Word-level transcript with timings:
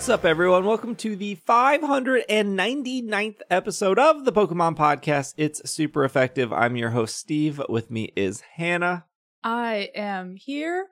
What's 0.00 0.08
up, 0.08 0.24
everyone? 0.24 0.64
Welcome 0.64 0.96
to 0.96 1.14
the 1.14 1.36
599th 1.46 3.40
episode 3.50 3.98
of 3.98 4.24
the 4.24 4.32
Pokemon 4.32 4.74
Podcast. 4.74 5.34
It's 5.36 5.70
super 5.70 6.04
effective. 6.04 6.54
I'm 6.54 6.74
your 6.74 6.88
host, 6.88 7.16
Steve. 7.16 7.60
With 7.68 7.90
me 7.90 8.10
is 8.16 8.40
Hannah. 8.54 9.04
I 9.44 9.90
am 9.94 10.36
here. 10.36 10.86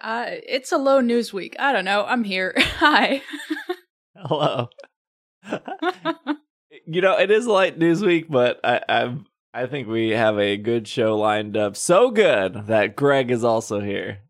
Uh, 0.00 0.26
it's 0.28 0.72
a 0.72 0.78
low 0.78 1.00
news 1.00 1.32
week. 1.32 1.54
I 1.60 1.72
don't 1.72 1.84
know. 1.84 2.04
I'm 2.04 2.24
here. 2.24 2.54
Hi. 2.58 3.22
Hello. 4.16 4.68
you 6.86 7.02
know, 7.02 7.16
it 7.16 7.30
is 7.30 7.46
light 7.46 7.78
news 7.78 8.02
week, 8.02 8.26
but 8.28 8.58
I, 8.64 8.80
I'm 8.88 9.26
I 9.54 9.66
think 9.66 9.86
we 9.86 10.10
have 10.10 10.40
a 10.40 10.56
good 10.56 10.88
show 10.88 11.16
lined 11.16 11.56
up. 11.56 11.76
So 11.76 12.10
good 12.10 12.66
that 12.66 12.96
Greg 12.96 13.30
is 13.30 13.44
also 13.44 13.78
here. 13.78 14.23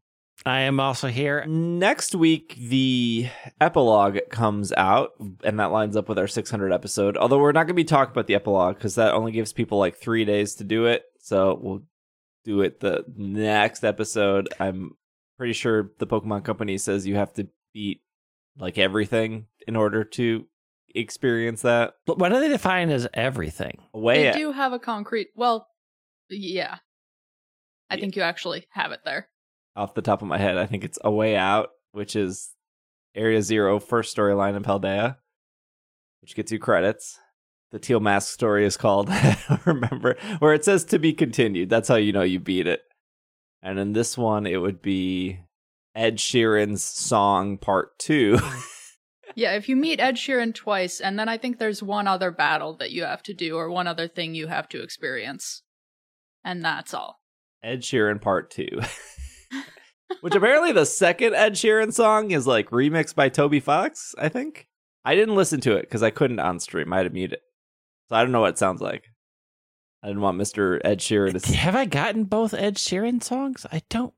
I 0.46 0.60
am 0.60 0.78
also 0.78 1.08
here. 1.08 1.44
Next 1.46 2.14
week, 2.14 2.54
the 2.58 3.28
epilogue 3.62 4.18
comes 4.30 4.72
out, 4.76 5.12
and 5.42 5.58
that 5.58 5.72
lines 5.72 5.96
up 5.96 6.08
with 6.08 6.18
our 6.18 6.26
600 6.28 6.70
episode. 6.72 7.16
Although 7.16 7.38
we're 7.38 7.52
not 7.52 7.60
going 7.60 7.68
to 7.68 7.74
be 7.74 7.84
talking 7.84 8.12
about 8.12 8.26
the 8.26 8.34
epilogue 8.34 8.76
because 8.76 8.96
that 8.96 9.14
only 9.14 9.32
gives 9.32 9.54
people 9.54 9.78
like 9.78 9.96
three 9.96 10.26
days 10.26 10.54
to 10.56 10.64
do 10.64 10.84
it. 10.84 11.04
So 11.20 11.58
we'll 11.62 11.82
do 12.44 12.60
it 12.60 12.80
the 12.80 13.04
next 13.16 13.84
episode. 13.84 14.50
I'm 14.60 14.92
pretty 15.38 15.54
sure 15.54 15.90
the 15.98 16.06
Pokemon 16.06 16.44
Company 16.44 16.76
says 16.76 17.06
you 17.06 17.16
have 17.16 17.32
to 17.34 17.48
beat 17.72 18.02
like 18.58 18.76
everything 18.76 19.46
in 19.66 19.76
order 19.76 20.04
to 20.04 20.44
experience 20.94 21.62
that. 21.62 21.94
But 22.04 22.18
what 22.18 22.28
do 22.28 22.38
they 22.40 22.48
define 22.50 22.90
as 22.90 23.08
everything? 23.14 23.78
Way 23.94 24.24
they 24.24 24.28
at- 24.28 24.36
do 24.36 24.52
have 24.52 24.74
a 24.74 24.78
concrete. 24.78 25.28
Well, 25.34 25.66
yeah. 26.28 26.76
I 27.88 27.94
Yeah. 27.94 28.00
think 28.02 28.16
you 28.16 28.22
actually 28.22 28.66
have 28.72 28.92
it 28.92 29.00
there. 29.06 29.28
Off 29.76 29.94
the 29.94 30.02
top 30.02 30.22
of 30.22 30.28
my 30.28 30.38
head, 30.38 30.56
I 30.56 30.66
think 30.66 30.84
it's 30.84 30.98
A 31.04 31.10
Way 31.10 31.36
Out, 31.36 31.70
which 31.92 32.16
is 32.16 32.50
Area 33.14 33.42
Zero 33.42 33.78
first 33.78 34.16
storyline 34.16 34.56
in 34.56 34.62
Paldea, 34.62 35.16
which 36.20 36.34
gets 36.34 36.52
you 36.52 36.58
credits. 36.58 37.18
The 37.72 37.78
Teal 37.78 38.00
Mask 38.00 38.32
story 38.32 38.64
is 38.64 38.76
called, 38.76 39.08
I 39.10 39.36
don't 39.48 39.66
remember, 39.66 40.16
where 40.38 40.54
it 40.54 40.64
says 40.64 40.84
to 40.86 40.98
be 40.98 41.12
continued. 41.12 41.70
That's 41.70 41.88
how 41.88 41.96
you 41.96 42.12
know 42.12 42.22
you 42.22 42.38
beat 42.38 42.66
it. 42.66 42.82
And 43.62 43.78
in 43.78 43.94
this 43.94 44.16
one, 44.16 44.46
it 44.46 44.58
would 44.58 44.80
be 44.80 45.40
Ed 45.94 46.18
Sheeran's 46.18 46.84
song 46.84 47.58
part 47.58 47.98
two. 47.98 48.38
Yeah, 49.34 49.52
if 49.52 49.68
you 49.68 49.74
meet 49.74 50.00
Ed 50.00 50.14
Sheeran 50.14 50.54
twice, 50.54 51.00
and 51.00 51.18
then 51.18 51.28
I 51.28 51.38
think 51.38 51.58
there's 51.58 51.82
one 51.82 52.06
other 52.06 52.30
battle 52.30 52.76
that 52.76 52.92
you 52.92 53.04
have 53.04 53.22
to 53.24 53.34
do, 53.34 53.56
or 53.56 53.68
one 53.68 53.88
other 53.88 54.06
thing 54.06 54.34
you 54.34 54.46
have 54.46 54.68
to 54.68 54.82
experience. 54.82 55.62
And 56.44 56.64
that's 56.64 56.94
all. 56.94 57.20
Ed 57.62 57.80
Sheeran 57.80 58.20
part 58.20 58.50
two. 58.50 58.68
Which 60.20 60.34
apparently 60.34 60.72
the 60.72 60.86
second 60.86 61.34
Ed 61.34 61.54
Sheeran 61.54 61.92
song 61.92 62.30
is 62.30 62.46
like 62.46 62.70
remixed 62.70 63.14
by 63.14 63.28
Toby 63.28 63.60
Fox, 63.60 64.14
I 64.18 64.28
think. 64.28 64.68
I 65.04 65.14
didn't 65.14 65.34
listen 65.34 65.60
to 65.62 65.76
it 65.76 65.82
because 65.82 66.02
I 66.02 66.10
couldn't 66.10 66.40
on 66.40 66.60
stream. 66.60 66.92
I 66.92 66.98
had 66.98 67.02
to 67.04 67.10
mute 67.10 67.32
it. 67.32 67.42
So 68.08 68.16
I 68.16 68.22
don't 68.22 68.32
know 68.32 68.40
what 68.40 68.50
it 68.50 68.58
sounds 68.58 68.80
like. 68.80 69.04
I 70.02 70.08
didn't 70.08 70.22
want 70.22 70.38
Mr. 70.38 70.80
Ed 70.84 70.98
Sheeran 70.98 71.42
to. 71.42 71.56
Have 71.56 71.74
I 71.74 71.86
gotten 71.86 72.24
both 72.24 72.52
Ed 72.52 72.76
Sheeran 72.76 73.22
songs? 73.22 73.66
I 73.72 73.82
don't 73.88 74.12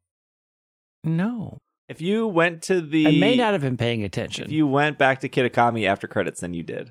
know. 1.04 1.58
If 1.88 2.00
you 2.00 2.26
went 2.26 2.62
to 2.62 2.80
the. 2.80 3.06
I 3.06 3.10
may 3.12 3.36
not 3.36 3.52
have 3.52 3.62
been 3.62 3.76
paying 3.76 4.02
attention. 4.02 4.46
If 4.46 4.50
you 4.52 4.66
went 4.66 4.98
back 4.98 5.20
to 5.20 5.28
Kitakami 5.28 5.86
after 5.86 6.08
credits, 6.08 6.40
then 6.40 6.54
you 6.54 6.64
did. 6.64 6.90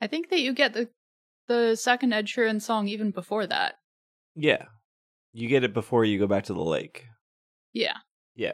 I 0.00 0.06
think 0.06 0.30
that 0.30 0.40
you 0.40 0.52
get 0.52 0.74
the 0.74 0.88
the 1.48 1.74
second 1.76 2.12
Ed 2.12 2.26
Sheeran 2.26 2.60
song 2.60 2.88
even 2.88 3.10
before 3.10 3.46
that. 3.46 3.74
Yeah. 4.34 4.66
You 5.32 5.48
get 5.48 5.64
it 5.64 5.74
before 5.74 6.04
you 6.04 6.18
go 6.18 6.26
back 6.26 6.44
to 6.44 6.54
the 6.54 6.62
lake. 6.62 7.06
Yeah. 7.76 7.96
Yeah. 8.34 8.52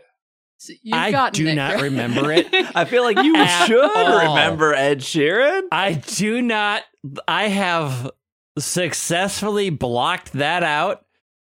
So 0.58 0.72
you've 0.82 0.94
I 0.94 1.10
gotten 1.10 1.44
do 1.44 1.50
it, 1.50 1.54
not 1.54 1.74
right? 1.74 1.82
remember 1.82 2.30
it. 2.32 2.46
I 2.52 2.84
feel 2.84 3.02
like 3.02 3.16
you 3.22 3.34
should 3.66 3.80
all. 3.96 4.28
remember 4.28 4.74
Ed 4.74 4.98
Sheeran. 5.00 5.62
I 5.72 5.94
do 5.94 6.40
not. 6.42 6.82
I 7.26 7.48
have 7.48 8.10
successfully 8.58 9.70
blocked 9.70 10.32
that 10.32 10.62
out. 10.62 11.04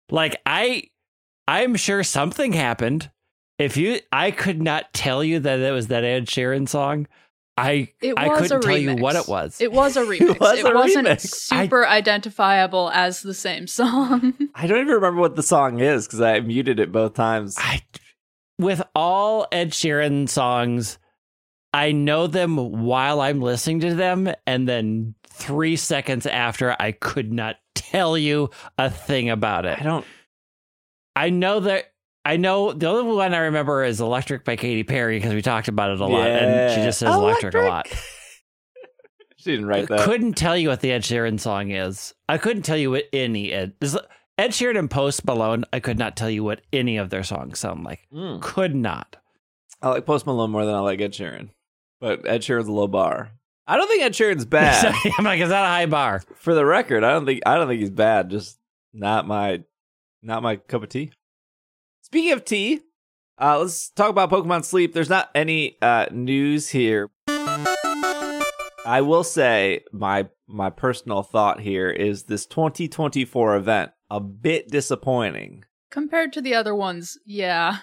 Like 0.10 0.36
I, 0.46 0.84
I'm 1.48 1.76
sure 1.76 2.04
something 2.04 2.54
happened. 2.54 3.10
If 3.60 3.78
you, 3.78 4.00
I 4.12 4.32
could 4.32 4.62
not 4.62 4.94
tell 4.94 5.24
you 5.24 5.40
that 5.40 5.60
it 5.60 5.72
was 5.72 5.88
that 5.88 6.04
Ed 6.04 6.26
Sheeran 6.26 6.68
song. 6.68 7.08
I, 7.56 7.90
It 8.02 8.16
I 8.18 8.28
was 8.30 8.42
couldn't 8.42 8.58
a 8.58 8.62
tell 8.68 8.78
you 8.78 8.96
what 8.96 9.16
it 9.16 9.28
was. 9.28 9.62
It 9.62 9.72
was 9.72 9.96
a 9.96 10.02
remix. 10.06 10.40
was 10.40 10.60
it 10.60 10.66
a 10.66 10.74
wasn't 10.76 11.08
remix. 11.08 11.28
super 11.30 11.86
identifiable 11.88 12.90
as 12.92 13.22
the 13.22 13.34
same 13.34 13.68
song. 13.68 14.34
I 14.56 14.66
don't 14.68 14.80
even 14.82 14.94
remember 14.96 15.22
what 15.22 15.36
the 15.36 15.44
song 15.44 15.80
is 15.80 16.08
because 16.08 16.22
I 16.22 16.40
muted 16.40 16.80
it 16.80 16.92
both 16.92 17.14
times. 17.14 17.56
I 17.60 17.82
with 18.60 18.82
all 18.96 19.48
Ed 19.52 19.72
Sheeran 19.72 20.28
songs, 20.30 20.98
I 21.74 21.92
know 21.92 22.28
them 22.28 22.58
while 22.84 23.20
I'm 23.22 23.42
listening 23.42 23.80
to 23.82 23.96
them, 23.96 24.32
and 24.48 24.68
then 24.68 25.16
three 25.28 25.76
seconds 25.76 26.26
after, 26.28 26.76
I 26.80 26.92
could 26.92 27.32
not 27.34 27.58
tell 27.76 28.16
you 28.18 28.50
a 28.78 28.90
thing 28.92 29.30
about 29.30 29.66
it. 29.66 29.80
I 29.80 29.84
don't. 29.84 30.06
I 31.16 31.30
know 31.30 31.60
that. 31.62 31.93
I 32.26 32.38
know 32.38 32.72
the 32.72 32.88
only 32.88 33.16
one 33.16 33.34
I 33.34 33.40
remember 33.40 33.84
is 33.84 34.00
"Electric" 34.00 34.46
by 34.46 34.56
Katy 34.56 34.84
Perry 34.84 35.18
because 35.18 35.34
we 35.34 35.42
talked 35.42 35.68
about 35.68 35.92
it 35.92 36.00
a 36.00 36.06
lot, 36.06 36.28
and 36.28 36.74
she 36.74 36.82
just 36.82 37.00
says 37.00 37.14
"Electric" 37.14 37.54
a 37.56 37.62
lot. 37.62 37.88
She 39.44 39.52
didn't 39.52 39.66
write 39.66 39.90
that. 39.90 40.06
Couldn't 40.06 40.38
tell 40.38 40.56
you 40.56 40.70
what 40.70 40.80
the 40.80 40.94
Ed 40.94 41.02
Sheeran 41.02 41.38
song 41.38 41.70
is. 41.72 42.14
I 42.30 42.38
couldn't 42.38 42.64
tell 42.64 42.78
you 42.78 42.92
what 42.92 43.10
any 43.12 43.52
Ed 43.52 43.74
Ed 44.38 44.52
Sheeran 44.52 44.80
and 44.80 44.90
Post 44.90 45.26
Malone. 45.26 45.66
I 45.74 45.82
could 45.82 46.00
not 46.00 46.16
tell 46.16 46.30
you 46.30 46.46
what 46.46 46.62
any 46.72 46.96
of 46.96 47.10
their 47.10 47.24
songs 47.24 47.60
sound 47.60 47.84
like. 47.84 48.08
Mm. 48.14 48.42
Could 48.42 48.74
not. 48.74 49.18
I 49.82 49.90
like 49.90 50.06
Post 50.06 50.26
Malone 50.26 50.50
more 50.50 50.66
than 50.66 50.74
I 50.74 50.80
like 50.80 51.02
Ed 51.02 51.12
Sheeran, 51.12 51.50
but 52.00 52.26
Ed 52.26 52.40
Sheeran's 52.42 52.70
a 52.70 52.72
low 52.72 52.88
bar. 52.88 53.32
I 53.68 53.76
don't 53.76 53.90
think 53.90 54.04
Ed 54.04 54.14
Sheeran's 54.14 54.46
bad. 54.46 54.96
I'm 55.18 55.26
like, 55.26 55.42
is 55.42 55.50
that 55.50 55.66
a 55.66 55.68
high 55.68 55.88
bar? 55.88 56.24
For 56.38 56.54
the 56.54 56.66
record, 56.66 57.04
I 57.04 57.12
don't 57.12 57.26
think 57.26 57.42
I 57.46 57.56
don't 57.56 57.68
think 57.68 57.82
he's 57.82 57.90
bad. 57.90 58.30
Just 58.30 58.58
not 58.94 59.28
my 59.28 59.62
not 60.22 60.42
my 60.42 60.56
cup 60.56 60.84
of 60.84 60.90
tea. 60.90 61.12
Speaking 62.14 62.34
of 62.34 62.46
tea, 62.46 62.80
uh, 63.42 63.58
let's 63.58 63.90
talk 63.90 64.12
about 64.12 64.30
Pokemon 64.30 64.64
Sleep. 64.66 64.94
There's 64.94 65.10
not 65.10 65.32
any 65.34 65.78
uh, 65.82 66.06
news 66.12 66.70
here. 66.70 67.10
I 67.28 69.02
will 69.02 69.24
say 69.24 69.82
my 69.92 70.28
my 70.48 70.70
personal 70.70 71.24
thought 71.24 71.62
here 71.62 71.90
is 71.90 72.26
this 72.26 72.46
2024 72.46 73.56
event 73.56 73.94
a 74.12 74.20
bit 74.20 74.70
disappointing. 74.70 75.64
Compared 75.90 76.32
to 76.34 76.42
the 76.42 76.54
other 76.54 76.76
ones, 76.76 77.18
yeah, 77.26 77.78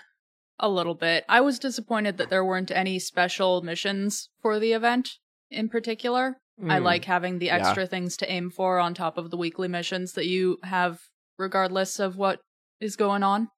a 0.61 0.69
little 0.69 0.95
bit. 0.95 1.25
I 1.29 1.41
was 1.41 1.59
disappointed 1.59 2.17
that 2.19 2.31
there 2.31 2.45
weren't 2.45 2.71
any 2.71 3.01
special 3.01 3.63
missions 3.63 4.29
for 4.41 4.61
the 4.61 4.75
event 4.75 5.09
in 5.51 5.69
particular. 5.69 6.37
I 6.69 6.79
Hmm. 6.79 6.85
like 6.85 7.05
having 7.07 7.41
the 7.41 7.47
Yeah. 7.47 7.57
extra 7.67 7.85
things 7.85 8.17
to 8.19 8.31
aim 8.31 8.51
for 8.53 8.79
on 8.79 8.95
top 8.95 9.19
of 9.19 9.33
the 9.33 9.37
weekly 9.37 9.67
missions 9.67 10.13
that 10.13 10.27
you 10.27 10.59
have 10.63 11.01
regardless 11.37 11.99
of 11.99 12.17
what 12.17 12.39
is 12.81 12.95
going 12.95 13.25
on. 13.25 13.49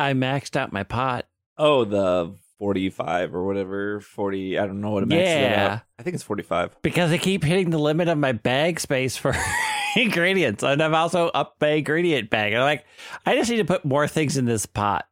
I 0.00 0.14
maxed 0.14 0.56
out 0.56 0.72
my 0.72 0.82
pot. 0.82 1.26
Oh, 1.58 1.84
the 1.84 2.34
45 2.58 3.34
or 3.34 3.44
whatever, 3.46 4.00
40, 4.00 4.58
I 4.58 4.66
don't 4.66 4.80
know 4.80 4.90
what 4.90 5.02
it 5.02 5.06
makes 5.06 5.28
it 5.30 5.40
Yeah. 5.40 5.72
out. 5.74 5.80
I 5.98 6.02
think 6.02 6.14
it's 6.14 6.22
45. 6.22 6.76
because 6.82 7.10
I 7.10 7.18
keep 7.18 7.42
hitting 7.44 7.70
the 7.70 7.78
limit 7.78 8.08
of 8.08 8.18
my 8.18 8.32
bag 8.32 8.80
space 8.80 9.16
for 9.16 9.34
ingredients, 9.96 10.62
and 10.62 10.82
I've 10.82 10.92
also 10.92 11.28
upped 11.28 11.60
my 11.60 11.68
ingredient 11.68 12.30
bag. 12.30 12.52
And 12.52 12.62
I'm 12.62 12.66
like, 12.66 12.84
I 13.26 13.34
just 13.36 13.50
need 13.50 13.56
to 13.58 13.64
put 13.64 13.84
more 13.84 14.06
things 14.08 14.36
in 14.36 14.44
this 14.44 14.66
pot. 14.66 15.06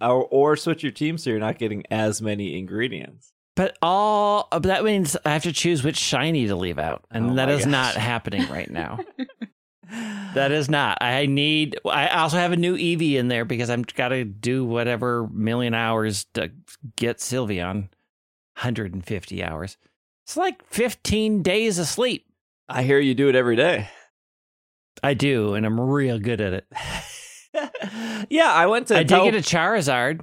Or, 0.00 0.24
or 0.24 0.56
switch 0.56 0.82
your 0.82 0.92
team 0.92 1.16
so 1.18 1.30
you're 1.30 1.38
not 1.38 1.58
getting 1.58 1.84
as 1.90 2.20
many 2.20 2.58
ingredients. 2.58 3.32
But 3.56 3.78
all 3.80 4.48
that 4.52 4.82
means 4.84 5.16
I 5.24 5.30
have 5.30 5.44
to 5.44 5.52
choose 5.52 5.84
which 5.84 5.96
shiny 5.96 6.48
to 6.48 6.56
leave 6.56 6.78
out, 6.78 7.04
and 7.10 7.30
Oh 7.30 7.34
that 7.36 7.48
is 7.48 7.60
gosh. 7.64 7.70
not 7.70 7.94
happening 7.94 8.48
right 8.48 8.68
now. 8.70 8.98
That 9.90 10.50
is 10.52 10.68
not. 10.68 10.98
I 11.00 11.26
need. 11.26 11.76
I 11.84 12.08
also 12.08 12.36
have 12.38 12.52
a 12.52 12.56
new 12.56 12.76
Eevee 12.76 13.14
in 13.14 13.28
there 13.28 13.44
because 13.44 13.70
I'm 13.70 13.82
got 13.82 14.08
to 14.08 14.24
do 14.24 14.64
whatever 14.64 15.28
million 15.32 15.74
hours 15.74 16.26
to 16.34 16.50
get 16.96 17.18
Sylveon. 17.18 17.88
150 18.56 19.42
hours. 19.44 19.76
It's 20.24 20.36
like 20.36 20.64
15 20.66 21.42
days 21.42 21.78
of 21.78 21.86
sleep. 21.86 22.24
I 22.68 22.82
hear 22.84 22.98
you 23.00 23.14
do 23.14 23.28
it 23.28 23.34
every 23.34 23.56
day. 23.56 23.88
I 25.02 25.14
do, 25.14 25.54
and 25.54 25.66
I'm 25.66 25.78
real 25.80 26.18
good 26.18 26.40
at 26.40 26.52
it. 26.54 26.66
yeah, 28.30 28.50
I 28.52 28.66
went 28.66 28.86
to 28.88 28.96
I 28.96 29.02
did 29.02 29.22
get 29.24 29.34
a 29.34 29.38
Charizard. 29.38 30.20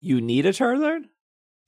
You 0.00 0.20
need 0.20 0.46
a 0.46 0.52
Charizard? 0.52 1.02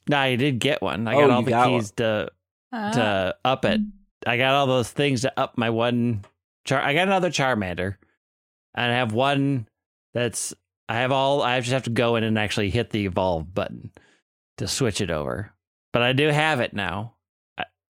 No, 0.09 0.17
I 0.19 0.37
did 0.37 0.61
get 0.61 0.81
one. 0.81 1.07
I 1.09 1.15
Oh, 1.15 1.21
got 1.27 1.31
all 1.31 1.43
the 1.43 1.51
got 1.51 1.67
keys 1.69 1.91
to 1.93 2.31
Ah. 2.73 2.91
to 2.93 3.37
up 3.45 3.65
it. 3.65 3.81
I 4.27 4.37
got 4.37 4.55
all 4.55 4.67
those 4.69 4.91
things 4.91 5.23
to 5.23 5.33
up 5.39 5.59
my 5.59 5.71
one. 5.71 6.25
Char. 6.71 6.81
I 6.81 6.95
got 6.95 7.09
another 7.09 7.31
Charmander, 7.31 7.97
and 8.75 8.93
I 8.93 8.97
have 8.97 9.13
one 9.13 9.69
that's. 10.15 10.55
I 10.89 10.97
have 10.97 11.13
all. 11.13 11.43
I 11.43 11.61
just 11.61 11.73
have 11.73 11.85
to 11.85 11.91
go 11.91 12.17
in 12.17 12.25
and 12.25 12.39
actually 12.39 12.71
hit 12.71 12.91
the 12.91 13.05
evolve 13.07 13.53
button 13.55 13.93
to 14.59 14.67
switch 14.67 15.01
it 15.01 15.11
over. 15.11 15.53
But 15.93 16.03
I 16.03 16.13
do 16.13 16.29
have 16.29 16.61
it 16.61 16.75
now. 16.75 17.15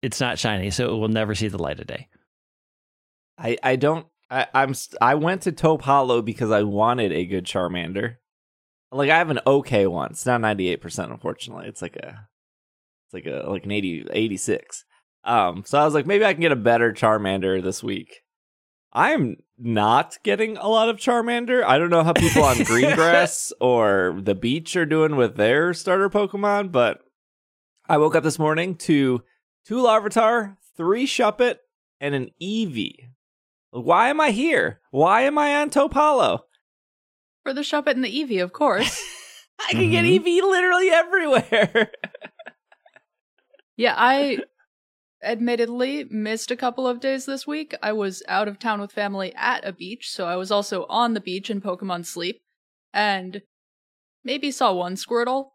It's 0.03 0.21
not 0.21 0.38
shiny, 0.38 0.71
so 0.71 0.94
it 0.94 0.99
will 0.99 1.09
never 1.09 1.35
see 1.35 1.49
the 1.49 1.62
light 1.62 1.81
of 1.81 1.87
day. 1.87 2.09
I, 3.38 3.56
I 3.62 3.77
don't 3.77 4.06
I, 4.31 4.47
I'm 4.55 4.75
I 5.00 5.15
went 5.17 5.43
to 5.43 5.53
Taupe 5.53 5.82
Hollow 5.82 6.23
because 6.23 6.50
I 6.50 6.62
wanted 6.62 7.12
a 7.12 7.27
good 7.27 7.44
Charmander. 7.44 8.17
Like 8.93 9.11
I 9.11 9.19
have 9.19 9.31
an 9.31 9.41
okay 9.47 9.87
one. 9.87 10.12
It's 10.12 10.27
not 10.27 10.41
98% 10.41 11.11
unfortunately. 11.11 11.67
It's 11.67 11.82
like 11.82 11.97
a 11.97 12.29
It's 13.06 13.15
like 13.15 13.27
a 13.27 13.49
like 13.49 13.65
an 13.65 13.73
80, 13.73 14.06
86. 14.11 14.85
Um, 15.25 15.65
so 15.67 15.79
I 15.79 15.85
was 15.85 15.94
like, 15.94 16.06
maybe 16.06 16.25
I 16.25 16.32
can 16.32 16.41
get 16.41 16.53
a 16.53 16.56
better 16.56 16.93
Charmander 16.93 17.62
this 17.62 17.82
week. 17.82 18.23
I'm 18.92 19.37
not 19.58 20.19
getting 20.25 20.56
a 20.56 20.69
lot 20.69 20.88
of 20.88 20.96
Charmander. 20.96 21.62
I 21.62 21.78
don't 21.78 21.90
know 21.90 22.02
how 22.02 22.12
people 22.12 22.42
on 22.42 22.56
Greengrass 22.56 23.52
or 23.60 24.19
the 24.20 24.34
beach 24.34 24.75
are 24.76 24.87
doing 24.87 25.16
with 25.16 25.37
their 25.37 25.72
starter 25.75 26.10
Pokemon, 26.10 26.72
but 26.72 27.00
I 27.88 27.98
woke 27.98 28.14
up 28.14 28.25
this 28.25 28.38
morning 28.38 28.75
to 28.76 29.22
two 29.66 29.76
Larvitar, 29.76 30.56
three 30.76 31.06
Shuppet, 31.06 31.56
and 32.00 32.14
an 32.14 32.31
Eevee. 32.42 33.10
Why 33.70 34.08
am 34.08 34.20
I 34.20 34.31
here? 34.32 34.81
Why 34.90 35.22
am 35.22 35.38
I 35.38 35.56
on 35.56 35.70
Taupe 35.70 35.94
Hollow? 35.94 36.46
For 37.44 37.52
the 37.54 37.60
Shuppet 37.60 37.93
and 37.93 38.04
the 38.04 38.10
Eevee, 38.12 38.43
of 38.43 38.52
course. 38.52 39.00
I 39.69 39.72
can 39.72 39.90
get 39.90 40.04
Mhm. 40.04 40.19
Eevee 40.25 40.43
literally 40.43 40.88
everywhere. 40.90 41.90
yeah, 43.76 43.94
I 43.96 44.38
admittedly 45.22 46.05
missed 46.05 46.50
a 46.50 46.56
couple 46.56 46.87
of 46.87 47.00
days 47.00 47.26
this 47.26 47.46
week. 47.46 47.75
I 47.82 47.93
was 47.93 48.22
out 48.28 48.49
of 48.49 48.58
town 48.58 48.81
with 48.81 48.93
family 48.93 49.34
at 49.37 49.64
a 49.67 49.72
beach, 49.72 50.11
so 50.11 50.26
I 50.26 50.37
was 50.37 50.50
also 50.50 50.87
on 50.88 51.14
the 51.14 51.20
beach 51.20 51.50
in 51.50 51.61
Pokemon 51.61 52.06
Sleep, 52.06 52.40
and 52.93 53.43
maybe 54.25 54.50
saw 54.50 54.72
one 54.72 54.94
Squirtle, 54.96 55.50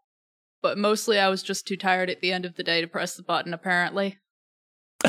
but 0.62 0.78
mostly 0.78 1.18
I 1.18 1.28
was 1.28 1.42
just 1.42 1.66
too 1.66 1.76
tired 1.76 2.10
at 2.10 2.20
the 2.20 2.32
end 2.32 2.44
of 2.44 2.56
the 2.56 2.62
day 2.62 2.80
to 2.80 2.86
press 2.86 3.16
the 3.16 3.22
button, 3.22 3.52
apparently. 3.54 4.18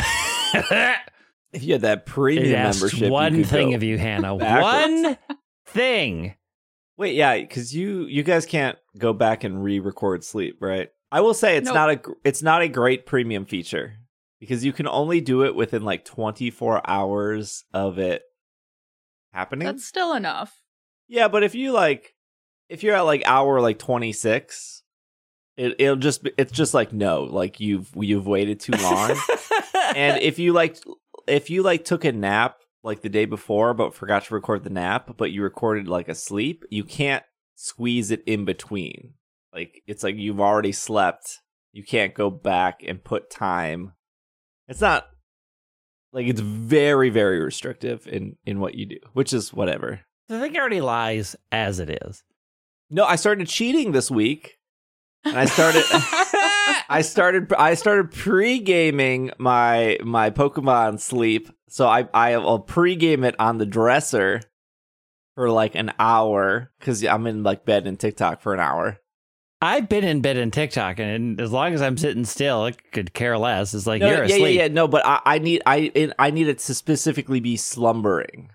if 0.54 1.63
you 1.63 1.74
had 1.74 1.81
that 1.81 2.00
It 2.00 2.06
premium 2.06 2.56
asks 2.56 2.81
membership, 2.81 3.01
you 3.07 3.12
one 3.12 3.36
could 3.36 3.48
thing 3.48 3.69
go- 3.71 3.75
of 3.75 3.83
you, 3.83 3.98
Hannah. 3.98 4.36
backwards. 4.38 5.04
One 5.04 5.18
thing. 5.68 6.36
Wait, 6.98 7.15
yeah, 7.15 7.38
because 7.38 7.75
you 7.75 8.06
you 8.06 8.24
guys 8.24 8.45
can't 8.45 8.77
go 8.98 9.13
back 9.13 9.44
and 9.44 9.63
re-record 9.63 10.24
sleep, 10.24 10.57
right? 10.59 10.89
I 11.12 11.21
will 11.21 11.36
say 11.36 11.56
it's 11.57 11.65
Nope. 11.65 11.75
not 11.75 11.89
a 11.92 11.95
gr- 11.98 12.13
it's 12.24 12.42
not 12.42 12.62
a 12.63 12.68
great 12.68 13.06
premium 13.06 13.45
feature 13.45 13.94
because 14.39 14.63
you 14.63 14.74
can 14.74 14.88
only 14.88 15.22
do 15.22 15.44
it 15.44 15.56
within 15.56 15.84
like 15.84 16.06
24 16.06 16.88
hours 16.89 17.63
of 17.74 17.98
it 18.00 18.24
happening. 19.34 19.66
That's 19.66 19.86
still 19.86 20.13
enough. 20.13 20.62
Yeah, 21.07 21.28
but 21.28 21.44
if 21.44 21.56
you 21.56 21.72
like 21.72 22.13
if 22.69 22.84
you're 22.84 22.95
at 22.95 23.01
like 23.01 23.24
hour 23.25 23.62
like 23.62 23.80
26, 23.80 24.84
it 25.56 25.75
it'll 25.80 25.95
just 25.95 26.24
be, 26.24 26.31
it's 26.38 26.51
just 26.51 26.74
like 26.74 26.94
no, 26.94 27.24
like 27.24 27.60
you've 27.60 27.89
you've 27.95 28.28
waited 28.28 28.60
too 28.60 28.74
long. 28.74 29.16
and 29.95 30.22
if 30.22 30.40
you 30.40 30.54
like 30.54 30.78
if 31.28 31.50
you 31.50 31.63
like 31.63 31.86
took 31.86 32.06
a 32.06 32.12
nap 32.12 32.57
like 32.83 33.01
the 33.01 33.10
day 33.10 33.25
before 33.25 33.74
but 33.74 33.94
forgot 33.94 34.24
to 34.24 34.33
record 34.33 34.63
the 34.63 34.69
nap 34.69 35.16
but 35.18 35.31
you 35.31 35.44
recorded 35.44 35.88
like 35.88 36.07
a 36.07 36.16
sleep 36.16 36.63
you 36.69 36.83
can't 36.83 37.24
squeeze 37.56 38.12
it 38.12 38.24
in 38.25 38.45
between 38.45 39.13
like 39.54 39.81
it's 39.88 40.04
like 40.04 40.16
you've 40.16 40.40
already 40.40 40.72
slept 40.72 41.40
you 41.74 41.83
can't 41.83 42.13
go 42.13 42.30
back 42.30 42.81
and 42.88 43.04
put 43.04 43.30
time 43.30 43.92
it's 44.68 44.81
not 44.81 45.08
like 46.14 46.28
it's 46.28 46.42
very 46.42 47.10
very 47.10 47.40
restrictive 47.40 48.08
in 48.08 48.36
in 48.46 48.60
what 48.60 48.75
you 48.75 48.86
do 48.86 48.98
which 49.14 49.34
is 49.34 49.54
whatever 49.54 50.02
the 50.30 50.40
thing 50.40 50.58
already 50.58 50.81
lies 50.81 51.36
as 51.52 51.80
it 51.80 51.90
is. 52.04 52.24
no 52.90 53.06
i 53.06 53.16
started 53.16 53.48
cheating 53.48 53.92
this 53.92 54.12
week 54.12 54.58
and 55.24 55.38
i 55.38 55.46
started 55.46 55.84
I 56.90 57.02
started 57.02 57.52
I 57.54 57.74
started 57.74 58.12
pre-gaming 58.12 59.31
my 59.38 59.98
my 60.04 60.30
Pokemon 60.30 61.00
sleep. 61.00 61.50
So 61.69 61.88
I 61.88 62.08
I'll 62.14 62.60
pre-game 62.60 63.24
it 63.24 63.36
on 63.40 63.58
the 63.58 63.66
dresser 63.66 64.42
for 65.36 65.50
like 65.50 65.75
an 65.75 65.92
hour 66.00 66.72
cuz 66.80 67.04
I'm 67.04 67.28
in 67.28 67.44
like 67.44 67.66
bed 67.66 67.88
and 67.88 68.00
TikTok 68.00 68.42
for 68.42 68.54
an 68.54 68.60
hour. 68.60 69.00
I've 69.62 69.89
been 69.89 70.04
in 70.04 70.21
bed 70.21 70.38
in 70.38 70.51
TikTok, 70.51 71.00
and 71.00 71.42
as 71.42 71.51
long 71.51 71.74
as 71.74 71.81
I'm 71.81 71.98
sitting 71.98 72.25
still, 72.25 72.65
it 72.68 72.77
could 72.92 73.13
care 73.13 73.38
less. 73.38 73.74
It's 73.74 73.88
like 73.88 74.01
No, 74.01 74.07
you're 74.09 74.18
yeah, 74.25 74.36
asleep. 74.36 74.56
yeah, 74.56 74.62
yeah, 74.63 74.68
no, 74.68 74.88
but 74.88 75.06
I, 75.06 75.19
I 75.25 75.39
need 75.39 75.63
I 75.65 75.92
it, 75.95 76.13
I 76.19 76.30
need 76.30 76.48
it 76.48 76.59
to 76.59 76.74
specifically 76.75 77.39
be 77.39 77.57
slumbering. 77.57 78.51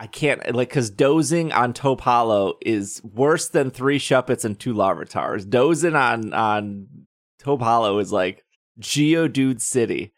I 0.00 0.06
can't 0.06 0.54
like 0.54 0.70
cuz 0.70 0.90
dozing 0.90 1.52
on 1.52 1.72
Top 1.72 1.82
Taupe 1.82 2.00
Hollow 2.02 2.54
is 2.62 3.00
worse 3.02 3.48
than 3.48 3.70
3 3.70 3.98
Shuppets 3.98 4.44
and 4.44 4.58
2 4.58 4.74
Larvitars. 4.74 5.48
Dozing 5.48 5.94
on 5.94 6.32
on 6.32 6.86
Taupe 7.38 7.62
Hollow 7.62 7.98
is 7.98 8.12
like 8.12 8.42
Geodude 8.80 9.60
City. 9.60 10.12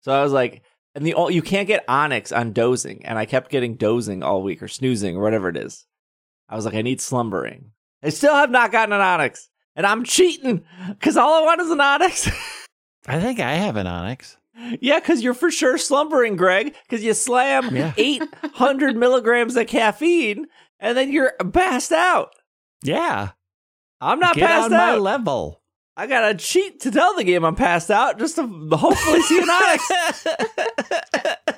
So 0.00 0.12
I 0.12 0.22
was 0.22 0.32
like, 0.32 0.62
and 0.96 1.06
the 1.06 1.14
you 1.30 1.42
can't 1.42 1.68
get 1.68 1.86
Onix 1.86 2.36
on 2.36 2.52
dozing, 2.52 3.04
and 3.06 3.18
I 3.18 3.24
kept 3.24 3.50
getting 3.50 3.76
dozing 3.76 4.22
all 4.22 4.42
week 4.42 4.62
or 4.62 4.68
snoozing 4.68 5.16
or 5.16 5.22
whatever 5.22 5.48
it 5.48 5.56
is. 5.56 5.86
I 6.48 6.56
was 6.56 6.64
like, 6.64 6.74
I 6.74 6.82
need 6.82 7.00
slumbering. 7.00 7.70
I 8.04 8.10
still 8.10 8.34
have 8.34 8.50
not 8.50 8.70
gotten 8.70 8.92
an 8.92 9.00
Onix, 9.00 9.48
and 9.74 9.86
I'm 9.86 10.04
cheating 10.04 10.62
because 10.90 11.16
all 11.16 11.34
I 11.42 11.44
want 11.44 11.60
is 11.62 11.70
an 11.70 11.78
Onix. 11.78 12.30
I 13.06 13.18
think 13.20 13.40
I 13.40 13.54
have 13.54 13.76
an 13.76 13.86
Onix. 13.86 14.36
yeah, 14.80 15.00
because 15.00 15.22
you're 15.22 15.32
for 15.34 15.50
sure 15.50 15.78
slumbering, 15.78 16.36
Greg, 16.36 16.74
because 16.88 17.02
you 17.02 17.14
slam 17.14 17.74
Yeah. 17.74 17.92
800 17.96 18.94
milligrams 18.96 19.56
of 19.56 19.66
caffeine, 19.66 20.46
and 20.78 20.96
then 20.96 21.10
you're 21.10 21.32
passed 21.52 21.92
out. 21.92 22.34
Yeah, 22.82 23.30
I'm 24.00 24.20
not 24.20 24.34
get 24.36 24.48
passed 24.48 24.64
on 24.66 24.70
my 24.72 24.96
level. 24.96 25.62
I 25.96 26.06
gotta 26.06 26.34
cheat 26.34 26.80
to 26.80 26.90
tell 26.90 27.14
the 27.16 27.24
game 27.24 27.44
I'm 27.44 27.54
passed 27.54 27.90
out 27.90 28.18
just 28.18 28.34
to 28.36 28.46
hopefully 28.72 29.22
see 29.22 29.38
an 29.40 29.48
Onix. 29.48 30.36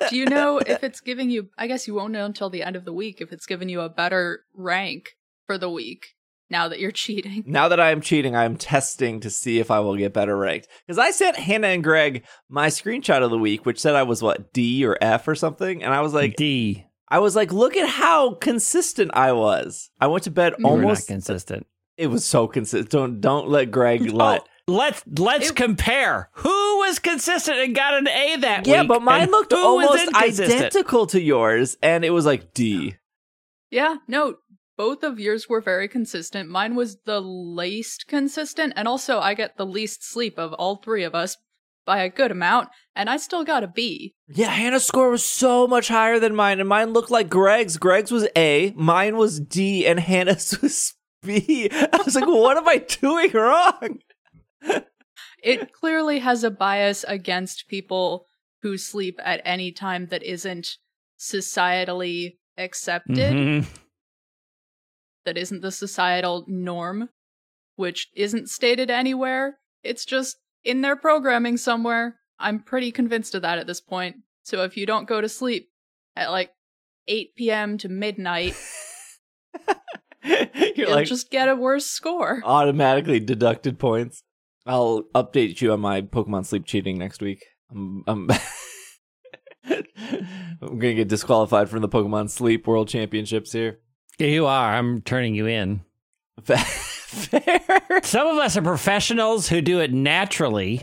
Do 0.09 0.15
you 0.15 0.25
know 0.25 0.59
if 0.59 0.83
it's 0.83 1.01
giving 1.01 1.29
you? 1.29 1.49
I 1.57 1.67
guess 1.67 1.87
you 1.87 1.93
won't 1.95 2.13
know 2.13 2.25
until 2.25 2.49
the 2.49 2.63
end 2.63 2.75
of 2.75 2.85
the 2.85 2.93
week 2.93 3.19
if 3.19 3.33
it's 3.33 3.45
giving 3.47 3.67
you 3.67 3.81
a 3.81 3.89
better 3.89 4.45
rank 4.53 5.17
for 5.47 5.57
the 5.57 5.69
week 5.69 6.13
now 6.49 6.67
that 6.69 6.79
you're 6.79 6.91
cheating. 6.91 7.43
Now 7.45 7.67
that 7.67 7.79
I 7.79 7.91
am 7.91 8.01
cheating, 8.01 8.35
I 8.35 8.45
am 8.45 8.55
testing 8.57 9.19
to 9.21 9.29
see 9.29 9.59
if 9.59 9.69
I 9.71 9.79
will 9.79 9.95
get 9.95 10.13
better 10.13 10.37
ranked. 10.37 10.67
Because 10.85 10.97
I 10.97 11.11
sent 11.11 11.35
Hannah 11.37 11.67
and 11.67 11.83
Greg 11.83 12.25
my 12.49 12.67
screenshot 12.67 13.21
of 13.23 13.31
the 13.31 13.37
week, 13.37 13.65
which 13.65 13.79
said 13.79 13.95
I 13.95 14.03
was 14.03 14.21
what 14.21 14.53
D 14.53 14.85
or 14.85 14.97
F 15.01 15.27
or 15.27 15.35
something, 15.35 15.83
and 15.83 15.93
I 15.93 16.01
was 16.01 16.13
like, 16.13 16.35
D. 16.35 16.85
I 17.09 17.19
was 17.19 17.35
like, 17.35 17.53
look 17.53 17.77
at 17.77 17.87
how 17.87 18.33
consistent 18.33 19.11
I 19.13 19.31
was. 19.31 19.89
I 19.99 20.07
went 20.07 20.25
to 20.25 20.31
bed 20.31 20.55
You 20.59 20.65
were 20.67 20.75
not 20.77 20.81
almost. 20.83 21.07
consistent. 21.07 21.65
It 21.95 22.07
was 22.07 22.25
so 22.25 22.47
consistent. 22.47 22.89
Don't 22.91 23.21
don't 23.21 23.47
let 23.49 23.71
Greg 23.71 24.01
oh, 24.11 24.15
let. 24.15 24.41
Oh, 24.67 24.73
let's 24.73 25.03
let's 25.17 25.49
It- 25.49 25.55
compare. 25.55 26.29
Who 26.33 26.49
was 26.79 26.99
consistent 26.99 27.57
and 27.59 27.73
got 27.75 27.93
an 27.95 28.07
A 28.07 28.35
that 28.41 28.67
yeah, 28.67 28.81
week? 28.81 28.89
but 28.89 29.01
mine 29.01 29.23
and 29.23 29.31
looked 29.31 29.51
who 29.51 29.75
was 29.77 29.87
almost 29.87 30.15
identical 30.15 31.07
to 31.07 31.21
yours, 31.21 31.77
and 31.81 32.03
it 32.05 32.11
was 32.11 32.25
like 32.25 32.53
D. 32.53 32.95
Yeah, 33.71 33.95
no, 34.07 34.35
both 34.77 35.03
of 35.03 35.19
yours 35.19 35.49
were 35.49 35.61
very 35.61 35.87
consistent. 35.87 36.49
Mine 36.49 36.75
was 36.75 36.97
the 37.05 37.19
least 37.19 38.05
consistent, 38.07 38.73
and 38.75 38.87
also 38.87 39.19
I 39.19 39.33
get 39.33 39.57
the 39.57 39.65
least 39.65 40.03
sleep 40.07 40.37
of 40.37 40.53
all 40.53 40.75
three 40.77 41.03
of 41.03 41.15
us 41.15 41.35
by 41.85 41.99
a 42.03 42.09
good 42.09 42.31
amount, 42.31 42.69
and 42.95 43.09
I 43.09 43.17
still 43.17 43.43
got 43.43 43.63
a 43.63 43.67
B. 43.67 44.13
Yeah, 44.27 44.49
Hannah's 44.49 44.85
score 44.85 45.09
was 45.09 45.23
so 45.23 45.67
much 45.67 45.87
higher 45.87 46.19
than 46.19 46.35
mine, 46.35 46.59
and 46.59 46.67
mine 46.69 46.91
looked 46.93 47.09
like 47.11 47.29
Greg's. 47.29 47.77
Greg's 47.77 48.11
was 48.11 48.27
A, 48.35 48.73
mine 48.75 49.17
was 49.17 49.39
D, 49.39 49.87
and 49.87 49.99
Hannah's 49.99 50.57
was 50.61 50.93
B. 51.23 51.69
I 51.71 52.01
was 52.05 52.15
like, 52.15 52.27
what 52.27 52.57
am 52.57 52.67
I 52.67 52.77
doing 52.77 53.31
wrong? 53.31 53.99
It 55.43 55.71
clearly 55.71 56.19
has 56.19 56.43
a 56.43 56.51
bias 56.51 57.05
against 57.07 57.67
people 57.67 58.25
who 58.63 58.77
sleep 58.77 59.19
at 59.23 59.41
any 59.45 59.71
time 59.71 60.07
that 60.07 60.23
isn't 60.23 60.77
societally 61.19 62.37
accepted, 62.57 63.15
Mhm. 63.33 63.65
That 65.27 65.37
isn't 65.37 65.61
the 65.61 65.71
societal 65.71 66.45
norm, 66.47 67.09
which 67.75 68.07
isn't 68.15 68.49
stated 68.49 68.89
anywhere. 68.89 69.59
It's 69.83 70.05
just 70.05 70.37
in 70.63 70.81
their 70.81 70.95
programming 70.95 71.57
somewhere. 71.57 72.15
I'm 72.39 72.59
pretty 72.59 72.91
convinced 72.93 73.35
of 73.35 73.41
that 73.41 73.59
at 73.59 73.67
this 73.67 73.81
point. 73.81 74.17
So 74.43 74.63
if 74.63 74.77
you 74.77 74.85
don't 74.85 75.07
go 75.07 75.19
to 75.19 75.27
sleep 75.27 75.69
at 76.15 76.31
like 76.31 76.51
8 77.09 77.35
p.m. 77.35 77.77
to 77.79 77.89
midnight, 77.89 78.55
You're 80.23 80.47
you'll 80.75 80.91
like 80.91 81.07
just 81.07 81.29
get 81.29 81.49
a 81.49 81.55
worse 81.55 81.85
score. 81.85 82.41
automatically 82.45 83.19
deducted 83.19 83.77
points. 83.79 84.23
I'll 84.65 85.03
update 85.13 85.61
you 85.61 85.73
on 85.73 85.81
my 85.81 86.01
Pokemon 86.01 86.45
sleep 86.45 86.65
cheating 86.65 86.97
next 86.97 87.21
week. 87.21 87.43
I'm, 87.69 88.03
I'm, 88.07 88.29
I'm 89.69 90.79
gonna 90.79 90.93
get 90.93 91.09
disqualified 91.09 91.69
from 91.69 91.81
the 91.81 91.89
Pokemon 91.89 92.29
Sleep 92.29 92.65
World 92.65 92.87
Championships 92.87 93.51
here. 93.51 93.79
You 94.19 94.47
are. 94.47 94.73
I'm 94.75 95.01
turning 95.01 95.35
you 95.35 95.45
in. 95.45 95.81
Fair. 96.43 98.01
Some 98.03 98.27
of 98.27 98.37
us 98.37 98.57
are 98.57 98.61
professionals 98.61 99.47
who 99.47 99.61
do 99.61 99.79
it 99.79 99.93
naturally. 99.93 100.81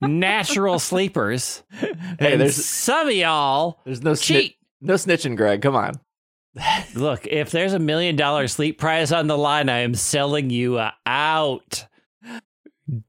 Natural 0.00 0.78
sleepers. 0.78 1.62
Hey, 1.70 1.92
and 2.20 2.40
there's 2.40 2.64
some 2.64 3.08
of 3.08 3.14
y'all 3.14 3.80
there's 3.84 4.02
no 4.02 4.14
snitch, 4.14 4.42
cheat. 4.42 4.56
no 4.80 4.94
snitching, 4.94 5.36
Greg. 5.36 5.62
Come 5.62 5.74
on. 5.74 5.98
Look, 6.94 7.26
if 7.26 7.50
there's 7.50 7.72
a 7.72 7.78
million 7.78 8.16
dollar 8.16 8.48
sleep 8.48 8.78
prize 8.78 9.12
on 9.12 9.26
the 9.26 9.38
line, 9.38 9.68
I 9.68 9.78
am 9.78 9.94
selling 9.94 10.50
you 10.50 10.78
uh, 10.78 10.92
out. 11.06 11.86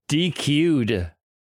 DQ'd. 0.09 1.11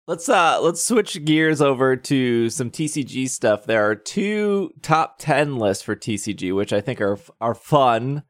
Let's 0.05 0.27
uh 0.27 0.59
let's 0.61 0.83
switch 0.83 1.23
gears 1.23 1.61
over 1.61 1.95
to 1.95 2.49
some 2.49 2.69
TCG 2.69 3.29
stuff. 3.29 3.65
There 3.65 3.89
are 3.89 3.95
two 3.95 4.71
top 4.81 5.15
10 5.19 5.55
lists 5.57 5.81
for 5.83 5.95
TCG 5.95 6.53
which 6.53 6.73
I 6.73 6.81
think 6.81 6.99
are 6.99 7.17
are 7.39 7.55
fun 7.55 8.23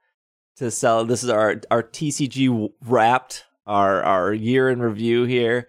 to 0.57 0.69
sell. 0.69 1.03
This 1.03 1.23
is 1.23 1.31
our 1.31 1.61
our 1.71 1.81
TCG 1.81 2.69
wrapped 2.85 3.45
our 3.65 4.03
our 4.03 4.33
year 4.33 4.69
in 4.69 4.83
review 4.83 5.23
here. 5.23 5.67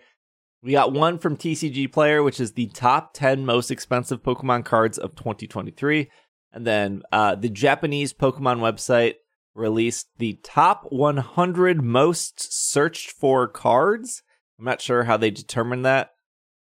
We 0.63 0.73
got 0.73 0.93
one 0.93 1.19
from 1.19 1.39
TCG 1.39 1.91
Player, 1.91 2.23
which 2.23 2.41
is 2.41 2.53
the 2.53 2.67
top 2.69 3.15
10 3.15 3.47
most 3.47 3.71
expensive 3.71 4.23
Pokemon 4.23 4.67
cards 4.67 4.99
of 4.99 5.15
2023. 5.15 6.11
And 6.53 6.67
then 6.67 7.03
uh, 7.13 7.35
the 7.35 7.51
Japanese 7.51 8.15
Pokemon 8.15 8.61
website 8.61 9.15
released 9.55 10.09
the 10.19 10.39
top 10.43 10.85
100 10.91 11.83
most 11.83 12.53
searched 12.53 13.11
for 13.11 13.47
cards. 13.47 14.23
I'm 14.59 14.65
not 14.65 14.81
sure 14.81 15.05
how 15.05 15.17
they 15.17 15.31
determined 15.31 15.85
that, 15.85 16.13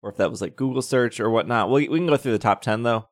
or 0.02 0.12
if 0.12 0.18
that 0.18 0.30
was 0.30 0.42
like 0.42 0.56
Google 0.56 0.82
search 0.82 1.20
or 1.20 1.30
whatnot. 1.30 1.70
We, 1.70 1.88
we 1.90 2.00
can 2.00 2.08
go 2.08 2.18
through 2.18 2.34
the 2.34 2.40
top 2.40 2.62
10 2.62 2.84
though. 2.84 3.08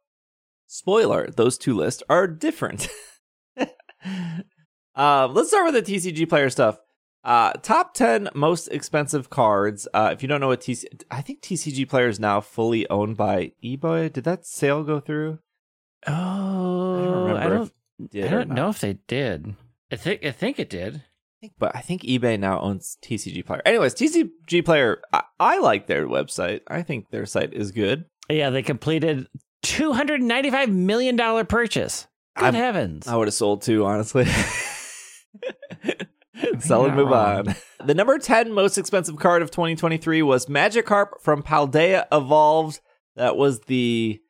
Spoiler, 0.68 1.30
those 1.36 1.58
two 1.58 1.74
lists 1.74 2.04
are 2.10 2.28
different. 2.28 2.88
uh, 3.58 5.28
let's 5.28 5.50
start 5.50 5.72
with 5.74 5.86
the 5.86 5.94
TCG 5.94 6.30
player 6.30 6.50
stuff. 6.50 6.80
Uh, 7.24 7.52
top 7.54 7.94
10 7.96 8.30
most 8.34 8.68
expensive 8.68 9.30
cards. 9.30 9.88
Uh, 9.94 10.10
if 10.14 10.22
you 10.22 10.28
don't 10.28 10.40
know 10.40 10.48
what 10.48 10.62
TC, 10.62 10.86
I 11.12 11.22
think 11.22 11.42
TCG 11.42 11.90
player 11.90 12.08
is 12.08 12.20
now 12.20 12.40
fully 12.40 12.90
owned 12.90 13.18
by 13.18 13.54
eBay. 13.64 14.12
Did 14.12 14.24
that 14.24 14.46
sale 14.46 14.84
go 14.84 15.00
through? 15.00 15.40
Oh, 16.08 17.36
I 17.36 17.48
don't. 17.48 17.72
if 18.00 18.16
it 18.16 18.26
I 18.26 18.30
don't 18.30 18.52
know 18.52 18.70
if 18.70 18.80
they 18.80 18.94
did. 19.08 19.56
I 19.92 19.96
think. 19.96 20.24
I 20.24 20.32
think 20.32 20.60
it 20.60 20.70
did. 20.70 21.04
Think, 21.42 21.54
but 21.58 21.76
I 21.76 21.82
think 21.82 22.04
eBay 22.04 22.40
now 22.40 22.60
owns 22.60 22.98
TCG 23.04 23.46
Player. 23.46 23.62
Anyways, 23.66 23.94
TCG 23.96 24.64
Player, 24.66 25.02
I, 25.14 25.24
I 25.40 25.60
like 25.60 25.88
their 25.88 26.08
website. 26.08 26.62
I 26.68 26.82
think 26.82 27.10
their 27.12 27.26
site 27.26 27.54
is 27.54 27.72
good. 27.72 28.06
Yeah, 28.30 28.50
they 28.50 28.62
completed 28.62 29.28
two 29.64 29.92
hundred 29.94 30.22
ninety-five 30.22 30.70
million 30.70 31.16
dollar 31.16 31.44
purchase. 31.44 32.08
Good 32.36 32.46
I'm- 32.46 32.54
heavens! 32.54 33.08
I 33.08 33.16
would 33.16 33.28
have 33.28 33.34
sold 33.34 33.62
two, 33.62 33.86
honestly. 33.86 34.26
Sell 36.60 36.86
and 36.86 36.96
move 36.96 37.10
wrong. 37.10 37.50
on. 37.50 37.56
The 37.86 37.94
number 37.94 38.18
10 38.18 38.54
most 38.54 38.78
expensive 38.78 39.18
card 39.18 39.42
of 39.42 39.52
2023 39.52 40.22
was 40.22 40.46
Magikarp 40.46 41.22
from 41.22 41.44
Paldea 41.44 42.06
Evolved. 42.12 42.80
That 43.16 43.36
was 43.36 43.62
the 43.62 44.22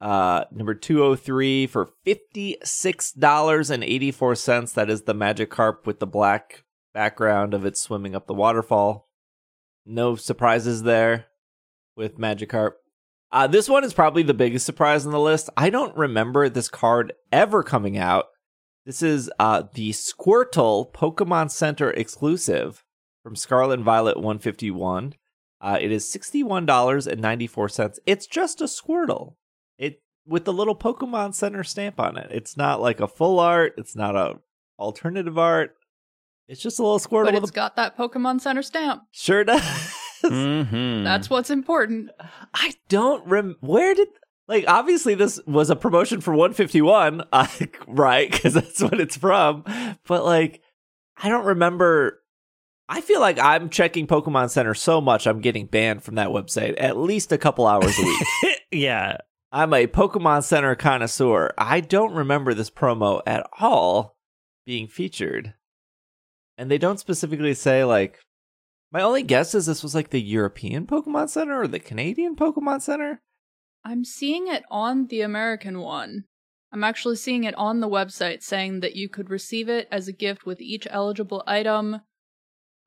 uh 0.00 0.44
number 0.50 0.74
203 0.74 1.66
for 1.66 1.90
$56.84. 2.06 4.74
That 4.74 4.90
is 4.90 5.02
the 5.02 5.14
Magikarp 5.14 5.86
with 5.86 6.00
the 6.00 6.06
black 6.06 6.64
background 6.92 7.54
of 7.54 7.64
it 7.64 7.76
swimming 7.76 8.14
up 8.14 8.26
the 8.26 8.34
waterfall. 8.34 9.08
No 9.86 10.16
surprises 10.16 10.82
there 10.82 11.26
with 11.96 12.18
Magikarp. 12.18 12.72
Uh, 13.32 13.46
this 13.46 13.68
one 13.68 13.84
is 13.84 13.94
probably 13.94 14.24
the 14.24 14.34
biggest 14.34 14.66
surprise 14.66 15.06
on 15.06 15.12
the 15.12 15.20
list. 15.20 15.48
I 15.56 15.70
don't 15.70 15.96
remember 15.96 16.48
this 16.48 16.68
card 16.68 17.12
ever 17.30 17.62
coming 17.62 17.96
out. 17.96 18.26
This 18.84 19.02
is 19.02 19.30
uh, 19.38 19.64
the 19.74 19.90
Squirtle 19.90 20.92
Pokemon 20.92 21.50
Center 21.50 21.90
exclusive 21.90 22.84
from 23.22 23.36
Scarlet 23.36 23.74
and 23.74 23.84
Violet 23.84 24.16
151. 24.16 25.14
Uh, 25.60 25.78
it 25.80 25.92
is 25.92 26.12
$61.94. 26.12 27.98
It's 28.06 28.26
just 28.26 28.60
a 28.60 28.64
Squirtle. 28.64 29.34
It 30.30 30.32
with 30.32 30.44
the 30.44 30.52
little 30.52 30.76
Pokemon 30.76 31.34
Center 31.34 31.64
stamp 31.64 31.98
on 32.00 32.16
it. 32.16 32.28
It's 32.30 32.56
not 32.56 32.80
like 32.80 33.00
a 33.00 33.08
full 33.08 33.40
art, 33.40 33.74
it's 33.78 33.96
not 33.96 34.16
a 34.16 34.38
alternative 34.78 35.38
art. 35.38 35.76
It's 36.48 36.60
just 36.60 36.78
a 36.78 36.82
little 36.82 36.98
Squirtle 36.98 37.26
But 37.26 37.34
with 37.34 37.42
it's 37.44 37.50
a 37.52 37.54
got 37.54 37.76
that 37.76 37.96
Pokemon 37.96 38.40
Center 38.40 38.62
stamp. 38.62 39.02
sure 39.12 39.44
does. 39.44 39.62
Mhm. 40.22 41.02
That's 41.02 41.30
what's 41.30 41.48
important. 41.48 42.10
I 42.52 42.74
don't 42.90 43.26
rem. 43.26 43.56
Where 43.60 43.94
did 43.94 44.08
like 44.48 44.66
obviously 44.68 45.14
this 45.14 45.40
was 45.46 45.70
a 45.70 45.76
promotion 45.76 46.20
for 46.20 46.32
151, 46.34 47.22
uh, 47.32 47.46
right? 47.88 48.30
Because 48.30 48.52
that's 48.52 48.82
what 48.82 49.00
it's 49.00 49.16
from. 49.16 49.64
But 50.06 50.26
like, 50.26 50.60
I 51.16 51.30
don't 51.30 51.46
remember. 51.46 52.20
I 52.86 53.00
feel 53.00 53.20
like 53.20 53.38
I'm 53.38 53.70
checking 53.70 54.06
Pokemon 54.06 54.50
Center 54.50 54.74
so 54.74 55.00
much, 55.00 55.26
I'm 55.26 55.40
getting 55.40 55.64
banned 55.64 56.02
from 56.02 56.16
that 56.16 56.28
website 56.28 56.74
at 56.76 56.98
least 56.98 57.32
a 57.32 57.38
couple 57.38 57.66
hours 57.66 57.98
a 57.98 58.02
week. 58.02 58.26
yeah. 58.72 59.16
I'm 59.52 59.74
a 59.74 59.88
Pokemon 59.88 60.44
Center 60.44 60.76
connoisseur. 60.76 61.52
I 61.58 61.80
don't 61.80 62.14
remember 62.14 62.54
this 62.54 62.70
promo 62.70 63.20
at 63.26 63.48
all 63.58 64.16
being 64.64 64.86
featured. 64.86 65.54
And 66.56 66.70
they 66.70 66.78
don't 66.78 67.00
specifically 67.00 67.54
say, 67.54 67.84
like, 67.84 68.20
my 68.92 69.02
only 69.02 69.22
guess 69.22 69.54
is 69.54 69.66
this 69.66 69.82
was 69.82 69.94
like 69.94 70.10
the 70.10 70.20
European 70.20 70.86
Pokemon 70.86 71.30
Center 71.30 71.62
or 71.62 71.66
the 71.66 71.80
Canadian 71.80 72.36
Pokemon 72.36 72.82
Center. 72.82 73.22
I'm 73.84 74.04
seeing 74.04 74.46
it 74.46 74.62
on 74.70 75.06
the 75.06 75.22
American 75.22 75.80
one. 75.80 76.24
I'm 76.72 76.84
actually 76.84 77.16
seeing 77.16 77.44
it 77.44 77.54
on 77.56 77.80
the 77.80 77.88
website 77.88 78.42
saying 78.42 78.80
that 78.80 78.94
you 78.94 79.08
could 79.08 79.30
receive 79.30 79.68
it 79.68 79.88
as 79.90 80.06
a 80.06 80.12
gift 80.12 80.46
with 80.46 80.60
each 80.60 80.86
eligible 80.90 81.42
item. 81.46 82.02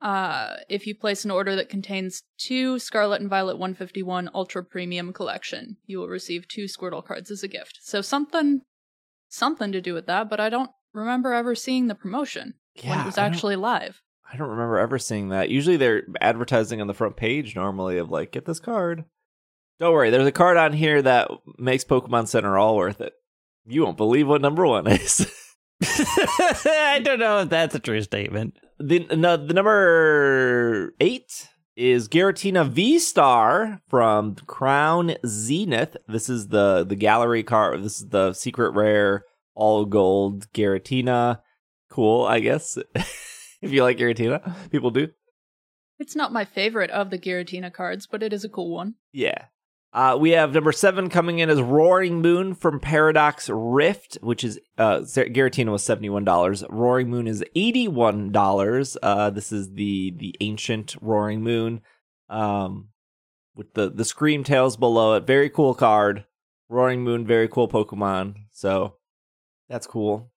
Uh, 0.04 0.56
if 0.68 0.86
you 0.86 0.94
place 0.94 1.24
an 1.24 1.30
order 1.30 1.56
that 1.56 1.70
contains 1.70 2.24
two 2.36 2.78
Scarlet 2.78 3.22
and 3.22 3.30
Violet 3.30 3.56
151 3.56 4.28
Ultra 4.34 4.62
Premium 4.62 5.14
Collection, 5.14 5.78
you 5.86 5.98
will 5.98 6.08
receive 6.08 6.46
two 6.46 6.66
Squirtle 6.66 7.02
cards 7.02 7.30
as 7.30 7.42
a 7.42 7.48
gift. 7.48 7.78
So 7.80 8.02
something, 8.02 8.60
something 9.30 9.72
to 9.72 9.80
do 9.80 9.94
with 9.94 10.04
that, 10.04 10.28
but 10.28 10.40
I 10.40 10.50
don't 10.50 10.70
remember 10.92 11.32
ever 11.32 11.54
seeing 11.54 11.86
the 11.86 11.94
promotion 11.94 12.52
when 12.84 13.00
it 13.00 13.06
was 13.06 13.16
I 13.16 13.24
actually 13.24 13.56
live. 13.56 14.02
I 14.30 14.36
don't 14.36 14.50
remember 14.50 14.76
ever 14.76 14.98
seeing 14.98 15.30
that. 15.30 15.48
Usually 15.48 15.78
they're 15.78 16.02
advertising 16.20 16.82
on 16.82 16.86
the 16.86 16.92
front 16.92 17.16
page 17.16 17.56
normally 17.56 17.96
of 17.96 18.10
like, 18.10 18.32
get 18.32 18.44
this 18.44 18.60
card. 18.60 19.06
Don't 19.80 19.94
worry, 19.94 20.10
there's 20.10 20.26
a 20.26 20.32
card 20.32 20.58
on 20.58 20.74
here 20.74 21.00
that 21.00 21.30
makes 21.56 21.82
Pokemon 21.82 22.28
Center 22.28 22.58
all 22.58 22.76
worth 22.76 23.00
it. 23.00 23.14
You 23.64 23.84
won't 23.84 23.96
believe 23.96 24.28
what 24.28 24.42
number 24.42 24.66
one 24.66 24.86
is. 24.86 25.26
I 25.82 27.00
don't 27.02 27.18
know 27.18 27.40
if 27.40 27.48
that's 27.48 27.74
a 27.74 27.80
true 27.80 28.02
statement. 28.02 28.54
The 28.78 29.06
no, 29.14 29.36
the 29.36 29.54
number 29.54 30.94
eight 31.00 31.48
is 31.76 32.08
Giratina 32.08 32.68
V 32.68 32.98
Star 32.98 33.80
from 33.88 34.34
Crown 34.46 35.14
Zenith. 35.26 35.96
This 36.08 36.28
is 36.28 36.48
the 36.48 36.84
the 36.84 36.96
gallery 36.96 37.42
card. 37.42 37.82
This 37.82 38.00
is 38.00 38.08
the 38.08 38.32
secret 38.32 38.70
rare 38.70 39.24
all 39.54 39.84
gold 39.84 40.50
Giratina. 40.52 41.40
Cool, 41.90 42.24
I 42.24 42.40
guess. 42.40 42.76
if 42.94 43.72
you 43.72 43.82
like 43.82 43.98
Giratina, 43.98 44.54
people 44.70 44.90
do. 44.90 45.08
It's 45.98 46.16
not 46.16 46.32
my 46.32 46.44
favorite 46.44 46.90
of 46.90 47.10
the 47.10 47.18
Giratina 47.18 47.72
cards, 47.72 48.06
but 48.06 48.22
it 48.22 48.32
is 48.32 48.44
a 48.44 48.48
cool 48.48 48.70
one. 48.70 48.94
Yeah. 49.12 49.44
Uh, 49.94 50.16
we 50.18 50.30
have 50.30 50.52
number 50.52 50.72
seven 50.72 51.08
coming 51.08 51.38
in 51.38 51.48
as 51.48 51.62
Roaring 51.62 52.20
Moon 52.20 52.56
from 52.56 52.80
Paradox 52.80 53.48
Rift, 53.48 54.18
which 54.22 54.42
is 54.42 54.58
uh, 54.76 54.98
Giratina 54.98 55.70
was 55.70 55.84
seventy 55.84 56.10
one 56.10 56.24
dollars. 56.24 56.64
Roaring 56.68 57.08
Moon 57.08 57.28
is 57.28 57.44
eighty 57.54 57.86
one 57.86 58.32
dollars. 58.32 58.96
Uh, 59.00 59.30
this 59.30 59.52
is 59.52 59.74
the 59.74 60.12
the 60.16 60.34
ancient 60.40 60.96
Roaring 61.00 61.42
Moon, 61.42 61.80
um, 62.28 62.88
with 63.54 63.72
the 63.74 63.88
the 63.88 64.04
Scream 64.04 64.42
tails 64.42 64.76
below 64.76 65.14
it. 65.14 65.28
Very 65.28 65.48
cool 65.48 65.74
card. 65.74 66.24
Roaring 66.68 67.04
Moon, 67.04 67.24
very 67.24 67.46
cool 67.46 67.68
Pokemon. 67.68 68.34
So 68.50 68.96
that's 69.68 69.86
cool. 69.86 70.32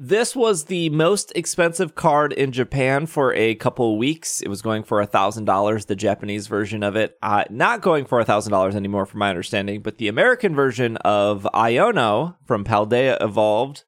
This 0.00 0.36
was 0.36 0.66
the 0.66 0.90
most 0.90 1.32
expensive 1.34 1.96
card 1.96 2.32
in 2.32 2.52
Japan 2.52 3.06
for 3.06 3.34
a 3.34 3.56
couple 3.56 3.98
weeks. 3.98 4.40
It 4.40 4.46
was 4.46 4.62
going 4.62 4.84
for 4.84 5.00
a 5.00 5.06
thousand 5.06 5.46
dollars, 5.46 5.86
the 5.86 5.96
Japanese 5.96 6.46
version 6.46 6.84
of 6.84 6.94
it. 6.94 7.18
Uh, 7.20 7.42
not 7.50 7.82
going 7.82 8.04
for 8.04 8.20
a 8.20 8.24
thousand 8.24 8.52
dollars 8.52 8.76
anymore, 8.76 9.06
from 9.06 9.18
my 9.18 9.28
understanding. 9.28 9.82
But 9.82 9.98
the 9.98 10.06
American 10.06 10.54
version 10.54 10.98
of 10.98 11.48
Iono 11.52 12.36
from 12.46 12.64
Paldea 12.64 13.20
Evolved, 13.20 13.86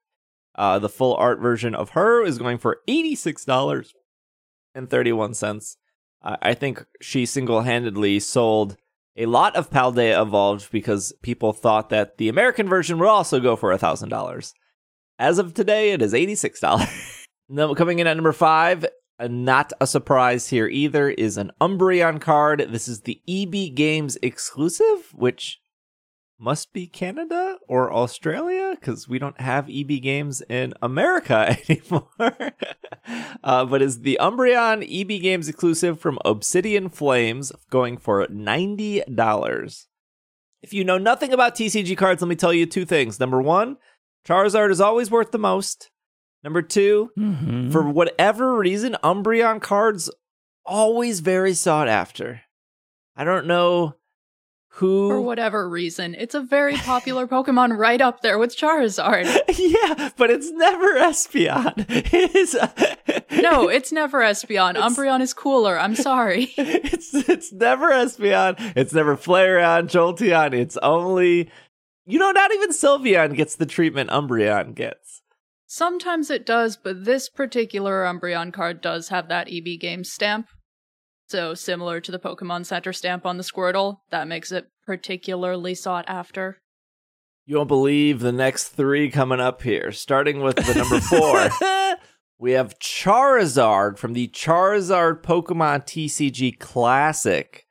uh, 0.55 0.79
the 0.79 0.89
full 0.89 1.15
art 1.15 1.39
version 1.39 1.73
of 1.73 1.91
her, 1.91 2.25
is 2.25 2.37
going 2.37 2.57
for 2.57 2.81
eighty 2.89 3.15
six 3.15 3.45
dollars 3.45 3.93
and 4.75 4.89
thirty 4.89 5.13
one 5.13 5.33
cents. 5.33 5.77
Uh, 6.21 6.35
I 6.41 6.55
think 6.55 6.85
she 6.99 7.25
single 7.25 7.61
handedly 7.61 8.19
sold 8.19 8.75
a 9.15 9.27
lot 9.27 9.55
of 9.55 9.69
Paldea 9.69 10.21
Evolved 10.21 10.73
because 10.73 11.13
people 11.21 11.53
thought 11.53 11.89
that 11.89 12.17
the 12.17 12.27
American 12.27 12.67
version 12.67 12.99
would 12.99 13.07
also 13.07 13.39
go 13.39 13.55
for 13.55 13.71
a 13.71 13.77
thousand 13.77 14.09
dollars. 14.09 14.53
As 15.21 15.37
of 15.37 15.53
today, 15.53 15.91
it 15.91 16.01
is 16.01 16.13
$86. 16.13 17.27
Now, 17.53 17.73
coming 17.73 17.99
in 17.99 18.07
at 18.07 18.15
number 18.15 18.31
five, 18.31 18.85
uh, 19.19 19.27
not 19.27 19.73
a 19.81 19.85
surprise 19.85 20.47
here 20.47 20.67
either, 20.67 21.09
is 21.09 21.35
an 21.35 21.51
Umbreon 21.59 22.21
card. 22.21 22.65
This 22.69 22.87
is 22.87 23.01
the 23.01 23.21
EB 23.27 23.75
Games 23.75 24.17
exclusive, 24.21 25.11
which 25.13 25.59
must 26.39 26.71
be 26.71 26.87
Canada 26.87 27.57
or 27.67 27.93
Australia 27.93 28.77
because 28.79 29.09
we 29.09 29.19
don't 29.19 29.41
have 29.41 29.69
EB 29.69 30.01
Games 30.01 30.41
in 30.47 30.73
America 30.81 31.57
anymore. 31.69 32.07
uh, 33.43 33.65
but 33.65 33.81
is 33.81 33.99
the 33.99 34.17
Umbreon 34.21 34.81
EB 34.81 35.21
Games 35.21 35.49
exclusive 35.49 35.99
from 35.99 36.19
Obsidian 36.23 36.87
Flames, 36.87 37.51
going 37.69 37.97
for 37.97 38.25
$90. 38.27 39.85
If 40.61 40.73
you 40.73 40.85
know 40.85 40.97
nothing 40.97 41.33
about 41.33 41.55
TCG 41.55 41.97
cards, 41.97 42.21
let 42.21 42.29
me 42.29 42.35
tell 42.35 42.53
you 42.53 42.65
two 42.65 42.85
things. 42.85 43.19
Number 43.19 43.41
one, 43.41 43.75
Charizard 44.27 44.71
is 44.71 44.81
always 44.81 45.09
worth 45.11 45.31
the 45.31 45.39
most. 45.39 45.89
Number 46.43 46.61
two, 46.61 47.11
Mhm. 47.17 47.71
for 47.71 47.83
whatever 47.89 48.55
reason, 48.57 48.95
Umbreon 49.03 49.61
cards 49.61 50.09
always 50.65 51.19
very 51.19 51.53
sought 51.53 51.87
after. 51.87 52.41
I 53.15 53.23
don't 53.23 53.45
know 53.47 53.95
who 54.75 55.09
For 55.09 55.21
whatever 55.21 55.67
reason, 55.67 56.15
it's 56.17 56.33
a 56.33 56.39
very 56.39 56.75
popular 56.77 57.27
Pokemon 57.27 57.77
right 57.77 57.99
up 58.01 58.21
there 58.21 58.39
with 58.39 58.55
Charizard. 58.55 59.25
yeah, 59.57 60.09
but 60.17 60.29
it's 60.31 60.49
never 60.51 60.93
Espeon. 60.95 61.73
It 62.13 62.35
is. 62.35 62.57
No, 63.41 63.67
it's 63.67 63.91
never 63.91 64.19
Espeon. 64.21 64.71
It's- 64.77 64.83
Umbreon 64.97 65.21
is 65.21 65.33
cooler. 65.33 65.77
I'm 65.77 65.95
sorry. 65.95 66.53
it's 66.57 67.13
it's 67.13 67.51
never 67.51 67.89
Espeon. 67.91 68.55
It's 68.75 68.93
never 68.93 69.15
Flareon, 69.17 69.83
Jolteon. 69.89 70.53
It's 70.53 70.77
only 70.77 71.51
you 72.11 72.19
know, 72.19 72.31
not 72.31 72.53
even 72.53 72.71
Sylveon 72.71 73.35
gets 73.35 73.55
the 73.55 73.65
treatment 73.65 74.09
Umbreon 74.09 74.75
gets. 74.75 75.21
Sometimes 75.65 76.29
it 76.29 76.45
does, 76.45 76.75
but 76.75 77.05
this 77.05 77.29
particular 77.29 78.03
Umbreon 78.03 78.51
card 78.51 78.81
does 78.81 79.07
have 79.07 79.29
that 79.29 79.47
EB 79.49 79.79
game 79.79 80.03
stamp. 80.03 80.47
So 81.29 81.53
similar 81.53 82.01
to 82.01 82.11
the 82.11 82.19
Pokemon 82.19 82.65
Center 82.65 82.91
stamp 82.91 83.25
on 83.25 83.37
the 83.37 83.43
Squirtle, 83.43 83.99
that 84.09 84.27
makes 84.27 84.51
it 84.51 84.67
particularly 84.85 85.73
sought 85.73 86.03
after. 86.09 86.57
You 87.45 87.55
won't 87.55 87.69
believe 87.69 88.19
the 88.19 88.33
next 88.33 88.69
three 88.69 89.09
coming 89.09 89.39
up 89.39 89.61
here. 89.61 89.93
Starting 89.93 90.41
with 90.41 90.57
the 90.57 90.75
number 90.75 90.99
four, 90.99 91.97
we 92.37 92.51
have 92.51 92.77
Charizard 92.79 93.97
from 93.97 94.11
the 94.11 94.27
Charizard 94.27 95.21
Pokemon 95.21 95.85
TCG 95.85 96.59
Classic. 96.59 97.65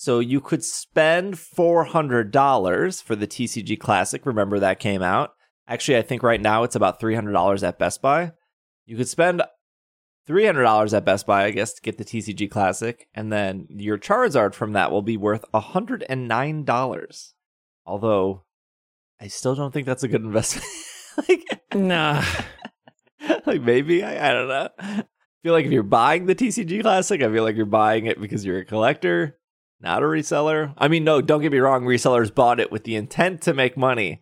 So 0.00 0.18
you 0.18 0.40
could 0.40 0.64
spend 0.64 1.34
$400 1.34 3.02
for 3.02 3.14
the 3.14 3.26
TCG 3.26 3.78
Classic. 3.78 4.24
Remember 4.24 4.58
that 4.58 4.78
came 4.78 5.02
out. 5.02 5.32
Actually, 5.68 5.98
I 5.98 6.02
think 6.02 6.22
right 6.22 6.40
now 6.40 6.62
it's 6.62 6.74
about 6.74 6.98
$300 6.98 7.62
at 7.62 7.78
Best 7.78 8.00
Buy. 8.00 8.32
You 8.86 8.96
could 8.96 9.10
spend 9.10 9.42
$300 10.26 10.96
at 10.96 11.04
Best 11.04 11.26
Buy, 11.26 11.44
I 11.44 11.50
guess, 11.50 11.74
to 11.74 11.82
get 11.82 11.98
the 11.98 12.06
TCG 12.06 12.50
Classic. 12.50 13.08
And 13.12 13.30
then 13.30 13.66
your 13.68 13.98
Charizard 13.98 14.54
from 14.54 14.72
that 14.72 14.90
will 14.90 15.02
be 15.02 15.18
worth 15.18 15.44
$109. 15.52 17.32
Although, 17.84 18.44
I 19.20 19.26
still 19.26 19.54
don't 19.54 19.70
think 19.70 19.84
that's 19.84 20.02
a 20.02 20.08
good 20.08 20.22
investment. 20.22 20.66
like, 21.28 21.62
nah. 21.74 22.24
like 23.44 23.60
maybe 23.60 24.02
I, 24.02 24.30
I 24.30 24.32
don't 24.32 24.48
know. 24.48 24.68
I 24.78 25.04
feel 25.42 25.52
like 25.52 25.66
if 25.66 25.72
you're 25.72 25.82
buying 25.82 26.24
the 26.24 26.34
TCG 26.34 26.80
Classic, 26.80 27.22
I 27.22 27.30
feel 27.30 27.44
like 27.44 27.56
you're 27.56 27.66
buying 27.66 28.06
it 28.06 28.18
because 28.18 28.46
you're 28.46 28.60
a 28.60 28.64
collector, 28.64 29.36
not 29.80 30.02
a 30.02 30.06
reseller. 30.06 30.74
I 30.78 30.88
mean, 30.88 31.04
no, 31.04 31.20
don't 31.20 31.40
get 31.42 31.52
me 31.52 31.58
wrong. 31.58 31.84
Resellers 31.84 32.34
bought 32.34 32.60
it 32.60 32.70
with 32.70 32.84
the 32.84 32.96
intent 32.96 33.42
to 33.42 33.54
make 33.54 33.76
money, 33.76 34.20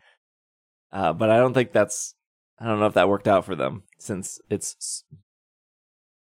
uh, 0.93 1.13
but 1.13 1.31
I 1.31 1.37
don't 1.39 1.55
think 1.55 1.73
that's. 1.73 2.15
I 2.61 2.67
don't 2.67 2.81
know 2.81 2.87
if 2.87 2.95
that 2.95 3.09
worked 3.09 3.29
out 3.29 3.45
for 3.45 3.55
them 3.55 3.85
since 3.99 4.41
it's 4.51 5.05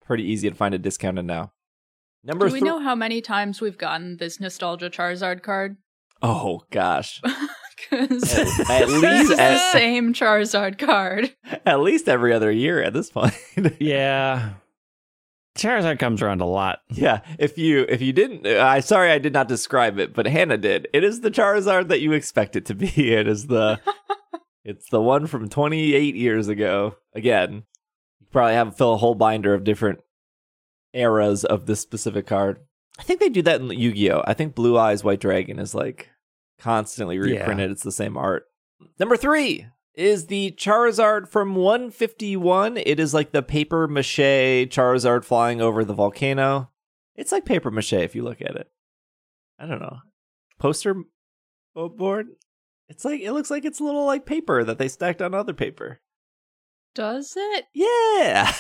pretty 0.06 0.24
easy 0.24 0.50
to 0.50 0.56
find 0.56 0.74
a 0.74 0.78
discounted 0.78 1.26
now. 1.26 1.52
Number 2.24 2.48
Do 2.48 2.54
we 2.54 2.60
three. 2.60 2.70
know 2.70 2.80
how 2.80 2.96
many 2.96 3.20
times 3.22 3.60
we've 3.60 3.78
gotten 3.78 4.16
this 4.18 4.40
nostalgia 4.40 4.90
Charizard 4.90 5.44
card? 5.44 5.78
oh 6.22 6.62
gosh, 6.72 7.22
Because 7.90 8.40
At- 8.40 8.70
at 8.84 8.88
least 8.88 9.32
is 9.32 9.38
the 9.38 9.72
same 9.74 10.14
Charizard 10.14 10.80
card. 10.80 11.36
at 11.66 11.82
least 11.82 12.08
every 12.08 12.32
other 12.32 12.50
year 12.52 12.82
at 12.82 12.94
this 12.94 13.10
point. 13.10 13.34
Yeah. 13.80 14.54
Charizard 15.64 16.00
comes 16.00 16.22
around 16.22 16.42
a 16.42 16.46
lot. 16.46 16.80
Yeah, 16.90 17.22
if 17.40 17.58
you 17.58 17.86
if 17.90 18.02
you 18.02 18.14
didn't, 18.14 18.46
I 18.46 18.80
sorry 18.82 19.12
I 19.12 19.18
did 19.20 19.34
not 19.34 19.48
describe 19.48 19.98
it, 20.00 20.14
but 20.14 20.26
Hannah 20.28 20.58
did. 20.58 20.88
It 20.94 21.04
is 21.04 21.22
the 21.22 21.32
Charizard 21.32 21.88
that 21.88 22.02
you 22.02 22.12
expect 22.14 22.56
it 22.56 22.66
to 22.68 22.76
be. 22.76 22.88
It 23.14 23.28
is 23.28 23.48
the, 23.48 23.80
it's 24.66 24.90
the 24.90 25.02
one 25.02 25.28
from 25.28 25.50
28 25.50 26.16
years 26.16 26.48
ago. 26.48 26.96
Again, 27.14 27.64
you 28.20 28.28
probably 28.32 28.56
have 28.56 28.76
fill 28.78 28.94
a 28.94 28.98
whole 28.98 29.16
binder 29.16 29.54
of 29.54 29.64
different 29.64 30.00
eras 30.94 31.44
of 31.46 31.66
this 31.66 31.80
specific 31.80 32.28
card. 32.28 32.60
I 33.00 33.04
think 33.04 33.20
they 33.20 33.30
do 33.30 33.42
that 33.44 33.60
in 33.62 33.70
Yu-Gi-Oh. 33.72 34.24
I 34.28 34.34
think 34.34 34.54
Blue 34.56 34.78
Eyes 34.78 35.04
White 35.04 35.20
Dragon 35.20 35.58
is 35.60 35.74
like 35.74 36.10
constantly 36.60 37.16
Yeah. 37.16 37.40
reprinted. 37.40 37.72
It's 37.72 37.84
the 37.84 37.92
same 37.92 38.18
art. 38.18 38.46
Number 39.00 39.18
three 39.18 39.68
is 39.96 40.28
the 40.28 40.52
Charizard 40.58 41.28
from 41.28 41.56
151. 41.56 42.78
It 42.78 43.00
is 43.00 43.14
like 43.14 43.32
the 43.32 43.44
paper 43.44 43.88
mache 43.88 44.18
Charizard 44.70 45.24
flying 45.24 45.62
over 45.62 45.84
the 45.84 45.94
volcano. 45.94 46.70
It's 47.16 47.32
like 47.32 47.46
paper 47.46 47.72
mache 47.72 47.94
if 47.94 48.16
you 48.16 48.24
look 48.24 48.42
at 48.42 48.56
it. 48.56 48.70
I 49.60 49.66
don't 49.66 49.82
know. 49.82 50.00
Poster 50.60 50.96
board? 51.76 52.28
It's 52.90 53.06
like 53.06 53.22
it 53.22 53.32
looks 53.32 53.50
like 53.50 53.66
it's 53.66 53.80
a 53.80 53.84
little 53.84 54.06
like 54.06 54.26
paper 54.26 54.64
that 54.64 54.78
they 54.78 54.88
stacked 54.88 55.22
on 55.22 55.34
other 55.34 55.54
paper. 55.54 56.00
Does 56.96 57.34
it? 57.36 57.66
Yeah. 57.74 58.54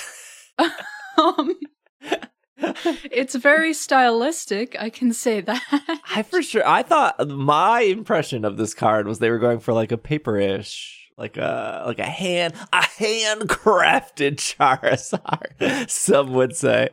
Um, 1.15 1.55
it's 2.57 3.35
very 3.35 3.73
stylistic, 3.73 4.75
I 4.79 4.89
can 4.89 5.13
say 5.13 5.41
that. 5.41 5.61
I 6.09 6.23
for 6.23 6.41
sure 6.41 6.67
I 6.67 6.81
thought 6.83 7.27
my 7.27 7.81
impression 7.81 8.45
of 8.45 8.57
this 8.57 8.73
card 8.73 9.07
was 9.07 9.19
they 9.19 9.29
were 9.29 9.39
going 9.39 9.59
for 9.59 9.73
like 9.73 9.91
a 9.91 9.97
paperish, 9.97 11.02
like 11.17 11.37
a 11.37 11.83
like 11.85 11.99
a 11.99 12.05
hand 12.05 12.53
a 12.71 12.81
handcrafted 12.81 14.37
Charizard. 14.57 15.89
Some 15.89 16.33
would 16.33 16.55
say. 16.55 16.89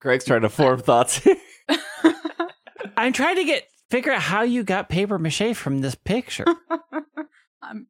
Greg's 0.00 0.24
trying 0.24 0.42
to 0.42 0.48
form 0.48 0.80
thoughts. 0.80 1.26
I'm 2.96 3.12
trying 3.12 3.36
to 3.36 3.44
get 3.44 3.64
figure 3.90 4.12
out 4.12 4.20
how 4.22 4.42
you 4.42 4.62
got 4.62 4.88
paper 4.88 5.18
mache 5.18 5.54
from 5.56 5.80
this 5.80 5.94
picture. 5.94 6.44
I'm, 7.62 7.86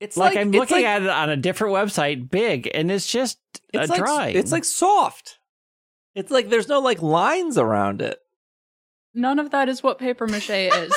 It's 0.00 0.16
like, 0.16 0.36
I'm 0.36 0.48
it's 0.48 0.56
looking 0.58 0.76
like- 0.78 0.84
at 0.86 1.02
it 1.02 1.08
on 1.08 1.30
a 1.30 1.36
different 1.36 1.74
website, 1.74 2.30
big, 2.30 2.70
and 2.74 2.90
it's 2.90 3.06
just 3.10 3.38
it's 3.72 3.88
a 3.88 3.92
like 3.92 4.00
drawing. 4.00 4.36
it's 4.36 4.52
like 4.52 4.64
soft. 4.64 5.38
It's 6.14 6.30
like 6.30 6.48
there's 6.50 6.68
no 6.68 6.80
like 6.80 7.00
lines 7.02 7.56
around 7.58 8.02
it. 8.02 8.18
none 9.14 9.38
of 9.38 9.50
that 9.50 9.68
is 9.68 9.82
what 9.82 9.98
paper 9.98 10.26
mache 10.26 10.50
is. 10.50 10.92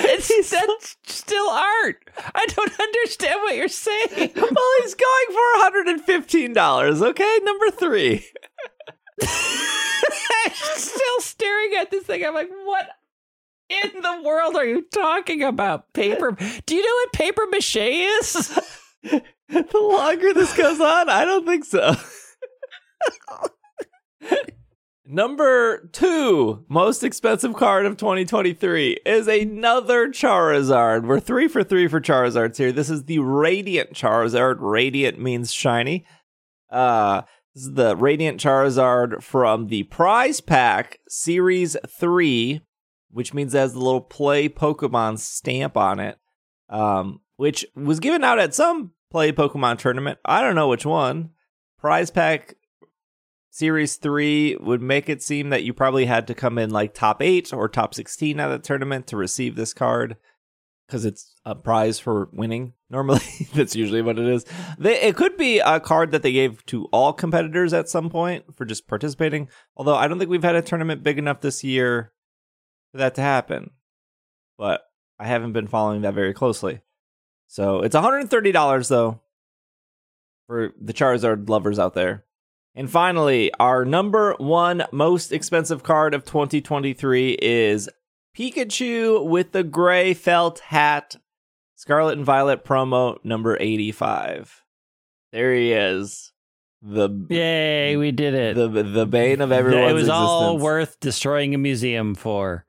it's 0.04 0.50
that's 0.50 0.96
still 1.04 1.50
art. 1.50 2.08
I 2.34 2.46
don't 2.46 2.80
understand 2.80 3.40
what 3.42 3.56
you're 3.56 3.68
saying. 3.68 4.32
well, 4.34 4.70
he's 4.80 4.94
going 4.94 5.26
for 5.28 6.06
$115. 6.08 7.02
Okay, 7.02 7.38
number 7.42 7.70
three. 7.70 8.26
I'm 9.22 10.52
still 10.76 11.20
staring 11.20 11.74
at 11.78 11.90
this 11.90 12.04
thing. 12.04 12.24
I'm 12.24 12.34
like, 12.34 12.48
what 12.64 12.88
in 13.68 14.00
the 14.00 14.22
world 14.24 14.56
are 14.56 14.64
you 14.64 14.86
talking 14.92 15.42
about? 15.42 15.92
Paper? 15.92 16.32
Do 16.64 16.74
you 16.74 16.82
know 16.82 16.94
what 17.04 17.12
paper 17.12 17.46
mache 17.50 17.76
is? 17.76 18.58
the 19.02 19.68
longer 19.74 20.32
this 20.32 20.56
goes 20.56 20.80
on, 20.80 21.10
I 21.10 21.26
don't 21.26 21.46
think 21.46 21.66
so. 21.66 21.94
Number 25.12 25.88
two 25.88 26.64
most 26.68 27.02
expensive 27.02 27.56
card 27.56 27.84
of 27.84 27.96
2023 27.96 28.98
is 29.04 29.26
another 29.26 30.06
Charizard. 30.10 31.04
We're 31.04 31.18
three 31.18 31.48
for 31.48 31.64
three 31.64 31.88
for 31.88 32.00
Charizards 32.00 32.58
here. 32.58 32.70
This 32.70 32.88
is 32.88 33.06
the 33.06 33.18
Radiant 33.18 33.92
Charizard. 33.92 34.58
Radiant 34.60 35.20
means 35.20 35.52
shiny. 35.52 36.04
Uh, 36.70 37.22
this 37.56 37.64
is 37.64 37.74
the 37.74 37.96
Radiant 37.96 38.40
Charizard 38.40 39.20
from 39.20 39.66
the 39.66 39.82
Prize 39.82 40.40
Pack 40.40 41.00
Series 41.08 41.76
3, 41.88 42.60
which 43.10 43.34
means 43.34 43.52
it 43.52 43.58
has 43.58 43.72
the 43.72 43.80
little 43.80 44.02
Play 44.02 44.48
Pokemon 44.48 45.18
stamp 45.18 45.76
on 45.76 45.98
it, 45.98 46.18
um, 46.68 47.18
which 47.34 47.66
was 47.74 47.98
given 47.98 48.22
out 48.22 48.38
at 48.38 48.54
some 48.54 48.92
Play 49.10 49.32
Pokemon 49.32 49.78
tournament. 49.78 50.20
I 50.24 50.40
don't 50.40 50.54
know 50.54 50.68
which 50.68 50.86
one. 50.86 51.30
Prize 51.80 52.12
Pack 52.12 52.54
Series 53.50 53.96
3 53.96 54.56
would 54.60 54.80
make 54.80 55.08
it 55.08 55.22
seem 55.22 55.50
that 55.50 55.64
you 55.64 55.74
probably 55.74 56.06
had 56.06 56.28
to 56.28 56.34
come 56.34 56.56
in 56.56 56.70
like 56.70 56.94
top 56.94 57.20
8 57.20 57.52
or 57.52 57.68
top 57.68 57.94
16 57.94 58.38
at 58.38 58.48
the 58.48 58.58
tournament 58.60 59.08
to 59.08 59.16
receive 59.16 59.56
this 59.56 59.74
card 59.74 60.16
because 60.86 61.04
it's 61.04 61.34
a 61.44 61.54
prize 61.54 61.98
for 61.98 62.28
winning. 62.32 62.74
Normally, 62.90 63.20
that's 63.54 63.76
usually 63.76 64.02
what 64.02 64.18
it 64.18 64.26
is. 64.26 64.44
They, 64.78 65.00
it 65.00 65.16
could 65.16 65.36
be 65.36 65.58
a 65.58 65.80
card 65.80 66.12
that 66.12 66.22
they 66.22 66.32
gave 66.32 66.64
to 66.66 66.86
all 66.86 67.12
competitors 67.12 67.72
at 67.72 67.88
some 67.88 68.08
point 68.08 68.44
for 68.56 68.64
just 68.64 68.88
participating. 68.88 69.48
Although 69.76 69.94
I 69.96 70.08
don't 70.08 70.18
think 70.18 70.30
we've 70.30 70.42
had 70.42 70.56
a 70.56 70.62
tournament 70.62 71.02
big 71.02 71.18
enough 71.18 71.40
this 71.40 71.62
year 71.64 72.12
for 72.92 72.98
that 72.98 73.16
to 73.16 73.22
happen. 73.22 73.70
But 74.58 74.82
I 75.18 75.26
haven't 75.26 75.52
been 75.52 75.68
following 75.68 76.02
that 76.02 76.14
very 76.14 76.34
closely. 76.34 76.80
So 77.46 77.80
it's 77.80 77.96
$130 77.96 78.88
though 78.88 79.20
for 80.46 80.72
the 80.80 80.92
Charizard 80.92 81.48
lovers 81.48 81.78
out 81.78 81.94
there. 81.94 82.24
And 82.74 82.90
finally, 82.90 83.52
our 83.58 83.84
number 83.84 84.34
one 84.38 84.84
most 84.92 85.32
expensive 85.32 85.82
card 85.82 86.14
of 86.14 86.24
2023 86.24 87.32
is 87.42 87.88
Pikachu 88.36 89.26
with 89.26 89.52
the 89.52 89.64
gray 89.64 90.14
felt 90.14 90.60
hat, 90.60 91.16
Scarlet 91.74 92.16
and 92.16 92.24
Violet 92.24 92.64
promo 92.64 93.18
number 93.24 93.56
85. 93.60 94.62
There 95.32 95.54
he 95.54 95.72
is. 95.72 96.32
The 96.82 97.10
Yay, 97.28 97.96
we 97.96 98.10
did 98.10 98.32
it. 98.32 98.54
the 98.56 98.68
the 98.68 99.04
bane 99.04 99.42
of 99.42 99.52
everyone's 99.52 99.90
it 99.90 99.94
was 99.94 100.08
all 100.08 100.54
existence. 100.54 100.62
worth 100.62 101.00
destroying 101.00 101.54
a 101.54 101.58
museum 101.58 102.14
for. 102.14 102.64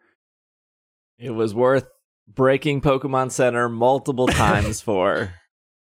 It 1.18 1.30
was 1.30 1.54
worth 1.56 1.88
breaking 2.28 2.82
Pokemon 2.82 3.32
Center 3.32 3.70
multiple 3.70 4.28
times 4.28 4.82
for 4.82 5.34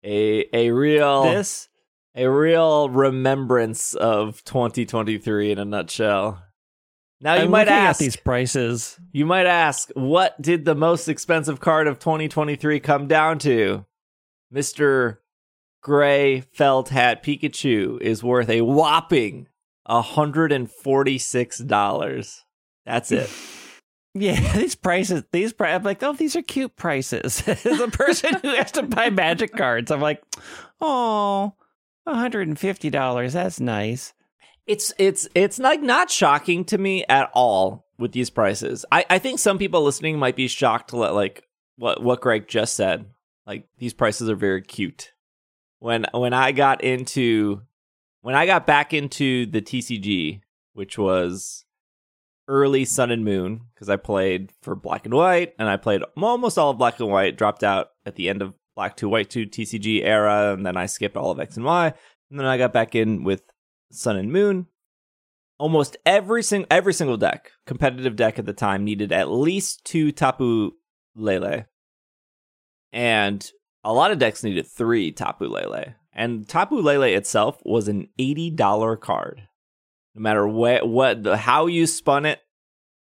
a 0.04 0.46
a 0.54 0.70
real 0.70 1.24
This 1.24 1.70
a 2.16 2.28
real 2.28 2.90
remembrance 2.90 3.94
of 3.94 4.44
2023 4.44 5.52
in 5.52 5.60
a 5.60 5.66
nutshell. 5.66 6.44
Now 7.22 7.36
you 7.36 7.44
I'm 7.44 7.52
might 7.52 7.70
ask 7.70 8.00
these 8.00 8.18
prices. 8.18 9.00
You 9.12 9.26
might 9.26 9.46
ask, 9.46 9.90
what 9.96 10.42
did 10.42 10.66
the 10.66 10.76
most 10.76 11.08
expensive 11.08 11.60
card 11.60 11.88
of 11.88 12.00
2023 12.00 12.80
come 12.82 13.08
down 13.08 13.40
to? 13.40 13.86
Mr. 14.54 15.18
Gray 15.82 16.42
Felt 16.42 16.90
Hat 16.90 17.24
Pikachu 17.24 18.00
is 18.02 18.24
worth 18.24 18.50
a 18.50 18.62
whopping 18.62 19.48
$146. 19.88 22.42
That's 22.86 23.12
it. 23.12 23.30
Yeah, 24.16 24.54
these 24.56 24.76
prices, 24.76 25.24
these 25.32 25.54
pri- 25.54 25.74
I'm 25.74 25.82
like, 25.82 26.04
oh, 26.04 26.14
these 26.14 26.36
are 26.36 26.44
cute 26.44 26.76
prices. 26.76 27.42
As 27.48 27.66
a 27.66 27.88
person 27.88 28.36
who 28.44 28.50
has 28.50 28.72
to 28.74 28.84
buy 28.84 29.10
magic 29.10 29.56
cards, 29.56 29.90
I'm 29.90 30.02
like, 30.02 30.22
oh, 30.80 31.56
$150. 32.08 33.32
That's 33.32 33.60
nice. 33.60 34.14
It's 34.66 34.94
it's 34.98 35.28
it's 35.36 35.60
like 35.60 35.82
not 35.82 36.10
shocking 36.10 36.64
to 36.66 36.78
me 36.78 37.04
at 37.10 37.30
all 37.34 37.86
with 37.98 38.14
these 38.14 38.30
prices. 38.30 38.86
I, 38.92 39.06
I 39.10 39.20
think 39.20 39.40
some 39.40 39.58
people 39.58 39.84
listening 39.84 40.18
might 40.18 40.38
be 40.38 40.48
shocked 40.48 40.92
to 40.92 40.98
let 40.98 41.14
like 41.14 41.44
what 41.78 42.02
what 42.02 42.22
Greg 42.22 42.48
just 42.48 42.76
said. 42.76 43.06
Like 43.46 43.68
these 43.78 43.94
prices 43.94 44.30
are 44.30 44.36
very 44.36 44.62
cute. 44.62 45.14
When 45.80 46.06
when 46.14 46.34
I 46.34 46.54
got 46.54 46.82
into 46.82 47.62
when 48.22 48.36
I 48.36 48.46
got 48.46 48.66
back 48.66 48.94
into 48.94 49.46
the 49.46 49.62
TCG, 49.62 50.42
which 50.74 50.98
was 50.98 51.66
early 52.48 52.86
Sun 52.86 53.12
and 53.12 53.26
Moon, 53.26 53.62
because 53.74 53.90
I 53.90 53.98
played 53.98 54.54
for 54.62 54.76
Black 54.76 55.06
and 55.06 55.14
White, 55.14 55.54
and 55.60 55.68
I 55.68 55.76
played 55.76 56.04
almost 56.16 56.58
all 56.58 56.72
of 56.72 56.78
Black 56.78 57.00
and 57.02 57.10
White. 57.10 57.38
Dropped 57.38 57.66
out 57.66 57.90
at 58.06 58.16
the 58.16 58.30
end 58.30 58.42
of 58.42 58.54
Black 58.76 58.96
Two 58.96 59.10
White 59.10 59.30
Two 59.30 59.46
TCG 59.46 60.04
era, 60.04 60.54
and 60.54 60.66
then 60.66 60.78
I 60.78 60.86
skipped 60.86 61.18
all 61.18 61.32
of 61.32 61.40
X 61.40 61.56
and 61.58 61.66
Y, 61.66 61.94
and 62.30 62.40
then 62.40 62.48
I 62.48 62.58
got 62.58 62.74
back 62.74 62.96
in 62.96 63.24
with 63.24 63.44
Sun 63.92 64.18
and 64.18 64.32
Moon. 64.32 64.68
Almost 65.60 65.98
every 66.06 66.44
single 66.44 66.68
every 66.72 66.94
single 66.94 67.18
deck, 67.18 67.52
competitive 67.66 68.16
deck 68.16 68.40
at 68.40 68.46
the 68.46 68.54
time, 68.54 68.84
needed 68.84 69.12
at 69.12 69.30
least 69.30 69.86
two 69.86 70.12
Tapu 70.12 70.72
Lele, 71.16 71.66
and 72.92 73.52
a 73.84 73.94
lot 73.94 74.12
of 74.12 74.20
decks 74.20 74.44
needed 74.44 74.68
three 74.68 75.12
Tapu 75.12 75.48
Lele. 75.48 75.96
And 76.12 76.48
Tapu 76.48 76.80
Lele 76.80 77.16
itself 77.16 77.60
was 77.64 77.88
an 77.88 78.10
eighty 78.20 78.50
dollar 78.50 78.96
card. 78.96 79.48
No 80.16 80.22
matter 80.22 80.48
what 80.48 80.88
what 80.88 81.24
the 81.24 81.38
how 81.38 81.68
you 81.68 81.88
spun 81.88 82.26
it, 82.26 82.40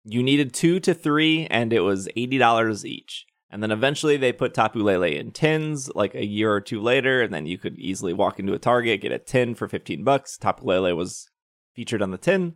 you 0.04 0.24
needed 0.24 0.54
two 0.54 0.80
to 0.82 0.94
three, 0.94 1.46
and 1.50 1.72
it 1.72 1.82
was 1.82 2.10
eighty 2.16 2.38
dollars 2.38 2.86
each. 2.86 3.26
And 3.52 3.64
then 3.64 3.72
eventually 3.72 4.18
they 4.18 4.32
put 4.32 4.54
Tapu 4.54 4.84
Lele 4.84 5.04
in 5.04 5.32
tins, 5.32 5.90
like 5.96 6.14
a 6.14 6.26
year 6.26 6.52
or 6.52 6.62
two 6.62 6.80
later, 6.82 7.22
and 7.22 7.34
then 7.34 7.48
you 7.48 7.58
could 7.58 7.78
easily 7.80 8.14
walk 8.14 8.40
into 8.40 8.54
a 8.54 8.60
Target, 8.60 9.02
get 9.02 9.12
a 9.12 9.18
tin 9.18 9.56
for 9.56 9.68
fifteen 9.68 10.04
bucks. 10.04 10.38
Tapu 10.38 10.66
Lele 10.66 10.96
was 10.96 11.28
featured 11.76 12.02
on 12.02 12.12
the 12.12 12.18
tin, 12.18 12.54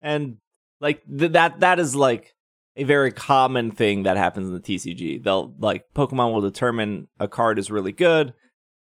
and 0.00 0.36
like 0.80 1.02
th- 1.06 1.32
that 1.32 1.60
that 1.60 1.80
is 1.80 1.96
like 1.96 2.34
a 2.76 2.84
very 2.84 3.10
common 3.10 3.72
thing 3.72 4.04
that 4.04 4.16
happens 4.16 4.48
in 4.48 4.54
the 4.54 4.60
TCG. 4.60 5.24
They'll 5.24 5.52
like 5.58 5.84
Pokemon 5.96 6.32
will 6.32 6.42
determine 6.42 7.08
a 7.18 7.26
card 7.26 7.58
is 7.58 7.70
really 7.70 7.92
good, 7.92 8.32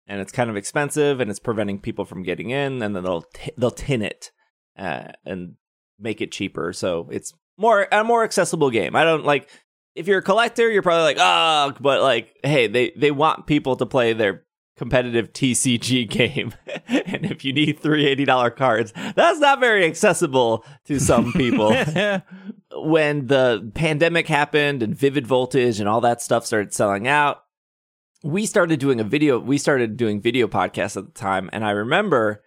and 0.07 0.21
it's 0.23 0.33
kind 0.33 0.49
of 0.49 0.57
expensive, 0.57 1.21
and 1.21 1.31
it's 1.31 1.41
preventing 1.41 1.81
people 1.81 2.07
from 2.07 2.23
getting 2.23 2.49
in, 2.49 2.83
and 2.83 2.97
then 2.97 3.03
they'll 3.03 3.27
t- 3.35 3.53
they'll 3.59 3.71
tin 3.71 4.01
it 4.01 4.31
uh, 4.79 5.09
and 5.27 5.57
make 5.99 6.23
it 6.23 6.33
cheaper, 6.33 6.73
so 6.73 7.09
it's 7.11 7.35
more 7.59 7.89
a 7.93 8.03
more 8.05 8.25
accessible 8.25 8.71
game. 8.71 8.97
I 8.97 9.05
don't 9.05 9.25
like 9.25 9.49
if 9.95 10.07
you're 10.07 10.19
a 10.19 10.23
collector, 10.23 10.71
you're 10.71 10.83
probably 10.83 11.05
like, 11.05 11.19
oh, 11.21 11.75
but 11.81 12.03
like, 12.03 12.39
hey, 12.43 12.67
they 12.67 12.91
they 12.97 13.11
want 13.11 13.47
people 13.47 13.77
to 13.77 13.87
play 13.87 14.13
their 14.13 14.45
competitive 14.77 15.33
TCG 15.33 16.09
game, 16.09 16.55
and 16.87 17.27
if 17.27 17.45
you 17.45 17.53
need 17.53 17.79
three 17.79 18.07
eighty 18.07 18.25
dollar 18.25 18.51
cards, 18.51 18.93
that's 19.15 19.39
not 19.39 19.61
very 19.61 19.85
accessible 19.85 20.65
to 20.87 20.99
some 20.99 21.33
people. 21.37 21.71
when 22.75 23.27
the 23.27 23.71
pandemic 23.75 24.27
happened 24.27 24.83
and 24.83 24.97
Vivid 24.97 25.27
Voltage 25.27 25.79
and 25.79 25.89
all 25.89 26.01
that 26.01 26.23
stuff 26.23 26.47
started 26.47 26.73
selling 26.73 27.07
out, 27.07 27.45
we 28.23 28.47
started 28.47 28.81
doing 28.81 29.01
a 29.01 29.05
video. 29.05 29.39
We 29.39 29.59
started 29.59 29.97
doing 29.97 30.21
video 30.21 30.49
podcasts 30.49 30.97
at 30.97 31.05
the 31.05 31.13
time, 31.13 31.51
and 31.53 31.65
I 31.65 31.71
remember 31.71 32.43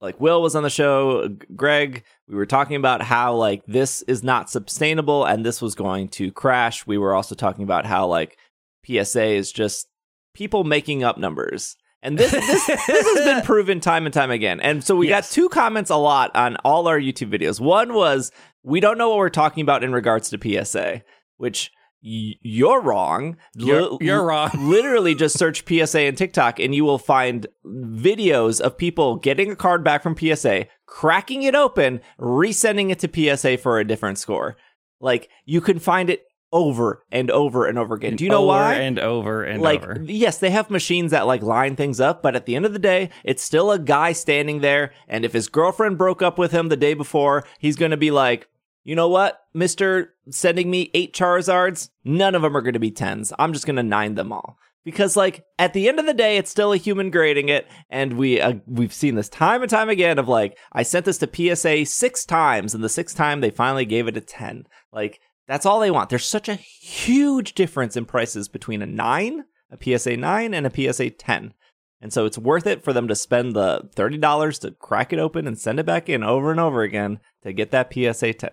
like 0.00 0.20
Will 0.20 0.40
was 0.40 0.54
on 0.56 0.62
the 0.62 0.70
show, 0.70 1.28
Greg, 1.54 2.04
we 2.28 2.34
were 2.34 2.46
talking 2.46 2.76
about 2.76 3.02
how 3.02 3.34
like 3.34 3.64
this 3.66 4.02
is 4.02 4.22
not 4.22 4.48
sustainable 4.50 5.24
and 5.24 5.44
this 5.44 5.60
was 5.60 5.74
going 5.74 6.08
to 6.10 6.32
crash. 6.32 6.86
We 6.86 6.98
were 6.98 7.14
also 7.14 7.34
talking 7.34 7.64
about 7.64 7.84
how 7.86 8.06
like 8.06 8.38
PSA 8.86 9.24
is 9.24 9.52
just 9.52 9.88
people 10.34 10.64
making 10.64 11.04
up 11.04 11.18
numbers. 11.18 11.76
And 12.02 12.16
this 12.16 12.30
this 12.30 12.66
this 12.66 12.88
has 12.88 13.24
been 13.26 13.42
proven 13.44 13.78
time 13.80 14.06
and 14.06 14.14
time 14.14 14.30
again. 14.30 14.58
And 14.60 14.82
so 14.82 14.96
we 14.96 15.08
Yes. 15.08 15.28
got 15.28 15.34
two 15.34 15.48
comments 15.50 15.90
a 15.90 15.96
lot 15.96 16.34
on 16.34 16.56
all 16.64 16.88
our 16.88 16.98
YouTube 16.98 17.30
videos. 17.30 17.60
One 17.60 17.92
was 17.92 18.32
we 18.62 18.80
don't 18.80 18.96
know 18.96 19.10
what 19.10 19.18
we're 19.18 19.28
talking 19.28 19.60
about 19.62 19.84
in 19.84 19.92
regards 19.92 20.30
to 20.30 20.38
PSA, 20.64 21.02
which 21.36 21.70
you're 22.02 22.80
wrong. 22.80 23.36
You're, 23.54 23.98
you're 24.00 24.24
wrong. 24.24 24.50
literally 24.58 25.14
just 25.14 25.38
search 25.38 25.64
PSA 25.66 26.00
and 26.00 26.16
TikTok 26.16 26.58
and 26.58 26.74
you 26.74 26.84
will 26.84 26.98
find 26.98 27.46
videos 27.64 28.60
of 28.60 28.78
people 28.78 29.16
getting 29.16 29.50
a 29.50 29.56
card 29.56 29.84
back 29.84 30.02
from 30.02 30.16
PSA, 30.16 30.66
cracking 30.86 31.42
it 31.42 31.54
open, 31.54 32.00
resending 32.18 32.90
it 32.90 32.98
to 33.00 33.36
PSA 33.36 33.58
for 33.58 33.78
a 33.78 33.86
different 33.86 34.18
score. 34.18 34.56
Like 35.00 35.28
you 35.44 35.60
can 35.60 35.78
find 35.78 36.10
it 36.10 36.24
over 36.52 37.04
and 37.12 37.30
over 37.30 37.66
and 37.66 37.78
over 37.78 37.94
again. 37.94 38.16
Do 38.16 38.24
you 38.24 38.30
know 38.30 38.38
over 38.38 38.46
why? 38.48 38.74
And 38.74 38.98
over 38.98 39.44
and 39.44 39.62
like 39.62 39.82
over. 39.82 40.02
yes, 40.04 40.38
they 40.38 40.50
have 40.50 40.70
machines 40.70 41.12
that 41.12 41.26
like 41.26 41.42
line 41.42 41.76
things 41.76 42.00
up, 42.00 42.22
but 42.22 42.34
at 42.34 42.46
the 42.46 42.56
end 42.56 42.66
of 42.66 42.72
the 42.72 42.78
day, 42.78 43.10
it's 43.24 43.42
still 43.42 43.70
a 43.70 43.78
guy 43.78 44.12
standing 44.12 44.60
there 44.60 44.92
and 45.08 45.24
if 45.24 45.32
his 45.32 45.48
girlfriend 45.48 45.98
broke 45.98 46.22
up 46.22 46.38
with 46.38 46.50
him 46.50 46.68
the 46.68 46.76
day 46.76 46.94
before, 46.94 47.44
he's 47.58 47.76
going 47.76 47.92
to 47.92 47.96
be 47.96 48.10
like, 48.10 48.48
"You 48.84 48.96
know 48.96 49.08
what? 49.08 49.40
Mr. 49.54 50.08
sending 50.30 50.70
me 50.70 50.90
8 50.94 51.12
Charizards, 51.14 51.90
none 52.04 52.34
of 52.34 52.42
them 52.42 52.56
are 52.56 52.62
going 52.62 52.74
to 52.74 52.78
be 52.78 52.90
10s. 52.90 53.32
I'm 53.38 53.52
just 53.52 53.66
going 53.66 53.76
to 53.76 53.82
nine 53.82 54.14
them 54.14 54.32
all." 54.32 54.58
Because 54.82 55.16
like 55.16 55.44
at 55.58 55.74
the 55.74 55.88
end 55.88 55.98
of 56.00 56.06
the 56.06 56.14
day, 56.14 56.38
it's 56.38 56.50
still 56.50 56.72
a 56.72 56.78
human 56.78 57.10
grading 57.10 57.50
it, 57.50 57.68
and 57.90 58.14
we 58.14 58.40
uh, 58.40 58.54
we've 58.66 58.94
seen 58.94 59.14
this 59.14 59.28
time 59.28 59.62
and 59.62 59.70
time 59.70 59.88
again 59.88 60.18
of 60.18 60.28
like 60.28 60.58
I 60.72 60.82
sent 60.82 61.04
this 61.04 61.18
to 61.18 61.54
PSA 61.54 61.84
six 61.84 62.24
times, 62.24 62.74
and 62.74 62.82
the 62.82 62.88
sixth 62.88 63.16
time 63.16 63.40
they 63.40 63.50
finally 63.50 63.84
gave 63.84 64.08
it 64.08 64.16
a 64.16 64.22
ten. 64.22 64.66
Like 64.92 65.20
that's 65.50 65.66
all 65.66 65.80
they 65.80 65.90
want. 65.90 66.10
There's 66.10 66.28
such 66.28 66.48
a 66.48 66.54
huge 66.54 67.54
difference 67.54 67.96
in 67.96 68.04
prices 68.04 68.48
between 68.48 68.82
a 68.82 68.86
9, 68.86 69.44
a 69.72 69.98
PSA 69.98 70.16
9, 70.16 70.54
and 70.54 70.64
a 70.64 70.92
PSA 70.92 71.10
10. 71.10 71.54
And 72.00 72.12
so 72.12 72.24
it's 72.24 72.38
worth 72.38 72.68
it 72.68 72.84
for 72.84 72.92
them 72.92 73.08
to 73.08 73.16
spend 73.16 73.56
the 73.56 73.90
$30 73.96 74.60
to 74.60 74.70
crack 74.70 75.12
it 75.12 75.18
open 75.18 75.48
and 75.48 75.58
send 75.58 75.80
it 75.80 75.86
back 75.86 76.08
in 76.08 76.22
over 76.22 76.52
and 76.52 76.60
over 76.60 76.82
again 76.82 77.18
to 77.42 77.52
get 77.52 77.72
that 77.72 77.92
PSA 77.92 78.34
10. 78.34 78.50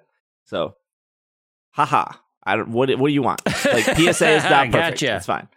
So, 0.47 0.75
haha. 1.71 2.13
I 2.43 2.55
don't, 2.55 2.69
what, 2.69 2.89
what 2.97 3.09
do 3.09 3.13
you 3.13 3.21
want? 3.21 3.45
Like, 3.45 3.83
PSA 3.97 4.29
is 4.29 4.43
not 4.43 4.71
perfect. 4.71 5.01
Gotcha. 5.01 5.17
It's 5.17 5.25
fine. 5.25 5.49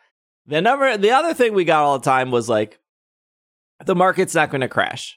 The 0.47 0.61
number, 0.61 0.97
the 0.97 1.13
other 1.13 1.35
thing 1.35 1.55
we 1.55 1.65
got 1.65 1.85
all 1.85 1.99
the 1.99 2.05
time 2.05 2.33
was 2.33 2.49
like, 2.49 2.81
the 3.85 3.95
market's 3.95 4.35
not 4.35 4.51
going 4.51 4.63
to 4.63 4.69
crash. 4.69 5.17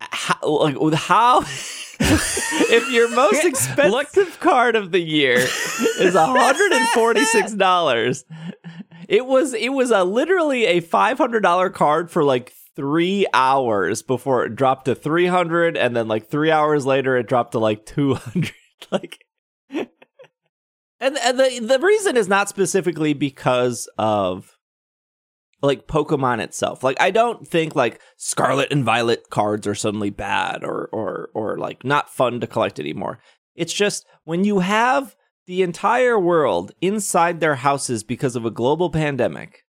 How, 0.00 0.48
like, 0.48 0.76
how 0.94 1.40
if 2.00 2.90
your 2.90 3.14
most 3.14 3.44
expensive 3.44 4.40
card 4.40 4.76
of 4.76 4.92
the 4.92 5.00
year 5.00 5.36
is 5.36 6.14
$146 6.14 8.24
it 9.08 9.26
was 9.26 9.52
it 9.52 9.70
was 9.70 9.90
a 9.90 10.04
literally 10.04 10.64
a 10.64 10.80
$500 10.80 11.74
card 11.74 12.10
for 12.10 12.24
like 12.24 12.54
three 12.74 13.26
hours 13.34 14.00
before 14.02 14.46
it 14.46 14.56
dropped 14.56 14.86
to 14.86 14.94
300 14.94 15.76
and 15.76 15.94
then 15.94 16.08
like 16.08 16.28
three 16.28 16.50
hours 16.50 16.86
later 16.86 17.14
it 17.16 17.26
dropped 17.26 17.52
to 17.52 17.58
like 17.58 17.84
200 17.84 18.52
like 18.90 19.24
and, 21.00 21.16
and 21.18 21.38
the 21.38 21.60
the 21.60 21.78
reason 21.78 22.16
is 22.16 22.28
not 22.28 22.48
specifically 22.48 23.14
because 23.14 23.88
of 23.98 24.56
like 25.62 25.86
Pokemon 25.86 26.40
itself. 26.40 26.82
Like 26.82 27.00
I 27.00 27.10
don't 27.10 27.46
think 27.46 27.74
like 27.74 28.00
Scarlet 28.16 28.72
and 28.72 28.84
Violet 28.84 29.30
cards 29.30 29.66
are 29.66 29.74
suddenly 29.74 30.10
bad 30.10 30.64
or 30.64 30.88
or 30.92 31.30
or 31.34 31.58
like 31.58 31.84
not 31.84 32.10
fun 32.10 32.40
to 32.40 32.46
collect 32.46 32.78
anymore. 32.78 33.20
It's 33.54 33.72
just 33.72 34.06
when 34.24 34.44
you 34.44 34.60
have 34.60 35.16
the 35.46 35.62
entire 35.62 36.18
world 36.18 36.72
inside 36.80 37.40
their 37.40 37.56
houses 37.56 38.04
because 38.04 38.36
of 38.36 38.44
a 38.44 38.50
global 38.50 38.90
pandemic 38.90 39.64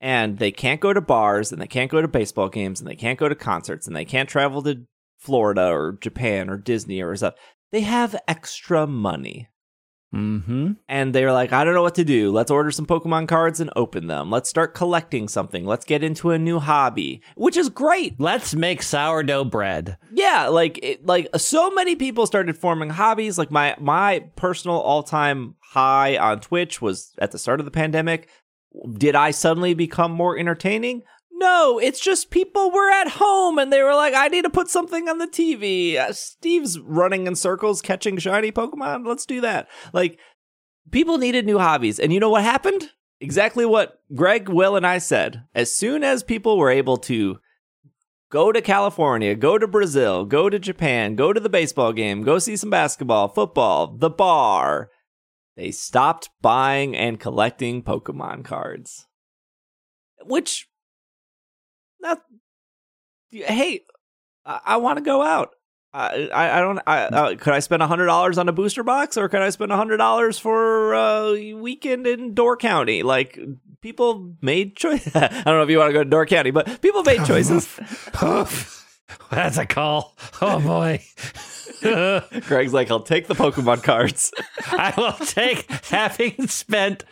and 0.00 0.38
they 0.38 0.52
can't 0.52 0.80
go 0.80 0.92
to 0.92 1.00
bars 1.00 1.50
and 1.50 1.60
they 1.60 1.66
can't 1.66 1.90
go 1.90 2.00
to 2.00 2.08
baseball 2.08 2.48
games 2.48 2.80
and 2.80 2.88
they 2.88 2.94
can't 2.94 3.18
go 3.18 3.28
to 3.28 3.34
concerts 3.34 3.86
and 3.86 3.96
they 3.96 4.04
can't 4.04 4.28
travel 4.28 4.62
to 4.62 4.86
Florida 5.18 5.66
or 5.66 5.98
Japan 6.00 6.48
or 6.48 6.56
Disney 6.56 7.02
or 7.02 7.16
stuff. 7.16 7.34
They 7.70 7.82
have 7.82 8.16
extra 8.26 8.86
money 8.86 9.48
Mm-hmm. 10.14 10.72
and 10.88 11.14
they're 11.14 11.32
like, 11.34 11.52
I 11.52 11.64
don't 11.64 11.74
know 11.74 11.82
what 11.82 11.96
to 11.96 12.04
do. 12.04 12.32
Let's 12.32 12.50
order 12.50 12.70
some 12.70 12.86
Pokemon 12.86 13.28
cards 13.28 13.60
and 13.60 13.68
open 13.76 14.06
them. 14.06 14.30
Let's 14.30 14.48
start 14.48 14.74
collecting 14.74 15.28
something. 15.28 15.66
Let's 15.66 15.84
get 15.84 16.02
into 16.02 16.30
a 16.30 16.38
new 16.38 16.60
hobby, 16.60 17.20
which 17.36 17.58
is 17.58 17.68
great. 17.68 18.18
Let's 18.18 18.54
make 18.54 18.82
sourdough 18.82 19.44
bread. 19.44 19.98
Yeah, 20.10 20.48
like 20.48 20.78
it, 20.82 21.04
like 21.04 21.28
so 21.36 21.70
many 21.72 21.94
people 21.94 22.26
started 22.26 22.56
forming 22.56 22.88
hobbies. 22.88 23.36
Like 23.36 23.50
my 23.50 23.76
my 23.78 24.20
personal 24.34 24.78
all 24.78 25.02
time 25.02 25.56
high 25.60 26.16
on 26.16 26.40
Twitch 26.40 26.80
was 26.80 27.12
at 27.18 27.32
the 27.32 27.38
start 27.38 27.60
of 27.60 27.66
the 27.66 27.70
pandemic. 27.70 28.30
Did 28.94 29.14
I 29.14 29.30
suddenly 29.30 29.74
become 29.74 30.12
more 30.12 30.38
entertaining? 30.38 31.02
No, 31.38 31.78
it's 31.78 32.00
just 32.00 32.30
people 32.30 32.70
were 32.70 32.90
at 32.90 33.08
home 33.08 33.58
and 33.58 33.72
they 33.72 33.82
were 33.82 33.94
like, 33.94 34.12
I 34.14 34.28
need 34.28 34.42
to 34.42 34.50
put 34.50 34.68
something 34.68 35.08
on 35.08 35.18
the 35.18 35.26
TV. 35.26 35.96
Uh, 35.96 36.12
Steve's 36.12 36.78
running 36.80 37.26
in 37.26 37.36
circles 37.36 37.80
catching 37.80 38.18
shiny 38.18 38.50
Pokemon. 38.50 39.06
Let's 39.06 39.24
do 39.24 39.40
that. 39.42 39.68
Like, 39.92 40.18
people 40.90 41.16
needed 41.16 41.46
new 41.46 41.58
hobbies. 41.58 42.00
And 42.00 42.12
you 42.12 42.18
know 42.18 42.30
what 42.30 42.42
happened? 42.42 42.90
Exactly 43.20 43.64
what 43.64 44.00
Greg, 44.14 44.48
Will, 44.48 44.74
and 44.74 44.86
I 44.86 44.98
said. 44.98 45.44
As 45.54 45.74
soon 45.74 46.02
as 46.02 46.22
people 46.22 46.58
were 46.58 46.70
able 46.70 46.96
to 46.98 47.38
go 48.30 48.50
to 48.50 48.60
California, 48.60 49.34
go 49.36 49.58
to 49.58 49.68
Brazil, 49.68 50.24
go 50.24 50.50
to 50.50 50.58
Japan, 50.58 51.14
go 51.14 51.32
to 51.32 51.40
the 51.40 51.48
baseball 51.48 51.92
game, 51.92 52.22
go 52.22 52.38
see 52.38 52.56
some 52.56 52.70
basketball, 52.70 53.28
football, 53.28 53.96
the 53.96 54.10
bar, 54.10 54.90
they 55.58 55.72
stopped 55.72 56.30
buying 56.40 56.96
and 56.96 57.18
collecting 57.18 57.82
Pokemon 57.82 58.44
cards. 58.44 59.06
Which, 60.24 60.67
hey, 63.30 63.82
I, 64.44 64.60
I 64.64 64.76
want 64.78 64.98
to 64.98 65.02
go 65.02 65.22
out. 65.22 65.50
I, 65.92 66.28
I, 66.34 66.58
I 66.58 66.60
don't. 66.60 66.80
I, 66.86 66.98
uh, 67.04 67.36
could 67.36 67.54
I 67.54 67.60
spend 67.60 67.82
hundred 67.82 68.06
dollars 68.06 68.36
on 68.36 68.48
a 68.48 68.52
booster 68.52 68.82
box, 68.82 69.16
or 69.16 69.28
could 69.28 69.40
I 69.40 69.50
spend 69.50 69.72
hundred 69.72 69.96
dollars 69.96 70.38
for 70.38 70.92
a 70.94 71.54
weekend 71.54 72.06
in 72.06 72.34
Door 72.34 72.58
County? 72.58 73.02
Like 73.02 73.38
people 73.80 74.34
made 74.42 74.76
choice. 74.76 75.06
I 75.16 75.28
don't 75.28 75.46
know 75.46 75.62
if 75.62 75.70
you 75.70 75.78
want 75.78 75.88
to 75.88 75.94
go 75.94 76.04
to 76.04 76.10
Door 76.10 76.26
County, 76.26 76.50
but 76.50 76.82
people 76.82 77.02
made 77.02 77.24
choices. 77.26 77.68
That's 79.30 79.56
a 79.56 79.66
call. 79.66 80.14
Oh 80.42 80.60
boy. 80.60 81.02
Greg's 82.46 82.72
like, 82.72 82.90
I'll 82.90 83.00
take 83.00 83.28
the 83.28 83.34
Pokemon 83.34 83.84
cards. 83.84 84.32
I 84.66 84.92
will 84.96 85.12
take 85.12 85.70
having 85.86 86.48
spent 86.48 87.04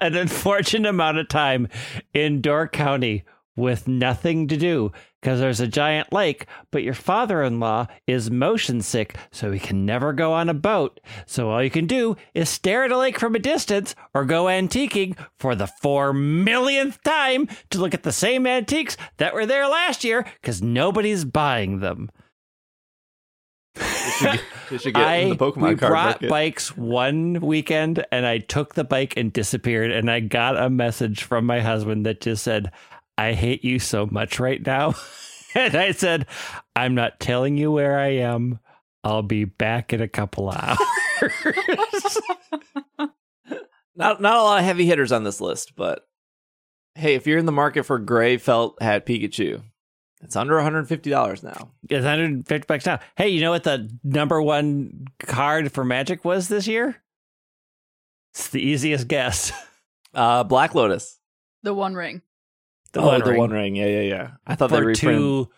an 0.00 0.16
unfortunate 0.16 0.88
amount 0.88 1.18
of 1.18 1.28
time 1.28 1.68
in 2.12 2.40
Door 2.40 2.68
County 2.68 3.24
with 3.56 3.88
nothing 3.88 4.46
to 4.48 4.56
do 4.56 4.92
because 5.20 5.40
there's 5.40 5.60
a 5.60 5.66
giant 5.66 6.12
lake, 6.12 6.46
but 6.70 6.82
your 6.84 6.94
father 6.94 7.42
in 7.42 7.58
law 7.58 7.86
is 8.06 8.30
motion 8.30 8.80
sick, 8.80 9.16
so 9.32 9.50
he 9.50 9.58
can 9.58 9.84
never 9.84 10.12
go 10.12 10.32
on 10.32 10.48
a 10.48 10.54
boat. 10.54 11.00
So 11.26 11.50
all 11.50 11.62
you 11.62 11.70
can 11.70 11.86
do 11.86 12.16
is 12.34 12.48
stare 12.48 12.84
at 12.84 12.92
a 12.92 12.98
lake 12.98 13.18
from 13.18 13.34
a 13.34 13.40
distance 13.40 13.94
or 14.14 14.24
go 14.24 14.44
antiquing 14.44 15.18
for 15.38 15.54
the 15.54 15.66
four 15.66 16.12
millionth 16.12 17.02
time 17.02 17.48
to 17.70 17.78
look 17.78 17.94
at 17.94 18.04
the 18.04 18.12
same 18.12 18.46
antiques 18.46 18.96
that 19.16 19.34
were 19.34 19.46
there 19.46 19.66
last 19.66 20.04
year 20.04 20.24
because 20.40 20.62
nobody's 20.62 21.24
buying 21.24 21.80
them. 21.80 22.10
Should 24.70 24.94
get 24.94 24.96
in 24.96 24.96
I 24.96 25.28
the 25.30 25.36
Pokemon 25.36 25.68
we 25.68 25.74
brought 25.74 26.22
market. 26.22 26.28
bikes 26.30 26.76
one 26.76 27.40
weekend 27.40 28.04
and 28.10 28.26
I 28.26 28.38
took 28.38 28.74
the 28.74 28.84
bike 28.84 29.14
and 29.16 29.32
disappeared 29.32 29.90
and 29.90 30.10
I 30.10 30.20
got 30.20 30.56
a 30.56 30.70
message 30.70 31.24
from 31.24 31.44
my 31.44 31.60
husband 31.60 32.06
that 32.06 32.20
just 32.20 32.42
said, 32.42 32.72
I 33.18 33.32
hate 33.32 33.64
you 33.64 33.78
so 33.78 34.06
much 34.06 34.38
right 34.38 34.64
now. 34.64 34.94
and 35.54 35.74
I 35.74 35.92
said, 35.92 36.26
I'm 36.74 36.94
not 36.94 37.20
telling 37.20 37.56
you 37.56 37.70
where 37.72 37.98
I 37.98 38.08
am. 38.08 38.58
I'll 39.04 39.22
be 39.22 39.44
back 39.44 39.92
in 39.92 40.00
a 40.00 40.08
couple 40.08 40.50
hours. 40.50 40.78
Not 43.98 44.20
not 44.20 44.36
a 44.36 44.42
lot 44.42 44.58
of 44.58 44.64
heavy 44.64 44.84
hitters 44.84 45.10
on 45.10 45.24
this 45.24 45.40
list, 45.40 45.74
but 45.74 46.06
hey, 46.96 47.14
if 47.14 47.26
you're 47.26 47.38
in 47.38 47.46
the 47.46 47.52
market 47.52 47.84
for 47.84 47.98
gray 47.98 48.36
felt 48.36 48.80
hat 48.82 49.06
Pikachu, 49.06 49.62
it's 50.22 50.36
under 50.36 50.54
$150 50.56 51.42
now. 51.42 51.70
it's 51.88 52.04
150 52.04 52.66
bucks 52.66 52.84
now. 52.84 53.00
Hey, 53.16 53.28
you 53.30 53.40
know 53.40 53.50
what 53.50 53.64
the 53.64 53.88
number 54.04 54.42
one 54.42 55.06
card 55.18 55.72
for 55.72 55.82
Magic 55.84 56.24
was 56.26 56.48
this 56.48 56.66
year? 56.66 56.96
It's 58.34 58.48
the 58.50 58.60
easiest 58.62 59.08
guess. 59.08 59.52
Uh, 60.14 60.42
Black 60.44 60.74
Lotus. 60.74 61.18
The 61.62 61.74
One 61.74 61.94
Ring. 61.94 62.22
The 62.96 63.02
oh, 63.02 63.06
One 63.08 63.20
the 63.20 63.30
Ring. 63.30 63.38
One 63.38 63.50
Ring. 63.50 63.76
Yeah, 63.76 63.88
yeah, 63.88 64.00
yeah. 64.00 64.30
I 64.46 64.54
thought 64.54 64.70
they 64.70 64.78
for 64.78 64.86
reframed. 64.86 65.00
two 65.00 65.50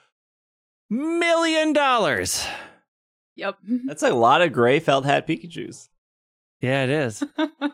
million 0.91 1.73
dollars. 1.73 2.45
Yep. 3.37 3.59
That's 3.87 4.03
a 4.03 4.13
lot 4.13 4.43
of 4.43 4.53
gray 4.53 4.81
felt 4.81 5.05
hat 5.05 5.29
Pikachu's. 5.29 5.89
Yeah, 6.61 6.83
it 6.83 6.91
is. 6.91 7.23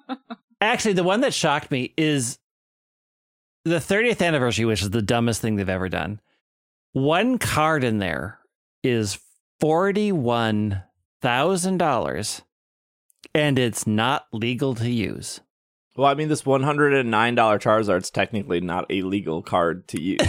Actually, 0.61 0.92
the 0.92 1.03
one 1.03 1.22
that 1.22 1.33
shocked 1.33 1.70
me 1.70 1.94
is 1.96 2.38
the 3.64 3.77
30th 3.77 4.20
anniversary, 4.20 4.66
which 4.66 4.83
is 4.83 4.90
the 4.90 5.00
dumbest 5.00 5.40
thing 5.40 5.57
they've 5.57 5.66
ever 5.66 5.88
done. 5.88 6.20
One 6.92 7.38
card 7.38 7.85
in 7.85 8.00
there 8.00 8.38
is 8.83 9.18
$41,000 9.62 12.42
and 13.35 13.59
it's 13.59 13.87
not 13.87 14.27
legal 14.31 14.74
to 14.74 14.90
use. 14.90 15.40
Well, 15.96 16.09
I 16.09 16.14
mean, 16.14 16.28
this 16.28 16.42
$109 16.42 17.04
Charizard's 17.07 18.11
technically 18.11 18.61
not 18.61 18.87
a 18.90 19.02
legal 19.02 19.42
card 19.42 19.87
to 19.88 20.00
use. 20.00 20.20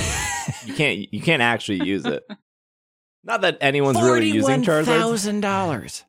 you 0.65 0.73
can't 0.75 1.13
you 1.13 1.21
can't 1.21 1.41
actually 1.41 1.83
use 1.83 2.05
it. 2.05 2.23
Not 3.23 3.41
that 3.41 3.57
anyone's 3.61 4.01
really 4.01 4.29
using 4.29 4.61
Charizard. 4.61 5.01
$41,000. 5.41 6.03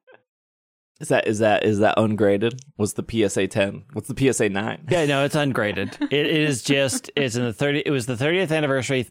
Is 0.98 1.08
that 1.08 1.26
is 1.26 1.38
that 1.40 1.64
is 1.64 1.78
that 1.80 1.94
ungraded? 1.98 2.60
What's 2.76 2.94
the 2.94 3.04
PSA 3.08 3.48
10? 3.48 3.84
What's 3.92 4.08
the 4.08 4.32
PSA 4.32 4.48
9? 4.48 4.88
Yeah, 4.90 5.04
no, 5.06 5.24
it's 5.24 5.34
ungraded. 5.34 5.96
It 6.00 6.26
is 6.26 6.62
just 6.62 7.10
it's 7.16 7.36
in 7.36 7.44
the 7.44 7.52
30 7.52 7.82
it 7.84 7.90
was 7.90 8.06
the 8.06 8.14
30th 8.14 8.54
anniversary 8.54 9.08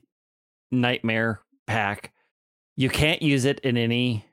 nightmare 0.72 1.42
pack. 1.68 2.12
You 2.76 2.90
can't 2.90 3.22
use 3.22 3.46
it 3.46 3.60
in 3.60 3.78
any 3.78 4.26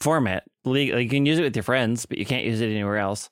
format. 0.00 0.44
Legal, 0.64 1.00
you 1.00 1.08
can 1.08 1.24
use 1.24 1.38
it 1.38 1.42
with 1.42 1.56
your 1.56 1.62
friends, 1.62 2.04
but 2.04 2.18
you 2.18 2.26
can't 2.26 2.44
use 2.44 2.60
it 2.60 2.66
anywhere 2.70 2.98
else. 2.98 3.30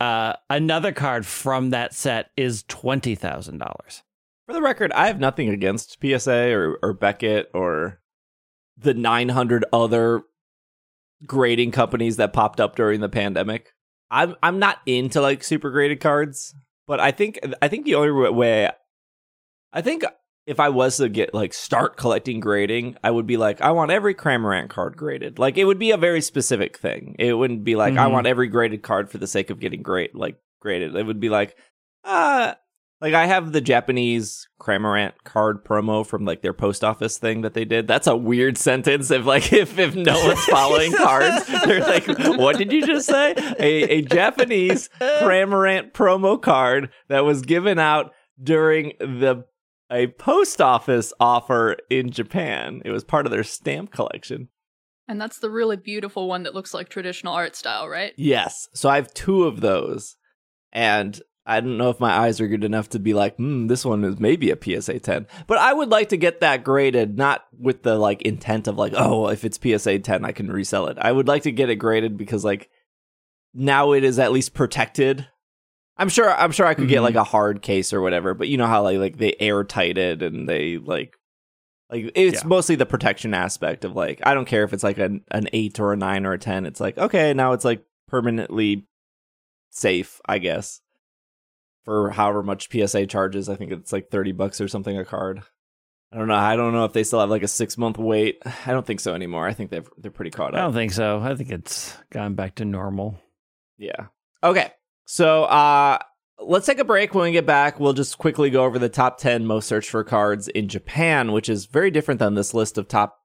Uh, 0.00 0.34
another 0.48 0.92
card 0.92 1.26
from 1.26 1.70
that 1.70 1.94
set 1.94 2.30
is 2.36 2.62
twenty 2.64 3.14
thousand 3.14 3.58
dollars. 3.58 4.02
For 4.46 4.52
the 4.52 4.62
record, 4.62 4.92
I 4.92 5.08
have 5.08 5.20
nothing 5.20 5.48
against 5.50 5.98
PSA 6.00 6.52
or, 6.54 6.78
or 6.82 6.94
Beckett 6.94 7.50
or 7.52 8.00
the 8.78 8.94
900 8.94 9.64
other 9.72 10.22
grading 11.26 11.72
companies 11.72 12.16
that 12.16 12.32
popped 12.32 12.60
up 12.60 12.76
during 12.76 13.00
the 13.00 13.08
pandemic. 13.08 13.74
I'm 14.10 14.36
I'm 14.42 14.58
not 14.58 14.78
into 14.86 15.20
like 15.20 15.44
super 15.44 15.70
graded 15.70 16.00
cards, 16.00 16.54
but 16.86 17.00
I 17.00 17.10
think 17.10 17.38
I 17.60 17.68
think 17.68 17.84
the 17.84 17.96
only 17.96 18.30
way 18.30 18.70
I 19.72 19.82
think 19.82 20.04
if 20.48 20.58
I 20.58 20.70
was 20.70 20.96
to 20.96 21.08
get 21.08 21.34
like 21.34 21.52
start 21.52 21.96
collecting 21.96 22.40
grading, 22.40 22.96
I 23.04 23.10
would 23.10 23.26
be 23.26 23.36
like 23.36 23.60
I 23.60 23.70
want 23.70 23.90
every 23.90 24.14
Cramorant 24.14 24.68
card 24.70 24.96
graded. 24.96 25.38
Like 25.38 25.56
it 25.58 25.64
would 25.64 25.78
be 25.78 25.90
a 25.92 25.96
very 25.96 26.20
specific 26.20 26.78
thing. 26.78 27.14
It 27.18 27.34
wouldn't 27.34 27.64
be 27.64 27.76
like 27.76 27.94
I 27.96 28.06
Mhm. 28.06 28.12
want 28.12 28.26
every 28.26 28.48
graded 28.48 28.82
card 28.82 29.10
for 29.10 29.18
the 29.18 29.26
sake 29.26 29.50
of 29.50 29.60
getting 29.60 29.82
great 29.82 30.14
like 30.14 30.36
graded. 30.60 30.96
It 30.96 31.04
would 31.06 31.20
be 31.20 31.28
like 31.28 31.54
uh 32.04 32.54
like 33.00 33.14
I 33.14 33.26
have 33.26 33.52
the 33.52 33.60
Japanese 33.60 34.48
Cramorant 34.60 35.12
card 35.22 35.64
promo 35.64 36.04
from 36.04 36.24
like 36.24 36.42
their 36.42 36.52
post 36.52 36.82
office 36.82 37.16
thing 37.16 37.42
that 37.42 37.54
they 37.54 37.64
did. 37.64 37.86
That's 37.86 38.08
a 38.08 38.16
weird 38.16 38.58
sentence 38.58 39.10
if 39.12 39.24
like 39.24 39.52
if 39.52 39.78
if 39.78 39.94
no 39.94 40.18
one's 40.24 40.44
following 40.46 40.92
cards. 40.92 41.46
They're 41.64 41.80
like, 41.80 42.06
what 42.38 42.56
did 42.58 42.72
you 42.72 42.84
just 42.86 43.06
say? 43.06 43.34
A 43.60 43.98
a 43.98 44.02
Japanese 44.02 44.88
Cramorant 45.00 45.92
promo 45.92 46.40
card 46.42 46.90
that 47.08 47.24
was 47.24 47.42
given 47.42 47.78
out 47.78 48.12
during 48.42 48.94
the 48.98 49.44
a 49.90 50.08
post 50.08 50.60
office 50.60 51.12
offer 51.18 51.76
in 51.90 52.10
Japan. 52.10 52.82
It 52.84 52.90
was 52.90 53.04
part 53.04 53.26
of 53.26 53.32
their 53.32 53.44
stamp 53.44 53.92
collection. 53.92 54.48
And 55.06 55.20
that's 55.20 55.38
the 55.38 55.50
really 55.50 55.76
beautiful 55.76 56.28
one 56.28 56.42
that 56.42 56.54
looks 56.54 56.74
like 56.74 56.90
traditional 56.90 57.32
art 57.32 57.56
style, 57.56 57.88
right? 57.88 58.12
Yes. 58.16 58.68
So 58.74 58.88
I 58.90 58.96
have 58.96 59.12
two 59.14 59.44
of 59.44 59.60
those. 59.62 60.16
And 60.70 61.18
I 61.46 61.60
don't 61.60 61.78
know 61.78 61.88
if 61.88 61.98
my 61.98 62.12
eyes 62.12 62.42
are 62.42 62.46
good 62.46 62.62
enough 62.62 62.90
to 62.90 62.98
be 62.98 63.14
like, 63.14 63.36
hmm, 63.36 63.68
this 63.68 63.82
one 63.82 64.04
is 64.04 64.20
maybe 64.20 64.50
a 64.50 64.58
PSA 64.62 65.00
10. 65.00 65.26
But 65.46 65.56
I 65.56 65.72
would 65.72 65.88
like 65.88 66.10
to 66.10 66.18
get 66.18 66.40
that 66.40 66.62
graded, 66.62 67.16
not 67.16 67.46
with 67.58 67.82
the 67.82 67.96
like 67.96 68.20
intent 68.22 68.68
of 68.68 68.76
like, 68.76 68.92
oh, 68.94 69.28
if 69.28 69.46
it's 69.46 69.58
PSA 69.58 70.00
10, 70.00 70.26
I 70.26 70.32
can 70.32 70.52
resell 70.52 70.88
it. 70.88 70.98
I 71.00 71.10
would 71.10 71.26
like 71.26 71.44
to 71.44 71.52
get 71.52 71.70
it 71.70 71.76
graded 71.76 72.18
because 72.18 72.44
like 72.44 72.68
now 73.54 73.92
it 73.92 74.04
is 74.04 74.18
at 74.18 74.30
least 74.30 74.52
protected. 74.52 75.26
I'm 75.98 76.08
sure 76.08 76.30
I'm 76.30 76.52
sure 76.52 76.66
I 76.66 76.74
could 76.74 76.88
get 76.88 77.00
Mhm. 77.00 77.04
like 77.04 77.14
a 77.16 77.24
hard 77.24 77.60
case 77.62 77.92
or 77.92 78.00
whatever, 78.00 78.34
but 78.34 78.48
you 78.48 78.56
know 78.56 78.66
how 78.66 78.82
like 78.82 78.98
like 78.98 79.16
they 79.18 79.34
airtight 79.40 79.98
it 79.98 80.22
and 80.22 80.48
they 80.48 80.78
like 80.78 81.16
like 81.90 82.12
it's 82.14 82.42
Yeah. 82.42 82.48
mostly 82.48 82.76
the 82.76 82.86
protection 82.86 83.34
aspect 83.34 83.84
of 83.84 83.96
like 83.96 84.20
I 84.24 84.34
don't 84.34 84.44
care 84.46 84.62
if 84.64 84.72
it's 84.72 84.84
like 84.84 84.98
an 84.98 85.24
an 85.30 85.48
8 85.52 85.80
or 85.80 85.92
a 85.92 85.96
9 85.96 86.24
or 86.26 86.32
a 86.34 86.38
10. 86.38 86.66
It's 86.66 86.80
like 86.80 86.98
okay, 86.98 87.34
now 87.34 87.52
it's 87.52 87.64
like 87.64 87.84
permanently 88.06 88.86
safe, 89.70 90.20
I 90.26 90.38
guess. 90.38 90.80
For 91.84 92.10
however 92.10 92.42
much 92.42 92.68
PSA 92.70 93.06
charges, 93.06 93.48
I 93.48 93.56
think 93.56 93.72
it's 93.72 93.92
like 93.92 94.10
30 94.10 94.32
bucks 94.32 94.60
or 94.60 94.68
something 94.68 94.96
a 94.98 95.04
card. 95.04 95.42
I 96.12 96.18
don't 96.18 96.28
know. 96.28 96.34
I 96.36 96.54
don't 96.56 96.72
know 96.74 96.84
if 96.84 96.92
they 96.92 97.02
still 97.04 97.20
have 97.20 97.30
like 97.30 97.42
a 97.42 97.48
6 97.48 97.76
month 97.78 97.98
wait. 97.98 98.40
I 98.66 98.72
don't 98.72 98.86
think 98.86 99.00
so 99.00 99.14
anymore. 99.14 99.46
I 99.48 99.52
think 99.54 99.70
they've 99.70 99.88
they're 99.98 100.10
pretty 100.10 100.30
caught 100.30 100.54
up. 100.54 100.58
I 100.60 100.62
don't 100.62 100.74
think 100.74 100.92
so. 100.92 101.18
I 101.20 101.34
think 101.34 101.50
it's 101.50 101.96
gone 102.10 102.34
back 102.34 102.56
to 102.56 102.64
normal. 102.64 103.18
Yeah. 103.78 104.06
Okay. 104.44 104.70
So 105.10 105.44
uh 105.44 105.98
let's 106.38 106.66
take 106.66 106.78
a 106.78 106.84
break. 106.84 107.14
When 107.14 107.24
we 107.24 107.32
get 107.32 107.46
back, 107.46 107.80
we'll 107.80 107.94
just 107.94 108.18
quickly 108.18 108.50
go 108.50 108.64
over 108.64 108.78
the 108.78 108.90
top 108.90 109.16
10 109.16 109.46
most 109.46 109.66
searched 109.66 109.88
for 109.88 110.04
cards 110.04 110.48
in 110.48 110.68
Japan, 110.68 111.32
which 111.32 111.48
is 111.48 111.64
very 111.64 111.90
different 111.90 112.20
than 112.20 112.34
this 112.34 112.52
list 112.52 112.76
of 112.76 112.88
top 112.88 113.18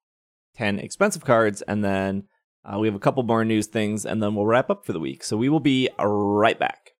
10 0.56 0.80
expensive 0.80 1.26
cards. 1.26 1.62
And 1.62 1.84
then 1.84 2.24
uh, 2.64 2.80
we 2.80 2.88
have 2.88 2.96
a 2.96 3.00
couple 3.00 3.22
more 3.24 3.44
news 3.44 3.68
things, 3.68 4.06
and 4.06 4.24
then 4.24 4.34
we'll 4.34 4.46
wrap 4.46 4.70
up 4.70 4.86
for 4.86 4.94
the 4.94 5.00
week. 5.00 5.26
So 5.26 5.36
we 5.36 5.50
will 5.50 5.60
be 5.60 5.90
right 6.00 6.58
back. 6.58 6.92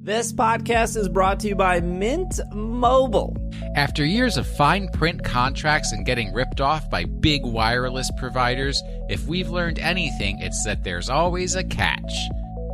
This 0.00 0.32
podcast 0.32 0.96
is 0.96 1.08
brought 1.08 1.38
to 1.40 1.48
you 1.48 1.54
by 1.54 1.78
Mint 1.80 2.40
Mobile. 2.52 3.36
After 3.76 4.04
years 4.04 4.36
of 4.36 4.48
fine 4.48 4.88
print 4.88 5.22
contracts 5.22 5.92
and 5.92 6.04
getting 6.04 6.34
ripped 6.34 6.60
off 6.60 6.90
by 6.90 7.04
big 7.04 7.46
wireless 7.46 8.10
providers, 8.18 8.82
if 9.08 9.24
we've 9.28 9.50
learned 9.50 9.78
anything, 9.78 10.40
it's 10.40 10.64
that 10.64 10.82
there's 10.82 11.08
always 11.08 11.54
a 11.54 11.62
catch. 11.62 12.12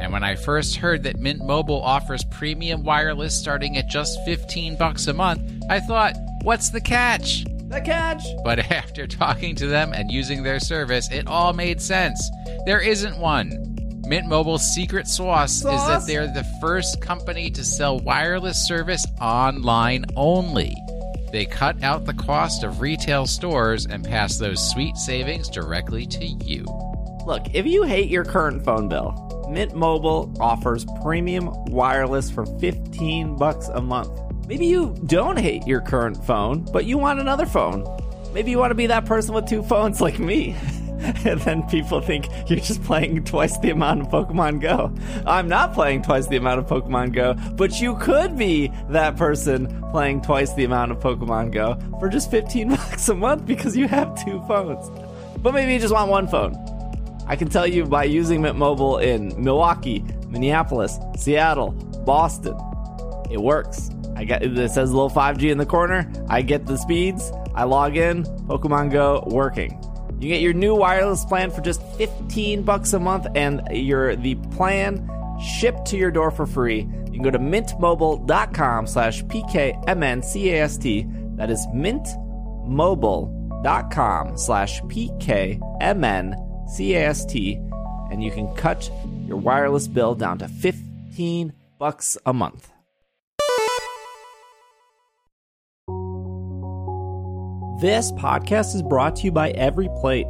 And 0.01 0.13
when 0.13 0.23
I 0.23 0.37
first 0.37 0.77
heard 0.77 1.03
that 1.03 1.19
Mint 1.19 1.45
Mobile 1.45 1.83
offers 1.83 2.25
premium 2.25 2.85
wireless 2.85 3.39
starting 3.39 3.77
at 3.77 3.89
just 3.89 4.19
15 4.25 4.77
bucks 4.77 5.07
a 5.07 5.13
month, 5.13 5.41
I 5.69 5.81
thought, 5.81 6.15
what's 6.43 6.71
the 6.71 6.81
catch? 6.81 7.45
The 7.69 7.81
catch. 7.81 8.23
But 8.45 8.59
after 8.73 9.07
talking 9.07 9.55
to 9.57 9.67
them 9.67 9.93
and 9.93 10.11
using 10.11 10.43
their 10.43 10.61
service, 10.61 11.11
it 11.11 11.27
all 11.27 11.53
made 11.53 11.81
sense. 11.81 12.31
There 12.65 12.81
isn't 12.81 13.19
one. 13.19 13.77
Mint 14.07 14.27
Mobile's 14.27 14.75
secret 14.75 15.07
sauce, 15.07 15.57
is 15.57 15.65
that 15.65 16.07
they're 16.07 16.27
the 16.27 16.47
first 16.63 17.03
company 17.03 17.51
to 17.51 17.63
sell 17.63 17.99
wireless 17.99 18.67
service 18.67 19.05
online 19.21 20.07
only. 20.17 20.75
They 21.31 21.45
cut 21.45 21.83
out 21.83 22.07
the 22.07 22.15
cost 22.15 22.65
of 22.65 22.81
retail 22.81 23.27
stores 23.27 23.85
and 23.85 24.03
pass 24.03 24.39
those 24.39 24.71
sweet 24.71 24.97
savings 24.97 25.51
directly 25.51 26.07
to 26.07 26.25
you. 26.25 26.65
Look, 27.27 27.55
if 27.55 27.67
you 27.67 27.83
hate 27.83 28.09
your 28.09 28.25
current 28.25 28.65
phone 28.65 28.89
bill, 28.89 29.28
Mint 29.49 29.75
Mobile 29.75 30.33
offers 30.41 30.85
premium 31.03 31.51
wireless 31.67 32.31
for 32.31 32.45
15 32.59 33.37
bucks 33.37 33.69
a 33.69 33.81
month. 33.81 34.11
Maybe 34.47 34.67
you 34.67 34.95
don't 35.07 35.39
hate 35.39 35.67
your 35.67 35.81
current 35.81 36.23
phone, 36.25 36.67
but 36.73 36.85
you 36.85 36.99
want 36.99 37.21
another 37.21 37.47
phone. 37.47 37.85
Maybe 38.33 38.51
you 38.51 38.59
want 38.59 38.71
to 38.71 38.75
be 38.75 38.87
that 38.87 39.07
person 39.07 39.35
with 39.35 39.47
two 39.47 39.63
phones 39.63 40.01
like 40.07 40.19
me. 40.19 40.57
and 41.25 41.41
then 41.43 41.63
people 41.69 42.01
think 42.01 42.29
you're 42.49 42.59
just 42.59 42.83
playing 42.83 43.23
twice 43.25 43.57
the 43.59 43.71
amount 43.71 44.01
of 44.01 44.09
Pokemon 44.09 44.61
Go. 44.61 44.93
I'm 45.27 45.49
not 45.49 45.73
playing 45.73 46.03
twice 46.03 46.27
the 46.27 46.37
amount 46.37 46.59
of 46.59 46.67
Pokemon 46.67 47.13
Go, 47.13 47.35
but 47.55 47.81
you 47.81 47.97
could 47.97 48.37
be 48.37 48.73
that 48.91 49.17
person 49.17 49.83
playing 49.91 50.23
twice 50.23 50.53
the 50.55 50.65
amount 50.65 50.91
of 50.91 50.99
Pokemon 50.99 51.53
Go 51.53 51.79
for 52.01 52.09
just 52.09 52.31
15 52.31 52.69
bucks 52.77 53.09
a 53.09 53.15
month 53.15 53.47
because 53.47 53.77
you 53.77 53.87
have 53.87 54.23
two 54.25 54.43
phones. 54.49 54.91
But 55.41 55.55
maybe 55.55 55.73
you 55.73 55.79
just 55.79 55.95
want 55.95 56.11
one 56.11 56.27
phone. 56.27 56.55
I 57.29 57.37
can 57.37 57.49
tell 57.49 57.67
you 57.67 57.85
by 57.85 58.05
using 58.05 58.41
Mint 58.41 58.57
Mobile 58.57 58.99
in 58.99 59.35
Milwaukee, 59.43 60.05
Minneapolis, 60.29 60.99
Seattle, 61.17 61.73
Boston, 62.07 62.57
it 63.31 63.41
works. 63.41 63.91
I 64.17 64.25
get 64.25 64.43
it 64.43 64.71
says 64.71 64.93
little 64.93 65.11
5G 65.11 65.51
in 65.51 65.59
the 65.59 65.67
corner. 65.67 66.11
I 66.29 66.43
get 66.43 66.67
the 66.67 66.77
speeds. 66.77 67.31
I 67.55 67.63
log 67.65 67.97
in. 67.97 68.25
Pokemon 68.25 68.91
Go 68.91 69.23
working. 69.27 69.81
You 70.21 70.29
get 70.29 70.41
your 70.41 70.55
new 70.55 70.75
wireless 70.75 71.25
plan 71.25 71.53
for 71.53 71.61
just 71.61 71.81
15 71.97 72.63
bucks 72.63 72.95
a 72.95 72.99
month, 72.99 73.29
and 73.37 73.63
your 73.71 74.17
the 74.17 74.35
plan 74.57 75.09
shipped 75.41 75.87
to 75.89 75.97
your 75.97 76.11
door 76.11 76.33
for 76.33 76.47
free. 76.47 76.81
You 76.81 77.13
can 77.13 77.23
go 77.23 77.31
to 77.31 77.39
mintmobile.com 77.39 78.89
slash 78.89 79.23
pkmncast. 79.25 81.37
That 81.37 81.51
is 81.51 81.65
mintmobile.com 81.69 84.37
slash 84.37 84.83
pkmncast, 84.83 86.48
and 88.11 88.23
you 88.23 88.31
can 88.31 88.55
cut 88.55 88.91
your 89.27 89.37
wireless 89.37 89.89
bill 89.89 90.15
down 90.15 90.39
to 90.39 90.49
15 90.49 91.53
bucks 91.79 92.19
a 92.27 92.33
month. 92.33 92.71
This 97.81 98.11
podcast 98.13 98.75
is 98.75 98.83
brought 98.83 99.17
to 99.17 99.23
you 99.23 99.33
by 99.33 99.51
Every 99.51 99.89
Plate. 100.01 100.27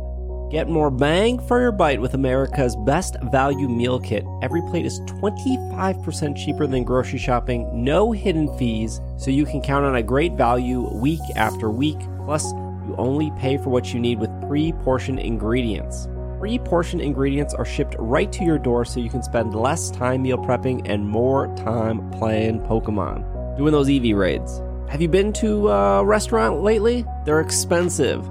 Get 0.50 0.68
more 0.68 0.90
bang 0.90 1.38
for 1.46 1.60
your 1.60 1.72
bite 1.72 2.00
with 2.00 2.14
America's 2.14 2.76
best 2.76 3.16
value 3.32 3.68
meal 3.68 3.98
kit. 3.98 4.24
Every 4.42 4.60
plate 4.62 4.86
is 4.86 5.00
25% 5.00 6.36
cheaper 6.36 6.66
than 6.66 6.84
grocery 6.84 7.18
shopping, 7.18 7.68
no 7.72 8.12
hidden 8.12 8.54
fees, 8.58 9.00
so 9.16 9.30
you 9.30 9.44
can 9.44 9.60
count 9.60 9.84
on 9.84 9.96
a 9.96 10.02
great 10.02 10.34
value 10.34 10.88
week 10.94 11.20
after 11.36 11.70
week. 11.70 11.98
Plus, 12.24 12.52
you 12.86 12.94
only 12.96 13.30
pay 13.38 13.56
for 13.58 13.70
what 13.70 13.92
you 13.92 14.00
need 14.00 14.18
with 14.18 14.30
pre 14.46 14.72
portioned 14.72 15.18
ingredients. 15.18 16.06
Pre 16.38 16.56
portioned 16.60 17.02
ingredients 17.02 17.52
are 17.52 17.64
shipped 17.64 17.96
right 17.98 18.30
to 18.32 18.44
your 18.44 18.58
door 18.58 18.84
so 18.84 19.00
you 19.00 19.10
can 19.10 19.24
spend 19.24 19.54
less 19.54 19.90
time 19.90 20.22
meal 20.22 20.38
prepping 20.38 20.88
and 20.88 21.08
more 21.08 21.48
time 21.56 22.08
playing 22.12 22.60
Pokemon. 22.60 23.56
Doing 23.56 23.72
those 23.72 23.90
EV 23.90 24.16
raids. 24.16 24.62
Have 24.88 25.02
you 25.02 25.08
been 25.08 25.32
to 25.34 25.68
a 25.68 26.04
restaurant 26.04 26.62
lately? 26.62 27.04
They're 27.24 27.40
expensive. 27.40 28.24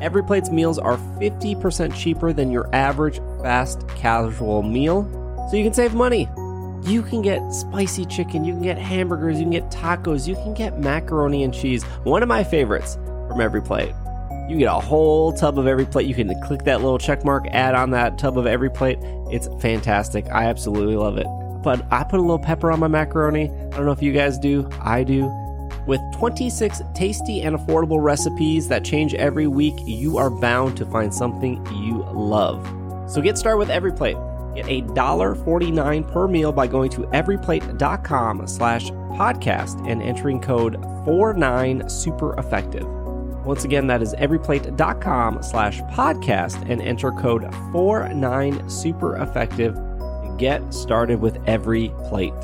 Every 0.00 0.22
Plate's 0.22 0.50
meals 0.50 0.78
are 0.78 0.96
50% 0.96 1.92
cheaper 1.94 2.32
than 2.32 2.52
your 2.52 2.72
average 2.72 3.18
fast 3.42 3.86
casual 3.88 4.62
meal, 4.62 5.08
so 5.50 5.56
you 5.56 5.64
can 5.64 5.74
save 5.74 5.92
money. 5.92 6.28
You 6.84 7.02
can 7.02 7.20
get 7.20 7.52
spicy 7.52 8.06
chicken, 8.06 8.44
you 8.44 8.54
can 8.54 8.62
get 8.62 8.78
hamburgers, 8.78 9.38
you 9.38 9.44
can 9.44 9.50
get 9.50 9.70
tacos, 9.70 10.26
you 10.26 10.36
can 10.36 10.54
get 10.54 10.78
macaroni 10.78 11.42
and 11.42 11.52
cheese. 11.52 11.82
One 12.04 12.22
of 12.22 12.28
my 12.28 12.44
favorites 12.44 12.94
from 13.28 13.40
Every 13.40 13.60
Plate. 13.60 13.92
You 14.50 14.58
get 14.58 14.66
a 14.66 14.80
whole 14.80 15.32
tub 15.32 15.60
of 15.60 15.68
Every 15.68 15.86
Plate. 15.86 16.08
You 16.08 16.14
can 16.14 16.34
click 16.42 16.64
that 16.64 16.80
little 16.80 16.98
check 16.98 17.24
mark, 17.24 17.46
add 17.52 17.76
on 17.76 17.90
that 17.90 18.18
tub 18.18 18.36
of 18.36 18.48
Every 18.48 18.68
Plate. 18.68 18.98
It's 19.30 19.48
fantastic. 19.62 20.26
I 20.26 20.46
absolutely 20.46 20.96
love 20.96 21.18
it. 21.18 21.26
But 21.62 21.86
I 21.92 22.02
put 22.02 22.18
a 22.18 22.22
little 22.22 22.40
pepper 22.40 22.72
on 22.72 22.80
my 22.80 22.88
macaroni. 22.88 23.48
I 23.48 23.76
don't 23.76 23.86
know 23.86 23.92
if 23.92 24.02
you 24.02 24.12
guys 24.12 24.38
do. 24.38 24.68
I 24.80 25.04
do. 25.04 25.26
With 25.86 26.00
26 26.14 26.82
tasty 26.94 27.42
and 27.42 27.56
affordable 27.56 28.02
recipes 28.02 28.66
that 28.66 28.84
change 28.84 29.14
every 29.14 29.46
week, 29.46 29.74
you 29.86 30.18
are 30.18 30.30
bound 30.30 30.76
to 30.78 30.86
find 30.86 31.14
something 31.14 31.64
you 31.66 32.04
love. 32.12 32.66
So 33.08 33.20
get 33.20 33.38
started 33.38 33.58
with 33.58 33.70
Every 33.70 33.92
Plate. 33.92 34.16
Get 34.56 34.66
a 34.66 34.82
$1.49 34.82 36.10
per 36.10 36.26
meal 36.26 36.50
by 36.50 36.66
going 36.66 36.90
to 36.90 37.02
everyplate.com 37.02 38.48
slash 38.48 38.90
podcast 38.90 39.88
and 39.88 40.02
entering 40.02 40.40
code 40.40 40.74
49super 41.06 42.36
effective. 42.36 42.99
Once 43.44 43.64
again, 43.64 43.86
that 43.86 44.02
is 44.02 44.12
everyplate.com 44.14 45.42
slash 45.42 45.80
podcast 45.82 46.68
and 46.70 46.82
enter 46.82 47.12
code 47.12 47.42
49super 47.72 49.22
effective 49.22 49.74
to 49.74 50.34
get 50.38 50.74
started 50.74 51.20
with 51.20 51.38
Every 51.46 51.90
Plate. 52.08 52.34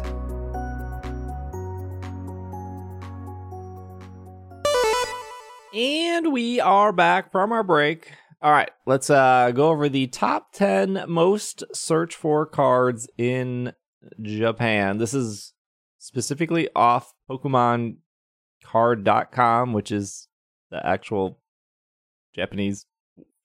And 5.75 6.33
we 6.33 6.61
are 6.61 6.93
back 6.93 7.31
from 7.31 7.53
our 7.53 7.63
break. 7.63 8.13
All 8.41 8.51
right, 8.51 8.71
let's 8.87 9.11
uh, 9.11 9.51
go 9.51 9.69
over 9.69 9.91
the 9.91 10.07
top 10.07 10.53
10 10.53 11.05
most 11.09 11.63
searched 11.75 12.17
for 12.17 12.47
cards 12.47 13.07
in 13.19 13.75
Japan. 14.23 14.97
This 14.97 15.13
is 15.13 15.53
specifically 15.99 16.71
off 16.75 17.13
PokemonCard.com, 17.31 19.75
which 19.75 19.93
is 19.93 20.26
the 20.71 20.85
actual 20.87 21.39
Japanese 22.35 22.87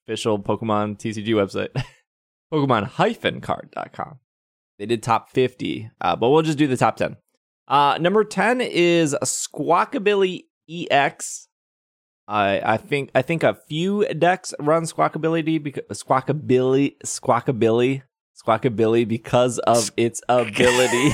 official 0.04 0.38
Pokemon 0.38 0.98
TCG 0.98 1.28
website. 1.28 1.68
Pokemon-card.com. 2.52 4.18
They 4.78 4.86
did 4.86 5.02
top 5.02 5.30
50, 5.30 5.90
uh, 6.00 6.16
but 6.16 6.28
we'll 6.30 6.42
just 6.42 6.58
do 6.58 6.66
the 6.66 6.76
top 6.76 6.96
10. 6.96 7.16
Uh, 7.68 7.98
number 8.00 8.24
10 8.24 8.60
is 8.60 9.16
Squawkabilly 9.22 10.44
EX. 10.68 11.48
I 12.28 12.60
I 12.74 12.76
think 12.76 13.10
I 13.14 13.22
think 13.22 13.42
a 13.42 13.54
few 13.54 14.06
decks 14.14 14.54
run 14.60 14.84
Squawkabilly 14.84 15.62
because 15.62 15.84
Squawkabilly 15.90 16.94
Squawkabilly 17.04 18.02
Squawkabilly 18.40 19.06
because 19.06 19.58
of 19.60 19.90
its 19.96 20.22
ability. 20.28 21.12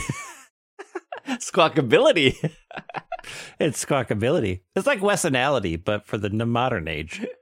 Squawkability. 1.28 2.52
It's 3.58 3.84
squawkability. 3.84 4.60
It's 4.74 4.86
like 4.86 5.00
Wessonality, 5.00 5.82
but 5.82 6.06
for 6.06 6.18
the 6.18 6.30
modern 6.30 6.88
age. 6.88 7.24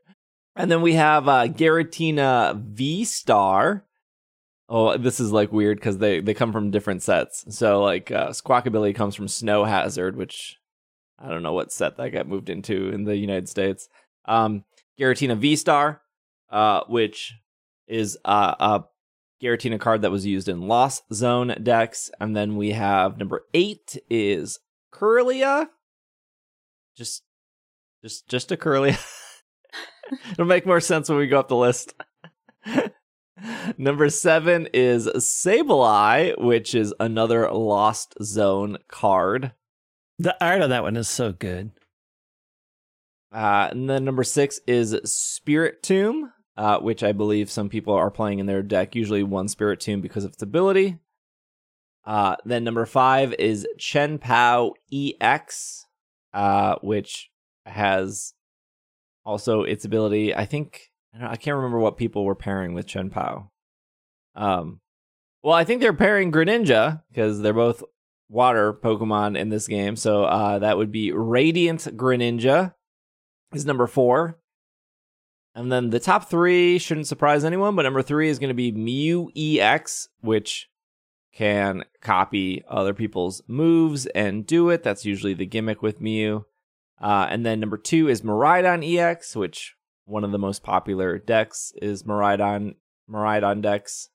And 0.59 0.70
then 0.70 0.81
we 0.81 0.94
have 0.94 1.29
uh, 1.29 1.49
Giratina 1.49 2.59
V 2.59 3.05
Star. 3.05 3.84
Oh, 4.70 4.97
this 4.97 5.20
is 5.20 5.30
like 5.30 5.53
weird 5.53 5.76
because 5.76 5.99
they 5.99 6.20
they 6.20 6.32
come 6.32 6.51
from 6.51 6.70
different 6.70 7.03
sets. 7.03 7.45
So 7.55 7.82
like 7.82 8.11
uh, 8.11 8.30
Squawkabilly 8.30 8.95
comes 8.95 9.14
from 9.14 9.28
Snow 9.28 9.64
Hazard, 9.64 10.16
which 10.16 10.57
I 11.18 11.28
don't 11.28 11.43
know 11.43 11.53
what 11.53 11.72
set 11.72 11.99
that 11.99 12.12
got 12.12 12.26
moved 12.26 12.49
into 12.49 12.89
in 12.89 13.05
the 13.05 13.16
United 13.16 13.51
States. 13.51 13.89
Um, 14.24 14.64
Giratina 14.99 15.37
V 15.37 15.57
Star, 15.57 16.01
uh, 16.51 16.80
which 16.89 17.34
is 17.87 18.16
uh, 18.24 18.55
a 18.59 18.84
Giratina 19.43 19.78
card 19.78 20.03
that 20.03 20.11
was 20.11 20.24
used 20.24 20.49
in 20.49 20.66
Lost 20.66 21.05
Zone 21.12 21.55
decks, 21.62 22.11
and 22.18 22.34
then 22.34 22.57
we 22.57 22.72
have 22.72 23.18
number 23.18 23.45
eight 23.53 23.99
is 24.09 24.59
Kirlia. 24.93 25.68
Just, 26.97 27.22
just, 28.03 28.28
just 28.28 28.53
a 28.53 28.57
curly. 28.57 28.97
It'll 30.32 30.47
make 30.47 30.66
more 30.66 30.80
sense 30.80 31.09
when 31.09 31.18
we 31.18 31.26
go 31.26 31.40
up 31.40 31.49
the 31.49 31.57
list. 31.57 31.94
Number 33.78 34.09
seven 34.09 34.68
is 34.72 35.07
Sableye, 35.07 36.40
which 36.40 36.74
is 36.74 36.94
another 36.99 37.51
Lost 37.51 38.14
Zone 38.22 38.78
card. 38.88 39.53
The 40.18 40.36
art 40.42 40.62
on 40.62 40.70
that 40.70 40.82
one 40.82 40.97
is 40.97 41.09
so 41.09 41.32
good. 41.32 41.72
Uh, 43.32 43.68
and 43.70 43.90
then 43.90 44.05
number 44.05 44.24
six 44.24 44.61
is 44.66 44.94
Spiritomb, 44.94 46.30
uh, 46.57 46.78
which 46.78 47.03
I 47.03 47.12
believe 47.12 47.51
some 47.51 47.68
people 47.68 47.92
are 47.92 48.11
playing 48.11 48.38
in 48.38 48.47
their 48.47 48.62
deck, 48.62 48.94
usually 48.94 49.22
one 49.22 49.47
Spiritomb 49.49 50.01
because 50.01 50.24
of 50.24 50.32
its 50.32 50.42
ability. 50.42 50.99
Uh, 52.07 52.36
then 52.44 52.64
number 52.64 52.86
five 52.86 53.34
is 53.34 53.66
Chien-Pao 53.78 54.74
EX. 54.92 55.86
Uh, 56.37 56.76
which 56.82 57.30
has 57.64 58.34
also 59.24 59.62
its 59.62 59.87
ability. 59.87 60.34
I 60.34 60.45
think 60.45 60.93
I, 61.18 61.28
I 61.28 61.37
can't 61.37 61.57
remember 61.57 61.78
what 61.78 61.97
people 61.97 62.26
were 62.26 62.34
pairing 62.34 62.74
with 62.74 62.87
Chien-Pao. 62.87 63.51
Um, 64.34 64.80
well, 65.43 65.55
I 65.55 65.64
think 65.64 65.80
they're 65.80 65.95
pairing 65.95 66.30
Greninja 66.30 67.01
because 67.09 67.41
they're 67.41 67.55
both 67.55 67.82
water 68.28 68.74
Pokemon 68.74 69.39
in 69.39 69.49
this 69.49 69.66
game. 69.66 69.97
So 69.97 70.24
uh, 70.24 70.59
that 70.59 70.76
would 70.76 70.93
be 70.93 71.11
Radiant 71.11 71.97
Greninja 71.97 72.74
is 73.55 73.64
number 73.64 73.87
four. 73.87 74.39
And 75.55 75.72
then 75.72 75.89
the 75.89 76.01
top 76.01 76.28
three 76.28 76.76
shouldn't 76.76 77.07
surprise 77.07 77.47
anyone, 77.47 77.76
but 77.76 77.84
number 77.84 78.03
three 78.03 78.28
is 78.28 78.39
going 78.39 78.49
to 78.49 78.55
be 78.55 78.72
Mew 78.72 79.30
EX, 79.34 80.11
which 80.20 80.68
can 81.37 81.84
copy 82.01 82.64
other 82.66 82.95
people's 82.95 83.43
moves 83.47 84.07
and 84.07 84.47
do 84.47 84.70
it. 84.70 84.82
That's 84.82 85.05
usually 85.05 85.34
the 85.34 85.45
gimmick 85.45 85.82
with 85.82 86.01
Mew. 86.01 86.47
Uh, 86.99 87.26
and 87.28 87.45
then 87.45 87.61
number 87.61 87.76
two 87.76 88.09
is 88.09 88.22
Miraidon 88.22 88.82
EX, 88.82 89.37
which 89.37 89.74
one 90.07 90.24
of 90.24 90.32
the 90.32 90.39
most 90.39 90.62
popular 90.62 91.18
decks 91.18 91.72
is 91.82 92.05
Miraidon 92.05 92.76
Miraidon 93.11 93.61
decks. 93.61 94.09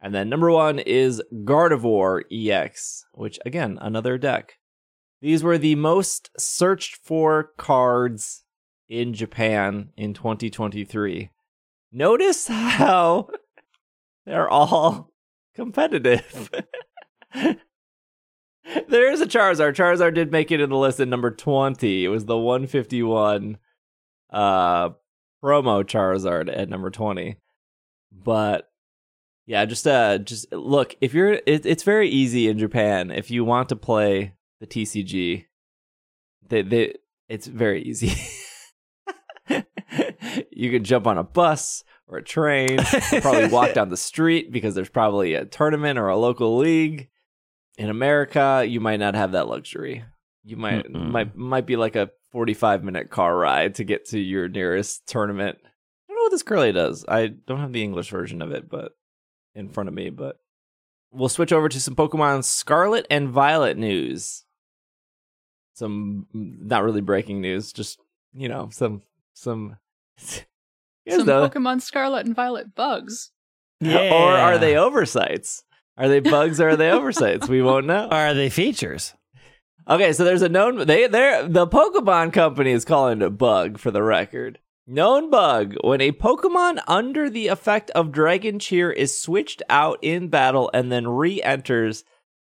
And 0.00 0.12
then 0.12 0.28
number 0.28 0.50
one 0.50 0.80
is 0.80 1.22
Gardevoir 1.32 2.22
EX, 2.32 3.04
which 3.12 3.38
again, 3.46 3.78
another 3.80 4.18
deck. 4.18 4.54
These 5.22 5.44
were 5.44 5.58
the 5.58 5.76
most 5.76 6.30
searched 6.36 6.96
for 6.96 7.52
cards 7.56 8.42
in 8.88 9.14
Japan 9.14 9.90
in 9.96 10.14
2023. 10.14 11.30
Notice 11.92 12.48
how 12.48 13.28
they're 14.26 14.48
all 14.48 15.12
competitive. 15.56 16.50
there 17.34 19.10
is 19.10 19.20
a 19.20 19.26
Charizard. 19.26 19.74
Charizard 19.74 20.14
did 20.14 20.30
make 20.30 20.52
it 20.52 20.60
in 20.60 20.70
the 20.70 20.76
list 20.76 21.00
at 21.00 21.08
number 21.08 21.30
20. 21.30 22.04
It 22.04 22.08
was 22.08 22.26
the 22.26 22.38
151 22.38 23.58
uh 24.30 24.90
promo 25.42 25.84
Charizard 25.84 26.54
at 26.54 26.68
number 26.68 26.90
20. 26.90 27.36
But 28.12 28.70
yeah, 29.46 29.64
just 29.64 29.86
uh, 29.86 30.18
just 30.18 30.50
look. 30.52 30.96
If 31.00 31.14
you're, 31.14 31.34
it, 31.46 31.64
it's 31.64 31.84
very 31.84 32.08
easy 32.08 32.48
in 32.48 32.58
Japan. 32.58 33.10
If 33.10 33.30
you 33.30 33.44
want 33.44 33.68
to 33.68 33.76
play 33.76 34.34
the 34.60 34.66
TCG, 34.66 35.44
they, 36.48 36.62
they, 36.62 36.94
it's 37.28 37.46
very 37.46 37.82
easy. 37.82 38.12
you 40.50 40.70
can 40.70 40.82
jump 40.82 41.06
on 41.06 41.18
a 41.18 41.22
bus 41.22 41.84
or 42.08 42.18
a 42.18 42.22
train, 42.22 42.78
probably 43.20 43.48
walk 43.50 43.74
down 43.74 43.88
the 43.88 43.96
street 43.96 44.52
because 44.52 44.74
there's 44.74 44.88
probably 44.88 45.34
a 45.34 45.44
tournament 45.44 45.98
or 45.98 46.08
a 46.08 46.16
local 46.16 46.56
league. 46.56 47.08
In 47.78 47.90
America, 47.90 48.64
you 48.66 48.80
might 48.80 49.00
not 49.00 49.14
have 49.14 49.32
that 49.32 49.48
luxury. 49.48 50.04
You 50.44 50.56
might 50.56 50.86
Mm-mm. 50.86 51.10
might 51.10 51.36
might 51.36 51.66
be 51.66 51.76
like 51.76 51.96
a 51.96 52.10
45 52.30 52.84
minute 52.84 53.10
car 53.10 53.36
ride 53.36 53.74
to 53.76 53.84
get 53.84 54.06
to 54.10 54.18
your 54.18 54.48
nearest 54.48 55.06
tournament. 55.06 55.58
I 55.62 55.68
don't 56.08 56.16
know 56.16 56.22
what 56.22 56.30
this 56.30 56.42
Kirlia 56.42 56.72
does. 56.72 57.04
I 57.08 57.26
don't 57.26 57.60
have 57.60 57.72
the 57.72 57.82
English 57.82 58.10
version 58.10 58.40
of 58.40 58.52
it, 58.52 58.70
but 58.70 58.92
in 59.54 59.68
front 59.68 59.88
of 59.88 59.94
me, 59.94 60.10
but 60.10 60.36
we'll 61.10 61.28
switch 61.28 61.52
over 61.52 61.68
to 61.68 61.80
some 61.80 61.96
Pokemon 61.96 62.44
Scarlet 62.44 63.06
and 63.10 63.30
Violet 63.30 63.76
news. 63.76 64.44
Some 65.74 66.26
mm, 66.34 66.60
not 66.60 66.84
really 66.84 67.00
breaking 67.00 67.40
news, 67.40 67.72
just 67.72 67.98
you 68.32 68.48
know, 68.48 68.68
some 68.70 69.02
some 69.34 69.78
You 71.06 71.12
guys 71.12 71.18
Some 71.20 71.26
know- 71.26 71.48
Pokemon 71.48 71.80
Scarlet 71.82 72.26
and 72.26 72.34
Violet 72.34 72.74
bugs. 72.74 73.30
Yeah. 73.80 74.10
or 74.12 74.32
are 74.32 74.58
they 74.58 74.76
oversights? 74.76 75.62
Are 75.96 76.08
they 76.08 76.20
bugs 76.20 76.60
or 76.60 76.70
are 76.70 76.76
they 76.76 76.90
oversights? 76.90 77.48
We 77.48 77.62
won't 77.62 77.86
know. 77.86 78.06
Or 78.06 78.14
are 78.16 78.34
they 78.34 78.50
features? 78.50 79.14
Okay, 79.88 80.12
so 80.12 80.24
there's 80.24 80.42
a 80.42 80.48
known 80.48 80.86
they 80.86 81.06
they're 81.06 81.46
the 81.46 81.66
Pokemon 81.66 82.32
company 82.32 82.72
is 82.72 82.84
calling 82.84 83.20
it 83.22 83.26
a 83.26 83.30
bug 83.30 83.78
for 83.78 83.90
the 83.90 84.02
record. 84.02 84.58
Known 84.86 85.30
bug 85.30 85.74
when 85.82 86.00
a 86.00 86.12
Pokemon 86.12 86.80
under 86.88 87.30
the 87.30 87.48
effect 87.48 87.90
of 87.90 88.12
Dragon 88.12 88.58
Cheer 88.58 88.90
is 88.90 89.20
switched 89.20 89.62
out 89.68 89.98
in 90.02 90.28
battle 90.28 90.70
and 90.74 90.90
then 90.90 91.06
re-enters, 91.06 92.04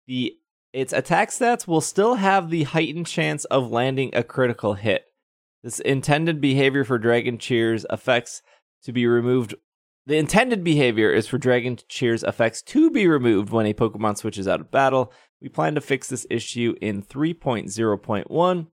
the 0.07 0.35
its 0.73 0.93
attack 0.93 1.29
stats 1.29 1.67
will 1.67 1.81
still 1.81 2.15
have 2.15 2.49
the 2.49 2.63
heightened 2.63 3.07
chance 3.07 3.45
of 3.45 3.71
landing 3.71 4.09
a 4.13 4.23
critical 4.23 4.73
hit. 4.73 5.05
This 5.63 5.79
intended 5.79 6.41
behavior 6.41 6.83
for 6.83 6.97
Dragon 6.97 7.37
Cheer's 7.37 7.85
effects 7.89 8.41
to 8.83 8.91
be 8.91 9.07
removed. 9.07 9.55
The 10.05 10.17
intended 10.17 10.61
behavior 10.61 11.09
is 11.09 11.25
for 11.27 11.37
Dragon 11.37 11.77
Cheer's 11.87 12.23
effects 12.23 12.61
to 12.63 12.91
be 12.91 13.07
removed 13.07 13.49
when 13.49 13.65
a 13.65 13.73
Pokemon 13.73 14.17
switches 14.17 14.47
out 14.47 14.59
of 14.59 14.71
battle. 14.71 15.13
We 15.41 15.47
plan 15.47 15.75
to 15.75 15.81
fix 15.81 16.09
this 16.09 16.27
issue 16.29 16.75
in 16.81 17.01
3.0.1, 17.01 18.67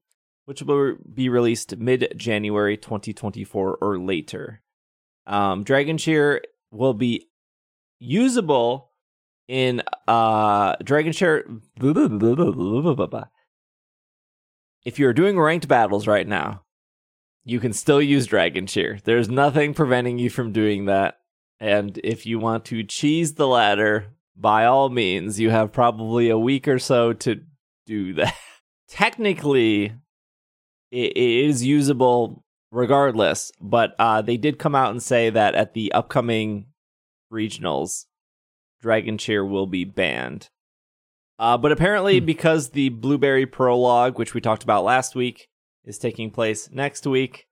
which 0.46 0.62
will 0.62 0.96
be 1.14 1.28
released 1.28 1.76
mid 1.76 2.12
January 2.16 2.76
2024 2.76 3.78
or 3.80 3.98
later. 3.98 4.62
Um, 5.28 5.62
Dragon 5.62 5.96
Cheer 5.96 6.42
will 6.72 6.94
be 6.94 7.28
usable 8.00 8.90
in 9.46 9.82
uh, 10.08 10.74
Dragon 10.82 11.12
Cheer. 11.12 11.48
If 14.84 14.98
you're 14.98 15.12
doing 15.12 15.38
ranked 15.38 15.68
battles 15.68 16.08
right 16.08 16.26
now, 16.26 16.62
you 17.44 17.60
can 17.60 17.72
still 17.72 18.00
use 18.02 18.26
Dragon 18.26 18.66
Cheer. 18.66 18.98
There's 19.04 19.28
nothing 19.28 19.74
preventing 19.74 20.18
you 20.18 20.30
from 20.30 20.52
doing 20.52 20.86
that. 20.86 21.18
And 21.58 21.98
if 22.02 22.26
you 22.26 22.38
want 22.38 22.64
to 22.66 22.82
cheese 22.82 23.34
the 23.34 23.46
ladder, 23.46 24.06
by 24.36 24.64
all 24.64 24.88
means, 24.88 25.38
you 25.38 25.50
have 25.50 25.72
probably 25.72 26.30
a 26.30 26.38
week 26.38 26.66
or 26.66 26.78
so 26.78 27.12
to 27.12 27.40
do 27.86 28.14
that. 28.14 28.34
Technically, 28.88 29.92
it, 30.90 31.16
is 31.16 31.64
usable 31.64 32.44
regardless, 32.72 33.52
but 33.60 33.94
uh, 33.98 34.22
they 34.22 34.36
did 34.36 34.58
come 34.58 34.74
out 34.74 34.90
and 34.90 35.02
say 35.02 35.30
that 35.30 35.54
at 35.54 35.74
the 35.74 35.92
upcoming 35.92 36.66
regionals, 37.32 38.06
Dragon 38.80 39.18
Cheer 39.18 39.44
will 39.44 39.66
be 39.66 39.84
banned. 39.84 40.48
Uh, 41.38 41.56
but 41.58 41.72
apparently, 41.72 42.18
Hmm. 42.18 42.26
because 42.26 42.70
the 42.70 42.88
Blueberry 42.88 43.46
Prologue, 43.46 44.18
which 44.18 44.34
we 44.34 44.40
talked 44.40 44.62
about 44.62 44.84
last 44.84 45.14
week, 45.14 45.48
is 45.84 45.98
taking 45.98 46.30
place 46.30 46.70
next 46.70 47.06
week, 47.06 47.46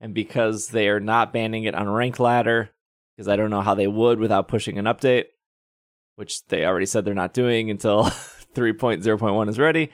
and 0.00 0.14
because 0.14 0.68
they 0.68 0.88
are 0.88 1.00
not 1.00 1.32
banning 1.32 1.64
it 1.64 1.74
on 1.74 1.88
Rank 1.88 2.18
Ladder, 2.18 2.70
because 3.16 3.28
I 3.28 3.36
don't 3.36 3.50
know 3.50 3.60
how 3.62 3.74
they 3.74 3.86
would 3.86 4.18
without 4.18 4.48
pushing 4.48 4.78
an 4.78 4.86
update, 4.86 5.24
which 6.16 6.44
they 6.46 6.64
already 6.64 6.86
said 6.86 7.04
they're 7.04 7.14
not 7.14 7.34
doing 7.34 7.70
until 7.70 8.04
3.0.1 8.54 9.48
is 9.48 9.58
ready. 9.58 9.90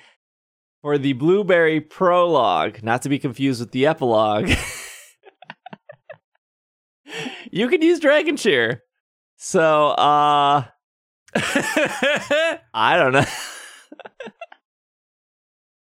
For 0.83 0.99
the 0.99 1.15
Blueberry 1.15 1.81
Prologue, 1.81 2.83
not 2.83 3.03
to 3.03 3.09
be 3.09 3.19
confused 3.19 3.61
with 3.61 3.73
the 3.73 3.87
Epilogue, 3.87 4.51
you 7.51 7.69
can 7.69 7.83
use 7.83 7.99
Dragon 7.99 8.37
Cheer. 8.37 8.83
So, 9.37 9.89
uh, 9.89 10.65
I 11.35 12.97
don't 12.97 13.13
know. 13.13 13.25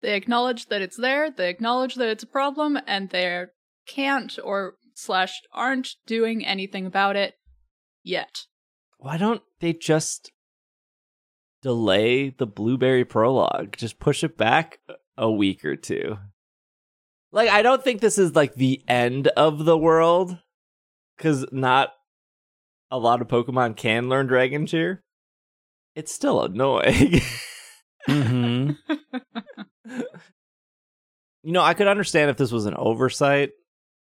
They 0.01 0.15
acknowledge 0.15 0.67
that 0.67 0.83
it's 0.83 0.97
there, 0.97 1.31
they 1.31 1.51
acknowledge 1.51 1.97
that 1.97 2.09
it's 2.09 2.23
a 2.23 2.29
problem, 2.29 2.79
and 2.87 3.11
they 3.11 3.47
can't 3.87 4.39
or 4.43 4.75
slash 4.95 5.41
aren't 5.53 5.97
doing 6.07 6.45
anything 6.45 6.87
about 6.87 7.17
it 7.17 7.35
yet. 8.03 8.47
Why 8.99 9.17
don't 9.17 9.43
they 9.61 9.73
just 9.73 10.31
delay 11.63 12.31
the 12.31 12.47
Blueberry 12.47 13.05
Prologue? 13.05 13.77
Just 13.77 13.99
push 13.99 14.23
it 14.23 14.37
back 14.37 14.81
a 15.17 15.31
week 15.31 15.65
or 15.65 15.77
two. 15.77 16.19
Like, 17.31 17.51
I 17.51 17.63
don't 17.63 17.85
think 17.85 18.01
this 18.01 18.19
is 18.19 18.35
like 18.35 18.55
the 18.55 18.83
end 18.89 19.29
of 19.29 19.65
the 19.65 19.77
world, 19.77 20.39
because 21.17 21.45
not 21.53 21.93
a 22.91 22.99
lot 22.99 23.21
of 23.21 23.29
Pokemon 23.29 23.77
can 23.77 24.09
learn 24.09 24.27
Dragon 24.27 24.67
Cheer. 24.67 25.03
It's 25.95 26.15
still 26.15 26.43
annoying. 26.43 27.21
hmm 28.07 28.71
you 31.43 31.53
know, 31.53 31.63
I 31.63 31.75
could 31.75 31.87
understand 31.89 32.31
if 32.31 32.37
this 32.37 32.53
was 32.53 32.67
an 32.67 32.75
oversight. 32.75 33.51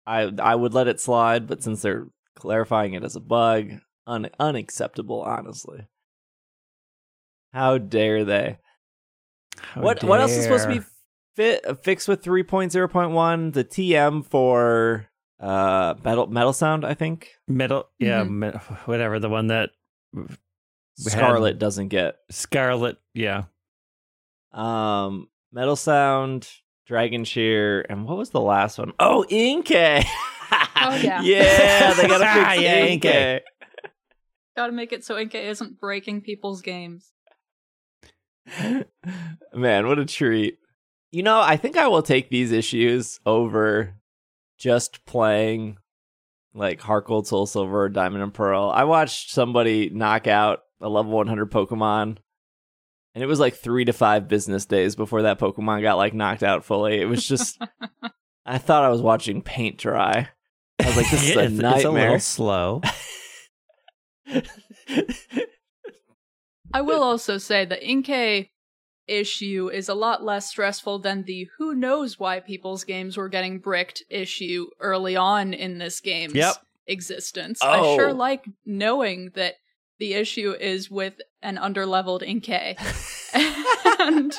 I 0.06 0.32
I 0.42 0.56
would 0.56 0.74
let 0.74 0.88
it 0.88 1.00
slide, 1.00 1.48
but 1.48 1.62
since 1.64 1.82
they're 1.82 2.08
clarifying 2.36 2.94
it 2.94 3.04
as 3.04 3.16
a 3.16 3.20
bug, 3.20 3.72
un- 4.08 4.30
unacceptable, 4.40 5.22
honestly. 5.22 5.88
How 7.54 7.78
dare 7.78 8.26
they? 8.26 8.58
what 9.76 10.04
what 10.04 10.22
else 10.22 10.32
is 10.32 10.44
supposed 10.44 10.68
to 10.70 10.80
be 10.80 10.86
fit 11.36 11.84
fixed 11.84 12.08
with 12.08 12.24
3.0.1? 12.24 13.54
The 13.54 13.64
TM 13.64 14.26
for 14.26 15.08
uh 15.40 15.96
metal 16.04 16.28
metal 16.28 16.54
sound, 16.54 16.86
I 16.86 16.94
think. 16.94 17.30
Middle, 17.48 17.88
yeah, 18.00 18.24
Mhm. 18.24 18.30
mi- 18.54 18.60
whatever 18.86 19.20
the 19.20 19.30
one 19.30 19.48
that 19.48 19.72
We 20.14 20.24
had- 20.24 20.38
Scarlet 20.98 21.60
doesn't 21.60 21.88
get. 21.90 22.18
Scarlet, 22.30 22.98
yeah, 23.14 23.44
Um 24.52 25.29
metal 25.52 25.76
sound, 25.76 26.50
Dragon 26.86 27.24
Cheer, 27.26 27.86
and 27.90 28.06
what 28.06 28.18
was 28.18 28.30
the 28.32 28.42
last 28.42 28.78
one? 28.78 28.94
Oh, 29.00 29.26
Inkay. 29.30 30.06
Oh, 30.82 30.96
yeah. 30.96 31.22
yeah, 31.22 31.94
they 31.94 32.08
gotta 32.08 32.26
fix 32.56 32.62
Yeah, 32.62 32.88
Inkay. 32.88 33.00
Inkay. 33.02 33.40
Gotta 34.56 34.72
make 34.72 34.94
it 34.94 35.04
so 35.04 35.16
Inkay 35.16 35.44
isn't 35.50 35.80
breaking 35.80 36.22
people's 36.22 36.62
games. 36.62 37.12
Man, 39.54 39.88
what 39.88 40.00
a 40.00 40.06
treat. 40.06 40.58
You 41.12 41.24
know, 41.24 41.40
I 41.42 41.58
think 41.58 41.78
I 41.78 41.88
will 41.88 42.02
take 42.02 42.30
these 42.30 42.52
issues 42.52 43.20
over 43.26 43.96
just 44.58 45.06
playing 45.06 45.78
like 46.54 46.82
Heart 46.82 47.06
Gold, 47.08 47.28
Soul 47.28 47.46
Silver, 47.46 47.90
Diamond 47.90 48.24
and 48.24 48.34
Pearl. 48.34 48.72
I 48.74 48.86
watched 48.86 49.32
somebody 49.32 49.90
knock 49.90 50.28
out 50.28 50.62
a 50.82 50.90
level 50.90 51.12
100 51.12 51.52
Pokemon, 51.52 52.18
and 53.20 53.24
it 53.26 53.28
was 53.28 53.42
like 53.42 53.54
three 53.56 53.84
to 53.84 53.92
five 53.92 54.30
business 54.30 54.66
days 54.66 54.96
before 54.96 55.24
that 55.24 55.40
Pokemon 55.40 55.82
got 55.82 55.98
like 55.98 56.14
knocked 56.14 56.42
out 56.42 56.64
fully. 56.64 57.02
It 57.02 57.06
was 57.06 57.28
just, 57.28 57.62
I 58.46 58.58
thought 58.58 58.86
I 58.86 58.90
was 58.90 59.02
watching 59.02 59.42
paint 59.42 59.78
dry. 59.78 60.30
I 60.82 60.86
was 60.86 60.96
like, 60.96 61.12
this 61.12 61.30
is 61.30 61.36
a 61.36 61.40
it's, 61.44 61.52
it's 61.54 61.60
a 61.62 61.66
little 61.68 61.92
nightmare. 61.94 62.20
slow. 62.20 62.82
I 66.74 66.80
will 66.82 67.04
also 67.04 67.38
say 67.38 67.66
the 67.66 67.76
Inkay 67.76 68.50
issue 69.08 69.70
is 69.74 69.90
a 69.90 69.94
lot 69.96 70.24
less 70.24 70.48
stressful 70.50 71.00
than 71.00 71.24
the 71.24 71.50
who 71.58 71.74
knows 71.74 72.20
why 72.20 72.40
people's 72.40 72.84
games 72.86 73.18
were 73.18 73.28
getting 73.28 73.60
bricked 73.60 74.04
issue 74.10 74.68
early 74.80 75.16
on 75.18 75.54
in 75.54 75.80
this 75.80 76.00
game's 76.00 76.36
Yep. 76.36 76.56
existence. 76.88 77.62
I 77.62 77.82
sure 77.98 78.12
Oh. 78.12 78.14
like 78.14 78.46
knowing 78.66 79.32
that 79.34 79.56
the 80.00 80.14
issue 80.14 80.54
is 80.60 80.90
with 80.90 81.16
an 81.42 81.58
underleveled 81.58 82.22
Inkay 82.22 82.78
and 84.00 84.34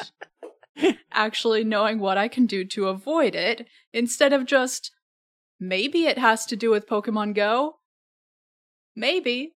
actually 1.12 1.64
knowing 1.64 1.98
what 1.98 2.18
I 2.18 2.28
can 2.28 2.46
do 2.46 2.64
to 2.64 2.88
avoid 2.88 3.34
it 3.34 3.66
instead 3.92 4.32
of 4.32 4.46
just 4.46 4.90
maybe 5.58 6.06
it 6.06 6.18
has 6.18 6.46
to 6.46 6.56
do 6.56 6.70
with 6.70 6.88
Pokemon 6.88 7.34
Go. 7.34 7.76
Maybe. 8.96 9.54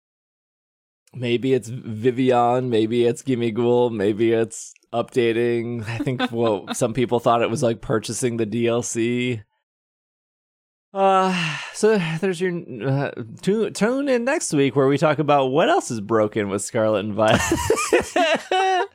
maybe 1.13 1.53
it's 1.53 1.69
Vivillon, 1.69 2.69
maybe 2.69 3.05
it's 3.05 3.23
Gimmighoul, 3.23 3.91
maybe 3.91 4.31
it's 4.31 4.73
updating. 4.93 5.87
I 5.87 5.97
think 5.97 6.31
well, 6.31 6.65
some 6.73 6.93
people 6.93 7.19
thought 7.19 7.41
it 7.41 7.49
was 7.49 7.63
like 7.63 7.81
purchasing 7.81 8.37
the 8.37 8.45
DLC. 8.45 9.43
Uh, 10.93 11.57
so 11.73 11.97
there's 12.21 12.39
your 12.39 12.51
uh, 12.87 13.11
tune, 13.41 13.73
tune 13.73 14.07
in 14.07 14.23
next 14.25 14.53
week 14.53 14.75
where 14.75 14.87
we 14.87 14.97
talk 14.97 15.17
about 15.19 15.47
what 15.47 15.67
else 15.69 15.89
is 15.89 15.99
broken 15.99 16.49
with 16.49 16.61
Scarlet 16.61 16.99
and 17.05 17.13
Violet. 17.13 17.41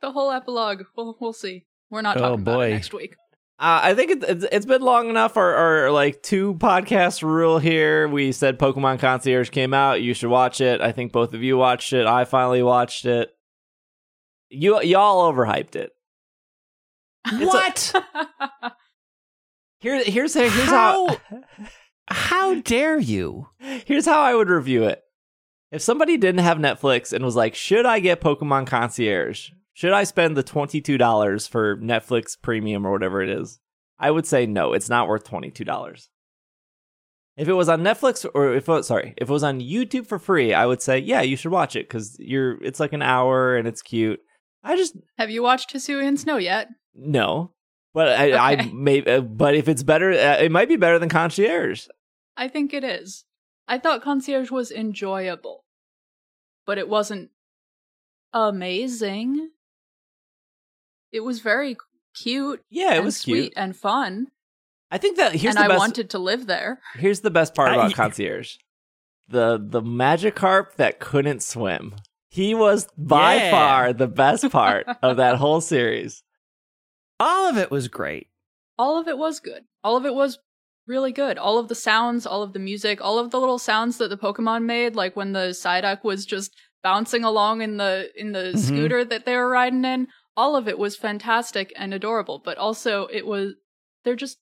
The 0.00 0.10
whole 0.10 0.32
epilogue. 0.32 0.82
We'll, 0.96 1.16
we'll 1.20 1.32
see. 1.32 1.64
We're 1.88 2.02
not 2.02 2.16
Oh, 2.16 2.20
talking 2.20 2.40
about 2.42 2.54
boy. 2.54 2.66
it 2.66 2.70
next 2.72 2.92
week. 2.92 3.14
Uh, 3.60 3.78
I 3.84 3.94
think 3.94 4.10
it, 4.10 4.24
it's, 4.24 4.44
it's 4.50 4.66
been 4.66 4.82
long 4.82 5.08
enough. 5.08 5.36
Our, 5.36 5.54
our 5.54 5.90
like 5.92 6.22
two 6.24 6.54
podcast 6.54 7.22
rule 7.22 7.60
here. 7.60 8.08
We 8.08 8.32
said 8.32 8.58
Pokemon 8.58 8.98
Concierge 8.98 9.50
came 9.50 9.72
out. 9.72 10.02
You 10.02 10.12
should 10.12 10.28
watch 10.30 10.60
it. 10.60 10.80
I 10.80 10.90
think 10.90 11.12
both 11.12 11.34
of 11.34 11.42
you 11.44 11.56
watched 11.56 11.92
it. 11.92 12.04
I 12.06 12.24
finally 12.24 12.64
watched 12.64 13.04
it. 13.04 13.30
You 14.50 14.82
y'all 14.82 15.32
overhyped 15.32 15.76
it. 15.76 15.92
It's 17.26 17.94
a- 17.94 18.00
what? 18.00 18.72
Here, 19.82 20.02
here's 20.04 20.34
here's 20.34 20.52
how 20.52 21.16
How 22.08 22.54
dare 22.54 22.98
you? 22.98 23.48
here's 23.58 24.06
how 24.06 24.20
I 24.20 24.34
would 24.34 24.48
review 24.48 24.84
it. 24.84 25.02
If 25.72 25.82
somebody 25.82 26.16
didn't 26.16 26.44
have 26.44 26.58
Netflix 26.58 27.12
and 27.12 27.24
was 27.24 27.34
like, 27.34 27.54
"Should 27.56 27.84
I 27.84 27.98
get 27.98 28.20
Pokemon 28.20 28.66
Concierge? 28.68 29.50
Should 29.72 29.92
I 29.92 30.04
spend 30.04 30.36
the 30.36 30.44
twenty 30.44 30.80
two 30.80 30.98
dollars 30.98 31.48
for 31.48 31.76
Netflix 31.78 32.40
Premium 32.40 32.86
or 32.86 32.92
whatever 32.92 33.22
it 33.22 33.28
is?" 33.28 33.58
I 33.98 34.10
would 34.12 34.26
say 34.26 34.46
no. 34.46 34.72
It's 34.72 34.88
not 34.88 35.08
worth 35.08 35.24
twenty 35.24 35.50
two 35.50 35.64
dollars. 35.64 36.10
If 37.36 37.48
it 37.48 37.54
was 37.54 37.68
on 37.68 37.82
Netflix 37.82 38.24
or 38.34 38.54
if 38.54 38.68
it 38.68 38.72
was, 38.72 38.86
sorry, 38.86 39.14
if 39.16 39.28
it 39.28 39.32
was 39.32 39.42
on 39.42 39.60
YouTube 39.60 40.06
for 40.06 40.18
free, 40.20 40.54
I 40.54 40.66
would 40.66 40.82
say 40.82 40.98
yeah, 40.98 41.22
you 41.22 41.36
should 41.36 41.50
watch 41.50 41.74
it 41.74 41.88
because 41.88 42.16
you're 42.20 42.62
it's 42.62 42.78
like 42.78 42.92
an 42.92 43.02
hour 43.02 43.56
and 43.56 43.66
it's 43.66 43.82
cute. 43.82 44.20
I 44.62 44.76
just 44.76 44.96
Have 45.18 45.30
you 45.30 45.42
watched 45.42 45.74
Hisuian 45.74 46.16
Snow 46.18 46.36
yet? 46.36 46.68
no, 46.94 47.52
but 47.94 48.08
I, 48.08 48.52
I 48.52 48.70
may, 48.72 49.02
uh, 49.04 49.20
but 49.20 49.54
if 49.54 49.68
it's 49.68 49.82
better, 49.82 50.10
uh, 50.12 50.38
it 50.40 50.50
might 50.52 50.68
be 50.68 50.76
better 50.76 50.98
than 50.98 51.08
Concierge. 51.08 51.86
I 52.36 52.48
think 52.48 52.72
it 52.72 52.84
is. 52.84 53.24
I 53.68 53.78
thought 53.78 54.02
Concierge 54.02 54.50
was 54.50 54.70
enjoyable, 54.72 55.64
but 56.66 56.78
it 56.78 56.88
wasn't 56.88 57.30
amazing. 58.32 59.50
It 61.12 61.20
was 61.20 61.40
very 61.40 61.76
cute 62.14 62.62
Yeah, 62.70 62.94
it 62.94 62.96
and 62.96 63.04
was 63.04 63.16
sweet 63.18 63.40
cute. 63.42 63.52
and 63.56 63.76
fun, 63.76 64.28
I 64.90 64.98
think 64.98 65.16
that 65.18 65.32
here's 65.32 65.54
and 65.56 65.62
the 65.62 65.66
I 65.66 65.68
best. 65.68 65.78
wanted 65.78 66.10
to 66.10 66.18
live 66.18 66.46
there. 66.46 66.80
Here's 66.94 67.20
the 67.20 67.30
best 67.30 67.54
part 67.54 67.70
I- 67.70 67.74
about 67.74 67.94
Concierge. 67.94 68.56
The 69.28 69.58
the 69.62 69.80
Magikarp 69.82 70.74
that 70.76 70.98
couldn't 71.00 71.42
swim. 71.42 71.94
He 72.28 72.54
was 72.54 72.88
by 72.98 73.36
Yeah. 73.36 73.50
far 73.50 73.92
the 73.92 74.08
best 74.08 74.50
part 74.50 74.86
of 75.02 75.16
that 75.18 75.36
whole 75.36 75.60
series. 75.60 76.22
All 77.22 77.48
of 77.48 77.56
it 77.56 77.70
was 77.70 77.88
great. 77.88 78.26
All 78.78 78.98
of 78.98 79.06
it 79.08 79.16
was 79.18 79.38
good. 79.40 79.62
All 79.84 79.96
of 79.96 80.04
it 80.06 80.14
was 80.14 80.38
really 80.86 81.12
good. 81.12 81.38
All 81.38 81.58
of 81.58 81.68
the 81.68 81.74
sounds, 81.74 82.26
all 82.26 82.42
of 82.42 82.52
the 82.52 82.58
music, 82.58 83.00
all 83.00 83.18
of 83.18 83.30
the 83.30 83.38
little 83.40 83.58
sounds 83.58 83.98
that 83.98 84.08
the 84.08 84.16
Pokemon 84.16 84.64
made, 84.64 84.96
like 84.96 85.14
when 85.14 85.32
the 85.32 85.50
Psyduck 85.50 86.02
was 86.02 86.26
just 86.26 86.52
bouncing 86.82 87.22
along 87.22 87.62
in 87.62 87.76
the 87.76 88.10
in 88.16 88.32
the 88.32 88.52
Mhm. 88.54 88.58
scooter 88.58 89.04
that 89.04 89.24
they 89.24 89.36
were 89.36 89.48
riding 89.48 89.84
in. 89.84 90.08
All 90.36 90.56
of 90.56 90.66
it 90.66 90.78
was 90.78 90.96
fantastic 90.96 91.72
and 91.76 91.94
adorable, 91.94 92.40
but 92.44 92.58
also 92.58 93.06
it 93.12 93.26
was 93.26 93.54
they're 94.04 94.16
just 94.16 94.38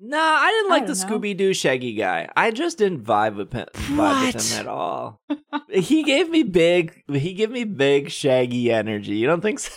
Nah, 0.00 0.16
I 0.18 0.50
didn't 0.50 0.72
I 0.72 0.74
like 0.74 0.86
the. 0.86 0.92
Scooby 0.94 1.36
Doo 1.36 1.54
Shaggy 1.54 1.94
guy. 1.94 2.28
I 2.36 2.50
just 2.50 2.78
didn't 2.78 3.04
vibe 3.04 3.36
with 3.36 3.52
him, 3.52 3.66
vibe 3.74 4.34
with 4.34 4.52
him 4.52 4.60
at 4.60 4.66
all. 4.66 5.20
he 5.70 6.02
gave 6.02 6.28
me 6.30 6.42
big. 6.42 7.02
He 7.12 7.32
gave 7.32 7.50
me 7.50 7.62
big 7.64 8.10
Shaggy 8.10 8.72
energy. 8.72 9.14
You 9.16 9.26
don't 9.28 9.40
think 9.40 9.60
so? 9.60 9.70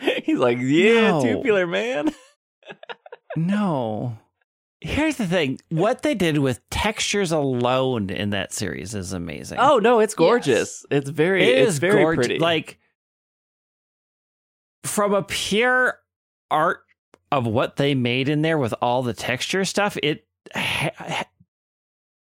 He's 0.24 0.38
like, 0.38 0.58
yeah, 0.60 1.10
No. 1.10 1.22
tubular 1.22 1.66
man. 1.66 2.12
No. 3.36 4.16
Here's 4.80 5.16
the 5.16 5.26
thing. 5.26 5.58
What 5.70 6.02
they 6.02 6.14
did 6.14 6.38
with 6.38 6.60
textures 6.70 7.32
alone 7.32 8.10
in 8.10 8.30
that 8.30 8.52
series 8.52 8.94
is 8.94 9.12
amazing. 9.12 9.58
Oh 9.58 9.78
no, 9.78 9.98
it's 9.98 10.14
gorgeous. 10.14 10.86
It's 10.90 11.10
very, 11.10 11.42
it 11.42 11.58
it's 11.58 11.70
is 11.72 11.78
very 11.78 12.02
gorgeous. 12.02 12.26
pretty. 12.26 12.38
Like 12.38 12.78
from 14.84 15.14
a 15.14 15.22
pure 15.22 15.98
art 16.50 16.84
of 17.32 17.46
what 17.46 17.76
they 17.76 17.94
made 17.94 18.28
in 18.28 18.42
there 18.42 18.58
with 18.58 18.74
all 18.80 19.02
the 19.02 19.14
texture 19.14 19.64
stuff, 19.64 19.96
it 20.02 20.26
ha- 20.54 20.90
ha- 20.96 21.28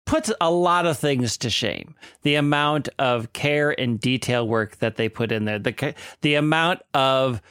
puts 0.05 0.31
a 0.41 0.49
lot 0.49 0.85
of 0.85 0.97
things 0.97 1.37
to 1.37 1.49
shame. 1.49 1.95
The 2.23 2.35
amount 2.35 2.89
of 2.97 3.33
care 3.33 3.77
and 3.79 3.99
detail 3.99 4.47
work 4.47 4.77
that 4.77 4.95
they 4.95 5.09
put 5.09 5.31
in 5.31 5.45
there, 5.45 5.59
the 5.59 5.73
ca- 5.73 5.93
the 6.21 6.35
amount 6.35 6.79
of 6.93 7.41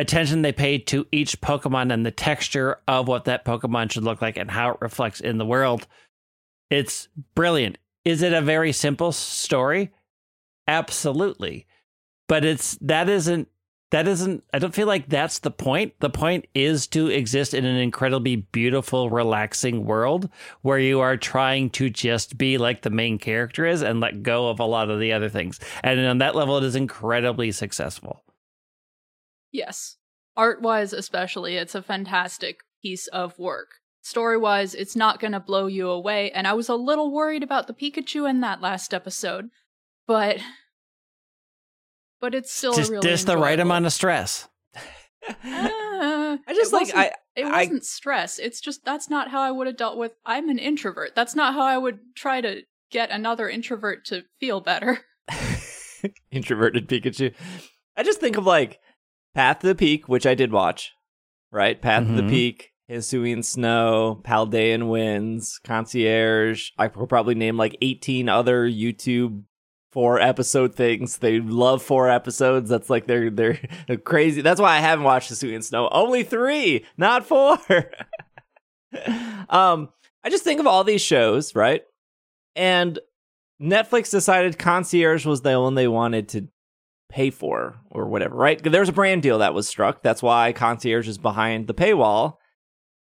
attention 0.00 0.42
they 0.42 0.52
paid 0.52 0.86
to 0.88 1.06
each 1.12 1.40
Pokemon 1.40 1.92
and 1.92 2.04
the 2.04 2.10
texture 2.10 2.78
of 2.88 3.06
what 3.06 3.26
that 3.26 3.44
Pokemon 3.44 3.92
should 3.92 4.02
look 4.04 4.22
like 4.22 4.36
and 4.36 4.50
how 4.50 4.70
it 4.70 4.78
reflects 4.80 5.20
in 5.20 5.38
the 5.38 5.46
world. 5.46 5.86
It's 6.70 7.08
brilliant. 7.34 7.78
Is 8.04 8.22
it 8.22 8.32
a 8.32 8.40
very 8.40 8.72
simple 8.72 9.12
story? 9.12 9.92
Absolutely. 10.66 11.66
But 12.28 12.44
it's 12.44 12.76
that 12.80 13.08
isn't 13.08 13.48
that 13.90 14.06
isn't 14.08 14.44
I 14.54 14.58
don't 14.58 14.74
feel 14.74 14.86
like 14.86 15.08
that's 15.08 15.40
the 15.40 15.50
point. 15.50 15.92
The 15.98 16.10
point 16.10 16.46
is 16.54 16.86
to 16.88 17.08
exist 17.08 17.52
in 17.52 17.64
an 17.64 17.76
incredibly 17.76 18.36
beautiful, 18.36 19.10
relaxing 19.10 19.84
world 19.84 20.30
where 20.62 20.78
you 20.78 21.00
are 21.00 21.16
trying 21.16 21.70
to 21.70 21.90
just 21.90 22.38
be 22.38 22.56
like 22.56 22.82
the 22.82 22.90
main 22.90 23.18
character 23.18 23.66
is 23.66 23.82
and 23.82 24.00
let 24.00 24.22
go 24.22 24.48
of 24.48 24.60
a 24.60 24.64
lot 24.64 24.90
of 24.90 24.98
the 24.98 25.12
other 25.12 25.28
things. 25.28 25.60
And 25.82 26.00
on 26.00 26.18
that 26.18 26.36
level 26.36 26.56
it 26.56 26.64
is 26.64 26.76
incredibly 26.76 27.52
successful. 27.52 28.22
Yes. 29.52 29.96
Art 30.36 30.62
wise, 30.62 30.92
especially, 30.92 31.56
it's 31.56 31.74
a 31.74 31.82
fantastic 31.82 32.60
piece 32.82 33.06
of 33.08 33.38
work. 33.38 33.68
Story 34.02 34.38
wise, 34.38 34.74
it's 34.74 34.96
not 34.96 35.20
going 35.20 35.32
to 35.32 35.40
blow 35.40 35.66
you 35.66 35.90
away, 35.90 36.30
and 36.32 36.46
I 36.46 36.54
was 36.54 36.68
a 36.68 36.74
little 36.74 37.12
worried 37.12 37.42
about 37.42 37.66
the 37.66 37.74
Pikachu 37.74 38.28
in 38.28 38.40
that 38.40 38.60
last 38.62 38.94
episode, 38.94 39.50
but. 40.06 40.38
But 42.20 42.34
it's 42.34 42.52
still 42.52 42.74
just 42.74 42.90
a 42.90 42.92
really 42.92 43.08
just 43.08 43.26
the 43.26 43.36
right 43.36 43.58
amount 43.60 43.86
of 43.86 43.92
stress. 43.92 44.48
Uh, 45.28 45.34
I 45.44 46.54
just 46.54 46.72
it 46.72 46.76
like 46.76 46.80
wasn't- 46.82 46.98
I. 46.98 47.12
It 47.36 47.44
wasn't 47.46 47.84
stress. 47.84 48.38
It's 48.38 48.60
just 48.60 48.84
that's 48.84 49.08
not 49.08 49.30
how 49.30 49.40
I 49.40 49.50
would 49.50 49.66
have 49.66 49.76
dealt 49.76 49.96
with. 49.96 50.12
I'm 50.26 50.48
an 50.48 50.58
introvert. 50.58 51.14
That's 51.14 51.34
not 51.34 51.54
how 51.54 51.62
I 51.62 51.78
would 51.78 52.00
try 52.14 52.40
to 52.40 52.62
get 52.90 53.10
another 53.10 53.48
introvert 53.48 54.04
to 54.06 54.24
feel 54.40 54.60
better. 54.60 54.98
introverted 56.30 56.88
Pikachu. 56.88 57.34
I 57.96 58.02
just 58.02 58.20
think 58.20 58.36
of 58.36 58.44
like 58.46 58.78
Path 59.34 59.60
to 59.60 59.68
the 59.68 59.74
Peak, 59.74 60.08
which 60.08 60.26
I 60.26 60.34
did 60.34 60.52
watch, 60.52 60.92
right? 61.52 61.80
Path 61.80 62.04
to 62.04 62.10
Mhm. 62.12 62.16
the 62.16 62.28
Peak, 62.28 62.70
Hisuian 62.90 63.44
Snow, 63.44 64.20
Paldean 64.24 64.88
Winds, 64.88 65.60
Concierge. 65.64 66.70
I 66.76 66.88
could 66.88 67.08
probably 67.08 67.34
name 67.36 67.56
like 67.56 67.76
18 67.80 68.28
other 68.28 68.68
YouTube 68.68 69.44
four 69.92 70.20
episode 70.20 70.74
things. 70.74 71.18
They 71.18 71.40
love 71.40 71.82
four 71.82 72.08
episodes. 72.08 72.68
That's 72.70 72.90
like 72.90 73.06
they're 73.06 73.30
they're, 73.30 73.58
they're 73.88 73.96
crazy. 73.96 74.40
That's 74.42 74.60
why 74.60 74.76
I 74.76 74.80
haven't 74.80 75.04
watched 75.04 75.30
Hisuian 75.32 75.62
Snow. 75.62 75.88
Only 75.90 76.22
three, 76.24 76.84
not 76.96 77.24
four. 77.26 77.58
um, 79.48 79.88
I 80.24 80.30
just 80.30 80.44
think 80.44 80.60
of 80.60 80.66
all 80.66 80.84
these 80.84 81.00
shows, 81.02 81.54
right? 81.54 81.82
And 82.56 82.98
Netflix 83.62 84.10
decided 84.10 84.58
Concierge 84.58 85.24
was 85.26 85.42
the 85.42 85.60
one 85.60 85.74
they 85.74 85.88
wanted 85.88 86.28
to 86.30 86.48
pay 87.10 87.30
for 87.30 87.76
or 87.90 88.06
whatever, 88.08 88.34
right? 88.36 88.62
There's 88.62 88.88
a 88.88 88.92
brand 88.92 89.22
deal 89.22 89.38
that 89.38 89.54
was 89.54 89.68
struck. 89.68 90.02
That's 90.02 90.22
why 90.22 90.52
Concierge 90.52 91.08
is 91.08 91.18
behind 91.18 91.66
the 91.66 91.74
paywall. 91.74 92.36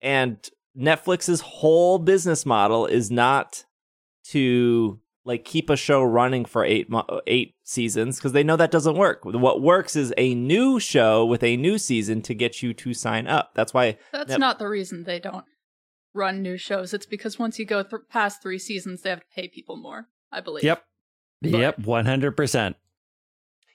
And 0.02 0.36
Netflix's 0.78 1.40
whole 1.40 1.98
business 1.98 2.44
model 2.44 2.86
is 2.86 3.10
not 3.10 3.64
to 4.30 5.00
like 5.24 5.44
keep 5.44 5.70
a 5.70 5.76
show 5.76 6.02
running 6.02 6.44
for 6.44 6.64
eight 6.64 6.90
mo- 6.90 7.20
eight 7.26 7.54
seasons 7.64 8.16
because 8.18 8.32
they 8.32 8.42
know 8.44 8.56
that 8.56 8.70
doesn't 8.70 8.96
work. 8.96 9.24
What 9.24 9.62
works 9.62 9.96
is 9.96 10.12
a 10.18 10.34
new 10.34 10.78
show 10.78 11.24
with 11.24 11.42
a 11.42 11.56
new 11.56 11.78
season 11.78 12.20
to 12.22 12.34
get 12.34 12.62
you 12.62 12.74
to 12.74 12.92
sign 12.92 13.26
up. 13.26 13.52
That's 13.54 13.72
why 13.72 13.96
That's 14.12 14.30
Yep. 14.30 14.38
not 14.40 14.58
the 14.58 14.68
reason 14.68 15.04
they 15.04 15.18
don't 15.20 15.44
run 16.12 16.42
new 16.42 16.56
shows. 16.58 16.92
It's 16.92 17.06
because 17.06 17.38
once 17.38 17.58
you 17.58 17.64
go 17.64 17.82
th- 17.82 18.02
past 18.10 18.42
three 18.42 18.58
seasons, 18.58 19.00
they 19.02 19.10
have 19.10 19.20
to 19.20 19.26
pay 19.34 19.48
people 19.48 19.76
more. 19.76 20.08
I 20.30 20.40
believe. 20.40 20.64
Yep. 20.64 20.84
But- 21.40 21.50
Yep. 21.52 21.78
One 21.80 22.04
hundred 22.06 22.32
percent. 22.36 22.76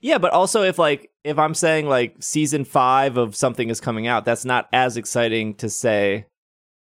Yeah, 0.02 0.18
but 0.18 0.32
also 0.32 0.64
if 0.64 0.78
like 0.80 1.12
if 1.24 1.38
I'm 1.38 1.54
saying 1.54 1.88
like 1.88 2.16
season 2.20 2.64
5 2.66 3.18
of 3.18 3.36
something 3.36 3.70
is 3.70 3.82
coming 3.82 4.08
out, 4.08 4.26
that's 4.26 4.45
not 4.45 4.70
as 4.72 4.95
exciting 4.97 5.56
to 5.56 5.70
say 5.70 6.26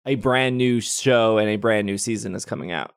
a 0.06 0.16
brand 0.16 0.58
new 0.58 0.82
show 0.82 1.38
and 1.38 1.50
a 1.50 1.56
brand 1.58 1.86
new 1.86 1.98
season 1.98 2.36
is 2.36 2.46
coming 2.46 2.72
out. 2.72 2.94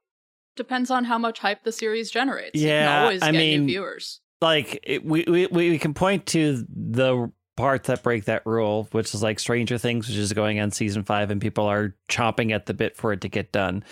Depends 0.57 0.91
on 0.91 1.05
how 1.05 1.19
much 1.19 1.39
hype 1.41 1.65
the 1.65 1.73
series 1.73 2.11
generates. 2.11 2.61
you 2.61 2.69
Yeah, 2.69 2.87
can 2.87 3.03
always 3.03 3.23
I 3.23 3.33
get 3.33 3.39
mean- 3.39 3.61
new 3.63 3.67
viewers. 3.73 4.21
Like 4.41 4.81
it, 4.83 5.05
we, 5.05 5.25
we 5.27 5.47
we 5.47 5.79
can 5.79 5.95
point 5.95 6.27
to 6.27 6.67
the 6.69 7.33
parts 7.57 7.87
that 7.87 8.03
break 8.03 8.27
that 8.27 8.45
rule, 8.45 8.89
which 8.93 9.15
is 9.15 9.23
like 9.23 9.39
Stranger 9.39 9.79
Things, 9.79 10.07
which 10.07 10.19
is 10.19 10.33
going 10.35 10.61
on 10.61 10.71
season 10.71 11.03
five, 11.03 11.31
and 11.31 11.41
people 11.41 11.65
are 11.67 11.95
chomping 12.11 12.51
at 12.53 12.67
the 12.67 12.75
bit 12.75 12.95
for 12.97 13.13
it 13.13 13.23
to 13.23 13.29
get 13.29 13.53
done. 13.53 13.85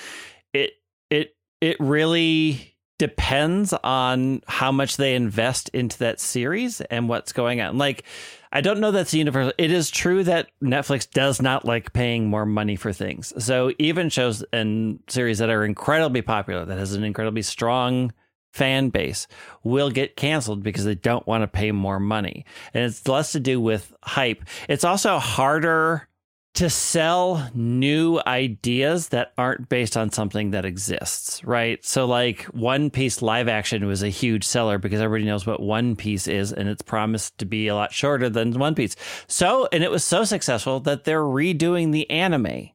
It 0.53 0.73
it 1.09 1.35
it 1.63 1.79
really 1.81 2.72
depends 2.99 3.73
on 3.73 4.43
how 4.47 4.71
much 4.71 4.97
they 4.97 5.15
invest 5.15 5.69
into 5.71 5.99
that 5.99 6.21
series 6.21 6.81
and 6.83 7.09
what's 7.09 7.33
going 7.33 7.61
on. 7.61 7.79
Like, 7.79 8.05
I 8.53 8.61
don't 8.61 8.81
know 8.81 8.91
that's 8.91 9.15
universal. 9.15 9.53
It 9.57 9.71
is 9.71 9.91
true 9.91 10.25
that 10.25 10.51
Netflix 10.63 11.11
does 11.11 11.41
not 11.41 11.65
like 11.65 11.93
paying 11.93 12.29
more 12.29 12.47
money 12.47 12.77
for 12.77 12.93
things. 12.93 13.33
So 13.43 13.73
even 13.79 14.11
shows 14.11 14.45
and 14.53 15.01
series 15.09 15.39
that 15.39 15.51
are 15.51 15.65
incredibly 15.65 16.23
popular, 16.23 16.65
that 16.65 16.79
has 16.79 16.93
an 16.93 17.03
incredibly 17.03 17.43
strong 17.43 18.13
fan 18.53 18.91
base, 18.91 19.27
will 19.65 19.91
get 19.91 20.17
canceled 20.17 20.63
because 20.63 20.85
they 20.85 20.95
don't 20.95 21.27
want 21.27 21.43
to 21.43 21.49
pay 21.49 21.73
more 21.73 21.99
money. 21.99 22.45
And 22.75 22.85
it's 22.85 23.09
less 23.09 23.33
to 23.33 23.41
do 23.41 23.61
with 23.61 23.95
hype. 24.03 24.45
It's 24.69 24.85
also 24.85 25.19
harder 25.19 26.07
to 26.55 26.69
sell 26.69 27.49
new 27.55 28.21
ideas 28.27 29.09
that 29.09 29.33
aren't 29.39 29.69
based 29.71 29.97
on 29.97 30.11
something 30.11 30.51
that 30.51 30.67
exists, 30.67 31.43
right? 31.45 31.83
So, 31.85 32.05
like 32.05 32.43
One 32.47 32.91
Piece 32.91 33.23
live 33.23 33.49
action 33.49 33.87
was 33.87 34.03
a 34.03 34.09
huge 34.09 34.45
seller 34.45 34.77
because 34.79 35.01
everybody 35.01 35.25
knows 35.29 35.47
what 35.47 35.61
One 35.61 35.97
Piece 35.97 36.29
is 36.29 36.53
and 36.53 36.69
it's 36.69 36.83
promised 36.83 37.39
to 37.39 37.47
be 37.47 37.69
a 37.69 37.75
lot 37.75 37.93
shorter 37.93 38.29
than 38.29 38.59
One 38.59 38.75
Piece. 38.75 38.97
So, 39.29 39.67
and 39.73 39.83
it 39.83 39.91
was 39.91 40.05
so 40.05 40.25
successful 40.25 40.81
that 40.81 41.05
they're 41.05 41.23
redoing 41.23 41.91
the 41.93 42.09
anime. 42.11 42.69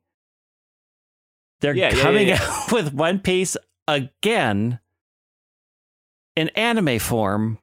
They're 1.61 1.75
Yeah, 1.75 1.93
yeah, 1.95 2.01
coming 2.01 2.27
yeah, 2.29 2.39
out 2.41 2.71
with 2.71 2.93
One 2.93 3.19
Piece 3.19 3.55
again 3.87 4.79
in 6.35 6.49
anime 6.49 6.99
form 6.99 7.59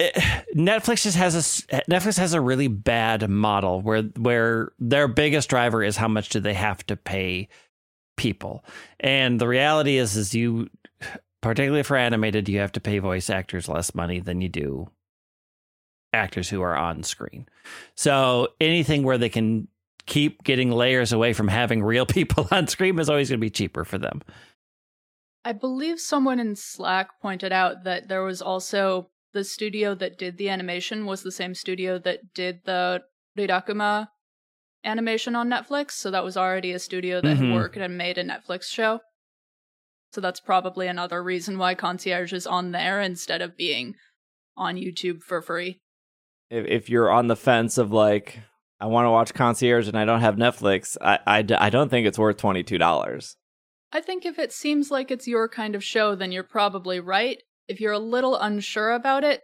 Netflix 0.54 1.02
just 1.02 1.16
has 1.16 1.34
a 1.34 1.82
Netflix 1.90 2.18
has 2.18 2.34
a 2.34 2.40
really 2.40 2.68
bad 2.68 3.28
model 3.28 3.80
where 3.80 4.02
where 4.02 4.72
their 4.78 5.08
biggest 5.08 5.48
driver 5.50 5.82
is 5.82 5.96
how 5.96 6.08
much 6.08 6.28
do 6.28 6.40
they 6.40 6.54
have 6.54 6.84
to 6.86 6.96
pay 6.96 7.48
people, 8.16 8.64
and 9.00 9.40
the 9.40 9.48
reality 9.48 9.96
is 9.96 10.16
is 10.16 10.34
you 10.34 10.68
particularly 11.40 11.82
for 11.82 11.96
animated 11.96 12.48
you 12.48 12.58
have 12.58 12.72
to 12.72 12.80
pay 12.80 12.98
voice 12.98 13.30
actors 13.30 13.68
less 13.68 13.94
money 13.94 14.20
than 14.20 14.40
you 14.40 14.48
do 14.48 14.90
actors 16.12 16.48
who 16.48 16.62
are 16.62 16.76
on 16.76 17.02
screen. 17.02 17.46
So 17.94 18.48
anything 18.60 19.02
where 19.02 19.18
they 19.18 19.28
can 19.28 19.68
keep 20.06 20.42
getting 20.42 20.70
layers 20.70 21.12
away 21.12 21.32
from 21.32 21.48
having 21.48 21.82
real 21.82 22.06
people 22.06 22.48
on 22.50 22.66
screen 22.66 22.98
is 22.98 23.10
always 23.10 23.28
going 23.28 23.40
to 23.40 23.44
be 23.44 23.50
cheaper 23.50 23.84
for 23.84 23.98
them. 23.98 24.22
I 25.44 25.52
believe 25.52 26.00
someone 26.00 26.40
in 26.40 26.56
Slack 26.56 27.20
pointed 27.20 27.52
out 27.52 27.84
that 27.84 28.08
there 28.08 28.22
was 28.22 28.42
also 28.42 29.08
the 29.38 29.44
studio 29.44 29.94
that 29.94 30.18
did 30.18 30.36
the 30.36 30.48
animation 30.48 31.06
was 31.06 31.22
the 31.22 31.30
same 31.30 31.54
studio 31.54 31.96
that 32.00 32.34
did 32.34 32.60
the 32.64 33.00
Rilakkuma 33.38 34.08
animation 34.84 35.36
on 35.36 35.48
Netflix. 35.48 35.92
So 35.92 36.10
that 36.10 36.24
was 36.24 36.36
already 36.36 36.72
a 36.72 36.80
studio 36.80 37.20
that 37.20 37.36
Mhm. 37.36 37.40
had 37.40 37.52
worked 37.52 37.76
and 37.76 37.96
made 37.96 38.18
a 38.18 38.24
Netflix 38.24 38.64
show. 38.64 38.98
So 40.12 40.20
that's 40.20 40.40
probably 40.40 40.88
another 40.88 41.22
reason 41.22 41.56
why 41.56 41.76
Concierge 41.76 42.32
is 42.32 42.48
on 42.48 42.72
there 42.72 43.00
instead 43.00 43.40
of 43.40 43.56
being 43.56 43.94
on 44.56 44.74
YouTube 44.74 45.22
for 45.22 45.40
free. 45.40 45.78
If 46.50 46.66
if 46.66 46.90
you're 46.90 47.10
on 47.10 47.28
the 47.28 47.36
fence 47.36 47.78
of 47.78 47.92
like 47.92 48.40
I 48.80 48.86
want 48.86 49.06
to 49.06 49.10
watch 49.10 49.34
Concierge 49.34 49.86
and 49.86 49.96
I 49.98 50.04
don't 50.04 50.20
have 50.20 50.34
Netflix, 50.36 50.96
I, 51.00 51.18
I, 51.26 51.38
I 51.66 51.70
don't 51.70 51.90
think 51.90 52.06
it's 52.06 52.18
worth 52.18 52.38
$22. 52.38 53.36
I 53.92 54.00
think 54.00 54.24
if 54.26 54.38
it 54.38 54.52
seems 54.52 54.90
like 54.90 55.10
it's 55.12 55.26
your 55.28 55.48
kind 55.48 55.74
of 55.76 55.82
show, 55.84 56.14
then 56.16 56.32
you're 56.32 56.42
probably 56.58 56.98
right. 57.00 57.38
If 57.68 57.80
you're 57.80 57.92
a 57.92 57.98
little 57.98 58.36
unsure 58.36 58.92
about 58.92 59.24
it, 59.24 59.42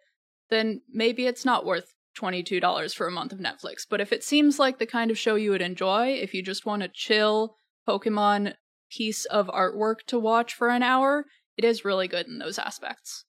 then 0.50 0.80
maybe 0.92 1.26
it's 1.26 1.44
not 1.44 1.64
worth 1.64 1.94
$22 2.18 2.94
for 2.94 3.06
a 3.06 3.10
month 3.10 3.32
of 3.32 3.38
Netflix. 3.38 3.86
But 3.88 4.00
if 4.00 4.12
it 4.12 4.24
seems 4.24 4.58
like 4.58 4.78
the 4.78 4.86
kind 4.86 5.10
of 5.10 5.18
show 5.18 5.34
you 5.34 5.50
would 5.50 5.62
enjoy, 5.62 6.12
if 6.14 6.32
you 6.34 6.42
just 6.42 6.64
want 6.66 6.82
a 6.82 6.88
chill 6.88 7.56
Pokemon 7.88 8.54
piece 8.90 9.24
of 9.26 9.48
artwork 9.48 9.96
to 10.06 10.18
watch 10.18 10.54
for 10.54 10.68
an 10.68 10.82
hour, 10.82 11.24
it 11.56 11.64
is 11.64 11.84
really 11.84 12.08
good 12.08 12.26
in 12.26 12.38
those 12.38 12.58
aspects. 12.58 13.24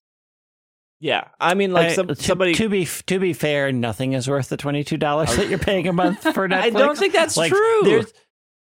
Yeah. 0.99 1.27
I 1.39 1.55
mean 1.55 1.71
like 1.73 1.87
I- 1.87 1.93
some, 1.93 2.07
to, 2.07 2.15
somebody 2.15 2.53
to 2.55 2.69
be 2.69 2.85
to 3.07 3.19
be 3.19 3.33
fair, 3.33 3.71
nothing 3.71 4.13
is 4.13 4.29
worth 4.29 4.49
the 4.49 4.57
twenty 4.57 4.83
two 4.83 4.97
dollars 4.97 5.35
that 5.35 5.49
you're 5.49 5.59
paying 5.59 5.87
a 5.87 5.93
month 5.93 6.21
for 6.21 6.47
Netflix. 6.47 6.61
I 6.61 6.69
don't 6.69 6.97
think 6.97 7.13
that's 7.13 7.35
Like, 7.37 7.51
true. 7.51 7.81
There's 7.83 8.13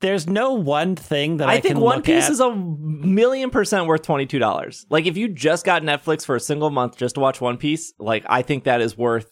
there's 0.02 0.28
no 0.28 0.54
one 0.54 0.96
thing 0.96 1.38
that 1.38 1.50
I, 1.50 1.54
I 1.54 1.62
think 1.62 1.78
One 1.80 2.02
Piece 2.02 2.26
at. 2.26 2.32
is 2.32 2.40
a 2.40 2.56
million 2.56 3.50
percent 3.50 3.88
worth 3.88 4.04
twenty 4.04 4.26
two 4.26 4.40
dollars. 4.40 4.86
Like 4.90 5.06
if 5.06 5.18
you 5.18 5.28
just 5.28 5.66
got 5.66 5.82
Netflix 5.82 6.26
for 6.26 6.36
a 6.36 6.40
single 6.40 6.70
month 6.70 6.98
just 6.98 7.16
to 7.16 7.22
watch 7.22 7.42
One 7.42 7.58
Piece, 7.58 7.94
like 8.00 8.24
I 8.28 8.42
think 8.42 8.66
that 8.66 8.82
is 8.82 8.98
worth. 8.98 9.32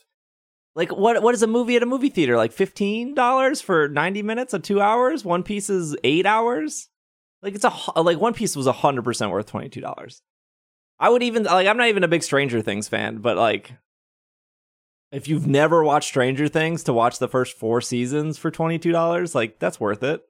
Like 0.75 0.91
what? 0.91 1.21
What 1.21 1.35
is 1.35 1.43
a 1.43 1.47
movie 1.47 1.75
at 1.75 1.83
a 1.83 1.85
movie 1.85 2.09
theater? 2.09 2.35
Like 2.35 2.51
fifteen 2.51 3.13
dollars 3.13 3.61
for 3.61 3.87
ninety 3.87 4.23
minutes 4.23 4.53
of 4.53 4.63
two 4.63 4.81
hours. 4.81 5.23
One 5.23 5.43
Piece 5.43 5.69
is 5.69 5.95
eight 6.03 6.25
hours. 6.25 6.89
Like 7.41 7.55
it's 7.55 7.65
a 7.65 8.01
like 8.01 8.19
One 8.19 8.33
Piece 8.33 8.55
was 8.55 8.67
hundred 8.67 9.03
percent 9.03 9.31
worth 9.31 9.45
twenty 9.45 9.69
two 9.69 9.81
dollars. 9.81 10.21
I 10.99 11.09
would 11.09 11.23
even 11.23 11.43
like 11.43 11.67
I'm 11.67 11.77
not 11.77 11.89
even 11.89 12.03
a 12.03 12.07
big 12.09 12.23
Stranger 12.23 12.61
Things 12.61 12.87
fan, 12.87 13.17
but 13.17 13.37
like 13.37 13.71
if 15.11 15.27
you've 15.27 15.47
never 15.47 15.83
watched 15.83 16.09
Stranger 16.09 16.47
Things 16.47 16.83
to 16.85 16.93
watch 16.93 17.19
the 17.19 17.27
first 17.27 17.55
four 17.57 17.79
seasons 17.81 18.37
for 18.37 18.49
twenty 18.49 18.79
two 18.79 18.91
dollars, 18.91 19.35
like 19.35 19.59
that's 19.59 19.79
worth 19.79 20.01
it. 20.03 20.23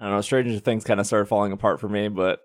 I 0.00 0.04
don't 0.04 0.14
know. 0.14 0.20
Stranger 0.20 0.58
Things 0.60 0.84
kind 0.84 1.00
of 1.00 1.06
started 1.06 1.26
falling 1.26 1.52
apart 1.52 1.80
for 1.80 1.88
me, 1.88 2.08
but 2.08 2.40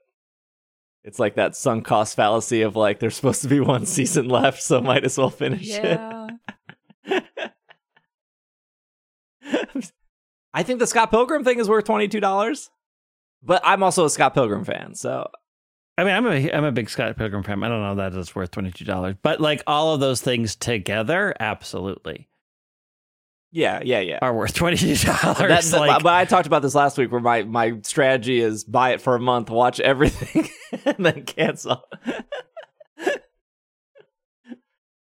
it's 1.04 1.20
like 1.20 1.36
that 1.36 1.56
sunk 1.56 1.86
cost 1.86 2.16
fallacy 2.16 2.62
of 2.62 2.76
like 2.76 3.00
there's 3.00 3.16
supposed 3.16 3.42
to 3.44 3.48
be 3.48 3.60
one 3.62 3.86
season 3.86 4.28
left, 4.30 4.62
so 4.62 4.82
might 4.82 5.04
as 5.04 5.18
well 5.18 5.30
finish 5.30 5.68
Yeah. 5.68 6.30
it. 7.06 7.24
I 10.54 10.64
think 10.64 10.80
the 10.80 10.88
Scott 10.88 11.10
Pilgrim 11.12 11.44
thing 11.44 11.60
is 11.60 11.68
worth 11.70 11.86
twenty 11.86 12.08
two 12.08 12.20
dollars, 12.20 12.70
but 13.42 13.62
I'm 13.66 13.84
also 13.84 14.06
a 14.06 14.10
Scott 14.10 14.34
Pilgrim 14.34 14.64
fan, 14.64 14.96
so 14.96 15.30
I 15.98 16.04
mean, 16.04 16.14
I'm 16.14 16.26
a 16.28 16.52
I'm 16.52 16.64
a 16.64 16.72
big 16.72 16.90
Scott 16.90 17.18
Pilgrim 17.18 17.44
fan. 17.44 17.64
I 17.64 17.70
don't 17.70 17.82
know 17.82 17.96
that 17.96 18.14
it's 18.14 18.36
worth 18.36 18.52
twenty 18.52 18.72
two 18.72 18.86
dollars, 18.86 19.16
but 19.22 19.42
like 19.42 19.62
all 19.68 19.94
of 19.94 20.00
those 20.00 20.22
things 20.22 20.56
together, 20.56 21.34
absolutely 21.40 22.30
yeah, 23.56 23.82
yeah, 23.86 24.00
yeah. 24.00 24.18
are 24.22 24.34
worth 24.34 24.54
twenty 24.56 24.96
dollars. 24.96 25.72
Like, 25.74 26.02
but 26.04 26.14
I 26.14 26.26
talked 26.26 26.48
about 26.48 26.64
this 26.64 26.74
last 26.76 26.98
week, 26.98 27.12
where 27.12 27.22
my 27.22 27.44
my 27.44 27.80
strategy 27.84 28.40
is 28.42 28.64
buy 28.64 28.94
it 28.94 29.02
for 29.02 29.16
a 29.16 29.20
month, 29.20 29.50
watch 29.52 29.80
everything, 29.80 30.50
and 30.86 31.06
then 31.06 31.24
cancel. 31.24 31.84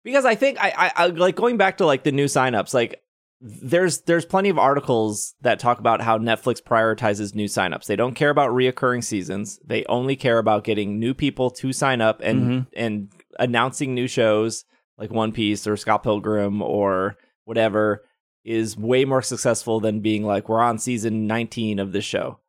because 0.04 0.26
I 0.26 0.36
think 0.36 0.58
I, 0.60 0.74
I, 0.78 0.92
I 0.96 1.08
like 1.08 1.36
going 1.36 1.58
back 1.58 1.78
to 1.78 1.86
like 1.86 2.04
the 2.04 2.12
new 2.12 2.26
signups. 2.26 2.74
Like 2.74 3.02
there's 3.42 4.02
there's 4.02 4.26
plenty 4.26 4.50
of 4.50 4.58
articles 4.58 5.36
that 5.42 5.60
talk 5.60 5.80
about 5.80 6.02
how 6.02 6.18
Netflix 6.18 6.62
prioritizes 6.62 7.36
new 7.36 7.46
signups. 7.46 7.86
They 7.86 7.96
don't 7.96 8.16
care 8.16 8.30
about 8.30 8.52
reoccurring 8.52 9.04
seasons. 9.04 9.60
They 9.66 9.86
only 9.86 10.16
care 10.16 10.38
about 10.40 10.64
getting 10.64 11.00
new 11.00 11.14
people 11.14 11.50
to 11.52 11.74
sign 11.74 12.02
up 12.02 12.22
and 12.24 12.42
Mhm. 12.42 12.68
and 12.76 13.12
announcing 13.40 13.94
new 13.94 14.08
shows 14.08 14.64
like 14.98 15.12
One 15.12 15.32
Piece 15.32 15.68
or 15.68 15.78
Scott 15.78 16.02
Pilgrim 16.04 16.62
or 16.62 17.18
whatever 17.46 18.04
is 18.48 18.78
way 18.78 19.06
more 19.06 19.22
successful 19.22 19.80
than 19.80 20.00
being 20.00 20.24
like 20.24 20.50
we're 20.50 20.62
on 20.62 20.78
season 20.80 21.28
19 21.28 21.80
of 21.80 21.92
this 21.92 22.06
show. 22.06 22.40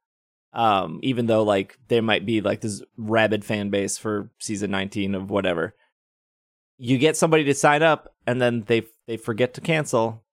Um 0.53 1.01
even 1.03 1.27
though 1.27 1.43
like 1.43 1.79
there 1.89 2.03
might 2.03 2.25
be 2.25 2.41
like 2.41 2.61
this 2.61 2.83
rabid 2.97 3.45
fan 3.45 3.71
base 3.71 3.99
for 3.99 4.31
season 4.39 4.71
19 4.71 5.15
of 5.15 5.31
whatever. 5.31 5.75
You 6.79 6.99
get 6.99 7.17
somebody 7.17 7.45
to 7.45 7.55
sign 7.55 7.83
up 7.83 8.15
and 8.27 8.41
then 8.41 8.65
they 8.67 8.87
they 9.07 9.17
forget 9.17 9.55
to 9.55 9.61
cancel 9.61 10.25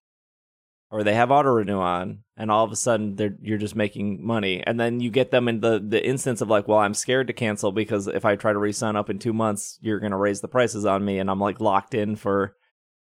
or 0.91 1.03
they 1.03 1.13
have 1.13 1.31
auto 1.31 1.49
renew 1.49 1.79
on, 1.79 2.19
and 2.37 2.49
all 2.51 2.63
of 2.63 2.71
a 2.71 2.75
sudden 2.75 3.15
they're 3.15 3.35
you're 3.41 3.57
just 3.57 3.75
making 3.75 4.25
money, 4.25 4.63
and 4.65 4.79
then 4.79 4.99
you 4.99 5.09
get 5.09 5.31
them 5.31 5.47
in 5.47 5.59
the 5.59 5.83
the 5.85 6.05
instance 6.05 6.39
of 6.41 6.49
like, 6.49 6.67
well, 6.67 6.79
I'm 6.79 6.93
scared 6.93 7.27
to 7.27 7.33
cancel 7.33 7.71
because 7.71 8.07
if 8.07 8.23
I 8.23 8.35
try 8.35 8.53
to 8.53 8.59
re-sign 8.59 8.95
up 8.95 9.09
in 9.09 9.19
two 9.19 9.33
months, 9.33 9.77
you're 9.81 9.99
gonna 9.99 10.17
raise 10.17 10.41
the 10.41 10.47
prices 10.47 10.85
on 10.85 11.03
me, 11.03 11.19
and 11.19 11.29
I'm 11.29 11.39
like 11.39 11.59
locked 11.59 11.95
in 11.95 12.15
for 12.15 12.55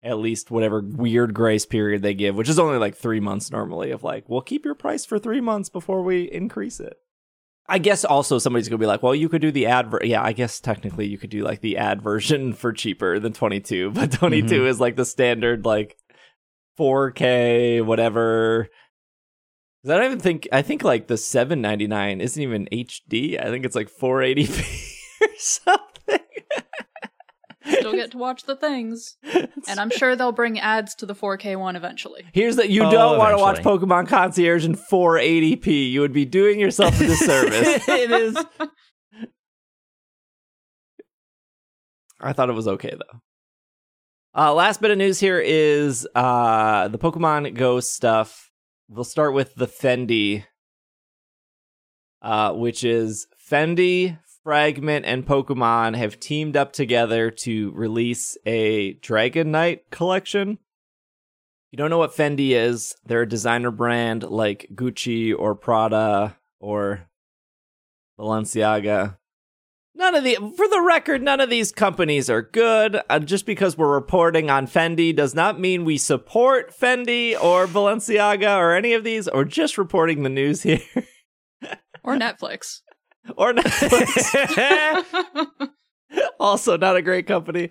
at 0.03 0.17
least 0.17 0.51
whatever 0.51 0.81
weird 0.81 1.33
grace 1.33 1.65
period 1.65 2.01
they 2.01 2.13
give, 2.13 2.35
which 2.35 2.49
is 2.49 2.59
only 2.59 2.77
like 2.77 2.95
three 2.95 3.19
months 3.19 3.51
normally. 3.51 3.91
Of 3.91 4.03
like, 4.03 4.27
well, 4.27 4.41
keep 4.41 4.65
your 4.65 4.75
price 4.75 5.05
for 5.05 5.19
three 5.19 5.41
months 5.41 5.69
before 5.69 6.01
we 6.01 6.23
increase 6.23 6.79
it. 6.79 6.97
I 7.67 7.77
guess 7.77 8.03
also 8.03 8.39
somebody's 8.39 8.67
gonna 8.67 8.79
be 8.79 8.87
like, 8.87 9.03
well, 9.03 9.13
you 9.13 9.29
could 9.29 9.41
do 9.41 9.51
the 9.51 9.67
ad. 9.67 9.91
Ver- 9.91 10.03
yeah, 10.03 10.23
I 10.23 10.33
guess 10.33 10.59
technically 10.59 11.07
you 11.07 11.17
could 11.17 11.29
do 11.29 11.43
like 11.43 11.61
the 11.61 11.77
ad 11.77 12.01
version 12.01 12.53
for 12.53 12.73
cheaper 12.73 13.19
than 13.19 13.33
22, 13.33 13.91
but 13.91 14.09
mm-hmm. 14.09 14.19
22 14.19 14.67
is 14.67 14.79
like 14.79 14.95
the 14.95 15.05
standard 15.05 15.65
like 15.65 15.97
4K 16.79 17.85
whatever. 17.85 18.69
I 19.85 19.89
don't 19.89 20.05
even 20.05 20.19
think 20.19 20.47
I 20.51 20.61
think 20.61 20.83
like 20.83 21.07
the 21.07 21.17
799 21.17 22.21
isn't 22.21 22.41
even 22.41 22.67
HD. 22.71 23.39
I 23.39 23.49
think 23.49 23.65
it's 23.65 23.75
like 23.75 23.89
480p 23.89 25.21
or 25.21 25.27
something. 25.37 25.98
Still 27.79 27.93
get 27.93 28.11
to 28.11 28.17
watch 28.17 28.43
the 28.43 28.55
things. 28.55 29.17
And 29.67 29.79
I'm 29.79 29.89
sure 29.91 30.15
they'll 30.15 30.31
bring 30.31 30.59
ads 30.59 30.95
to 30.95 31.05
the 31.05 31.13
4K 31.13 31.59
one 31.59 31.75
eventually. 31.75 32.23
Here's 32.33 32.55
that 32.55 32.69
you 32.69 32.85
Oh, 32.85 32.91
don't 32.91 33.17
want 33.19 33.35
to 33.35 33.41
watch. 33.41 33.57
Pokemon 33.59 34.07
Concierge 34.07 34.65
in 34.65 34.73
480p. 34.75 35.91
You 35.91 36.01
would 36.01 36.13
be 36.13 36.25
doing 36.25 36.59
yourself 36.59 36.99
a 36.99 37.05
disservice. 37.05 37.87
it 37.87 38.09
is. 38.11 38.37
I 42.19 42.33
thought 42.33 42.49
it 42.49 42.53
was 42.53 42.67
okay 42.67 42.95
though. 42.97 43.19
Uh, 44.35 44.53
last 44.53 44.81
bit 44.81 44.91
of 44.91 44.97
news 44.97 45.19
here 45.19 45.39
is 45.39 46.07
uh, 46.15 46.87
the 46.87 46.97
Pokemon 46.97 47.53
Go 47.55 47.79
stuff. 47.79 48.51
We'll 48.87 49.03
start 49.03 49.33
with 49.33 49.53
the 49.55 49.67
Fendi, 49.67 50.45
uh, 52.21 52.53
which 52.53 52.83
is 52.83 53.27
Fendi, 53.51 54.17
Fragment, 54.43 55.05
and 55.05 55.25
Pokemon 55.25 55.95
have 55.97 56.19
teamed 56.19 56.55
up 56.55 56.71
together 56.71 57.29
to 57.29 57.71
release 57.71 58.37
a 58.45 58.95
Dragonite 58.95 59.81
collection. 59.91 60.51
If 60.51 61.73
you 61.73 61.77
don't 61.77 61.89
know 61.89 61.97
what 61.97 62.15
Fendi 62.15 62.51
is, 62.51 62.95
they're 63.05 63.23
a 63.23 63.29
designer 63.29 63.69
brand 63.69 64.23
like 64.23 64.69
Gucci 64.73 65.35
or 65.37 65.55
Prada 65.55 66.37
or 66.59 67.07
Balenciaga. 68.19 69.17
None 69.95 70.15
of 70.15 70.23
the, 70.23 70.35
for 70.55 70.67
the 70.67 70.81
record, 70.81 71.21
none 71.21 71.41
of 71.41 71.49
these 71.49 71.73
companies 71.73 72.29
are 72.29 72.41
good. 72.41 73.01
Uh, 73.09 73.19
just 73.19 73.45
because 73.45 73.77
we're 73.77 73.93
reporting 73.93 74.49
on 74.49 74.65
Fendi 74.65 75.13
does 75.13 75.35
not 75.35 75.59
mean 75.59 75.83
we 75.83 75.97
support 75.97 76.73
Fendi 76.73 77.35
or 77.39 77.67
Balenciaga 77.67 78.57
or 78.57 78.73
any 78.73 78.93
of 78.93 79.03
these, 79.03 79.27
or 79.27 79.43
just 79.43 79.77
reporting 79.77 80.23
the 80.23 80.29
news 80.29 80.63
here 80.63 80.79
Or 82.03 82.15
Netflix. 82.15 82.79
Or 83.35 83.53
Netflix. 83.53 85.13
also, 86.39 86.77
not 86.77 86.95
a 86.95 87.01
great 87.01 87.27
company. 87.27 87.69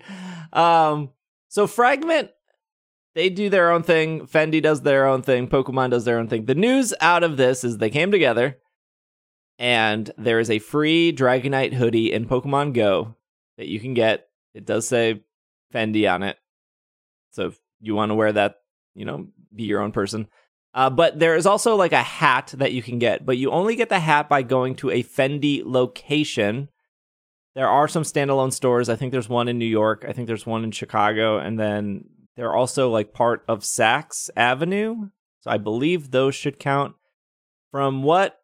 Um, 0.53 1.09
so 1.47 1.67
Fragment, 1.67 2.31
they 3.15 3.29
do 3.29 3.49
their 3.49 3.71
own 3.71 3.83
thing. 3.83 4.27
Fendi 4.27 4.61
does 4.61 4.81
their 4.81 5.07
own 5.07 5.21
thing. 5.21 5.47
Pokemon 5.47 5.91
does 5.91 6.05
their 6.05 6.19
own 6.19 6.27
thing. 6.27 6.45
The 6.45 6.55
news 6.55 6.93
out 7.01 7.23
of 7.23 7.37
this 7.37 7.63
is 7.63 7.77
they 7.77 7.89
came 7.89 8.11
together 8.11 8.57
and 9.57 10.09
there 10.17 10.39
is 10.39 10.49
a 10.49 10.59
free 10.59 11.11
Dragonite 11.11 11.73
hoodie 11.73 12.13
in 12.13 12.27
Pokemon 12.27 12.73
Go 12.73 13.15
that 13.57 13.67
you 13.67 13.79
can 13.79 13.93
get. 13.93 14.29
It 14.53 14.65
does 14.65 14.87
say 14.87 15.21
Fendi 15.73 16.11
on 16.11 16.23
it. 16.23 16.37
So 17.31 17.47
if 17.47 17.59
you 17.81 17.93
want 17.93 18.11
to 18.11 18.15
wear 18.15 18.31
that, 18.31 18.61
you 18.95 19.05
know, 19.05 19.27
be 19.53 19.63
your 19.63 19.81
own 19.81 19.91
person. 19.91 20.27
Uh, 20.79 20.89
but 20.89 21.19
there 21.19 21.35
is 21.35 21.45
also 21.45 21.75
like 21.75 21.91
a 21.91 22.01
hat 22.01 22.53
that 22.55 22.71
you 22.71 22.81
can 22.81 22.99
get, 22.99 23.25
but 23.25 23.35
you 23.35 23.51
only 23.51 23.75
get 23.75 23.89
the 23.89 23.99
hat 23.99 24.29
by 24.29 24.41
going 24.41 24.75
to 24.75 24.89
a 24.89 25.03
Fendi 25.03 25.61
location. 25.65 26.69
There 27.53 27.67
are 27.67 27.89
some 27.89 28.03
standalone 28.03 28.53
stores. 28.53 28.87
I 28.87 28.95
think 28.95 29.11
there's 29.11 29.27
one 29.27 29.49
in 29.49 29.59
New 29.59 29.65
York. 29.65 30.05
I 30.07 30.13
think 30.13 30.27
there's 30.27 30.45
one 30.45 30.63
in 30.63 30.71
Chicago. 30.71 31.37
And 31.37 31.59
then 31.59 32.05
they're 32.37 32.53
also 32.53 32.89
like 32.89 33.11
part 33.11 33.43
of 33.49 33.63
Saks 33.63 34.29
Avenue. 34.37 35.09
So 35.41 35.51
I 35.51 35.57
believe 35.57 36.11
those 36.11 36.33
should 36.33 36.59
count. 36.59 36.95
From 37.71 38.01
what 38.01 38.39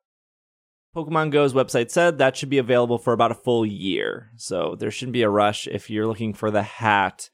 Pokemon 0.93 1.31
Go's 1.31 1.53
website 1.53 1.89
said, 1.89 2.17
that 2.17 2.35
should 2.35 2.49
be 2.49 2.57
available 2.57 2.97
for 2.97 3.13
about 3.13 3.31
a 3.31 3.35
full 3.35 3.65
year. 3.65 4.31
So 4.35 4.75
there 4.77 4.91
shouldn't 4.91 5.13
be 5.13 5.21
a 5.21 5.29
rush 5.29 5.67
if 5.67 5.89
you're 5.89 6.05
looking 6.05 6.33
for 6.33 6.51
the 6.51 6.63
hat. 6.63 7.29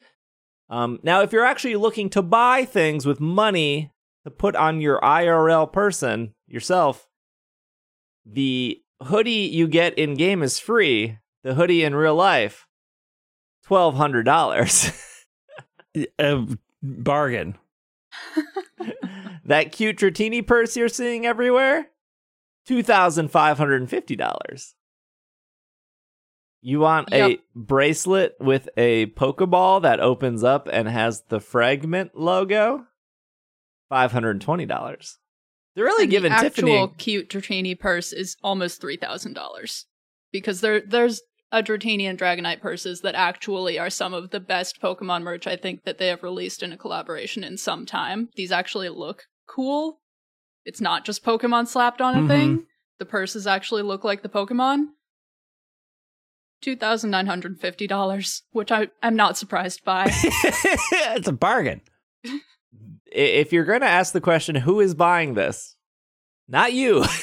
Um, 0.70 1.00
now, 1.02 1.24
if 1.24 1.34
you're 1.34 1.44
actually 1.44 1.76
looking 1.76 2.12
to 2.12 2.22
buy 2.22 2.66
things 2.66 3.08
with 3.08 3.20
money 3.20 3.92
to 4.24 4.32
put 4.32 4.56
on 4.56 4.82
your 4.82 5.00
IRL 5.02 5.72
person 5.72 6.34
yourself, 6.48 7.08
the 8.26 8.82
hoodie 9.04 9.50
you 9.52 9.68
get 9.68 9.98
in 9.98 10.16
game 10.16 10.44
is 10.44 10.60
free. 10.60 11.18
The 11.44 11.56
hoodie 11.56 11.84
in 11.84 11.96
real 11.96 12.16
life, 12.16 12.68
twelve 13.64 13.96
hundred 13.96 14.24
dollars. 14.24 14.92
A 16.20 16.48
bargain. 16.82 17.58
that 19.46 19.72
cute 19.72 19.98
Dratini 19.98 20.46
purse 20.46 20.78
you're 20.78 20.88
seeing 20.88 21.26
everywhere, 21.26 21.88
two 22.66 22.84
thousand 22.84 23.32
five 23.32 23.58
hundred 23.58 23.82
and 23.82 23.90
fifty 23.90 24.16
dollars. 24.16 24.76
You 26.64 26.80
want 26.80 27.12
a 27.12 27.40
bracelet 27.56 28.36
with 28.40 28.70
a 28.78 29.08
Pokeball 29.08 29.82
that 29.82 30.00
opens 30.00 30.44
up 30.44 30.70
and 30.72 30.88
has 30.88 31.24
the 31.28 31.40
Fragment 31.40 32.16
logo? 32.16 32.86
Five 33.92 34.14
hundred 34.14 34.32
and 34.32 34.42
twenty 34.42 34.66
dollars. 34.66 35.18
They're 35.76 35.84
really 35.84 36.04
And 36.06 36.12
giving 36.12 36.32
the 36.32 36.38
actual 36.38 36.50
Tiffany. 36.88 36.94
cute 36.98 37.30
Dratini 37.30 37.78
purse 37.78 38.14
is 38.14 38.38
almost 38.42 38.80
three 38.80 38.96
thousand 38.96 39.34
dollars 39.34 39.86
because 40.32 40.62
there 40.62 40.80
there's 40.80 41.22
a 41.52 41.62
Dratini 41.62 42.04
and 42.10 42.18
Dragonite 42.18 42.62
purses 42.62 43.02
that 43.02 43.16
actually 43.16 43.78
are 43.78 43.90
some 43.90 44.14
of 44.14 44.30
the 44.30 44.40
best 44.40 44.82
Pokemon 44.82 45.24
merch 45.24 45.46
I 45.46 45.58
think 45.58 45.84
that 45.84 45.98
they 45.98 46.08
have 46.08 46.24
released 46.24 46.64
in 46.64 46.72
a 46.72 46.78
collaboration 46.78 47.44
in 47.44 47.58
some 47.58 47.86
time. 47.86 48.30
These 48.38 48.54
actually 48.54 48.88
look 48.88 49.26
cool. 49.46 50.00
It's 50.64 50.80
not 50.80 51.04
just 51.04 51.26
Pokemon 51.26 51.68
slapped 51.68 52.00
on 52.00 52.16
a 52.16 52.22
Mhm. 52.22 52.28
thing. 52.30 52.68
The 53.00 53.06
purses 53.06 53.46
actually 53.46 53.82
look 53.82 54.06
like 54.06 54.22
the 54.22 54.30
Pokemon. 54.30 54.86
Two 56.62 56.78
thousand 56.78 57.10
nine 57.10 57.28
hundred 57.28 57.60
fifty 57.60 57.88
dollars, 57.88 58.44
which 58.52 58.72
I 58.72 58.88
I'm 59.04 59.18
not 59.18 59.38
surprised 59.38 59.84
by. 59.84 60.06
it's 60.14 61.28
a 61.28 61.34
bargain. 61.34 61.82
If 63.06 63.52
you're 63.52 63.66
going 63.66 63.82
to 63.82 63.88
ask 63.88 64.14
the 64.14 64.22
question, 64.22 64.56
who 64.56 64.80
is 64.80 64.96
buying 64.96 65.34
this? 65.34 65.76
Not 66.48 66.74
you. 66.74 67.04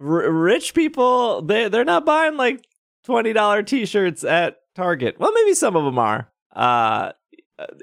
R- 0.00 0.30
rich 0.30 0.74
people, 0.74 1.42
they 1.42 1.68
they're 1.68 1.84
not 1.84 2.06
buying 2.06 2.36
like 2.36 2.64
twenty 3.04 3.32
dollar 3.32 3.62
t-shirts 3.62 4.22
at 4.24 4.58
Target. 4.76 5.16
Well, 5.18 5.32
maybe 5.32 5.54
some 5.54 5.74
of 5.76 5.84
them 5.84 5.98
are. 5.98 6.30
Uh, 6.54 7.12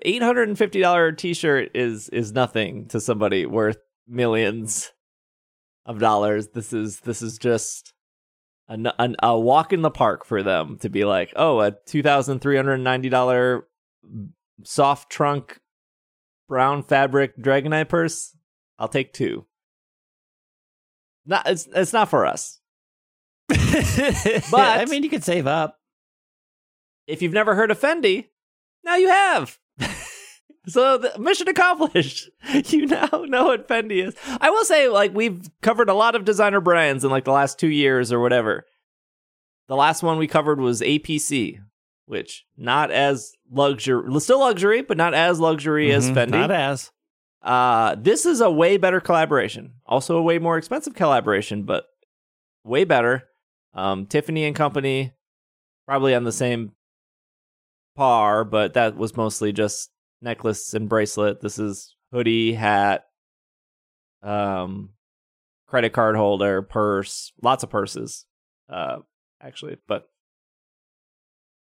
eight 0.04 0.24
hundred 0.24 0.48
and 0.48 0.58
fifty 0.58 0.80
dollar 0.80 1.12
t-shirt 1.12 1.72
is 1.76 2.08
is 2.10 2.32
nothing 2.32 2.88
to 2.88 3.02
somebody 3.02 3.46
worth 3.46 3.78
millions 4.08 4.92
of 5.86 6.00
dollars. 6.00 6.50
This 6.50 6.72
is 6.72 7.02
this 7.02 7.22
is 7.22 7.38
just 7.38 7.94
a, 8.68 8.74
n- 8.74 8.92
an- 8.98 9.16
a 9.22 9.38
walk 9.40 9.74
in 9.74 9.82
the 9.82 9.92
park 9.92 10.26
for 10.26 10.44
them 10.44 10.78
to 10.80 10.90
be 10.90 11.06
like, 11.06 11.34
oh, 11.36 11.60
a 11.60 11.72
two 11.86 12.02
thousand 12.04 12.40
three 12.40 12.56
hundred 12.56 12.78
ninety 12.78 13.10
dollar 13.10 13.68
soft 14.64 15.12
trunk 15.12 15.60
brown 16.48 16.84
fabric 16.84 17.38
Dragonite 17.38 17.90
purse. 17.90 18.36
I'll 18.78 18.88
take 18.88 19.14
two. 19.14 19.46
Not 21.26 21.48
it's 21.50 21.68
it's 21.74 21.94
not 21.94 22.10
for 22.10 22.26
us. 22.26 22.60
but 23.48 23.60
I 24.54 24.86
mean, 24.86 25.04
you 25.04 25.10
could 25.10 25.24
save 25.24 25.48
up. 25.48 25.80
If 27.08 27.22
you've 27.22 27.34
never 27.34 27.56
heard 27.56 27.72
of 27.72 27.80
Fendi, 27.80 28.30
now 28.84 28.96
you 28.96 29.10
have. 29.10 29.60
So 30.68 30.98
the 30.98 31.18
mission 31.20 31.48
accomplished. 31.48 32.30
You 32.68 32.86
now 32.86 33.10
know 33.28 33.46
what 33.46 33.68
Fendi 33.68 34.06
is. 34.06 34.16
I 34.40 34.50
will 34.50 34.64
say, 34.66 34.88
like 34.88 35.14
we've 35.14 35.50
covered 35.62 35.90
a 35.90 35.94
lot 35.94 36.16
of 36.16 36.26
designer 36.26 36.62
brands 36.62 37.04
in 37.04 37.10
like 37.12 37.26
the 37.26 37.32
last 37.32 37.60
two 37.60 37.68
years 37.70 38.12
or 38.12 38.20
whatever. 38.20 38.66
The 39.68 39.76
last 39.76 40.04
one 40.04 40.18
we 40.18 40.28
covered 40.28 40.60
was 40.60 40.82
APC, 40.82 41.60
which 42.06 42.46
not 42.56 42.92
as 42.92 43.34
luxury, 43.52 44.20
still 44.20 44.40
luxury, 44.40 44.82
but 44.84 44.96
not 44.98 45.14
as 45.14 45.40
luxury 45.40 45.92
as 45.92 46.10
Mhm, 46.10 46.14
Fendi. 46.16 46.30
Not 46.32 46.52
as. 46.52 46.92
Uh, 47.42 47.96
this 47.98 48.26
is 48.26 48.42
a 48.42 48.50
way 48.52 48.78
better 48.78 49.00
collaboration. 49.00 49.74
Also 49.86 50.18
a 50.18 50.22
way 50.22 50.40
more 50.40 50.58
expensive 50.58 50.94
collaboration, 50.96 51.64
but 51.64 51.86
way 52.64 52.84
better. 52.84 53.24
Um, 53.74 54.06
Tiffany 54.06 54.46
and 54.46 54.56
Company, 54.56 55.14
probably 55.88 56.16
on 56.16 56.24
the 56.24 56.32
same 56.32 56.72
par, 57.96 58.44
but 58.44 58.74
that 58.74 58.96
was 58.98 59.16
mostly 59.18 59.52
just 59.54 59.90
necklace 60.26 60.74
and 60.74 60.90
bracelet. 60.90 61.40
This 61.40 61.58
is 61.58 61.96
hoodie, 62.12 62.54
hat, 62.54 63.06
um, 64.22 64.90
credit 65.68 65.94
card 65.94 66.18
holder, 66.18 66.62
purse, 66.62 67.32
lots 67.42 67.64
of 67.64 67.70
purses, 67.70 68.26
uh, 68.70 68.98
actually. 69.42 69.78
But 69.88 70.10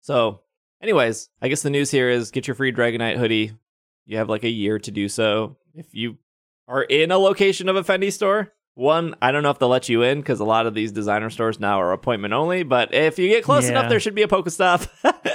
so 0.01 0.41
Anyways, 0.81 1.29
I 1.41 1.47
guess 1.47 1.61
the 1.63 1.69
news 1.69 1.89
here 1.89 2.09
is 2.09 2.31
get 2.31 2.47
your 2.47 2.53
free 2.53 2.71
Dragonite 2.71 3.17
hoodie. 3.17 3.53
You 4.05 4.17
have 4.17 4.29
like 4.29 4.43
a 4.43 4.49
year 4.49 4.77
to 4.77 4.91
do 4.91 5.07
so. 5.09 5.55
If 5.73 5.95
you 5.95 6.17
are 6.67 6.83
in 6.83 7.11
a 7.11 7.17
location 7.17 7.69
of 7.69 7.75
a 7.77 7.81
Fendi 7.83 8.11
store, 8.11 8.51
one, 8.75 9.15
I 9.21 9.31
don't 9.31 9.41
know 9.41 9.49
if 9.51 9.57
they'll 9.57 9.69
let 9.69 9.89
you 9.89 10.03
in 10.03 10.19
because 10.19 10.41
a 10.41 10.45
lot 10.45 10.67
of 10.67 10.73
these 10.75 10.91
designer 10.91 11.29
stores 11.31 11.59
now 11.61 11.79
are 11.81 11.93
appointment 11.93 12.33
only. 12.33 12.63
But 12.63 12.93
if 12.93 13.17
you 13.17 13.29
get 13.29 13.43
close 13.43 13.63
Yeah. 13.63 13.71
enough, 13.71 13.89
there 13.89 14.01
should 14.01 14.13
be 14.15 14.21
a 14.23 14.27
Pokestop. 14.27 14.87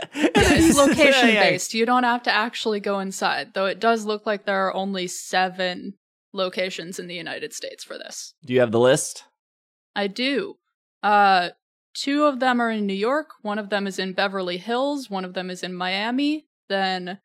It's 0.68 0.76
location 0.76 1.30
based. 1.30 1.74
You 1.74 1.86
don't 1.86 2.04
have 2.04 2.22
to 2.24 2.30
actually 2.30 2.80
go 2.80 3.00
inside, 3.00 3.54
though 3.54 3.66
it 3.66 3.80
does 3.80 4.04
look 4.04 4.26
like 4.26 4.44
there 4.44 4.66
are 4.66 4.74
only 4.74 5.06
seven 5.06 5.94
locations 6.32 6.98
in 6.98 7.06
the 7.06 7.14
United 7.14 7.52
States 7.52 7.84
for 7.84 7.98
this. 7.98 8.34
Do 8.44 8.52
you 8.52 8.60
have 8.60 8.72
the 8.72 8.80
list? 8.80 9.24
I 9.96 10.06
do. 10.06 10.56
Uh, 11.02 11.50
two 11.94 12.24
of 12.24 12.40
them 12.40 12.60
are 12.60 12.70
in 12.70 12.86
New 12.86 12.94
York. 12.94 13.30
One 13.42 13.58
of 13.58 13.70
them 13.70 13.86
is 13.86 13.98
in 13.98 14.12
Beverly 14.12 14.58
Hills. 14.58 15.10
One 15.10 15.24
of 15.24 15.34
them 15.34 15.50
is 15.50 15.62
in 15.62 15.74
Miami. 15.74 16.46
Then 16.68 17.18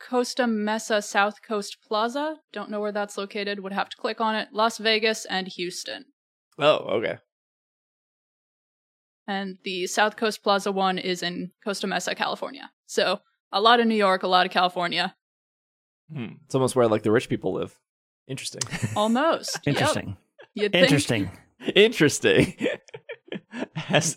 Costa 0.00 0.46
Mesa 0.46 1.02
South 1.02 1.42
Coast 1.42 1.78
Plaza. 1.86 2.36
Don't 2.52 2.70
know 2.70 2.80
where 2.80 2.92
that's 2.92 3.18
located. 3.18 3.60
Would 3.60 3.72
have 3.72 3.88
to 3.88 3.96
click 3.96 4.20
on 4.20 4.34
it. 4.34 4.48
Las 4.52 4.78
Vegas 4.78 5.24
and 5.24 5.48
Houston. 5.48 6.06
Oh, 6.58 6.76
okay. 6.98 7.18
And 9.26 9.58
the 9.64 9.86
South 9.86 10.16
Coast 10.16 10.42
Plaza 10.42 10.70
one 10.72 10.98
is 10.98 11.22
in 11.22 11.50
Costa 11.64 11.86
Mesa, 11.86 12.14
California. 12.14 12.70
So 12.86 13.20
a 13.52 13.60
lot 13.60 13.80
of 13.80 13.86
New 13.86 13.94
York, 13.94 14.22
a 14.22 14.28
lot 14.28 14.44
of 14.46 14.52
California. 14.52 15.14
Hmm. 16.12 16.32
It's 16.44 16.54
almost 16.54 16.76
where 16.76 16.86
like 16.88 17.02
the 17.02 17.10
rich 17.10 17.28
people 17.28 17.54
live. 17.54 17.78
Interesting. 18.28 18.62
Almost. 18.96 19.60
Yep. 19.66 19.74
Interesting. 19.76 20.16
You'd 20.54 20.72
think- 20.72 20.84
Interesting. 20.84 21.30
Interesting. 21.74 22.54
As- 23.88 24.16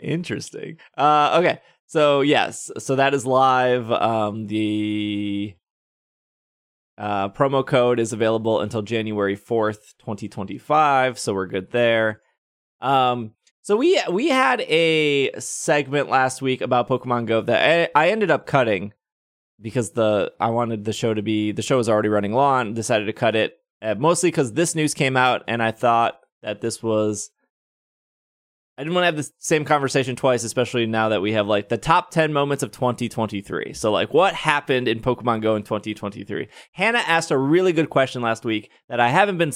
Interesting. 0.00 0.78
Uh, 0.96 1.38
okay. 1.42 1.60
So 1.86 2.20
yes, 2.20 2.70
so 2.78 2.96
that 2.96 3.14
is 3.14 3.24
live. 3.24 3.90
Um, 3.90 4.46
the 4.46 5.54
uh, 6.98 7.28
promo 7.30 7.66
code 7.66 7.98
is 8.00 8.12
available 8.12 8.60
until 8.60 8.82
January 8.82 9.36
fourth, 9.36 9.94
twenty 9.98 10.28
twenty 10.28 10.58
five. 10.58 11.18
So 11.18 11.32
we're 11.34 11.46
good 11.46 11.70
there. 11.70 12.20
Um, 12.80 13.32
so 13.68 13.76
we 13.76 14.00
we 14.10 14.28
had 14.28 14.62
a 14.62 15.30
segment 15.38 16.08
last 16.08 16.40
week 16.40 16.62
about 16.62 16.88
Pokemon 16.88 17.26
Go 17.26 17.42
that 17.42 17.90
I, 17.94 18.06
I 18.06 18.08
ended 18.12 18.30
up 18.30 18.46
cutting 18.46 18.94
because 19.60 19.90
the 19.90 20.32
I 20.40 20.48
wanted 20.48 20.86
the 20.86 20.94
show 20.94 21.12
to 21.12 21.20
be 21.20 21.52
the 21.52 21.60
show 21.60 21.76
was 21.76 21.86
already 21.86 22.08
running 22.08 22.32
long. 22.32 22.72
Decided 22.72 23.04
to 23.04 23.12
cut 23.12 23.36
it 23.36 23.58
uh, 23.82 23.94
mostly 23.96 24.30
because 24.30 24.54
this 24.54 24.74
news 24.74 24.94
came 24.94 25.18
out 25.18 25.44
and 25.48 25.62
I 25.62 25.72
thought 25.72 26.18
that 26.40 26.62
this 26.62 26.82
was. 26.82 27.30
I 28.78 28.84
didn't 28.84 28.94
want 28.94 29.02
to 29.02 29.06
have 29.06 29.16
the 29.16 29.30
same 29.36 29.66
conversation 29.66 30.16
twice, 30.16 30.44
especially 30.44 30.86
now 30.86 31.10
that 31.10 31.20
we 31.20 31.32
have 31.32 31.46
like 31.46 31.68
the 31.68 31.76
top 31.76 32.10
10 32.10 32.32
moments 32.32 32.62
of 32.62 32.70
2023. 32.70 33.74
So, 33.74 33.92
like, 33.92 34.14
what 34.14 34.32
happened 34.32 34.88
in 34.88 35.00
Pokemon 35.00 35.42
Go 35.42 35.56
in 35.56 35.62
2023? 35.62 36.48
Hannah 36.72 37.04
asked 37.06 37.30
a 37.30 37.36
really 37.36 37.74
good 37.74 37.90
question 37.90 38.22
last 38.22 38.46
week 38.46 38.70
that 38.88 38.98
I 38.98 39.10
haven't 39.10 39.36
been 39.36 39.52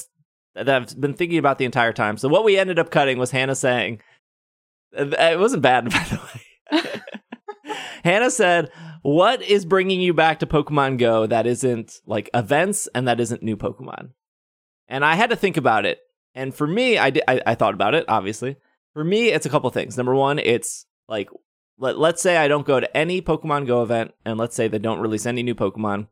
that 0.54 0.68
I've 0.68 1.00
been 1.00 1.14
thinking 1.14 1.38
about 1.38 1.58
the 1.58 1.64
entire 1.64 1.92
time. 1.92 2.16
So, 2.16 2.28
what 2.28 2.44
we 2.44 2.58
ended 2.58 2.78
up 2.78 2.90
cutting 2.90 3.18
was 3.18 3.30
Hannah 3.30 3.54
saying, 3.54 4.00
uh, 4.96 5.06
it 5.18 5.38
wasn't 5.38 5.62
bad, 5.62 5.84
by 5.90 6.06
the 6.10 6.20
way. 6.20 7.00
Hannah 8.04 8.30
said, 8.30 8.70
What 9.02 9.42
is 9.42 9.64
bringing 9.64 10.00
you 10.00 10.14
back 10.14 10.40
to 10.40 10.46
Pokemon 10.46 10.98
Go 10.98 11.26
that 11.26 11.46
isn't 11.46 12.00
like 12.06 12.30
events 12.34 12.88
and 12.94 13.06
that 13.08 13.20
isn't 13.20 13.42
new 13.42 13.56
Pokemon? 13.56 14.10
And 14.88 15.04
I 15.04 15.14
had 15.14 15.30
to 15.30 15.36
think 15.36 15.56
about 15.56 15.86
it. 15.86 16.00
And 16.34 16.54
for 16.54 16.66
me, 16.66 16.98
I, 16.98 17.10
did, 17.10 17.22
I, 17.28 17.40
I 17.46 17.54
thought 17.54 17.74
about 17.74 17.94
it, 17.94 18.04
obviously. 18.08 18.56
For 18.94 19.04
me, 19.04 19.28
it's 19.28 19.46
a 19.46 19.50
couple 19.50 19.70
things. 19.70 19.96
Number 19.96 20.14
one, 20.14 20.38
it's 20.38 20.86
like, 21.08 21.28
let, 21.78 21.98
let's 21.98 22.22
say 22.22 22.36
I 22.36 22.48
don't 22.48 22.66
go 22.66 22.80
to 22.80 22.96
any 22.96 23.22
Pokemon 23.22 23.66
Go 23.66 23.82
event, 23.82 24.12
and 24.24 24.38
let's 24.38 24.56
say 24.56 24.68
they 24.68 24.78
don't 24.78 25.00
release 25.00 25.26
any 25.26 25.42
new 25.42 25.54
Pokemon. 25.54 26.08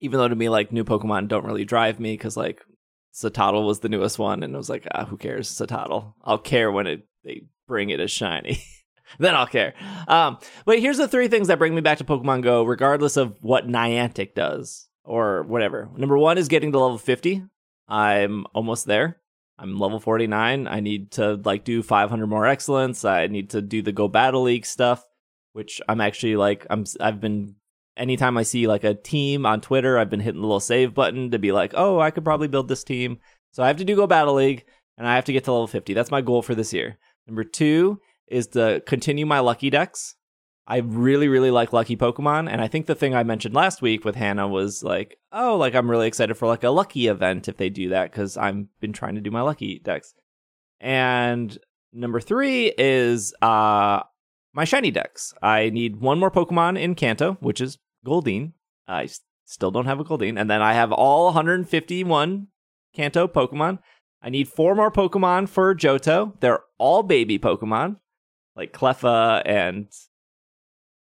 Even 0.00 0.18
though 0.18 0.28
to 0.28 0.36
me, 0.36 0.48
like, 0.48 0.72
new 0.72 0.84
Pokemon 0.84 1.28
don't 1.28 1.44
really 1.44 1.64
drive 1.64 1.98
me 1.98 2.12
because, 2.14 2.36
like, 2.36 2.62
Satotl 3.18 3.66
was 3.66 3.80
the 3.80 3.88
newest 3.88 4.18
one, 4.18 4.42
and 4.42 4.54
it 4.54 4.56
was 4.56 4.70
like, 4.70 4.86
ah, 4.94 5.04
who 5.04 5.16
cares, 5.16 5.48
Satotl? 5.50 6.14
I'll 6.22 6.38
care 6.38 6.70
when 6.70 6.86
it 6.86 7.06
they 7.24 7.42
bring 7.66 7.90
it 7.90 8.00
as 8.00 8.10
shiny. 8.10 8.62
then 9.18 9.34
I'll 9.34 9.46
care. 9.46 9.74
Um, 10.06 10.38
but 10.64 10.78
here's 10.78 10.98
the 10.98 11.08
three 11.08 11.28
things 11.28 11.48
that 11.48 11.58
bring 11.58 11.74
me 11.74 11.80
back 11.80 11.98
to 11.98 12.04
Pokemon 12.04 12.42
Go, 12.42 12.62
regardless 12.62 13.16
of 13.16 13.36
what 13.42 13.66
Niantic 13.66 14.34
does 14.34 14.88
or 15.04 15.42
whatever. 15.42 15.88
Number 15.96 16.16
one 16.16 16.38
is 16.38 16.48
getting 16.48 16.72
to 16.72 16.78
level 16.78 16.98
50. 16.98 17.42
I'm 17.88 18.46
almost 18.54 18.86
there. 18.86 19.20
I'm 19.58 19.78
level 19.78 19.98
49. 19.98 20.68
I 20.68 20.80
need 20.80 21.10
to 21.12 21.34
like 21.44 21.64
do 21.64 21.82
500 21.82 22.26
more 22.26 22.46
excellence. 22.46 23.04
I 23.04 23.26
need 23.26 23.50
to 23.50 23.60
do 23.60 23.82
the 23.82 23.92
Go 23.92 24.06
Battle 24.06 24.42
League 24.42 24.66
stuff, 24.66 25.04
which 25.52 25.80
I'm 25.88 26.00
actually 26.00 26.36
like 26.36 26.66
I'm 26.70 26.84
I've 27.00 27.20
been 27.20 27.56
anytime 27.98 28.38
I 28.38 28.42
see 28.44 28.66
like 28.66 28.84
a 28.84 28.94
team 28.94 29.44
on 29.44 29.60
Twitter, 29.60 29.98
I've 29.98 30.10
been 30.10 30.20
hitting 30.20 30.40
the 30.40 30.46
little 30.46 30.60
save 30.60 30.94
button 30.94 31.30
to 31.32 31.38
be 31.38 31.52
like, 31.52 31.72
"Oh, 31.76 32.00
I 32.00 32.10
could 32.10 32.24
probably 32.24 32.48
build 32.48 32.68
this 32.68 32.84
team." 32.84 33.18
So 33.52 33.62
I 33.62 33.66
have 33.66 33.76
to 33.78 33.84
do 33.84 33.96
Go 33.96 34.06
Battle 34.06 34.34
League 34.34 34.64
and 34.96 35.06
I 35.06 35.14
have 35.14 35.24
to 35.26 35.32
get 35.32 35.44
to 35.44 35.52
level 35.52 35.66
50. 35.66 35.94
That's 35.94 36.10
my 36.10 36.20
goal 36.20 36.42
for 36.42 36.54
this 36.54 36.72
year. 36.72 36.98
Number 37.26 37.44
2 37.44 38.00
is 38.26 38.48
to 38.48 38.82
continue 38.86 39.26
my 39.26 39.40
lucky 39.40 39.70
decks. 39.70 40.16
I 40.66 40.78
really, 40.78 41.28
really 41.28 41.50
like 41.50 41.72
lucky 41.72 41.96
Pokemon, 41.96 42.50
and 42.50 42.60
I 42.60 42.68
think 42.68 42.84
the 42.84 42.94
thing 42.94 43.14
I 43.14 43.22
mentioned 43.22 43.54
last 43.54 43.80
week 43.80 44.04
with 44.04 44.16
Hannah 44.16 44.46
was 44.46 44.82
like, 44.82 45.16
oh, 45.32 45.56
like 45.56 45.74
I'm 45.74 45.90
really 45.90 46.06
excited 46.06 46.34
for 46.34 46.46
like 46.46 46.62
a 46.62 46.68
lucky 46.68 47.06
event 47.06 47.48
if 47.48 47.56
they 47.56 47.70
do 47.70 47.88
that 47.88 48.10
because 48.10 48.36
I've 48.36 48.66
been 48.78 48.92
trying 48.92 49.14
to 49.14 49.22
do 49.22 49.30
my 49.30 49.40
lucky 49.40 49.78
decks. 49.78 50.12
And 50.78 51.56
number 51.92 52.20
three 52.20 52.72
is 52.76 53.34
uh 53.40 54.02
my 54.52 54.64
shiny 54.64 54.90
decks. 54.90 55.32
I 55.42 55.70
need 55.70 55.96
one 55.96 56.18
more 56.18 56.30
Pokemon 56.30 56.78
in 56.78 56.94
Kanto, 56.94 57.38
which 57.40 57.62
is 57.62 57.78
Goldeen. 58.08 58.52
I 58.86 59.04
s- 59.04 59.20
still 59.44 59.70
don't 59.70 59.86
have 59.86 60.00
a 60.00 60.04
Goldeen, 60.04 60.38
and 60.40 60.50
then 60.50 60.62
I 60.62 60.72
have 60.74 60.92
all 60.92 61.26
151 61.26 62.48
Kanto 62.94 63.28
Pokemon. 63.28 63.78
I 64.22 64.30
need 64.30 64.48
four 64.48 64.74
more 64.74 64.90
Pokemon 64.90 65.48
for 65.48 65.74
Johto. 65.74 66.32
They're 66.40 66.60
all 66.78 67.02
baby 67.02 67.38
Pokemon, 67.38 67.96
like 68.56 68.72
Cleffa 68.72 69.42
and 69.46 69.86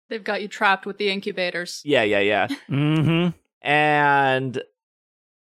They've 0.09 0.23
got 0.25 0.43
you 0.43 0.49
trapped 0.49 0.85
with 0.87 0.99
the 0.99 1.09
incubators. 1.11 1.81
yeah, 1.85 2.03
yeah, 2.03 2.21
yeah. 2.21 2.47
Mm-hmm. 2.71 3.31
and 3.67 4.63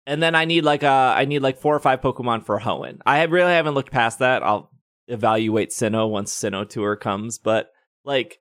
and 0.07 0.23
then 0.23 0.35
I 0.35 0.45
need 0.45 0.65
like 0.65 0.83
uh 0.85 1.15
I 1.17 1.25
need 1.25 1.41
like 1.41 1.59
four 1.59 1.75
or 1.75 1.81
five 1.81 2.01
Pokemon 2.01 2.45
for 2.45 2.59
Hoenn. 2.61 3.01
I 3.07 3.23
really 3.25 3.53
haven't 3.53 3.75
looked 3.75 3.91
past 3.93 4.19
that. 4.21 4.43
I'll 4.43 4.71
evaluate 5.09 5.71
Sinnoh 5.71 6.09
once 6.11 6.33
Sinnoh 6.35 6.69
Tour 6.69 6.97
comes, 6.97 7.39
but 7.39 7.71
like 8.05 8.39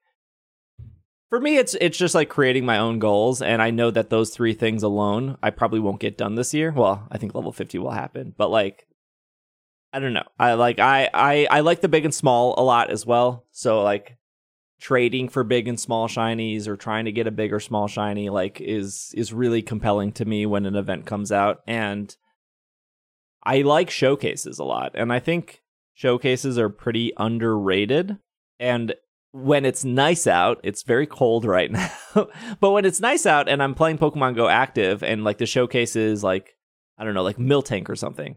for 1.31 1.39
me 1.39 1.57
it's 1.57 1.75
it's 1.79 1.97
just 1.97 2.13
like 2.13 2.29
creating 2.29 2.65
my 2.65 2.77
own 2.77 2.99
goals 2.99 3.41
and 3.41 3.61
I 3.61 3.71
know 3.71 3.89
that 3.89 4.09
those 4.09 4.31
three 4.31 4.53
things 4.53 4.83
alone 4.83 5.37
I 5.41 5.49
probably 5.49 5.79
won't 5.79 6.01
get 6.01 6.17
done 6.17 6.35
this 6.35 6.53
year. 6.53 6.71
Well, 6.71 7.07
I 7.09 7.17
think 7.17 7.33
level 7.33 7.53
50 7.53 7.79
will 7.79 7.91
happen, 7.91 8.35
but 8.37 8.51
like 8.51 8.85
I 9.93 9.99
don't 9.99 10.13
know. 10.13 10.27
I 10.37 10.53
like 10.53 10.79
I 10.79 11.09
I 11.13 11.47
I 11.49 11.59
like 11.61 11.79
the 11.79 11.87
big 11.87 12.03
and 12.03 12.13
small 12.13 12.53
a 12.57 12.63
lot 12.63 12.91
as 12.91 13.05
well. 13.05 13.45
So 13.51 13.81
like 13.81 14.17
trading 14.81 15.29
for 15.29 15.45
big 15.45 15.69
and 15.69 15.79
small 15.79 16.09
shinies 16.09 16.67
or 16.67 16.75
trying 16.75 17.05
to 17.05 17.11
get 17.13 17.27
a 17.27 17.31
big 17.31 17.53
or 17.53 17.61
small 17.61 17.87
shiny 17.87 18.29
like 18.29 18.59
is 18.59 19.13
is 19.15 19.31
really 19.31 19.61
compelling 19.61 20.11
to 20.11 20.25
me 20.25 20.45
when 20.45 20.65
an 20.65 20.75
event 20.75 21.05
comes 21.05 21.31
out 21.31 21.61
and 21.65 22.13
I 23.41 23.61
like 23.61 23.89
showcases 23.89 24.59
a 24.59 24.65
lot 24.65 24.91
and 24.95 25.13
I 25.13 25.19
think 25.19 25.61
showcases 25.93 26.59
are 26.59 26.69
pretty 26.69 27.13
underrated 27.15 28.17
and 28.59 28.95
when 29.33 29.65
it's 29.65 29.85
nice 29.85 30.27
out 30.27 30.59
it's 30.63 30.83
very 30.83 31.07
cold 31.07 31.45
right 31.45 31.71
now 32.15 32.27
but 32.59 32.71
when 32.71 32.85
it's 32.85 32.99
nice 32.99 33.25
out 33.25 33.47
and 33.47 33.63
I'm 33.63 33.75
playing 33.75 33.97
Pokemon 33.97 34.35
Go 34.35 34.47
active 34.47 35.03
and 35.03 35.23
like 35.23 35.37
the 35.37 35.45
showcase 35.45 35.95
is 35.95 36.23
like 36.23 36.55
I 36.97 37.03
don't 37.03 37.13
know 37.13 37.23
like 37.23 37.37
Miltank 37.37 37.89
or 37.89 37.95
something 37.95 38.35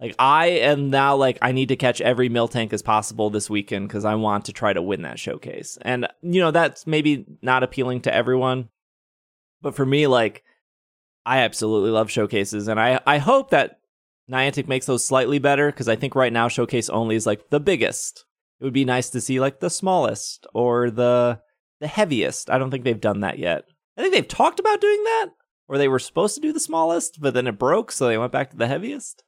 like 0.00 0.14
I 0.18 0.46
am 0.46 0.90
now 0.90 1.16
like 1.16 1.38
I 1.42 1.52
need 1.52 1.68
to 1.68 1.76
catch 1.76 2.00
every 2.00 2.30
Miltank 2.30 2.72
as 2.72 2.82
possible 2.82 3.30
this 3.30 3.50
weekend 3.50 3.88
because 3.88 4.04
I 4.04 4.14
want 4.14 4.44
to 4.44 4.52
try 4.52 4.72
to 4.72 4.82
win 4.82 5.02
that 5.02 5.18
showcase. 5.18 5.76
And 5.82 6.06
you 6.22 6.40
know 6.40 6.50
that's 6.50 6.86
maybe 6.86 7.26
not 7.42 7.62
appealing 7.62 8.02
to 8.02 8.14
everyone, 8.14 8.68
but 9.60 9.74
for 9.74 9.84
me, 9.84 10.06
like 10.06 10.44
I 11.26 11.38
absolutely 11.40 11.90
love 11.90 12.10
showcases, 12.10 12.68
and 12.68 12.78
I 12.78 13.00
I 13.06 13.18
hope 13.18 13.50
that 13.50 13.80
Niantic 14.30 14.68
makes 14.68 14.86
those 14.86 15.04
slightly 15.04 15.38
better 15.40 15.70
because 15.70 15.88
I 15.88 15.96
think 15.96 16.14
right 16.14 16.32
now 16.32 16.48
showcase 16.48 16.88
only 16.88 17.16
is 17.16 17.26
like 17.26 17.50
the 17.50 17.60
biggest. 17.60 18.24
It 18.60 18.64
would 18.64 18.72
be 18.72 18.84
nice 18.84 19.10
to 19.10 19.20
see 19.20 19.40
like 19.40 19.60
the 19.60 19.70
smallest 19.70 20.46
or 20.52 20.90
the 20.90 21.40
the 21.80 21.86
heaviest. 21.86 22.50
I 22.50 22.58
don't 22.58 22.70
think 22.70 22.84
they've 22.84 23.00
done 23.00 23.20
that 23.20 23.38
yet. 23.38 23.64
I 23.96 24.02
think 24.02 24.14
they've 24.14 24.26
talked 24.26 24.58
about 24.58 24.80
doing 24.80 25.02
that, 25.04 25.26
or 25.68 25.78
they 25.78 25.88
were 25.88 25.98
supposed 25.98 26.34
to 26.34 26.40
do 26.40 26.52
the 26.52 26.60
smallest, 26.60 27.20
but 27.20 27.34
then 27.34 27.46
it 27.46 27.58
broke, 27.58 27.92
so 27.92 28.06
they 28.06 28.18
went 28.18 28.32
back 28.32 28.50
to 28.50 28.56
the 28.56 28.66
heaviest. 28.66 29.22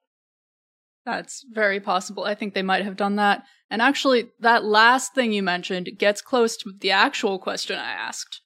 That's 1.06 1.44
very 1.50 1.80
possible. 1.80 2.24
I 2.24 2.34
think 2.34 2.54
they 2.54 2.62
might 2.62 2.84
have 2.84 2.96
done 2.96 3.16
that. 3.16 3.44
And 3.70 3.80
actually, 3.80 4.30
that 4.40 4.64
last 4.64 5.14
thing 5.14 5.32
you 5.32 5.42
mentioned 5.42 5.90
gets 5.96 6.20
close 6.20 6.56
to 6.58 6.72
the 6.78 6.90
actual 6.90 7.38
question 7.38 7.78
I 7.78 7.92
asked, 7.92 8.42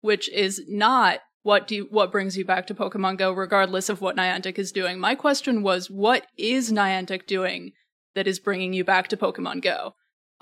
which 0.00 0.28
is 0.30 0.62
not 0.68 1.20
what 1.42 1.66
do 1.66 1.76
you, 1.76 1.86
what 1.90 2.12
brings 2.12 2.36
you 2.36 2.44
back 2.44 2.66
to 2.66 2.74
Pokemon 2.74 3.18
Go, 3.18 3.32
regardless 3.32 3.88
of 3.88 4.00
what 4.00 4.16
Niantic 4.16 4.58
is 4.58 4.72
doing. 4.72 4.98
My 4.98 5.14
question 5.14 5.62
was, 5.62 5.90
what 5.90 6.26
is 6.36 6.72
Niantic 6.72 7.26
doing 7.26 7.72
that 8.14 8.26
is 8.26 8.38
bringing 8.38 8.72
you 8.72 8.84
back 8.84 9.08
to 9.08 9.16
Pokemon 9.16 9.62
Go, 9.62 9.94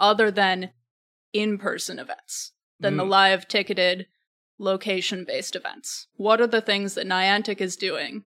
other 0.03 0.31
than 0.31 0.73
in-person 1.33 1.99
events? 1.99 2.53
than 2.81 2.97
the 2.97 3.05
Mm. 3.05 3.11
live 3.11 3.47
ticketed 3.47 4.07
location 4.59 5.25
based 5.25 5.55
events? 5.55 6.09
What 6.15 6.41
are 6.41 6.47
the 6.49 6.61
things 6.61 6.95
that 6.95 7.07
Niantic 7.07 7.61
is 7.61 7.77
doing 7.77 8.25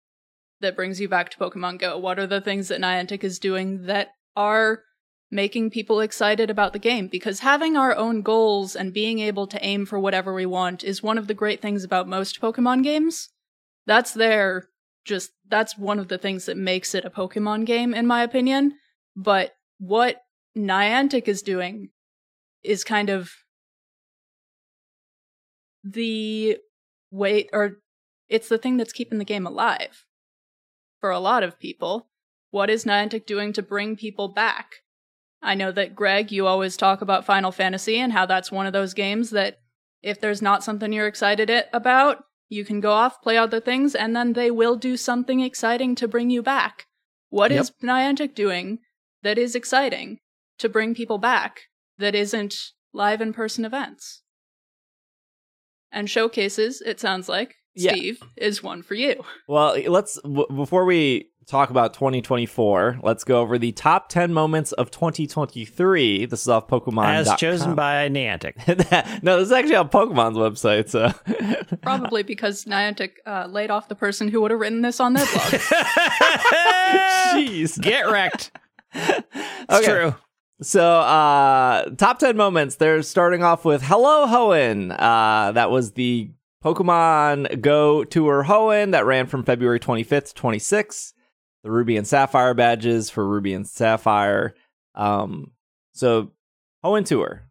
that 0.60 0.76
brings 0.76 1.00
you 1.00 1.08
back 1.08 1.30
to 1.30 1.38
Pokemon 1.38 1.78
Go? 1.78 1.98
What 1.98 2.18
are 2.18 2.26
the 2.26 2.40
things 2.42 2.68
that 2.68 2.80
Niantic 2.80 3.24
is 3.24 3.38
doing 3.38 3.86
that 3.86 4.10
are 4.36 4.84
making 5.30 5.70
people 5.70 6.00
excited 6.00 6.50
about 6.50 6.74
the 6.74 6.78
game? 6.78 7.08
Because 7.08 7.40
having 7.40 7.76
our 7.76 7.96
own 7.96 8.20
goals 8.20 8.76
and 8.76 8.92
being 8.92 9.20
able 9.20 9.46
to 9.46 9.64
aim 9.64 9.86
for 9.86 9.98
whatever 9.98 10.34
we 10.34 10.44
want 10.44 10.84
is 10.84 11.02
one 11.02 11.16
of 11.16 11.26
the 11.26 11.34
great 11.34 11.62
things 11.62 11.82
about 11.82 12.06
most 12.06 12.38
Pokemon 12.40 12.82
games. 12.82 13.30
That's 13.86 14.12
there 14.12 14.68
just 15.04 15.30
that's 15.48 15.76
one 15.78 15.98
of 15.98 16.08
the 16.08 16.18
things 16.18 16.44
that 16.46 16.56
makes 16.56 16.94
it 16.94 17.04
a 17.06 17.10
Pokemon 17.10 17.64
game, 17.64 17.94
in 17.94 18.06
my 18.06 18.22
opinion. 18.22 18.74
But 19.16 19.54
what 19.78 20.20
Niantic 20.56 21.28
is 21.28 21.42
doing 21.42 21.90
is 22.62 22.84
kind 22.84 23.10
of 23.10 23.30
the 25.84 26.58
way, 27.10 27.48
or 27.52 27.78
it's 28.28 28.48
the 28.48 28.58
thing 28.58 28.76
that's 28.76 28.92
keeping 28.92 29.18
the 29.18 29.24
game 29.24 29.46
alive 29.46 30.04
for 31.00 31.10
a 31.10 31.18
lot 31.18 31.42
of 31.42 31.58
people. 31.58 32.08
What 32.50 32.70
is 32.70 32.84
Niantic 32.84 33.26
doing 33.26 33.52
to 33.54 33.62
bring 33.62 33.96
people 33.96 34.28
back? 34.28 34.76
I 35.42 35.54
know 35.54 35.72
that 35.72 35.96
Greg, 35.96 36.30
you 36.30 36.46
always 36.46 36.76
talk 36.76 37.02
about 37.02 37.24
Final 37.24 37.50
Fantasy 37.50 37.98
and 37.98 38.12
how 38.12 38.26
that's 38.26 38.52
one 38.52 38.66
of 38.66 38.72
those 38.72 38.94
games 38.94 39.30
that 39.30 39.58
if 40.02 40.20
there's 40.20 40.42
not 40.42 40.62
something 40.62 40.92
you're 40.92 41.06
excited 41.08 41.50
it- 41.50 41.68
about, 41.72 42.24
you 42.48 42.64
can 42.64 42.80
go 42.80 42.92
off, 42.92 43.22
play 43.22 43.36
other 43.36 43.60
things, 43.60 43.94
and 43.94 44.14
then 44.14 44.34
they 44.34 44.50
will 44.50 44.76
do 44.76 44.96
something 44.96 45.40
exciting 45.40 45.94
to 45.96 46.06
bring 46.06 46.30
you 46.30 46.42
back. 46.42 46.86
What 47.30 47.50
Yep. 47.50 47.60
is 47.60 47.70
Niantic 47.82 48.34
doing 48.34 48.80
that 49.22 49.38
is 49.38 49.54
exciting 49.54 50.20
to 50.62 50.68
bring 50.68 50.94
people 50.94 51.18
back 51.18 51.60
that 51.98 52.14
isn't 52.14 52.54
live 52.92 53.20
in 53.20 53.32
person 53.32 53.64
events? 53.64 54.22
And 55.92 56.08
showcases, 56.08 56.80
it 56.80 56.98
sounds 57.00 57.28
like, 57.28 57.54
Yeah. 57.74 57.92
Steve, 57.92 58.20
is 58.36 58.62
one 58.62 58.82
for 58.82 58.94
you. 58.94 59.22
Well, 59.46 59.76
let's 59.88 60.18
w- 60.22 60.46
before 60.54 60.84
we 60.86 61.28
talk 61.46 61.68
about 61.70 61.92
2024, 61.92 63.00
let's 63.02 63.24
go 63.24 63.40
over 63.40 63.58
the 63.58 63.72
top 63.72 64.08
10 64.08 64.32
moments 64.32 64.72
of 64.72 64.90
2023. 64.90 66.24
This 66.26 66.40
is 66.42 66.48
off 66.48 66.66
Pokemon. 66.68 67.04
As 67.12 67.34
chosen 67.34 67.74
by 67.74 68.08
Niantic. 68.10 68.54
no, 69.22 69.36
this 69.38 69.46
is 69.48 69.52
actually 69.52 69.74
on 69.76 69.88
Pokemon's 69.90 70.38
website. 70.38 70.88
So 70.88 71.12
Probably 71.82 72.22
because 72.22 72.64
Niantic 72.64 73.14
uh, 73.26 73.48
laid 73.50 73.70
off 73.70 73.88
the 73.88 73.94
person 73.96 74.28
who 74.28 74.40
would 74.40 74.50
have 74.50 74.60
written 74.60 74.80
this 74.82 74.98
on 75.00 75.12
their 75.14 75.26
blog. 75.26 75.52
jeez. 77.34 77.78
Get 77.80 78.10
wrecked. 78.10 78.50
It's 78.94 79.26
Okay. 79.70 79.84
true. 79.86 80.14
So, 80.62 81.00
uh, 81.00 81.90
top 81.96 82.20
10 82.20 82.36
moments. 82.36 82.76
They're 82.76 83.02
starting 83.02 83.42
off 83.42 83.64
with 83.64 83.82
Hello 83.82 84.26
Hoenn. 84.26 84.94
Uh, 84.96 85.50
that 85.52 85.72
was 85.72 85.92
the 85.92 86.30
Pokemon 86.62 87.60
Go 87.60 88.04
Tour 88.04 88.44
Hoenn 88.44 88.92
that 88.92 89.04
ran 89.04 89.26
from 89.26 89.42
February 89.42 89.80
25th 89.80 90.32
to 90.32 90.40
26th. 90.40 91.14
The 91.64 91.70
Ruby 91.70 91.96
and 91.96 92.06
Sapphire 92.06 92.54
badges 92.54 93.10
for 93.10 93.26
Ruby 93.26 93.54
and 93.54 93.66
Sapphire. 93.66 94.54
Um, 94.94 95.50
so, 95.94 96.30
Hoenn 96.84 97.04
Tour. 97.04 97.42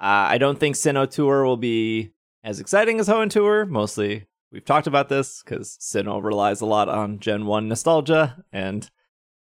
Uh, 0.00 0.32
I 0.32 0.38
don't 0.38 0.58
think 0.58 0.76
Sinnoh 0.76 1.10
Tour 1.10 1.44
will 1.44 1.58
be 1.58 2.12
as 2.42 2.60
exciting 2.60 2.98
as 2.98 3.08
Hoenn 3.08 3.28
Tour. 3.28 3.66
Mostly, 3.66 4.24
we've 4.50 4.64
talked 4.64 4.86
about 4.86 5.10
this 5.10 5.42
because 5.42 5.76
Sinnoh 5.82 6.22
relies 6.22 6.62
a 6.62 6.66
lot 6.66 6.88
on 6.88 7.18
Gen 7.18 7.44
1 7.44 7.68
nostalgia, 7.68 8.42
and 8.52 8.90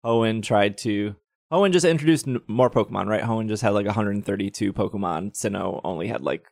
Hoenn 0.04 0.42
tried 0.42 0.76
to 0.78 1.14
Hoenn 1.54 1.70
just 1.70 1.86
introduced 1.86 2.26
more 2.48 2.68
Pokemon, 2.68 3.06
right? 3.06 3.22
Hoenn 3.22 3.46
just 3.46 3.62
had 3.62 3.74
like 3.74 3.86
132 3.86 4.72
Pokemon. 4.72 5.34
Sinnoh 5.34 5.80
only 5.84 6.08
had 6.08 6.20
like 6.20 6.48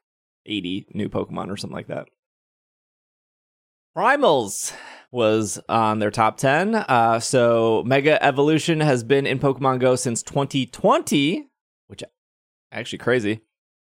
80 0.47 0.87
new 0.95 1.09
Pokemon 1.09 1.51
or 1.51 1.57
something 1.57 1.75
like 1.75 1.89
that. 1.89 2.07
Primals 3.97 4.73
was 5.11 5.59
on 5.69 5.99
their 5.99 6.13
top 6.13 6.37
10. 6.37 6.77
Uh, 6.77 7.19
so 7.19 7.83
Mega 7.85 8.23
Evolution 8.25 8.79
has 8.79 9.03
been 9.03 9.27
in 9.27 9.41
Pokemon 9.41 9.81
Go 9.81 9.97
since 9.97 10.23
2020, 10.23 11.49
which 11.89 12.05
actually 12.71 12.99
crazy. 12.99 13.41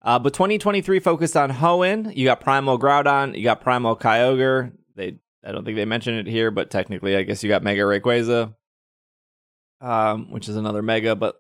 Uh, 0.02 0.20
but 0.20 0.34
2023 0.34 1.00
focused 1.00 1.36
on 1.36 1.52
Hoenn. 1.52 2.16
You 2.16 2.24
got 2.24 2.40
Primal 2.40 2.80
Groudon, 2.80 3.38
you 3.38 3.44
got 3.44 3.60
Primal 3.60 3.98
Kyogre. 3.98 4.72
They, 4.96 5.18
I 5.44 5.52
don't 5.52 5.66
think 5.66 5.76
they 5.76 5.84
mentioned 5.84 6.18
it 6.18 6.32
here, 6.32 6.50
but 6.50 6.72
technically, 6.72 7.18
I 7.18 7.24
guess 7.24 7.44
you 7.44 7.50
got 7.50 7.62
Mega 7.62 7.82
Rayquaza 7.82 8.54
um, 9.84 10.32
which 10.32 10.50
is 10.50 10.56
another 10.56 10.82
mega, 10.82 11.16
but 11.16 11.36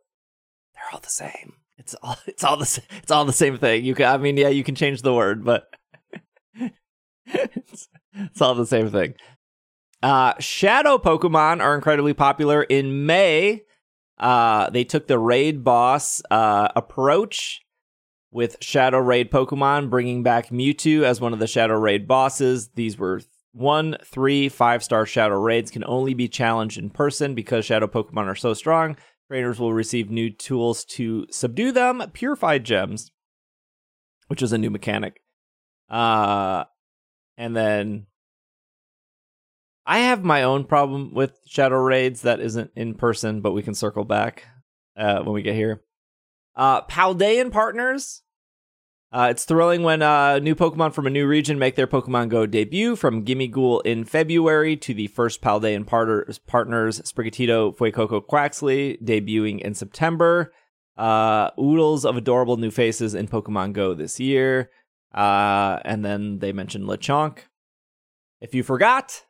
they're 0.75 0.83
all 0.93 0.99
the 0.99 1.09
same. 1.09 1.53
It's 1.77 1.95
all 2.03 2.17
it's 2.27 2.43
all 2.43 2.57
the 2.57 2.83
it's 2.97 3.11
all 3.11 3.25
the 3.25 3.33
same 3.33 3.57
thing. 3.57 3.83
You 3.85 3.95
can 3.95 4.05
I 4.05 4.17
mean 4.17 4.37
yeah, 4.37 4.49
you 4.49 4.63
can 4.63 4.75
change 4.75 5.01
the 5.01 5.13
word, 5.13 5.43
but 5.43 5.67
it's, 7.25 7.87
it's 8.13 8.41
all 8.41 8.55
the 8.55 8.65
same 8.65 8.89
thing. 8.89 9.15
Uh, 10.03 10.33
shadow 10.39 10.97
Pokemon 10.97 11.61
are 11.61 11.75
incredibly 11.75 12.13
popular. 12.13 12.61
In 12.61 13.05
May, 13.05 13.63
uh, 14.19 14.69
they 14.69 14.83
took 14.83 15.07
the 15.07 15.17
raid 15.17 15.63
boss 15.63 16.21
uh, 16.29 16.67
approach 16.75 17.61
with 18.29 18.57
Shadow 18.59 18.97
Raid 18.97 19.31
Pokemon, 19.31 19.89
bringing 19.89 20.23
back 20.23 20.49
Mewtwo 20.49 21.03
as 21.03 21.21
one 21.21 21.33
of 21.33 21.39
the 21.39 21.47
Shadow 21.47 21.75
Raid 21.75 22.07
bosses. 22.07 22.69
These 22.75 22.97
were 22.97 23.21
one, 23.53 23.97
three, 24.03 24.49
five 24.49 24.83
star 24.83 25.05
Shadow 25.05 25.39
Raids 25.39 25.71
can 25.71 25.83
only 25.85 26.13
be 26.13 26.27
challenged 26.27 26.77
in 26.77 26.89
person 26.89 27.35
because 27.35 27.65
Shadow 27.65 27.87
Pokemon 27.87 28.25
are 28.25 28.35
so 28.35 28.53
strong. 28.53 28.97
Trainers 29.29 29.59
will 29.59 29.73
receive 29.73 30.09
new 30.09 30.29
tools 30.29 30.83
to 30.85 31.25
subdue 31.31 31.71
them, 31.71 32.03
purified 32.13 32.63
gems, 32.63 33.11
which 34.27 34.41
is 34.41 34.51
a 34.51 34.57
new 34.57 34.69
mechanic. 34.69 35.21
Uh, 35.89 36.65
and 37.37 37.55
then 37.55 38.07
I 39.85 39.99
have 39.99 40.23
my 40.23 40.43
own 40.43 40.65
problem 40.65 41.13
with 41.13 41.39
Shadow 41.45 41.77
Raids 41.77 42.23
that 42.23 42.39
isn't 42.39 42.71
in 42.75 42.95
person, 42.95 43.41
but 43.41 43.51
we 43.51 43.61
can 43.63 43.75
circle 43.75 44.03
back 44.03 44.45
uh, 44.97 45.21
when 45.21 45.33
we 45.33 45.43
get 45.43 45.55
here. 45.55 45.83
Uh, 46.55 46.81
Paldean 46.81 47.51
partners. 47.51 48.22
Uh, 49.13 49.27
it's 49.29 49.45
thrilling 49.45 49.83
when 49.83 50.01
uh, 50.01 50.39
new 50.39 50.55
Pokemon 50.55 50.91
from 50.91 51.05
a 51.05 51.09
new 51.11 51.27
region 51.27 51.59
make 51.59 51.75
their 51.75 51.85
Pokemon 51.85 52.29
Go 52.29 52.47
debut. 52.47 52.95
From 52.95 53.23
Gimmighoul 53.23 53.85
in 53.85 54.05
February 54.05 54.75
to 54.77 54.91
the 54.91 55.05
first 55.05 55.39
Paldean 55.39 55.85
partners, 55.85 56.39
partners 56.39 56.99
Sprigatito, 57.01 57.77
Fuecoco, 57.77 58.25
Quaxly, 58.25 58.99
debuting 59.03 59.59
in 59.59 59.75
September. 59.75 60.51
Uh, 60.97 61.51
oodles 61.59 62.05
of 62.05 62.17
adorable 62.17 62.57
new 62.57 62.71
faces 62.71 63.13
in 63.13 63.27
Pokemon 63.27 63.73
Go 63.73 63.93
this 63.93 64.19
year. 64.19 64.71
Uh, 65.13 65.77
and 65.85 66.03
then 66.03 66.39
they 66.39 66.51
mentioned 66.51 66.85
Lechonk. 66.85 67.37
If 68.41 68.55
you 68.55 68.63
forgot, 68.63 69.25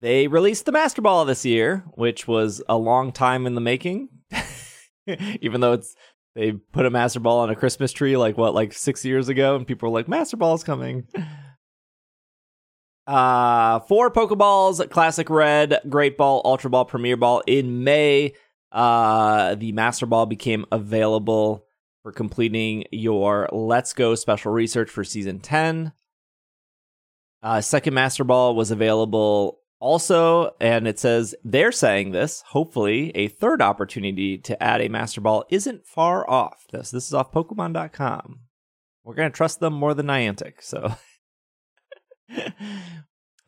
they 0.00 0.28
released 0.28 0.64
the 0.64 0.72
Master 0.72 1.02
Ball 1.02 1.26
this 1.26 1.44
year, 1.44 1.84
which 1.92 2.26
was 2.26 2.62
a 2.70 2.78
long 2.78 3.12
time 3.12 3.46
in 3.46 3.54
the 3.54 3.60
making. 3.60 4.08
Even 5.42 5.60
though 5.60 5.74
it's 5.74 5.94
they 6.34 6.52
put 6.52 6.86
a 6.86 6.90
Master 6.90 7.20
Ball 7.20 7.40
on 7.40 7.50
a 7.50 7.56
Christmas 7.56 7.92
tree 7.92 8.16
like 8.16 8.36
what, 8.36 8.54
like 8.54 8.72
six 8.72 9.04
years 9.04 9.28
ago, 9.28 9.56
and 9.56 9.66
people 9.66 9.88
were 9.88 9.94
like, 9.98 10.08
Master 10.08 10.36
Ball's 10.36 10.64
coming. 10.64 11.06
Uh 13.06 13.80
four 13.80 14.10
Pokeballs, 14.10 14.88
Classic 14.88 15.28
Red, 15.28 15.78
Great 15.90 16.16
Ball, 16.16 16.40
Ultra 16.44 16.70
Ball, 16.70 16.86
Premier 16.86 17.18
Ball 17.18 17.42
in 17.46 17.84
May. 17.84 18.32
Uh 18.72 19.54
the 19.56 19.72
Master 19.72 20.06
Ball 20.06 20.24
became 20.24 20.64
available 20.72 21.66
for 22.02 22.12
completing 22.12 22.84
your 22.90 23.48
Let's 23.52 23.92
Go 23.92 24.14
special 24.14 24.52
research 24.52 24.88
for 24.88 25.04
season 25.04 25.38
10. 25.38 25.92
Uh 27.42 27.60
second 27.60 27.92
Master 27.92 28.24
Ball 28.24 28.54
was 28.56 28.70
available 28.70 29.60
also, 29.84 30.54
and 30.62 30.88
it 30.88 30.98
says 30.98 31.34
they're 31.44 31.70
saying 31.70 32.12
this. 32.12 32.42
Hopefully, 32.48 33.12
a 33.14 33.28
third 33.28 33.60
opportunity 33.60 34.38
to 34.38 34.60
add 34.62 34.80
a 34.80 34.88
Master 34.88 35.20
Ball 35.20 35.44
isn't 35.50 35.84
far 35.84 36.28
off. 36.28 36.64
This 36.72 36.90
this 36.90 37.06
is 37.06 37.12
off 37.12 37.30
Pokemon.com. 37.30 38.40
We're 39.04 39.14
gonna 39.14 39.28
trust 39.28 39.60
them 39.60 39.74
more 39.74 39.92
than 39.92 40.06
Niantic. 40.06 40.54
So, 40.62 40.94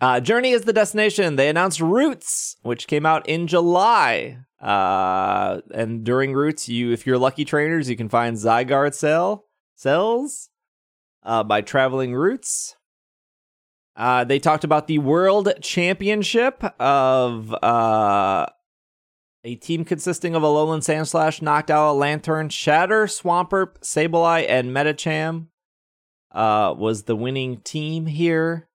uh, 0.03 0.21
Journey 0.21 0.51
is 0.51 0.65
the 0.65 0.75
destination. 0.75 1.37
They 1.37 1.49
announced 1.49 1.81
Routes, 1.81 2.57
which 2.63 2.87
came 2.87 3.07
out 3.07 3.27
in 3.27 3.47
July. 3.47 4.37
Uh, 4.61 5.63
and 5.73 6.05
during 6.05 6.35
Routes, 6.35 6.69
you 6.69 6.93
if 6.93 7.07
you're 7.07 7.17
lucky 7.17 7.47
trainers, 7.47 7.89
you 7.89 7.97
can 7.97 8.11
find 8.11 8.37
Zygarde 8.37 8.95
cell 8.95 9.47
cells 9.75 10.51
uh, 11.23 11.43
by 11.45 11.63
traveling 11.63 12.15
Routes. 12.15 12.77
Uh, 13.97 14.25
they 14.25 14.39
talked 14.39 14.65
about 14.65 14.87
the 14.87 14.99
World 14.99 15.53
Championship 15.63 16.63
of 16.79 17.55
uh, 17.63 18.47
a 19.43 19.55
team 19.55 19.85
consisting 19.87 20.35
of 20.35 20.43
Alolan 20.43 20.81
Sandslash, 20.81 21.41
Noctowl, 21.41 21.99
Lanturn, 21.99 22.51
Shatter, 22.51 23.07
Swampert, 23.07 23.81
Sableye, 23.81 24.45
and 24.49 24.71
Medicham 24.71 25.47
uh, 26.33 26.75
was 26.77 27.05
the 27.05 27.17
winning 27.17 27.59
team 27.63 28.07
here. 28.07 28.69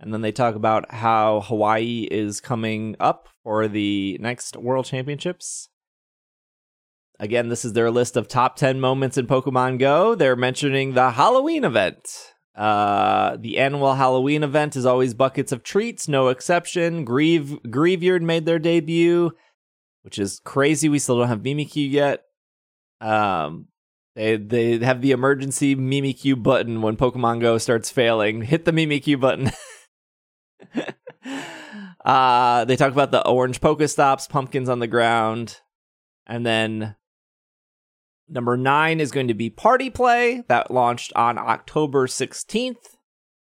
And 0.00 0.12
then 0.12 0.22
they 0.22 0.32
talk 0.32 0.54
about 0.54 0.90
how 0.90 1.42
Hawaii 1.42 2.08
is 2.10 2.40
coming 2.40 2.96
up 2.98 3.28
for 3.44 3.68
the 3.68 4.16
next 4.20 4.56
World 4.56 4.86
Championships. 4.86 5.68
again, 7.20 7.48
this 7.48 7.64
is 7.64 7.74
their 7.74 7.90
list 7.90 8.16
of 8.16 8.26
top 8.26 8.56
10 8.56 8.80
moments 8.80 9.18
in 9.18 9.26
Pokemon 9.26 9.78
Go. 9.78 10.14
They're 10.14 10.34
mentioning 10.34 10.94
the 10.94 11.10
Halloween 11.10 11.62
event. 11.62 12.31
Uh, 12.54 13.36
the 13.38 13.58
annual 13.58 13.94
Halloween 13.94 14.42
event 14.42 14.76
is 14.76 14.84
always 14.84 15.14
buckets 15.14 15.52
of 15.52 15.62
treats, 15.62 16.06
no 16.06 16.28
exception. 16.28 17.04
Grieve 17.04 17.58
Greavard 17.66 18.20
made 18.20 18.44
their 18.44 18.58
debut, 18.58 19.32
which 20.02 20.18
is 20.18 20.40
crazy. 20.44 20.88
We 20.88 20.98
still 20.98 21.18
don't 21.18 21.28
have 21.28 21.40
Mimikyu 21.40 21.90
yet. 21.90 22.24
Um, 23.00 23.68
they 24.14 24.36
they 24.36 24.78
have 24.78 25.00
the 25.00 25.12
emergency 25.12 25.74
Mimikyu 25.74 26.42
button 26.42 26.82
when 26.82 26.96
Pokemon 26.96 27.40
Go 27.40 27.56
starts 27.56 27.90
failing. 27.90 28.42
Hit 28.42 28.66
the 28.66 28.72
Mimikyu 28.72 29.18
button. 29.18 29.50
uh, 32.04 32.66
they 32.66 32.76
talk 32.76 32.92
about 32.92 33.10
the 33.10 33.26
orange 33.26 33.60
Pokestops, 33.62 34.28
pumpkins 34.28 34.68
on 34.68 34.78
the 34.78 34.86
ground, 34.86 35.60
and 36.26 36.44
then 36.44 36.96
number 38.28 38.56
nine 38.56 39.00
is 39.00 39.10
going 39.10 39.28
to 39.28 39.34
be 39.34 39.50
Party 39.50 39.90
Play 39.90 40.44
that 40.48 40.70
launched 40.70 41.12
on 41.14 41.38
October 41.38 42.06
sixteenth, 42.06 42.96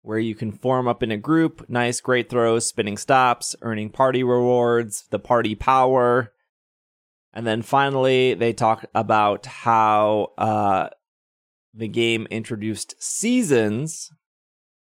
where 0.03 0.19
you 0.19 0.35
can 0.35 0.53
form 0.53 0.87
up 0.87 1.03
in 1.03 1.11
a 1.11 1.17
group, 1.17 1.69
nice, 1.69 2.01
great 2.01 2.31
throws, 2.31 2.67
spinning 2.67 2.97
stops, 2.97 3.57
earning 3.63 3.91
party 3.91 4.23
rewards, 4.23 5.05
the 5.11 5.19
party 5.19 5.55
power. 5.55 6.33
And 7.33 7.47
then 7.47 7.61
finally, 7.61 8.33
they 8.33 8.53
talk 8.55 8.87
about 8.95 9.45
how 9.45 10.33
uh, 10.39 10.89
the 11.75 11.89
game 11.89 12.27
introduced 12.31 12.95
seasons. 12.99 14.11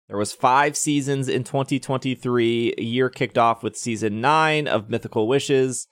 There 0.08 0.18
was 0.18 0.32
five 0.32 0.76
seasons 0.76 1.28
in 1.28 1.44
2023. 1.44 2.74
A 2.76 2.82
year 2.82 3.08
kicked 3.08 3.38
off 3.38 3.62
with 3.62 3.76
season 3.76 4.20
nine 4.20 4.66
of 4.66 4.90
Mythical 4.90 5.28
Wishes, 5.28 5.86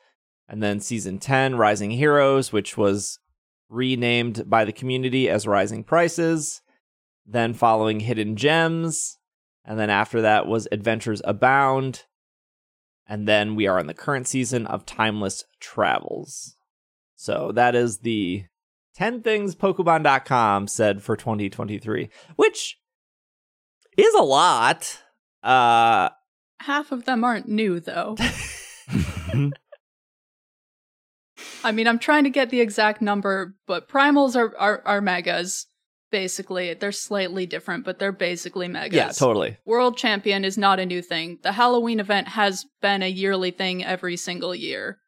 and 0.48 0.60
then 0.60 0.80
season 0.80 1.18
10, 1.18 1.54
Rising 1.54 1.92
Heroes, 1.92 2.52
which 2.52 2.76
was 2.76 3.20
renamed 3.68 4.48
by 4.48 4.64
the 4.64 4.72
community 4.72 5.28
as 5.28 5.46
Rising 5.46 5.84
Prices. 5.84 6.62
Then 7.26 7.52
following 7.52 8.00
Hidden 8.00 8.36
Gems, 8.36 9.18
and 9.64 9.78
then 9.78 9.90
after 9.90 10.22
that 10.22 10.46
was 10.46 10.66
Adventures 10.72 11.20
Abound. 11.24 12.04
And 13.06 13.28
then 13.28 13.54
we 13.54 13.66
are 13.66 13.78
in 13.78 13.86
the 13.86 13.94
current 13.94 14.26
season 14.26 14.66
of 14.66 14.86
Timeless 14.86 15.44
Travels. 15.60 16.56
So 17.16 17.52
that 17.52 17.74
is 17.74 17.98
the 17.98 18.44
10 18.96 19.22
things 19.22 19.54
Pokemon.com 19.54 20.68
said 20.68 21.02
for 21.02 21.16
2023, 21.16 22.08
which 22.36 22.78
is 23.96 24.14
a 24.14 24.22
lot. 24.22 25.02
Uh, 25.42 26.08
Half 26.60 26.92
of 26.92 27.04
them 27.04 27.24
aren't 27.24 27.48
new, 27.48 27.78
though. 27.78 28.16
I 31.64 31.72
mean, 31.72 31.86
I'm 31.86 31.98
trying 31.98 32.24
to 32.24 32.30
get 32.30 32.50
the 32.50 32.60
exact 32.60 33.02
number, 33.02 33.54
but 33.66 33.88
primals 33.88 34.36
are, 34.36 34.56
are, 34.56 34.82
are 34.84 35.00
megas, 35.00 35.66
basically. 36.10 36.74
They're 36.74 36.92
slightly 36.92 37.46
different, 37.46 37.84
but 37.84 37.98
they're 37.98 38.12
basically 38.12 38.68
megas. 38.68 38.96
yeah, 38.96 39.10
totally. 39.10 39.58
World 39.64 39.96
Champion 39.96 40.44
is 40.44 40.58
not 40.58 40.80
a 40.80 40.86
new 40.86 41.02
thing. 41.02 41.38
The 41.42 41.52
Halloween 41.52 42.00
event 42.00 42.28
has 42.28 42.64
been 42.80 43.02
a 43.02 43.08
yearly 43.08 43.50
thing 43.50 43.84
every 43.84 44.16
single 44.16 44.54
year. 44.54 44.98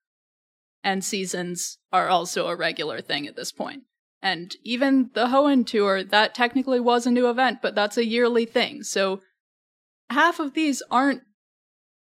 And 0.83 1.05
seasons 1.05 1.79
are 1.93 2.09
also 2.09 2.49
a 2.49 2.57
regular 2.57 3.01
thing 3.01 3.27
at 3.27 3.37
this 3.37 3.53
point. 3.53 3.83
And 4.23 4.55
even 4.63 5.11
the 5.15 5.27
Hoenn 5.27 5.67
tour, 5.67 6.05
that 6.05 6.35
technically 6.35 6.81
was 6.81 7.07
a 7.07 7.11
new 7.11 7.29
event, 7.29 7.61
but 7.63 7.75
that's 7.75 7.97
a 7.97 8.05
yearly 8.05 8.45
thing. 8.45 8.83
So 8.83 9.21
half 10.11 10.41
of 10.41 10.55
these 10.55 10.83
aren't 10.91 11.23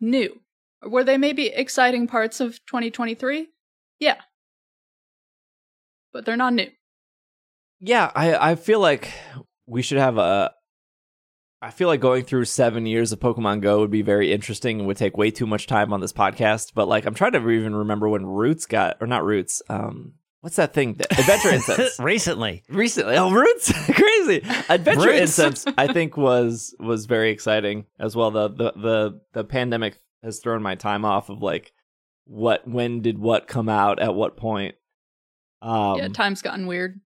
new. 0.01 0.41
Were 0.83 1.05
they 1.05 1.19
maybe 1.19 1.49
exciting 1.49 2.07
parts 2.07 2.41
of 2.41 2.59
2023? 2.67 3.49
Yeah. 3.99 4.17
But 6.13 6.25
they're 6.25 6.37
not 6.37 6.53
new. 6.55 6.69
Yeah, 7.81 8.11
I, 8.15 8.53
I 8.53 8.55
feel 8.55 8.81
like 8.81 9.11
we 9.67 9.83
should 9.83 9.99
have 9.99 10.17
a. 10.19 10.53
I 11.61 11.71
feel 11.71 11.89
like 11.89 12.01
going 12.01 12.25
through 12.25 12.45
seven 12.45 12.85
years 12.85 13.11
of 13.13 13.21
Pokemon 13.21 13.63
Go 13.63 13.81
would 13.81 13.91
be 13.91 14.03
very 14.03 14.33
interesting 14.33 14.79
and 14.79 14.87
would 14.87 14.99
take 14.99 15.17
way 15.17 15.31
too 15.31 15.47
much 15.47 15.67
time 15.67 15.93
on 15.93 16.01
this 16.01 16.13
podcast. 16.13 16.73
But 16.75 16.89
like, 16.89 17.07
I'm 17.07 17.15
trying 17.15 17.33
to 17.33 17.51
even 17.51 17.75
remember 17.75 18.09
when 18.09 18.27
Routes 18.27 18.67
got, 18.67 18.99
or 19.01 19.07
not 19.07 19.25
Routes. 19.25 19.63
Um, 19.71 20.15
what's 20.41 20.57
that 20.57 20.75
thing? 20.75 20.95
that- 20.95 21.19
Adventure 21.19 21.51
Incense. 21.55 21.99
Recently. 21.99 22.63
Recently, 22.69 23.17
oh, 23.17 23.31
Routes, 23.31 23.73
crazy. 23.93 24.43
Adventure 24.69 25.09
Routes. 25.09 25.21
Incense, 25.39 25.65
I 25.79 25.91
think 25.93 26.17
was 26.19 26.75
was 26.79 27.07
very 27.07 27.31
exciting 27.31 27.87
as 27.99 28.15
well. 28.15 28.31
The 28.31 28.49
the 28.49 28.73
the 28.73 29.21
the 29.33 29.45
pandemic 29.45 29.99
has 30.23 30.41
thrown 30.41 30.63
my 30.63 30.75
time 30.75 31.05
off 31.07 31.29
of 31.31 31.41
like 31.43 31.73
what 32.27 32.67
when 32.67 33.01
did 33.01 33.19
what 33.19 33.47
come 33.47 33.69
out 33.69 34.01
at 34.01 34.15
what 34.15 34.37
point. 34.37 34.75
Um, 35.63 35.99
yeah, 35.99 36.09
time's 36.09 36.43
gotten 36.43 36.67
weird. 36.67 37.01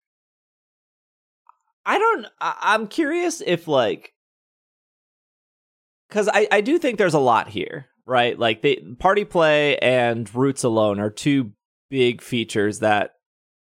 I 1.86 1.98
don't. 1.98 2.26
I, 2.40 2.56
I'm 2.60 2.86
curious 2.86 3.40
if 3.44 3.66
like, 3.68 4.12
because 6.08 6.28
I 6.32 6.46
I 6.50 6.60
do 6.60 6.78
think 6.78 6.98
there's 6.98 7.14
a 7.14 7.18
lot 7.18 7.48
here, 7.48 7.86
right? 8.06 8.38
Like 8.38 8.62
the 8.62 8.80
party 8.98 9.24
play 9.24 9.78
and 9.78 10.32
routes 10.34 10.64
alone 10.64 11.00
are 11.00 11.10
two 11.10 11.52
big 11.90 12.20
features 12.20 12.80
that, 12.80 13.12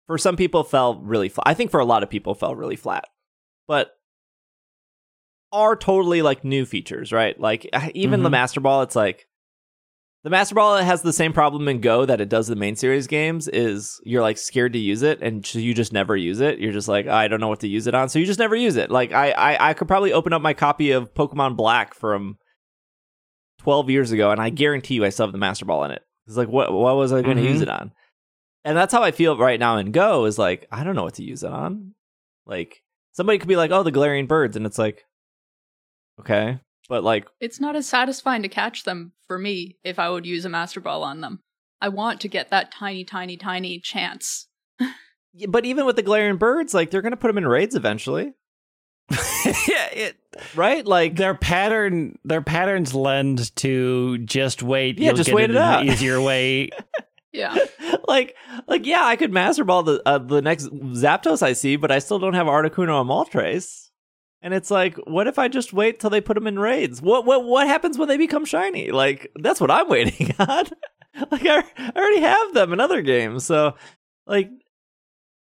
for 0.06 0.18
some 0.18 0.36
people, 0.36 0.64
fell 0.64 1.00
really 1.00 1.28
flat. 1.28 1.48
I 1.48 1.54
think 1.54 1.70
for 1.70 1.80
a 1.80 1.84
lot 1.84 2.02
of 2.02 2.10
people, 2.10 2.34
fell 2.34 2.54
really 2.54 2.76
flat, 2.76 3.04
but 3.66 3.90
are 5.52 5.76
totally 5.76 6.20
like 6.22 6.44
new 6.44 6.64
features, 6.66 7.12
right? 7.12 7.38
Like 7.38 7.68
even 7.94 8.22
the 8.22 8.28
Mhm. 8.28 8.32
Master 8.32 8.60
Ball, 8.60 8.82
it's 8.82 8.96
like. 8.96 9.26
The 10.24 10.30
Master 10.30 10.54
Ball 10.54 10.78
has 10.78 11.02
the 11.02 11.12
same 11.12 11.34
problem 11.34 11.68
in 11.68 11.80
Go 11.82 12.06
that 12.06 12.20
it 12.20 12.30
does 12.30 12.46
the 12.46 12.56
main 12.56 12.76
series 12.76 13.06
games. 13.06 13.46
Is 13.46 14.00
you're 14.04 14.22
like 14.22 14.38
scared 14.38 14.72
to 14.72 14.78
use 14.78 15.02
it, 15.02 15.20
and 15.20 15.54
you 15.54 15.74
just 15.74 15.92
never 15.92 16.16
use 16.16 16.40
it. 16.40 16.58
You're 16.58 16.72
just 16.72 16.88
like, 16.88 17.06
I 17.06 17.28
don't 17.28 17.40
know 17.40 17.48
what 17.48 17.60
to 17.60 17.68
use 17.68 17.86
it 17.86 17.94
on, 17.94 18.08
so 18.08 18.18
you 18.18 18.24
just 18.24 18.38
never 18.38 18.56
use 18.56 18.76
it. 18.76 18.90
Like 18.90 19.12
I, 19.12 19.32
I, 19.32 19.70
I 19.70 19.74
could 19.74 19.86
probably 19.86 20.14
open 20.14 20.32
up 20.32 20.40
my 20.40 20.54
copy 20.54 20.92
of 20.92 21.12
Pokemon 21.12 21.56
Black 21.56 21.92
from 21.94 22.38
12 23.60 23.90
years 23.90 24.12
ago, 24.12 24.30
and 24.30 24.40
I 24.40 24.48
guarantee 24.48 24.94
you, 24.94 25.04
I 25.04 25.10
still 25.10 25.26
have 25.26 25.32
the 25.32 25.38
Master 25.38 25.66
Ball 25.66 25.84
in 25.84 25.90
it. 25.90 26.02
It's 26.26 26.38
like, 26.38 26.48
what, 26.48 26.72
what 26.72 26.96
was 26.96 27.12
I 27.12 27.20
going 27.20 27.36
to 27.36 27.42
Mhm. 27.42 27.48
use 27.52 27.60
it 27.60 27.68
on? 27.68 27.92
And 28.64 28.74
that's 28.78 28.94
how 28.94 29.02
I 29.02 29.10
feel 29.10 29.36
right 29.36 29.60
now 29.60 29.76
in 29.76 29.92
Go. 29.92 30.24
Is 30.24 30.38
like, 30.38 30.66
I 30.72 30.84
don't 30.84 30.96
know 30.96 31.04
what 31.04 31.14
to 31.14 31.22
use 31.22 31.42
it 31.42 31.52
on. 31.52 31.92
Like 32.46 32.80
somebody 33.12 33.36
could 33.38 33.48
be 33.48 33.56
like, 33.56 33.70
oh, 33.72 33.82
the 33.82 33.92
Galarian 33.92 34.26
birds, 34.26 34.56
and 34.56 34.64
it's 34.64 34.78
like, 34.78 35.04
okay, 36.18 36.60
but 36.88 37.04
like 37.04 37.26
It's 37.40 37.60
not 37.60 37.76
as 37.76 37.86
satisfying 37.86 38.42
to 38.42 38.48
catch 38.48 38.84
them 38.84 39.12
for 39.26 39.38
me 39.38 39.78
if 39.84 39.98
I 39.98 40.10
would 40.10 40.26
use 40.26 40.44
a 40.44 40.48
Master 40.48 40.80
Ball 40.80 41.02
on 41.02 41.20
them. 41.20 41.40
I 41.80 41.88
want 41.88 42.20
to 42.22 42.28
get 42.28 42.50
that 42.50 42.72
tiny, 42.72 43.04
tiny, 43.04 43.36
tiny 43.36 43.80
chance. 43.80 44.48
Yeah, 45.36 45.48
but 45.48 45.64
even 45.64 45.84
with 45.84 45.96
the 45.96 46.04
Galarian 46.04 46.38
birds, 46.38 46.74
like 46.74 46.92
they're 46.92 47.02
gonna 47.02 47.16
put 47.16 47.26
them 47.26 47.38
in 47.38 47.48
raids 47.48 47.74
eventually, 47.74 48.34
yeah, 49.10 49.88
it, 49.92 50.16
right? 50.54 50.86
Like, 50.86 51.16
their 51.16 51.34
pattern 51.34 52.18
their 52.24 52.40
patterns 52.40 52.94
lend 52.94 53.54
to 53.56 54.18
just 54.18 54.62
wait. 54.62 54.98
Yeah, 54.98 55.08
you'll 55.08 55.16
just 55.16 55.28
get 55.28 55.36
wait 55.36 55.50
it 55.50 55.56
an 55.56 55.62
out. 55.62 55.84
Easier 55.86 56.20
way. 56.20 56.70
Yeah. 57.32 57.56
like, 58.08 58.34
like, 58.66 58.86
yeah, 58.86 59.04
I 59.04 59.16
could 59.16 59.32
master 59.32 59.64
ball 59.64 59.82
the 59.82 60.00
uh, 60.06 60.18
the 60.18 60.40
next 60.40 60.66
Zapdos 60.66 61.42
I 61.42 61.52
see, 61.52 61.76
but 61.76 61.90
I 61.90 61.98
still 61.98 62.18
don't 62.18 62.34
have 62.34 62.46
Articuno 62.46 63.00
and 63.00 63.10
Moltres. 63.10 63.90
And 64.44 64.52
it's 64.52 64.70
like, 64.70 64.96
what 65.06 65.26
if 65.26 65.38
I 65.38 65.48
just 65.48 65.72
wait 65.72 65.98
till 65.98 66.10
they 66.10 66.20
put 66.20 66.34
them 66.34 66.46
in 66.46 66.58
raids? 66.58 67.00
What 67.00 67.24
what 67.24 67.44
what 67.44 67.66
happens 67.66 67.96
when 67.96 68.08
they 68.08 68.18
become 68.18 68.44
shiny? 68.44 68.90
Like, 68.90 69.32
that's 69.36 69.58
what 69.58 69.70
I'm 69.70 69.88
waiting 69.88 70.34
on. 70.38 70.66
like, 71.30 71.46
I, 71.46 71.64
I 71.78 71.92
already 71.96 72.20
have 72.20 72.52
them 72.52 72.74
in 72.74 72.78
other 72.78 73.00
games, 73.00 73.46
so 73.46 73.74
like, 74.26 74.50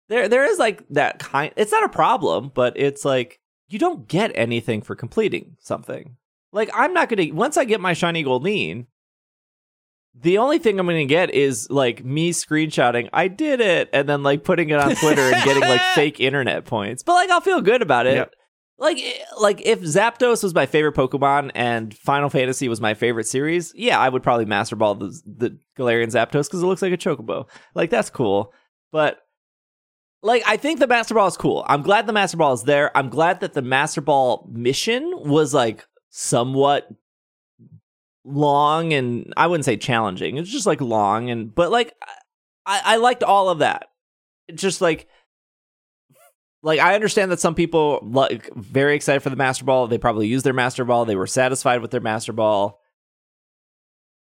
there 0.08 0.30
there 0.30 0.46
is 0.46 0.60
like 0.60 0.88
that 0.90 1.18
kind. 1.18 1.52
It's 1.58 1.72
not 1.72 1.84
a 1.84 1.90
problem, 1.90 2.52
but 2.54 2.74
it's 2.76 3.04
like 3.04 3.40
you 3.70 3.80
don't 3.80 4.08
get 4.08 4.32
anything 4.36 4.84
for 4.84 4.96
completing 4.96 5.58
something. 5.60 6.16
Like, 6.54 6.70
I'm 6.72 6.94
not 6.94 7.10
gonna 7.10 7.34
once 7.34 7.58
I 7.58 7.66
get 7.66 7.82
my 7.82 7.94
shiny 7.94 8.24
Goldeen. 8.24 8.86
The 10.14 10.38
only 10.38 10.60
thing 10.60 10.80
I'm 10.80 10.86
gonna 10.86 11.06
get 11.06 11.34
is 11.34 11.72
like 11.72 12.06
me 12.06 12.34
screenshotting, 12.34 13.10
I 13.12 13.30
did 13.30 13.62
it, 13.62 13.90
and 13.94 14.08
then 14.08 14.22
like 14.22 14.44
putting 14.44 14.70
it 14.70 14.78
on 14.78 14.96
Twitter 14.96 15.22
and 15.24 15.44
getting 15.44 15.64
like 15.64 15.82
fake 15.96 16.20
internet 16.20 16.66
points. 16.66 17.02
But 17.02 17.14
like 17.14 17.32
I'll 17.32 17.42
feel 17.42 17.62
good 17.62 17.82
about 17.82 18.06
it. 18.06 18.18
Yep. 18.18 18.36
Like 18.78 18.98
eh, 18.98 19.14
like 19.40 19.62
if 19.66 19.82
Zapdos 19.82 20.44
was 20.44 20.54
my 20.54 20.66
favorite 20.66 20.96
Pokemon 20.96 21.52
and 21.56 21.94
Final 21.98 22.30
Fantasy 22.30 22.68
was 22.68 22.82
my 22.82 22.94
favorite 22.94 23.28
series, 23.28 23.74
yeah, 23.76 24.00
I 24.00 24.10
would 24.10 24.24
probably 24.24 24.46
Master 24.46 24.76
Ball 24.76 24.96
the 24.96 25.22
the 25.26 25.58
Galarian 25.78 26.08
Zapdos 26.08 26.48
because 26.48 26.62
it 26.62 26.66
looks 26.66 26.82
like 26.82 26.94
a 26.94 26.98
Chocobo. 26.98 27.48
Like 27.74 27.90
that's 27.90 28.10
cool. 28.10 28.54
But 28.92 29.20
like 30.22 30.44
I 30.46 30.58
think 30.58 30.80
the 30.80 30.88
Master 30.88 31.14
Ball 31.14 31.28
is 31.28 31.38
cool. 31.38 31.64
I'm 31.68 31.84
glad 31.84 32.06
the 32.06 32.14
Master 32.14 32.38
Ball 32.38 32.54
is 32.54 32.64
there. 32.64 32.96
I'm 32.98 33.10
glad 33.10 33.40
that 33.40 33.54
the 33.54 33.62
Master 33.62 34.02
Ball 34.02 34.50
mission 34.52 35.10
was 35.24 35.54
like 35.54 35.86
somewhat 36.10 36.90
long 38.26 38.92
and 38.92 39.34
I 39.38 39.48
wouldn't 39.48 39.66
say 39.66 39.78
challenging. 39.78 40.38
It's 40.38 40.50
just 40.52 40.66
like 40.66 40.82
long 40.82 41.30
and 41.30 41.54
but 41.54 41.72
like 41.72 41.94
I, 42.66 42.82
I 42.84 42.96
liked 42.98 43.24
all 43.24 43.50
of 43.50 43.60
that. 43.60 43.88
It's 44.48 44.62
just 44.62 44.82
like 44.82 45.08
like 46.66 46.80
I 46.80 46.96
understand 46.96 47.32
that 47.32 47.40
some 47.40 47.54
people 47.56 48.00
like 48.02 48.50
very 48.56 48.96
excited 48.96 49.22
for 49.22 49.30
the 49.30 49.36
Master 49.36 49.64
Ball. 49.64 49.88
They 49.88 50.00
probably 50.00 50.28
used 50.28 50.46
their 50.46 50.54
Master 50.54 50.84
Ball. 50.84 51.06
They 51.06 51.16
were 51.16 51.28
satisfied 51.28 51.82
with 51.82 51.92
their 51.92 52.02
Master 52.02 52.34
Ball. 52.34 52.80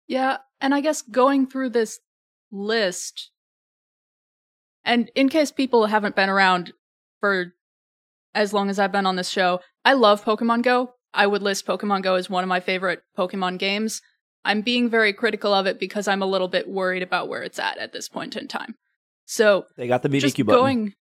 Yeah, 0.09 0.39
and 0.61 0.75
I 0.75 0.81
guess 0.81 1.03
going 1.03 1.47
through 1.47 1.71
this 1.71 2.01
list, 2.51 3.31
And 4.85 5.11
in 5.15 5.29
case 5.29 5.53
people 5.53 5.87
haven't 5.87 6.17
been 6.17 6.29
around 6.29 6.73
for 7.21 7.53
as 8.35 8.53
long 8.53 8.71
as 8.71 8.79
I've 8.79 8.93
been 8.93 9.07
on 9.07 9.17
this 9.17 9.29
show, 9.29 9.61
I 9.85 9.93
love 9.93 10.25
Pokemon 10.25 10.63
Go. 10.63 10.95
I 11.15 11.27
would 11.27 11.43
list 11.43 11.67
Pokemon 11.67 12.03
Go 12.03 12.15
as 12.15 12.31
one 12.31 12.43
of 12.43 12.49
my 12.49 12.61
favorite 12.61 13.03
Pokemon 13.17 13.59
games. 13.59 14.01
I'm 14.45 14.63
being 14.63 14.89
very 14.89 15.13
critical 15.13 15.53
of 15.55 15.67
it 15.67 15.79
because 15.79 16.09
I'm 16.09 16.23
a 16.23 16.27
little 16.27 16.49
bit 16.49 16.67
worried 16.69 17.03
about 17.03 17.29
where 17.29 17.43
it's 17.43 17.59
at 17.59 17.79
at 17.79 17.93
this 17.93 18.09
point 18.09 18.37
in 18.37 18.49
time. 18.49 18.75
So 19.27 19.67
They 19.77 19.87
got 19.87 20.03
the 20.03 20.09
BBQ 20.09 20.47
button. 20.47 20.61
going. 20.61 20.95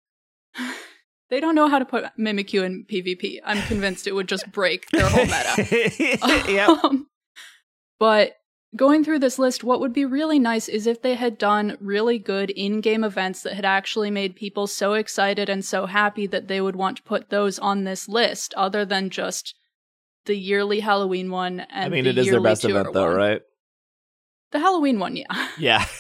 They 1.31 1.41
don't 1.41 1.55
know 1.55 1.69
how 1.69 1.79
to 1.79 1.85
put 1.85 2.05
Mimikyu 2.19 2.65
in 2.65 2.85
PvP. 2.85 3.41
I'm 3.45 3.63
convinced 3.63 4.07
it 4.07 4.15
would 4.15 4.29
just 4.29 4.51
break 4.51 4.91
their 4.91 5.09
whole 5.09 5.25
meta. 5.25 6.49
yep. 6.53 6.69
Um, 6.85 7.07
but 7.99 8.37
going 8.75 9.05
through 9.05 9.19
this 9.19 9.39
list, 9.39 9.63
what 9.63 9.81
would 9.81 9.93
be 9.93 10.05
really 10.05 10.39
nice 10.39 10.69
is 10.69 10.87
if 10.87 11.03
they 11.03 11.15
had 11.15 11.39
done 11.39 11.77
really 11.81 12.19
good 12.19 12.51
in 12.51 12.81
game 12.81 13.05
events 13.05 13.43
that 13.43 13.55
had 13.55 13.65
actually 13.65 14.11
made 14.11 14.35
people 14.37 14.67
so 14.67 14.95
excited 14.95 15.49
and 15.49 15.65
so 15.65 15.87
happy 15.87 16.27
that 16.27 16.49
they 16.49 16.61
would 16.61 16.77
want 16.77 16.97
to 16.97 17.03
put 17.03 17.31
those 17.31 17.59
on 17.59 17.85
this 17.85 18.09
list, 18.09 18.55
other 18.57 18.85
than 18.85 19.11
just 19.11 19.55
the 20.25 20.35
yearly 20.35 20.81
Halloween 20.81 21.31
one 21.31 21.61
and 21.61 21.87
I 21.87 21.89
mean, 21.89 22.05
the 22.05 22.11
it 22.11 22.19
is 22.19 22.31
their 22.31 22.41
best 22.41 22.65
event, 22.65 22.93
though, 22.93 23.07
one. 23.07 23.17
right? 23.17 23.43
The 24.53 24.61
Halloween 24.61 24.99
one, 24.99 25.17
yeah. 25.17 25.49
Yeah. 25.59 25.85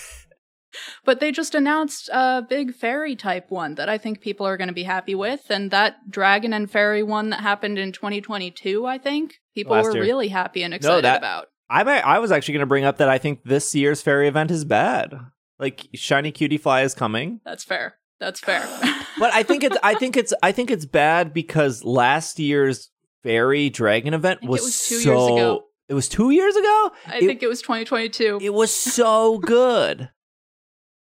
But 1.04 1.20
they 1.20 1.32
just 1.32 1.54
announced 1.54 2.08
a 2.12 2.42
big 2.48 2.74
fairy 2.74 3.16
type 3.16 3.50
one 3.50 3.74
that 3.74 3.88
I 3.88 3.98
think 3.98 4.20
people 4.20 4.46
are 4.46 4.56
going 4.56 4.68
to 4.68 4.74
be 4.74 4.84
happy 4.84 5.14
with. 5.14 5.50
And 5.50 5.70
that 5.70 6.10
dragon 6.10 6.52
and 6.52 6.70
fairy 6.70 7.02
one 7.02 7.30
that 7.30 7.40
happened 7.40 7.78
in 7.78 7.92
2022, 7.92 8.86
I 8.86 8.98
think 8.98 9.34
people 9.54 9.72
Last 9.76 9.86
were 9.86 9.94
year. 9.94 10.02
really 10.02 10.28
happy 10.28 10.62
and 10.62 10.72
excited 10.74 11.04
that- 11.04 11.18
about. 11.18 11.46
I 11.72 11.84
might, 11.84 12.00
I 12.00 12.18
was 12.18 12.32
actually 12.32 12.54
going 12.54 12.60
to 12.60 12.66
bring 12.66 12.84
up 12.84 12.96
that 12.98 13.08
I 13.08 13.18
think 13.18 13.44
this 13.44 13.72
year's 13.76 14.02
fairy 14.02 14.26
event 14.26 14.50
is 14.50 14.64
bad. 14.64 15.14
Like 15.60 15.86
shiny 15.94 16.32
Cutiefly 16.32 16.84
is 16.84 16.94
coming, 16.94 17.40
That's 17.44 17.62
fair. 17.62 17.94
That's 18.18 18.40
fair. 18.40 18.62
but 19.20 19.32
I 19.32 19.42
think 19.44 19.62
it's 19.62 19.76
I 19.82 19.94
think 19.94 20.16
it's 20.16 20.32
I 20.42 20.50
think 20.52 20.70
it's 20.70 20.84
bad 20.84 21.32
because 21.32 21.84
last 21.84 22.38
year's 22.40 22.90
fairy 23.22 23.70
dragon 23.70 24.14
event 24.14 24.42
was, 24.42 24.60
it 24.60 24.64
was 24.64 24.88
two 24.88 24.98
so. 24.98 25.10
years 25.10 25.26
ago. 25.30 25.64
It 25.88 25.94
was 25.94 26.08
two 26.08 26.30
years 26.30 26.56
ago. 26.56 26.90
I 27.06 27.16
It- 27.18 27.26
think 27.26 27.42
it 27.42 27.48
was 27.48 27.62
2022. 27.62 28.38
It 28.42 28.52
was 28.54 28.74
so 28.74 29.38
good. 29.38 30.08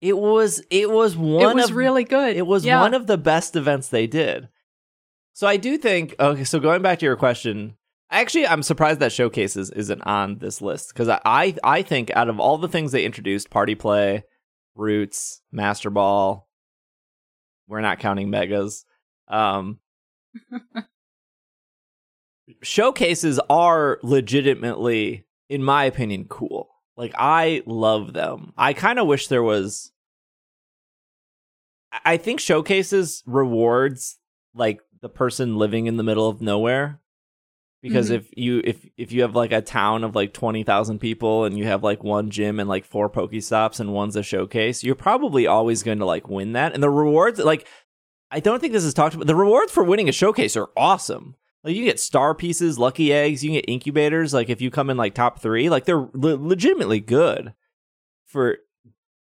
It 0.08 0.16
was 0.18 0.62
it 0.70 0.90
was 0.90 1.16
one 1.16 1.42
it 1.50 1.54
was 1.54 1.70
of 1.70 1.76
really 1.76 2.04
good. 2.04 2.36
it 2.36 2.46
was 2.46 2.64
Yeah. 2.64 2.80
one 2.80 2.94
of 2.94 3.06
the 3.06 3.18
best 3.18 3.56
events 3.56 3.88
they 3.88 4.06
did. 4.06 4.48
So 5.32 5.46
I 5.46 5.56
do 5.56 5.76
think 5.78 6.14
okay, 6.20 6.44
so 6.44 6.60
going 6.60 6.82
back 6.82 6.98
to 7.00 7.06
your 7.06 7.16
question, 7.16 7.76
actually 8.10 8.46
I'm 8.46 8.62
surprised 8.62 9.00
that 9.00 9.12
showcases 9.12 9.70
isn't 9.70 10.02
on 10.02 10.38
this 10.38 10.60
list 10.62 10.88
because 10.92 11.08
I, 11.08 11.20
I 11.24 11.54
I 11.64 11.82
think 11.82 12.10
out 12.14 12.28
of 12.28 12.38
all 12.40 12.58
the 12.58 12.68
things 12.68 12.92
they 12.92 13.04
introduced, 13.04 13.50
party 13.50 13.74
play, 13.74 14.24
routes, 14.74 15.42
master 15.52 15.90
ball, 15.90 16.48
we're 17.68 17.80
not 17.80 17.98
counting 17.98 18.30
megas. 18.30 18.84
Um 19.28 19.80
showcases 22.62 23.40
are 23.50 23.98
legitimately 24.02 25.26
in 25.48 25.62
my 25.62 25.84
opinion 25.84 26.26
cool. 26.28 26.68
Like 26.96 27.12
I 27.18 27.62
love 27.66 28.12
them. 28.12 28.52
I 28.56 28.72
kind 28.72 28.98
of 28.98 29.06
wish 29.06 29.28
there 29.28 29.42
was 29.42 29.92
I- 32.04 32.16
think 32.16 32.40
showcases 32.40 33.22
rewards 33.26 34.18
like 34.54 34.80
the 35.00 35.08
person 35.08 35.56
living 35.56 35.86
in 35.86 35.96
the 35.96 36.02
middle 36.02 36.28
of 36.28 36.40
nowhere. 36.40 37.00
Because 37.82 38.10
Mhm. 38.10 38.14
if 38.14 38.30
you 38.36 38.60
if 38.64 38.84
if 38.96 39.12
you 39.12 39.22
have 39.22 39.36
like 39.36 39.52
a 39.52 39.60
town 39.60 40.02
of 40.02 40.16
like 40.16 40.32
twenty 40.32 40.64
thousand 40.64 40.98
people 40.98 41.44
and 41.44 41.56
you 41.56 41.66
have 41.66 41.84
like 41.84 42.02
one 42.02 42.30
gym 42.30 42.58
and 42.58 42.68
like 42.68 42.84
four 42.84 43.08
Pokestops 43.08 43.78
and 43.78 43.92
one's 43.92 44.16
a 44.16 44.22
showcase, 44.22 44.82
you're 44.82 44.94
probably 44.96 45.46
always 45.46 45.82
going 45.82 45.98
to 45.98 46.06
like 46.06 46.28
win 46.28 46.52
that. 46.54 46.72
And 46.74 46.82
the 46.82 46.90
rewards, 46.90 47.38
like, 47.38 47.68
I 48.30 48.40
don't 48.40 48.60
think 48.60 48.72
this 48.72 48.82
is 48.82 48.94
talked 48.94 49.14
about. 49.14 49.26
The 49.28 49.36
rewards 49.36 49.70
for 49.70 49.84
winning 49.84 50.08
a 50.08 50.12
showcase 50.12 50.56
are 50.56 50.70
awesome. 50.76 51.36
Like 51.62 51.76
you 51.76 51.84
get 51.84 52.00
star 52.00 52.34
pieces, 52.34 52.78
lucky 52.78 53.12
eggs, 53.12 53.44
you 53.44 53.50
can 53.50 53.56
get 53.60 53.70
incubators. 53.70 54.32
Like 54.34 54.48
if 54.48 54.60
you 54.60 54.70
come 54.70 54.90
in 54.90 54.96
like 54.96 55.14
top 55.14 55.40
three, 55.40 55.68
like 55.68 55.84
they're 55.84 56.08
le- 56.12 56.36
legitimately 56.36 57.00
good 57.00 57.54
for 58.24 58.58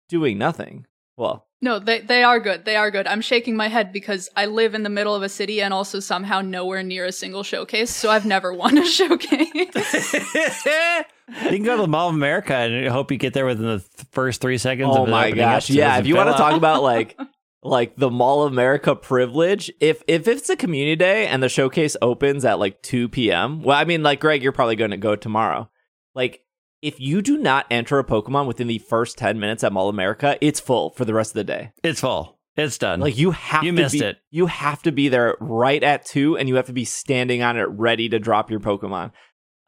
doing 0.08 0.36
nothing. 0.38 0.86
Well, 1.16 1.46
No, 1.62 1.78
they 1.78 2.00
they 2.00 2.22
are 2.22 2.40
good. 2.40 2.64
They 2.64 2.76
are 2.76 2.90
good. 2.90 3.06
I'm 3.06 3.20
shaking 3.20 3.54
my 3.54 3.68
head 3.68 3.92
because 3.92 4.30
I 4.34 4.46
live 4.46 4.74
in 4.74 4.82
the 4.82 4.88
middle 4.88 5.14
of 5.14 5.22
a 5.22 5.28
city 5.28 5.60
and 5.60 5.74
also 5.74 6.00
somehow 6.00 6.40
nowhere 6.40 6.82
near 6.82 7.04
a 7.04 7.12
single 7.12 7.42
showcase, 7.42 7.94
so 7.94 8.10
I've 8.10 8.24
never 8.24 8.52
won 8.54 8.78
a 8.78 8.86
showcase. 8.86 9.46
You 11.44 11.48
can 11.50 11.62
go 11.62 11.76
to 11.76 11.82
the 11.82 11.88
Mall 11.88 12.08
of 12.08 12.16
America 12.16 12.56
and 12.56 12.88
hope 12.88 13.12
you 13.12 13.16
get 13.16 13.34
there 13.34 13.46
within 13.46 13.64
the 13.64 13.78
th- 13.78 14.08
first 14.10 14.40
three 14.40 14.58
seconds. 14.58 14.90
oh 14.92 15.04
of 15.04 15.08
my 15.10 15.30
gosh, 15.30 15.56
up 15.56 15.62
so 15.62 15.72
it 15.74 15.76
yeah. 15.76 15.98
If 15.98 16.06
you 16.08 16.16
want 16.16 16.28
to 16.28 16.34
talk 16.34 16.54
about 16.54 16.82
like 16.94 17.16
like 17.62 17.94
the 17.94 18.10
Mall 18.10 18.42
of 18.42 18.52
America 18.52 18.96
privilege, 18.96 19.70
if 19.78 20.02
if 20.08 20.26
it's 20.26 20.50
a 20.50 20.56
community 20.56 20.96
day 20.96 21.28
and 21.28 21.40
the 21.40 21.48
showcase 21.48 21.96
opens 22.02 22.44
at 22.44 22.58
like 22.58 22.82
two 22.82 23.08
p.m. 23.08 23.62
Well, 23.62 23.78
I 23.78 23.84
mean, 23.84 24.02
like 24.02 24.18
Greg, 24.18 24.42
you're 24.42 24.50
probably 24.50 24.74
going 24.76 24.90
to 24.90 24.96
go 24.96 25.14
tomorrow. 25.14 25.70
Like. 26.14 26.42
If 26.82 26.98
you 26.98 27.20
do 27.22 27.36
not 27.36 27.66
enter 27.70 27.98
a 27.98 28.04
Pokemon 28.04 28.46
within 28.46 28.66
the 28.66 28.78
first 28.78 29.18
10 29.18 29.38
minutes 29.38 29.62
at 29.62 29.72
Mall 29.72 29.88
America, 29.88 30.38
it's 30.40 30.60
full 30.60 30.90
for 30.90 31.04
the 31.04 31.12
rest 31.14 31.30
of 31.32 31.34
the 31.34 31.44
day. 31.44 31.72
it's 31.82 32.00
full. 32.00 32.38
It's 32.56 32.78
done. 32.78 33.00
Like 33.00 33.16
you 33.16 33.30
have 33.30 33.62
You 33.64 33.72
to 33.72 33.82
missed 33.82 33.92
be, 33.94 34.00
it. 34.04 34.18
You 34.30 34.46
have 34.46 34.82
to 34.82 34.92
be 34.92 35.08
there 35.08 35.36
right 35.40 35.82
at 35.82 36.04
two, 36.04 36.36
and 36.36 36.48
you 36.48 36.56
have 36.56 36.66
to 36.66 36.72
be 36.72 36.84
standing 36.84 37.42
on 37.42 37.56
it, 37.56 37.62
ready 37.70 38.08
to 38.08 38.18
drop 38.18 38.50
your 38.50 38.60
Pokemon. 38.60 39.12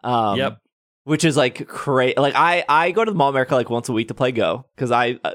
Um, 0.02 0.38
Yep. 0.38 0.58
Which 1.04 1.24
is 1.24 1.36
like 1.36 1.66
crazy. 1.68 2.14
Like 2.16 2.34
I, 2.36 2.64
I 2.68 2.90
go 2.90 3.04
to 3.04 3.10
the 3.10 3.16
Mall 3.16 3.28
America 3.30 3.54
like 3.54 3.70
once 3.70 3.88
a 3.88 3.92
week 3.92 4.08
to 4.08 4.14
play 4.14 4.30
Go 4.32 4.66
because 4.74 4.90
I, 4.90 5.18
uh, 5.24 5.32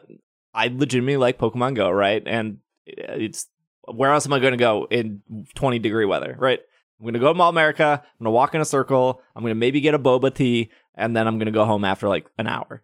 I 0.54 0.68
legitimately 0.68 1.18
like 1.18 1.38
Pokemon 1.38 1.76
Go, 1.76 1.90
right? 1.90 2.22
And 2.26 2.60
it's 2.86 3.48
where 3.86 4.12
else 4.14 4.26
am 4.26 4.34
I 4.34 4.40
going 4.40 4.52
to 4.54 4.58
go 4.58 4.88
in 4.90 5.22
twenty 5.56 5.80
degree 5.80 6.06
weather, 6.06 6.36
right? 6.40 6.60
I'm 7.00 7.04
going 7.04 7.14
to 7.14 7.20
go 7.20 7.28
to 7.28 7.34
Mall 7.34 7.50
America. 7.50 8.02
I'm 8.04 8.24
going 8.24 8.26
to 8.26 8.32
walk 8.32 8.56
in 8.56 8.62
a 8.62 8.66
circle. 8.66 9.22
I'm 9.36 9.44
going 9.44 9.52
to 9.52 9.56
maybe 9.60 9.82
get 9.82 9.94
a 9.94 10.00
boba 10.00 10.34
tea, 10.34 10.72
and 10.96 11.16
then 11.16 11.28
I'm 11.28 11.38
going 11.38 11.46
to 11.46 11.52
go 11.52 11.66
home 11.66 11.86
after 11.86 12.08
like 12.08 12.28
an 12.38 12.48
hour. 12.48 12.82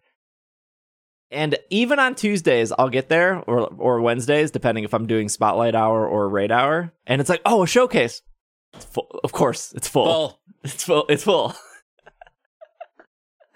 And 1.31 1.57
even 1.72 1.98
on 1.98 2.14
Tuesdays, 2.14 2.72
I'll 2.77 2.90
get 2.90 3.10
there 3.10 3.40
or 3.48 3.61
or 3.61 4.02
Wednesdays, 4.02 4.52
depending 4.52 4.84
if 4.84 4.94
I'm 4.94 5.07
doing 5.07 5.30
spotlight 5.30 5.73
hour 5.73 6.07
or 6.07 6.30
raid 6.30 6.52
hour. 6.52 6.94
And 7.07 7.19
it's 7.19 7.30
like, 7.30 7.41
oh, 7.44 7.64
a 7.64 7.68
showcase. 7.68 8.22
It's 8.76 8.85
full. 8.85 9.19
Of 9.23 9.31
course, 9.31 9.73
it's 9.73 9.88
full. 9.88 10.06
full. 10.06 10.40
It's 10.64 10.84
full. 10.84 11.06
It's 11.10 11.23
full. 11.23 11.53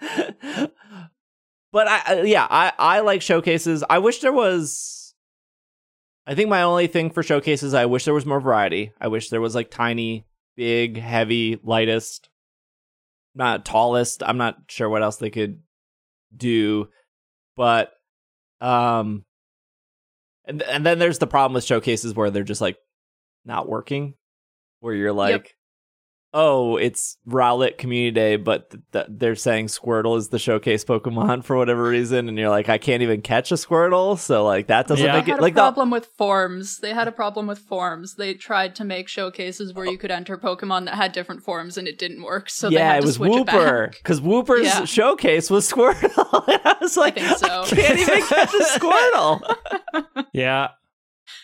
but 1.72 1.88
I- 1.88 2.22
yeah, 2.26 2.46
I 2.50 2.72
I 2.78 3.00
like 3.00 3.22
showcases. 3.22 3.84
I 3.88 3.98
wish 3.98 4.20
there 4.20 4.32
was. 4.32 5.14
I 6.26 6.34
think 6.34 6.50
my 6.50 6.62
only 6.62 6.86
thing 6.88 7.10
for 7.10 7.22
showcases, 7.22 7.72
I 7.72 7.86
wish 7.86 8.04
there 8.04 8.12
was 8.12 8.26
more 8.26 8.40
variety. 8.40 8.92
I 9.00 9.08
wish 9.08 9.30
there 9.30 9.40
was 9.40 9.54
like 9.54 9.70
tiny, 9.70 10.26
big, 10.58 10.98
heavy, 10.98 11.58
lightest, 11.62 12.28
not 13.34 13.64
tallest. 13.64 14.24
I'm 14.24 14.36
not 14.36 14.56
sure 14.66 14.88
what 14.88 15.04
else 15.04 15.16
they 15.16 15.30
could 15.30 15.62
do, 16.36 16.88
but 17.56 17.92
um, 18.60 19.24
and 20.44 20.60
and 20.62 20.84
then 20.84 20.98
there's 20.98 21.20
the 21.20 21.28
problem 21.28 21.54
with 21.54 21.64
showcases 21.64 22.12
where 22.12 22.30
they're 22.30 22.42
just 22.42 22.60
like 22.60 22.76
not 23.44 23.68
working, 23.68 24.14
where 24.80 24.94
you're 24.94 25.12
like, 25.12 25.54
oh, 26.34 26.76
it's 26.76 27.16
Rowlet 27.26 27.78
Community 27.78 28.10
Day, 28.10 28.36
but 28.36 28.70
th- 28.70 28.82
th- 28.92 29.06
they're 29.08 29.34
saying 29.34 29.66
Squirtle 29.68 30.18
is 30.18 30.28
the 30.28 30.38
showcase 30.38 30.84
Pokemon 30.84 31.42
for 31.44 31.56
whatever 31.56 31.82
reason, 31.84 32.28
and 32.28 32.38
you're 32.38 32.50
like, 32.50 32.68
I 32.68 32.76
can't 32.78 33.02
even 33.02 33.22
catch 33.22 33.50
a 33.50 33.54
Squirtle, 33.54 34.18
so 34.18 34.44
like 34.44 34.66
that 34.66 34.86
doesn't 34.86 35.04
Yeah. 35.04 35.12
make 35.16 35.24
They 35.24 35.32
it 35.32 35.34
had 35.34 35.40
a 35.40 35.42
like 35.42 35.54
the 35.54 35.60
problem 35.62 35.90
with 35.90 36.06
forms. 36.18 36.78
They 36.80 36.92
had 36.92 37.08
a 37.08 37.12
problem 37.12 37.46
with 37.46 37.58
forms. 37.58 38.16
They 38.16 38.34
tried 38.34 38.74
to 38.76 38.84
make 38.84 39.08
showcases 39.08 39.72
where 39.72 39.86
you 39.86 39.96
could 39.98 40.10
enter 40.10 40.36
Pokemon 40.36 40.84
that 40.84 40.94
had 40.94 41.12
different 41.12 41.42
forms, 41.42 41.78
and 41.78 41.88
it 41.88 41.98
didn't 41.98 42.22
work. 42.22 42.50
So 42.50 42.68
they 42.68 42.76
yeah, 42.76 42.88
had 42.92 42.98
it 42.98 43.00
to 43.02 43.06
was 43.06 43.14
switch 43.16 43.32
Wooper 43.32 43.92
because 43.92 44.20
Wooper's 44.20 44.66
Yeah. 44.66 44.84
showcase 44.84 45.50
was 45.50 45.70
Squirtle. 45.70 46.46
and 46.48 46.60
I 46.64 46.76
was 46.80 46.96
like, 46.96 47.14
think 47.14 47.36
so. 47.38 47.62
I 47.62 47.66
can't 47.68 47.98
even 47.98 48.22
catch 48.22 48.52
a 48.54 48.64
Squirtle. 48.78 49.56
Yeah. 50.32 50.68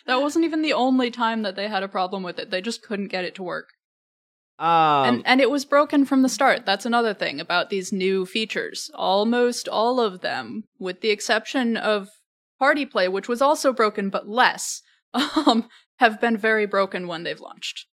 That 0.07 0.21
wasn't 0.21 0.45
even 0.45 0.63
the 0.63 0.73
only 0.73 1.11
time 1.11 1.43
that 1.43 1.57
they 1.57 1.69
had 1.69 1.83
a 1.83 1.89
problem 1.89 2.23
with 2.23 2.39
it. 2.39 2.51
They 2.51 2.61
just 2.61 2.83
couldn't 2.83 3.09
get 3.09 3.25
it 3.25 3.35
to 3.37 3.43
work. 3.43 3.71
Um, 4.59 4.69
and 5.07 5.23
and 5.27 5.41
it 5.41 5.51
was 5.51 5.65
broken 5.65 6.05
from 6.05 6.23
the 6.23 6.29
start. 6.29 6.65
That's 6.65 6.87
another 6.87 7.13
thing 7.15 7.41
about 7.41 7.71
these 7.71 7.93
new 7.93 8.25
features. 8.25 8.91
Almost 8.95 9.69
all 9.69 9.99
of 10.01 10.21
them, 10.21 10.65
with 10.79 11.01
the 11.01 11.11
exception 11.11 11.77
of 11.77 12.09
party 12.59 12.87
play, 12.87 13.09
which 13.09 13.29
was 13.29 13.43
also 13.43 13.73
broken 13.73 14.11
but 14.11 14.29
less, 14.29 14.83
um, 15.15 15.69
have 15.97 16.21
been 16.21 16.37
very 16.37 16.67
broken 16.67 17.09
when 17.09 17.25
they've 17.25 17.41
launched. 17.41 17.87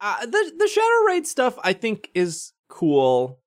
uh, 0.00 0.26
the 0.26 0.52
the 0.58 0.68
Shadow 0.68 1.04
Raid 1.06 1.26
stuff 1.26 1.58
I 1.62 1.72
think 1.72 2.10
is 2.14 2.52
cool. 2.68 3.40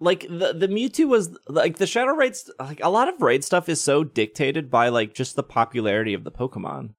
Like 0.00 0.20
the 0.28 0.52
the 0.52 0.68
Mewtwo 0.68 1.08
was 1.08 1.36
like 1.48 1.78
the 1.78 1.86
Shadow 1.88 2.12
Raids 2.12 2.48
like 2.60 2.78
a 2.84 2.88
lot 2.90 3.08
of 3.08 3.20
raid 3.20 3.42
stuff 3.42 3.68
is 3.68 3.80
so 3.80 4.04
dictated 4.04 4.70
by 4.70 4.90
like 4.90 5.12
just 5.12 5.34
the 5.34 5.42
popularity 5.42 6.14
of 6.14 6.22
the 6.22 6.30
Pokemon. 6.30 6.90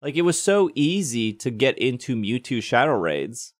Like 0.00 0.14
it 0.14 0.22
was 0.22 0.40
so 0.40 0.70
easy 0.74 1.32
to 1.34 1.50
get 1.50 1.78
into 1.78 2.14
Mewtwo 2.14 2.62
Shadow 2.62 2.94
Raids 2.94 3.54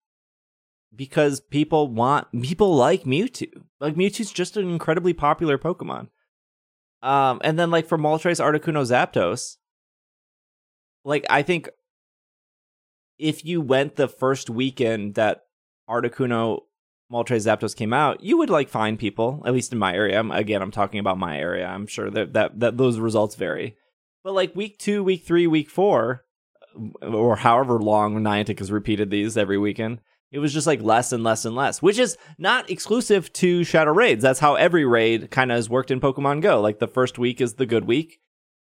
because 0.94 1.40
people 1.40 1.88
want 1.88 2.28
people 2.42 2.74
like 2.74 3.04
Mewtwo. 3.04 3.48
Like 3.80 3.94
Mewtwo's 3.94 4.32
just 4.32 4.56
an 4.56 4.68
incredibly 4.68 5.12
popular 5.12 5.58
Pokemon. 5.58 6.08
Um, 7.02 7.40
and 7.42 7.58
then 7.58 7.70
like 7.70 7.86
for 7.86 7.98
Moltres, 7.98 8.40
Articuno, 8.40 8.82
Zapdos, 8.84 9.56
like 11.04 11.24
I 11.30 11.42
think 11.42 11.68
if 13.18 13.44
you 13.44 13.60
went 13.60 13.96
the 13.96 14.08
first 14.08 14.48
weekend 14.48 15.14
that 15.14 15.42
Articuno, 15.88 16.60
Moltres, 17.12 17.46
Zapdos 17.46 17.74
came 17.74 17.92
out, 17.92 18.22
you 18.22 18.36
would 18.38 18.50
like 18.50 18.68
find 18.68 18.98
people. 18.98 19.42
At 19.44 19.54
least 19.54 19.72
in 19.72 19.78
my 19.78 19.94
area. 19.94 20.18
I'm, 20.18 20.30
again, 20.30 20.62
I'm 20.62 20.70
talking 20.70 21.00
about 21.00 21.18
my 21.18 21.38
area. 21.38 21.66
I'm 21.66 21.86
sure 21.86 22.10
that 22.10 22.32
that 22.34 22.60
that 22.60 22.76
those 22.76 22.98
results 22.98 23.34
vary. 23.34 23.76
But 24.22 24.34
like 24.34 24.54
week 24.54 24.78
two, 24.78 25.02
week 25.02 25.24
three, 25.24 25.46
week 25.46 25.70
four, 25.70 26.24
or 27.02 27.36
however 27.36 27.78
long 27.78 28.16
Niantic 28.20 28.58
has 28.58 28.72
repeated 28.72 29.10
these 29.10 29.36
every 29.36 29.58
weekend, 29.58 30.00
it 30.30 30.38
was 30.38 30.52
just 30.52 30.66
like 30.66 30.82
less 30.82 31.12
and 31.12 31.24
less 31.24 31.44
and 31.44 31.56
less, 31.56 31.80
which 31.80 31.98
is 31.98 32.16
not 32.36 32.70
exclusive 32.70 33.32
to 33.34 33.64
Shadow 33.64 33.92
Raids. 33.92 34.22
That's 34.22 34.40
how 34.40 34.56
every 34.56 34.84
raid 34.84 35.30
kind 35.30 35.50
of 35.50 35.56
has 35.56 35.70
worked 35.70 35.90
in 35.90 36.00
Pokemon 36.00 36.42
Go. 36.42 36.60
Like 36.60 36.78
the 36.78 36.88
first 36.88 37.18
week 37.18 37.40
is 37.40 37.54
the 37.54 37.66
good 37.66 37.86
week. 37.86 38.20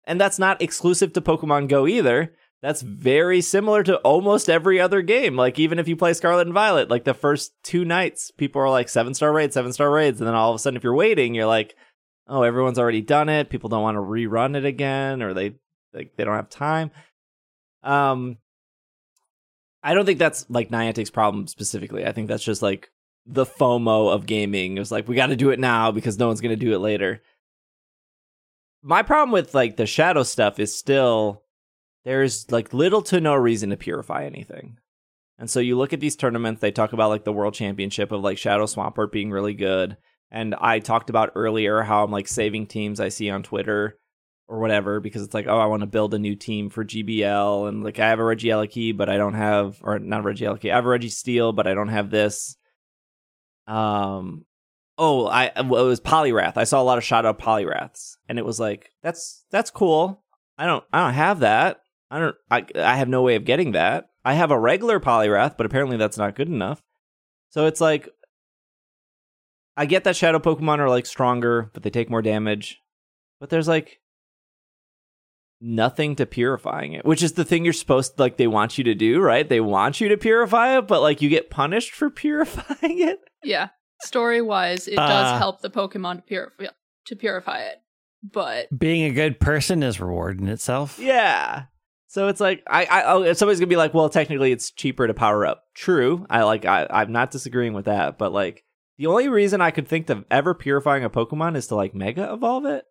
And 0.04 0.20
that's 0.20 0.38
not 0.38 0.62
exclusive 0.62 1.12
to 1.12 1.20
Pokemon 1.20 1.68
Go 1.68 1.86
either. 1.86 2.34
That's 2.62 2.82
very 2.82 3.40
similar 3.40 3.82
to 3.84 3.96
almost 3.98 4.50
every 4.50 4.80
other 4.80 5.02
game. 5.02 5.36
Like 5.36 5.58
even 5.58 5.78
if 5.78 5.88
you 5.88 5.96
play 5.96 6.12
Scarlet 6.12 6.46
and 6.46 6.54
Violet, 6.54 6.90
like 6.90 7.04
the 7.04 7.14
first 7.14 7.52
two 7.62 7.84
nights, 7.84 8.30
people 8.30 8.60
are 8.60 8.70
like 8.70 8.88
seven 8.88 9.14
star 9.14 9.32
raids, 9.32 9.54
seven 9.54 9.72
star 9.72 9.90
raids, 9.90 10.20
and 10.20 10.28
then 10.28 10.34
all 10.34 10.50
of 10.50 10.56
a 10.56 10.58
sudden, 10.58 10.76
if 10.76 10.84
you're 10.84 10.94
waiting, 10.94 11.34
you're 11.34 11.46
like, 11.46 11.74
oh, 12.26 12.42
everyone's 12.42 12.78
already 12.78 13.00
done 13.00 13.28
it. 13.28 13.50
People 13.50 13.68
don't 13.68 13.82
want 13.82 13.96
to 13.96 14.00
rerun 14.00 14.56
it 14.56 14.64
again, 14.66 15.22
or 15.22 15.32
they 15.32 15.54
like 15.94 16.16
they 16.16 16.24
don't 16.24 16.36
have 16.36 16.50
time. 16.50 16.90
Um, 17.82 18.38
I 19.82 19.94
don't 19.94 20.04
think 20.04 20.18
that's 20.18 20.46
like 20.48 20.70
Niantic's 20.70 21.10
problem 21.10 21.46
specifically. 21.46 22.04
I 22.06 22.12
think 22.12 22.28
that's 22.28 22.44
just 22.44 22.62
like 22.62 22.90
the 23.26 23.46
FOMO 23.46 24.12
of 24.12 24.26
gaming. 24.26 24.76
It 24.76 24.80
was 24.80 24.92
like 24.92 25.08
we 25.08 25.14
got 25.14 25.28
to 25.28 25.36
do 25.36 25.50
it 25.50 25.58
now 25.58 25.90
because 25.90 26.18
no 26.18 26.26
one's 26.26 26.40
going 26.40 26.56
to 26.56 26.64
do 26.64 26.74
it 26.74 26.78
later. 26.78 27.22
My 28.82 29.02
problem 29.02 29.30
with 29.30 29.54
like 29.54 29.76
the 29.76 29.86
shadow 29.86 30.22
stuff 30.22 30.58
is 30.58 30.74
still 30.74 31.42
there's 32.04 32.50
like 32.50 32.72
little 32.72 33.02
to 33.02 33.20
no 33.20 33.34
reason 33.34 33.70
to 33.70 33.76
purify 33.76 34.24
anything. 34.24 34.78
And 35.38 35.48
so 35.48 35.60
you 35.60 35.76
look 35.76 35.92
at 35.94 36.00
these 36.00 36.16
tournaments, 36.16 36.60
they 36.60 36.70
talk 36.70 36.92
about 36.92 37.08
like 37.08 37.24
the 37.24 37.32
world 37.32 37.54
championship 37.54 38.12
of 38.12 38.20
like 38.20 38.36
Shadow 38.36 38.66
Swampert 38.66 39.10
being 39.10 39.30
really 39.30 39.54
good. 39.54 39.96
And 40.30 40.54
I 40.54 40.80
talked 40.80 41.08
about 41.08 41.32
earlier 41.34 41.82
how 41.82 42.04
I'm 42.04 42.10
like 42.10 42.28
saving 42.28 42.66
teams 42.66 43.00
I 43.00 43.08
see 43.08 43.30
on 43.30 43.42
Twitter 43.42 43.98
or 44.50 44.58
whatever 44.58 44.98
because 44.98 45.22
it's 45.22 45.32
like 45.32 45.46
oh 45.46 45.58
I 45.58 45.66
want 45.66 45.82
to 45.82 45.86
build 45.86 46.12
a 46.12 46.18
new 46.18 46.34
team 46.34 46.70
for 46.70 46.84
GBL 46.84 47.68
and 47.68 47.84
like 47.84 48.00
I 48.00 48.08
have 48.08 48.18
a 48.18 48.24
Reggie 48.24 48.48
Regieleki 48.48 48.96
but 48.96 49.08
I 49.08 49.16
don't 49.16 49.34
have 49.34 49.78
or 49.80 50.00
not 50.00 50.20
a 50.20 50.24
Regieleki 50.24 50.72
I 50.72 50.74
have 50.74 50.84
a 50.84 50.88
Registeel 50.88 51.54
but 51.54 51.68
I 51.68 51.74
don't 51.74 51.88
have 51.88 52.10
this. 52.10 52.56
Um, 53.68 54.44
oh 54.98 55.28
I 55.28 55.52
well, 55.62 55.84
it 55.84 55.88
was 55.88 56.00
Poliwrath. 56.00 56.56
I 56.56 56.64
saw 56.64 56.82
a 56.82 56.84
lot 56.84 56.98
of 56.98 57.04
shout 57.04 57.24
out 57.24 57.38
Poliwraths 57.38 58.16
and 58.28 58.40
it 58.40 58.44
was 58.44 58.58
like 58.58 58.90
that's 59.04 59.44
that's 59.52 59.70
cool. 59.70 60.24
I 60.58 60.66
don't 60.66 60.82
I 60.92 61.04
don't 61.04 61.14
have 61.14 61.40
that. 61.40 61.82
I 62.10 62.18
don't 62.18 62.36
I 62.50 62.66
I 62.74 62.96
have 62.96 63.08
no 63.08 63.22
way 63.22 63.36
of 63.36 63.44
getting 63.44 63.72
that. 63.72 64.10
I 64.24 64.34
have 64.34 64.50
a 64.50 64.58
regular 64.58 64.98
Poliwrath 64.98 65.56
but 65.56 65.64
apparently 65.64 65.96
that's 65.96 66.18
not 66.18 66.34
good 66.34 66.48
enough. 66.48 66.82
So 67.50 67.66
it's 67.66 67.80
like 67.80 68.08
I 69.76 69.86
get 69.86 70.02
that 70.04 70.16
shadow 70.16 70.40
Pokemon 70.40 70.80
are 70.80 70.90
like 70.90 71.06
stronger, 71.06 71.70
but 71.72 71.84
they 71.84 71.90
take 71.90 72.10
more 72.10 72.20
damage. 72.20 72.80
But 73.38 73.48
there's 73.48 73.68
like 73.68 74.00
nothing 75.60 76.16
to 76.16 76.26
purifying 76.26 76.94
it, 76.94 77.04
which 77.04 77.22
is 77.22 77.32
the 77.32 77.44
thing 77.44 77.64
you're 77.64 77.72
supposed 77.72 78.16
to, 78.16 78.22
like 78.22 78.36
they 78.36 78.46
want 78.46 78.78
you 78.78 78.84
to 78.84 78.94
do, 78.94 79.20
right? 79.20 79.48
They 79.48 79.60
want 79.60 80.00
you 80.00 80.08
to 80.08 80.16
purify 80.16 80.78
it, 80.78 80.86
but 80.88 81.00
like 81.02 81.20
you 81.22 81.28
get 81.28 81.50
punished 81.50 81.92
for 81.92 82.08
purifying 82.10 82.98
it. 83.00 83.20
Yeah. 83.42 83.68
Story 84.02 84.40
wise, 84.40 84.88
it 84.88 84.98
Uh. 84.98 85.06
does 85.06 85.38
help 85.38 85.60
the 85.60 85.70
Pokemon 85.70 86.16
to 86.16 86.22
purify 86.22 86.66
to 87.06 87.16
purify 87.16 87.60
it. 87.62 87.76
But 88.22 88.66
Being 88.78 89.04
a 89.04 89.14
good 89.14 89.40
person 89.40 89.82
is 89.82 90.00
reward 90.00 90.40
in 90.40 90.48
itself. 90.48 90.98
Yeah. 90.98 91.64
So 92.08 92.28
it's 92.28 92.40
like 92.40 92.62
I, 92.66 92.84
I 92.86 93.12
oh, 93.12 93.32
somebody's 93.34 93.60
gonna 93.60 93.68
be 93.68 93.76
like, 93.76 93.94
well, 93.94 94.08
technically 94.08 94.52
it's 94.52 94.70
cheaper 94.70 95.06
to 95.06 95.14
power 95.14 95.46
up. 95.46 95.64
True. 95.74 96.26
I 96.28 96.42
like 96.42 96.64
I, 96.64 96.86
I'm 96.90 97.12
not 97.12 97.30
disagreeing 97.30 97.72
with 97.72 97.84
that, 97.86 98.18
but 98.18 98.32
like 98.32 98.64
the 98.98 99.06
only 99.06 99.28
reason 99.28 99.60
I 99.60 99.70
could 99.70 99.88
think 99.88 100.10
of 100.10 100.24
ever 100.30 100.52
purifying 100.54 101.04
a 101.04 101.10
Pokemon 101.10 101.56
is 101.56 101.66
to 101.68 101.74
like 101.76 101.94
mega 101.94 102.32
evolve 102.32 102.64
it. 102.66 102.84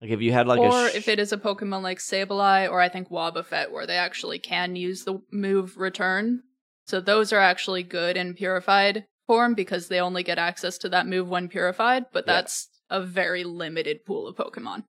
Like 0.00 0.10
if 0.10 0.20
you 0.20 0.32
had 0.32 0.46
like 0.46 0.60
or 0.60 0.86
a 0.86 0.90
sh- 0.90 0.94
if 0.96 1.08
it 1.08 1.18
is 1.18 1.32
a 1.32 1.38
Pokemon 1.38 1.82
like 1.82 1.98
Sableye 1.98 2.70
or 2.70 2.80
I 2.80 2.88
think 2.88 3.08
Wobbuffet 3.08 3.70
where 3.70 3.86
they 3.86 3.96
actually 3.96 4.38
can 4.38 4.76
use 4.76 5.04
the 5.04 5.20
move 5.32 5.76
return. 5.78 6.42
So 6.86 7.00
those 7.00 7.32
are 7.32 7.40
actually 7.40 7.82
good 7.82 8.16
in 8.16 8.34
purified 8.34 9.06
form 9.26 9.54
because 9.54 9.88
they 9.88 10.00
only 10.00 10.22
get 10.22 10.38
access 10.38 10.76
to 10.78 10.88
that 10.90 11.06
move 11.06 11.28
when 11.28 11.48
purified, 11.48 12.04
but 12.12 12.24
Yeah. 12.26 12.34
that's 12.34 12.68
a 12.90 13.00
very 13.00 13.44
limited 13.44 14.04
pool 14.04 14.28
of 14.28 14.36
Pokemon. 14.36 14.84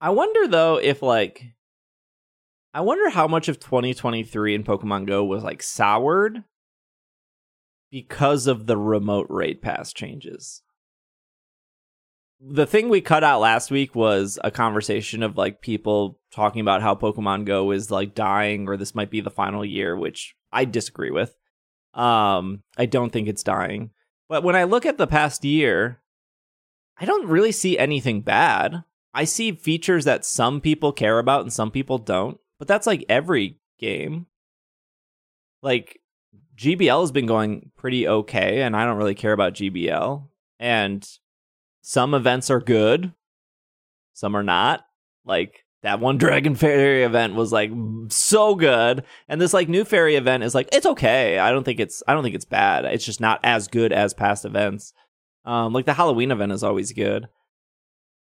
I 0.00 0.10
wonder 0.10 0.46
though 0.46 0.76
if 0.76 1.02
like 1.02 1.54
I 2.72 2.80
wonder 2.80 3.10
how 3.10 3.26
much 3.26 3.48
of 3.48 3.58
2023 3.60 4.54
in 4.54 4.64
Pokemon 4.64 5.06
Go 5.06 5.24
was 5.24 5.42
like 5.42 5.62
soured 5.62 6.44
because 7.90 8.46
of 8.46 8.66
the 8.66 8.76
remote 8.76 9.26
raid 9.30 9.62
pass 9.62 9.92
changes. 9.92 10.62
The 12.46 12.66
thing 12.66 12.90
we 12.90 13.00
cut 13.00 13.24
out 13.24 13.40
last 13.40 13.70
week 13.70 13.94
was 13.94 14.38
a 14.44 14.50
conversation 14.50 15.22
of 15.22 15.38
like 15.38 15.62
people 15.62 16.20
talking 16.30 16.60
about 16.60 16.82
how 16.82 16.94
Pokemon 16.94 17.46
Go 17.46 17.70
is 17.70 17.90
like 17.90 18.14
dying 18.14 18.68
or 18.68 18.76
this 18.76 18.94
might 18.94 19.10
be 19.10 19.22
the 19.22 19.30
final 19.30 19.64
year, 19.64 19.96
which 19.96 20.36
I 20.52 20.66
disagree 20.66 21.10
with. 21.10 21.34
Um 21.94 22.62
I 22.76 22.84
don't 22.86 23.10
think 23.10 23.28
it's 23.28 23.42
dying. 23.42 23.90
But 24.28 24.42
when 24.42 24.56
I 24.56 24.64
look 24.64 24.84
at 24.84 24.98
the 24.98 25.06
past 25.06 25.44
year, 25.44 26.02
I 26.98 27.06
don't 27.06 27.28
really 27.28 27.52
see 27.52 27.78
anything 27.78 28.20
bad. 28.20 28.84
I 29.14 29.24
see 29.24 29.52
features 29.52 30.04
that 30.04 30.24
some 30.24 30.60
people 30.60 30.92
care 30.92 31.18
about 31.18 31.42
and 31.42 31.52
some 31.52 31.70
people 31.70 31.98
don't, 31.98 32.38
but 32.58 32.68
that's 32.68 32.86
like 32.86 33.04
every 33.08 33.58
game. 33.78 34.26
Like 35.62 36.00
GBL 36.56 37.00
has 37.00 37.12
been 37.12 37.26
going 37.26 37.70
pretty 37.76 38.06
okay, 38.06 38.62
and 38.62 38.76
I 38.76 38.84
don't 38.84 38.98
really 38.98 39.14
care 39.14 39.32
about 39.32 39.54
GBL. 39.54 40.28
And 40.58 41.08
some 41.86 42.14
events 42.14 42.50
are 42.50 42.60
good, 42.60 43.12
some 44.14 44.36
are 44.36 44.42
not. 44.42 44.84
Like 45.24 45.64
that 45.82 46.00
one 46.00 46.18
Dragon 46.18 46.54
Fairy 46.54 47.02
event 47.02 47.34
was 47.34 47.52
like 47.52 47.70
so 48.08 48.54
good, 48.54 49.04
and 49.28 49.40
this 49.40 49.52
like 49.52 49.68
new 49.68 49.84
fairy 49.84 50.16
event 50.16 50.44
is 50.44 50.54
like 50.54 50.68
it's 50.72 50.86
okay. 50.86 51.38
I 51.38 51.50
don't 51.50 51.64
think 51.64 51.80
it's 51.80 52.02
I 52.08 52.14
don't 52.14 52.22
think 52.22 52.34
it's 52.34 52.44
bad. 52.44 52.84
It's 52.84 53.04
just 53.04 53.20
not 53.20 53.40
as 53.44 53.68
good 53.68 53.92
as 53.92 54.14
past 54.14 54.44
events. 54.44 54.92
Um, 55.44 55.72
like 55.72 55.84
the 55.84 55.94
Halloween 55.94 56.30
event 56.30 56.52
is 56.52 56.62
always 56.64 56.92
good 56.92 57.28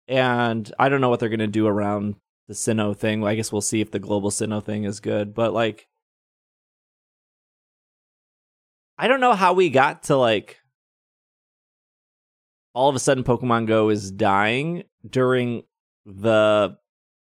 and 0.09 0.73
I 0.79 0.89
don't 0.89 1.01
know 1.01 1.09
what 1.09 1.21
they're 1.21 1.29
gonna 1.29 1.47
do 1.47 1.67
around 1.67 2.17
the 2.49 2.55
Sinnoh 2.55 2.97
thing. 2.97 3.25
I 3.25 3.35
guess 3.35 3.53
we'll 3.53 3.61
see 3.61 3.81
if 3.81 3.91
the 3.91 3.99
global 3.99 4.31
Sinnoh 4.31 4.65
thing 4.65 4.85
is 4.85 5.01
good. 5.01 5.35
But 5.35 5.53
like, 5.53 5.89
I 8.99 9.09
don't 9.09 9.21
know 9.21 9.35
how 9.35 9.53
we 9.53 9.71
got 9.71 10.05
to 10.05 10.17
like 10.17 10.59
all 12.75 12.89
of 12.89 12.97
a 12.97 13.01
sudden 13.01 13.25
Pokemon 13.25 13.67
Go 13.67 13.89
is 13.89 14.11
dying 14.11 14.85
during 15.09 15.63
the 16.07 16.77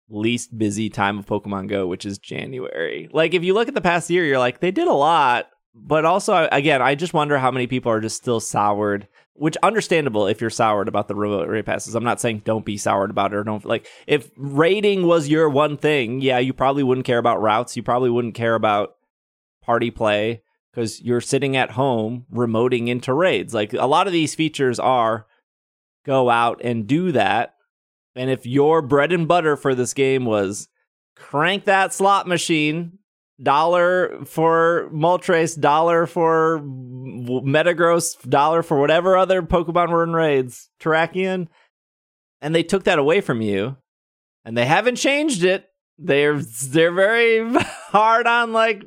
least 0.09 0.57
busy 0.57 0.89
time 0.89 1.19
of 1.19 1.25
Pokemon 1.25 1.67
Go, 1.67 1.87
which 1.87 2.05
is 2.05 2.17
January. 2.17 3.09
Like, 3.11 3.33
if 3.33 3.43
you 3.43 3.53
look 3.53 3.67
at 3.67 3.73
the 3.73 3.81
past 3.81 4.09
year, 4.09 4.25
you're 4.25 4.39
like, 4.39 4.59
they 4.59 4.71
did 4.71 4.87
a 4.87 4.93
lot. 4.93 5.49
But 5.75 6.03
also, 6.03 6.49
again, 6.51 6.81
I 6.81 6.95
just 6.95 7.13
wonder 7.13 7.37
how 7.37 7.51
many 7.51 7.67
people 7.67 7.91
are 7.91 8.01
just 8.01 8.17
still 8.17 8.39
soured 8.39 9.07
which 9.39 9.55
understandable 9.63 10.27
if 10.27 10.41
you're 10.41 10.49
soured 10.49 10.89
about 10.89 11.07
the 11.07 11.15
remote 11.15 11.47
raid 11.47 11.65
passes. 11.65 11.95
I'm 11.95 12.03
not 12.03 12.19
saying 12.19 12.41
don't 12.43 12.65
be 12.65 12.77
soured 12.77 13.09
about 13.09 13.33
it 13.33 13.37
or 13.37 13.43
don't 13.45 13.63
like 13.63 13.87
if 14.05 14.29
raiding 14.35 15.07
was 15.07 15.29
your 15.29 15.49
one 15.49 15.77
thing, 15.77 16.19
yeah, 16.19 16.39
you 16.39 16.51
probably 16.51 16.83
wouldn't 16.83 17.07
care 17.07 17.17
about 17.17 17.41
routes. 17.41 17.77
You 17.77 17.83
probably 17.83 18.09
wouldn't 18.09 18.35
care 18.35 18.53
about 18.53 18.95
party 19.63 19.91
play 19.91 20.43
because 20.71 21.01
you're 21.01 21.21
sitting 21.21 21.55
at 21.55 21.71
home 21.71 22.25
remoting 22.33 22.89
into 22.89 23.13
raids. 23.13 23.53
Like 23.53 23.73
a 23.73 23.85
lot 23.85 24.07
of 24.07 24.13
these 24.13 24.35
features 24.35 24.77
are 24.77 25.25
go 26.05 26.29
out 26.29 26.61
and 26.63 26.87
do 26.87 27.11
that. 27.11 27.55
And 28.15 28.29
if 28.29 28.45
your 28.45 28.81
bread 28.81 29.11
and 29.11 29.27
butter 29.27 29.55
for 29.55 29.75
this 29.75 29.93
game 29.93 30.25
was 30.25 30.67
crank 31.15 31.65
that 31.65 31.93
slot 31.93 32.27
machine 32.27 32.99
dollar 33.41 34.25
for 34.25 34.89
Moltres, 34.93 35.59
dollar 35.59 36.05
for 36.05 36.59
Metagross, 36.61 38.27
dollar 38.29 38.63
for 38.63 38.79
whatever 38.79 39.15
other 39.15 39.41
Pokemon 39.41 39.89
were 39.89 40.03
in 40.03 40.13
raids, 40.13 40.69
Terrakion, 40.81 41.47
and 42.41 42.53
they 42.53 42.63
took 42.63 42.83
that 42.83 42.99
away 42.99 43.21
from 43.21 43.41
you, 43.41 43.77
and 44.43 44.57
they 44.57 44.65
haven't 44.65 44.95
changed 44.97 45.43
it. 45.43 45.69
They're 45.97 46.41
they're 46.41 46.93
very 46.93 47.53
hard 47.91 48.27
on 48.27 48.53
like 48.53 48.83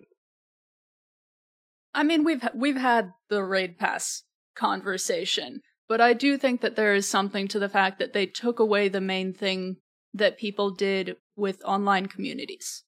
I 1.94 2.02
mean, 2.02 2.24
we've 2.24 2.46
we've 2.54 2.76
had 2.76 3.12
the 3.28 3.42
raid 3.42 3.78
pass 3.78 4.22
conversation, 4.54 5.60
but 5.92 6.00
I 6.00 6.14
do 6.14 6.38
think 6.38 6.62
that 6.62 6.74
there 6.74 6.94
is 6.94 7.06
something 7.06 7.46
to 7.48 7.58
the 7.58 7.68
fact 7.68 7.98
that 7.98 8.14
they 8.14 8.24
took 8.24 8.58
away 8.58 8.88
the 8.88 8.98
main 8.98 9.34
thing 9.34 9.76
that 10.14 10.38
people 10.38 10.70
did 10.70 11.16
with 11.36 11.62
online 11.66 12.06
communities. 12.06 12.84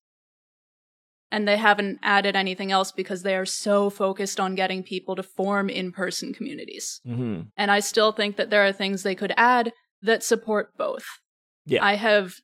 And 1.30 1.46
they 1.46 1.58
haven't 1.58 1.98
added 2.02 2.34
anything 2.34 2.72
else 2.72 2.92
because 2.92 3.22
they 3.22 3.36
are 3.36 3.44
so 3.44 3.90
focused 3.90 4.40
on 4.40 4.54
getting 4.54 4.82
people 4.82 5.16
to 5.16 5.22
form 5.22 5.68
in-person 5.68 6.32
communities. 6.32 7.02
mm-hmm. 7.06 7.42
And 7.58 7.70
I 7.70 7.80
still 7.80 8.10
think 8.10 8.36
that 8.36 8.48
there 8.48 8.66
are 8.66 8.72
things 8.72 9.02
they 9.02 9.14
could 9.14 9.34
add 9.36 9.74
that 10.00 10.24
support 10.24 10.74
both. 10.78 11.04
Yeah. 11.66 11.84
I 11.84 11.96
have 11.96 12.36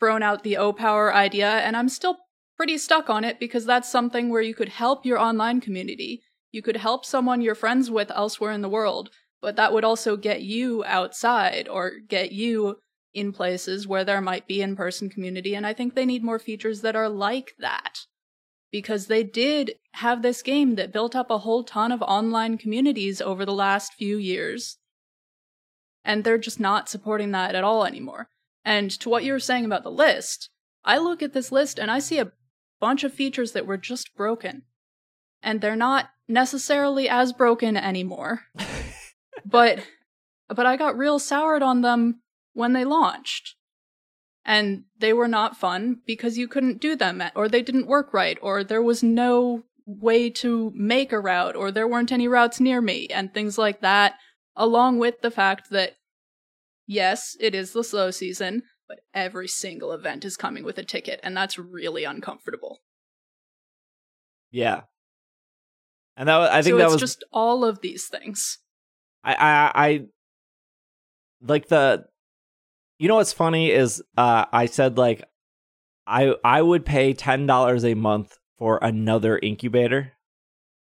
thrown 0.00 0.24
out 0.24 0.42
the 0.42 0.56
O 0.56 0.72
Power 0.72 1.14
idea, 1.14 1.48
and 1.48 1.76
I'm 1.76 1.88
still 1.88 2.16
pretty 2.56 2.76
stuck 2.76 3.08
on 3.08 3.22
it 3.22 3.38
because 3.38 3.66
that's 3.66 3.88
something 3.88 4.30
where 4.30 4.42
you 4.42 4.56
could 4.56 4.70
help 4.70 5.06
your 5.06 5.18
online 5.18 5.60
community. 5.60 6.22
You 6.50 6.60
could 6.60 6.78
help 6.78 7.04
someone 7.04 7.40
you're 7.40 7.54
friends 7.54 7.88
with 7.88 8.10
elsewhere 8.10 8.50
in 8.50 8.62
the 8.62 8.68
world, 8.68 9.10
but 9.40 9.56
that 9.56 9.72
would 9.72 9.84
also 9.84 10.16
get 10.16 10.42
you 10.42 10.84
outside 10.84 11.68
or 11.68 11.92
get 12.08 12.32
you 12.32 12.78
in 13.14 13.32
places 13.32 13.86
where 13.86 14.04
there 14.04 14.20
might 14.20 14.46
be 14.46 14.60
in 14.60 14.76
person 14.76 15.08
community. 15.08 15.54
And 15.54 15.66
I 15.66 15.72
think 15.72 15.94
they 15.94 16.06
need 16.06 16.24
more 16.24 16.38
features 16.38 16.80
that 16.82 16.96
are 16.96 17.08
like 17.08 17.54
that. 17.58 18.00
Because 18.70 19.06
they 19.06 19.22
did 19.22 19.76
have 19.92 20.20
this 20.20 20.42
game 20.42 20.74
that 20.74 20.92
built 20.92 21.16
up 21.16 21.30
a 21.30 21.38
whole 21.38 21.64
ton 21.64 21.90
of 21.90 22.02
online 22.02 22.58
communities 22.58 23.20
over 23.20 23.46
the 23.46 23.54
last 23.54 23.94
few 23.94 24.18
years. 24.18 24.76
And 26.04 26.22
they're 26.22 26.38
just 26.38 26.60
not 26.60 26.88
supporting 26.88 27.30
that 27.30 27.54
at 27.54 27.64
all 27.64 27.86
anymore. 27.86 28.28
And 28.64 28.90
to 29.00 29.08
what 29.08 29.24
you 29.24 29.32
were 29.32 29.38
saying 29.38 29.64
about 29.64 29.84
the 29.84 29.90
list, 29.90 30.50
I 30.84 30.98
look 30.98 31.22
at 31.22 31.32
this 31.32 31.50
list 31.50 31.78
and 31.78 31.90
I 31.90 31.98
see 31.98 32.18
a 32.18 32.32
bunch 32.78 33.04
of 33.04 33.14
features 33.14 33.52
that 33.52 33.66
were 33.66 33.78
just 33.78 34.14
broken. 34.14 34.64
And 35.42 35.60
they're 35.60 35.76
not 35.76 36.10
necessarily 36.28 37.08
as 37.08 37.32
broken 37.32 37.76
anymore. 37.76 38.42
but 39.44 39.80
but 40.48 40.66
I 40.66 40.76
got 40.76 40.96
real 40.96 41.18
soured 41.18 41.62
on 41.62 41.82
them 41.82 42.22
when 42.52 42.72
they 42.72 42.84
launched. 42.84 43.54
And 44.44 44.84
they 44.98 45.12
were 45.12 45.28
not 45.28 45.58
fun 45.58 45.98
because 46.06 46.38
you 46.38 46.48
couldn't 46.48 46.80
do 46.80 46.96
them, 46.96 47.22
or 47.34 47.48
they 47.50 47.60
didn't 47.60 47.86
work 47.86 48.14
right, 48.14 48.38
or 48.40 48.64
there 48.64 48.80
was 48.80 49.02
no 49.02 49.64
way 49.84 50.30
to 50.30 50.72
make 50.74 51.12
a 51.12 51.20
route, 51.20 51.54
or 51.54 51.70
there 51.70 51.86
weren't 51.86 52.12
any 52.12 52.26
routes 52.26 52.58
near 52.58 52.80
me, 52.80 53.08
and 53.08 53.34
things 53.34 53.58
like 53.58 53.82
that, 53.82 54.14
along 54.56 54.98
with 54.98 55.20
the 55.20 55.30
fact 55.30 55.68
that, 55.70 55.96
yes, 56.86 57.36
it 57.40 57.54
is 57.54 57.74
the 57.74 57.84
slow 57.84 58.10
season, 58.10 58.62
but 58.88 59.00
every 59.12 59.48
single 59.48 59.92
event 59.92 60.24
is 60.24 60.38
coming 60.38 60.64
with 60.64 60.78
a 60.78 60.84
ticket, 60.84 61.20
and 61.22 61.36
that's 61.36 61.58
really 61.58 62.04
uncomfortable. 62.04 62.78
Yeah. 64.50 64.82
And 66.16 66.26
that 66.26 66.38
was, 66.38 66.48
I 66.48 66.62
think 66.62 66.72
so 66.72 66.78
that 66.78 66.90
was 66.90 67.00
just 67.00 67.22
all 67.32 67.66
of 67.66 67.82
these 67.82 68.06
things. 68.06 68.60
I, 69.28 69.34
I 69.34 69.86
I 69.86 70.00
like 71.42 71.68
the 71.68 72.06
you 72.98 73.08
know 73.08 73.16
what's 73.16 73.32
funny 73.32 73.70
is 73.70 74.02
uh 74.16 74.46
I 74.52 74.66
said 74.66 74.98
like 74.98 75.22
I 76.06 76.34
I 76.44 76.62
would 76.62 76.84
pay 76.86 77.12
ten 77.12 77.46
dollars 77.46 77.84
a 77.84 77.94
month 77.94 78.38
for 78.58 78.78
another 78.82 79.38
incubator. 79.38 80.12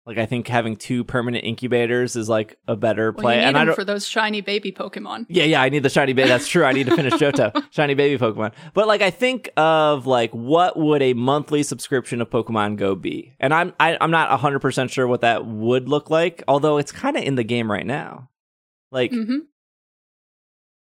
Like 0.07 0.19
I 0.19 0.27
think 0.27 0.47
having 0.47 0.77
two 0.77 1.03
permanent 1.03 1.45
incubators 1.45 2.15
is 2.15 2.28
like 2.28 2.57
a 2.69 2.77
better 2.77 3.11
Well, 3.11 3.23
play. 3.23 3.39
need 3.39 3.43
and 3.43 3.59
I 3.59 3.65
don't 3.65 3.74
for 3.74 3.85
those 3.85 4.07
shiny 4.07 4.41
baby 4.41 4.70
Pokemon. 4.70 5.27
yeah, 5.28 5.43
yeah, 5.45 5.61
I 5.61 5.69
need 5.69 5.83
the 5.83 5.91
shiny 5.91 6.12
baby. 6.12 6.28
That's 6.28 6.47
true. 6.47 6.65
I 6.65 6.73
need 6.73 6.87
to 6.87 6.95
finish 6.95 7.15
Johto, 7.15 7.53
shiny 7.73 7.95
baby 7.95 8.16
Pokemon. 8.16 8.53
But 8.73 8.87
like, 8.87 9.03
I 9.03 9.11
think 9.11 9.51
of 9.57 10.07
like, 10.07 10.31
what 10.31 10.78
would 10.78 11.03
a 11.03 11.12
monthly 11.15 11.65
subscription 11.65 12.20
of 12.20 12.31
Pokemon 12.31 12.77
Go 12.77 12.95
be? 12.95 13.35
And 13.41 13.53
I'm 13.53 13.74
I, 13.81 13.99
I'm 14.01 14.12
not 14.12 14.39
hundred 14.39 14.61
percent 14.61 14.93
sure 14.93 15.09
what 15.09 15.23
that 15.23 15.45
would 15.45 15.89
look 15.89 16.09
like. 16.09 16.45
Although 16.47 16.78
it's 16.78 16.93
kind 16.93 17.16
of 17.16 17.24
in 17.24 17.35
the 17.35 17.45
game 17.45 17.69
right 17.70 17.85
now. 17.87 18.31
Like 18.93 19.11
hmm 19.11 19.39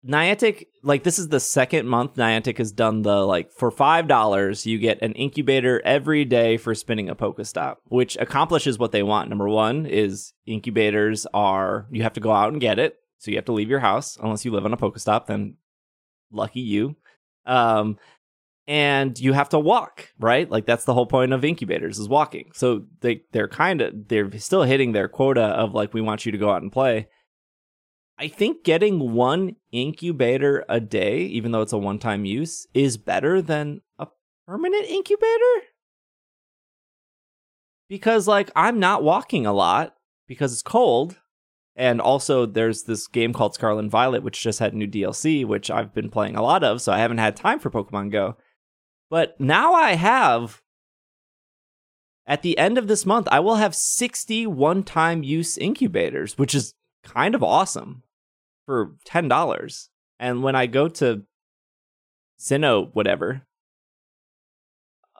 Niantic, 0.06 0.66
like 0.82 1.02
this 1.02 1.18
is 1.18 1.28
the 1.28 1.40
second 1.40 1.88
month 1.88 2.14
Niantic 2.14 2.58
has 2.58 2.70
done 2.70 3.02
the 3.02 3.26
like 3.26 3.52
for 3.52 3.70
five 3.70 4.06
dollars 4.06 4.64
you 4.64 4.78
get 4.78 5.02
an 5.02 5.12
incubator 5.12 5.82
every 5.84 6.24
day 6.24 6.56
for 6.56 6.74
spinning 6.74 7.08
a 7.08 7.16
Pokestop, 7.16 7.76
which 7.86 8.16
accomplishes 8.18 8.78
what 8.78 8.92
they 8.92 9.02
want. 9.02 9.28
Number 9.28 9.48
one 9.48 9.86
is 9.86 10.32
incubators 10.46 11.26
are 11.34 11.86
you 11.90 12.02
have 12.02 12.12
to 12.14 12.20
go 12.20 12.30
out 12.30 12.52
and 12.52 12.60
get 12.60 12.78
it, 12.78 12.96
so 13.18 13.30
you 13.30 13.36
have 13.36 13.46
to 13.46 13.52
leave 13.52 13.70
your 13.70 13.80
house 13.80 14.16
unless 14.22 14.44
you 14.44 14.52
live 14.52 14.64
on 14.64 14.72
a 14.72 14.76
Pokestop. 14.76 15.26
Then 15.26 15.56
lucky 16.30 16.60
you. 16.60 16.96
Um, 17.44 17.98
and 18.68 19.18
you 19.18 19.32
have 19.32 19.48
to 19.50 19.58
walk, 19.58 20.10
right? 20.18 20.50
Like 20.50 20.66
that's 20.66 20.84
the 20.84 20.94
whole 20.94 21.06
point 21.06 21.32
of 21.32 21.44
incubators 21.44 21.98
is 21.98 22.08
walking. 22.08 22.50
So 22.54 22.84
they 23.00 23.22
they're 23.32 23.48
kind 23.48 23.80
of 23.80 24.08
they're 24.08 24.30
still 24.38 24.62
hitting 24.62 24.92
their 24.92 25.08
quota 25.08 25.42
of 25.42 25.74
like 25.74 25.94
we 25.94 26.00
want 26.00 26.26
you 26.26 26.32
to 26.32 26.38
go 26.38 26.50
out 26.50 26.62
and 26.62 26.72
play. 26.72 27.08
I 28.18 28.28
think 28.28 28.64
getting 28.64 29.12
one 29.12 29.56
incubator 29.72 30.64
a 30.68 30.80
day, 30.80 31.20
even 31.20 31.52
though 31.52 31.60
it's 31.60 31.72
a 31.72 31.78
one 31.78 31.98
time 31.98 32.24
use, 32.24 32.66
is 32.72 32.96
better 32.96 33.42
than 33.42 33.82
a 33.98 34.08
permanent 34.46 34.86
incubator. 34.86 35.66
Because, 37.88 38.26
like, 38.26 38.50
I'm 38.56 38.80
not 38.80 39.02
walking 39.02 39.44
a 39.44 39.52
lot 39.52 39.96
because 40.26 40.52
it's 40.52 40.62
cold. 40.62 41.18
And 41.76 42.00
also, 42.00 42.46
there's 42.46 42.84
this 42.84 43.06
game 43.06 43.34
called 43.34 43.52
Scarlet 43.52 43.80
and 43.80 43.90
Violet, 43.90 44.22
which 44.22 44.42
just 44.42 44.60
had 44.60 44.72
new 44.72 44.86
DLC, 44.86 45.44
which 45.44 45.70
I've 45.70 45.92
been 45.92 46.08
playing 46.08 46.36
a 46.36 46.42
lot 46.42 46.64
of. 46.64 46.80
So 46.80 46.92
I 46.92 46.98
haven't 46.98 47.18
had 47.18 47.36
time 47.36 47.58
for 47.58 47.70
Pokemon 47.70 48.10
Go. 48.10 48.36
But 49.10 49.38
now 49.38 49.74
I 49.74 49.92
have. 49.92 50.62
At 52.26 52.42
the 52.42 52.56
end 52.56 52.78
of 52.78 52.88
this 52.88 53.04
month, 53.04 53.28
I 53.30 53.40
will 53.40 53.56
have 53.56 53.74
60 53.74 54.46
one 54.46 54.82
time 54.82 55.22
use 55.22 55.58
incubators, 55.58 56.38
which 56.38 56.54
is 56.54 56.72
kind 57.04 57.34
of 57.34 57.42
awesome 57.42 58.02
for 58.66 58.96
ten 59.04 59.28
dollars. 59.28 59.88
And 60.18 60.42
when 60.42 60.54
I 60.54 60.66
go 60.66 60.88
to 60.88 61.22
Sinnoh 62.38 62.90
whatever, 62.92 63.42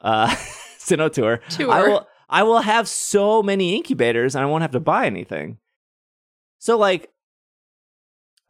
uh, 0.03 0.29
Sinnoh 0.79 1.13
tour, 1.13 1.41
Tour. 1.49 1.71
I 1.71 1.83
will 1.89 2.07
I 2.29 2.43
will 2.43 2.61
have 2.61 2.89
so 2.89 3.43
many 3.43 3.77
incubators, 3.77 4.35
and 4.35 4.43
I 4.43 4.47
won't 4.47 4.63
have 4.63 4.73
to 4.73 4.81
buy 4.81 5.07
anything. 5.07 5.59
So 6.59 6.77
like, 6.77 7.11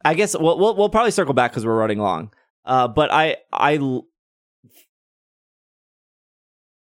I 0.03 0.13
guess 0.13 0.35
we'll 0.37 0.57
we'll, 0.57 0.75
we'll 0.75 0.89
probably 0.89 1.11
circle 1.11 1.33
back 1.33 1.51
because 1.51 1.65
we're 1.65 1.77
running 1.77 1.99
long. 1.99 2.33
Uh, 2.65 2.87
but 2.87 3.11
I 3.11 3.37
I 3.53 4.01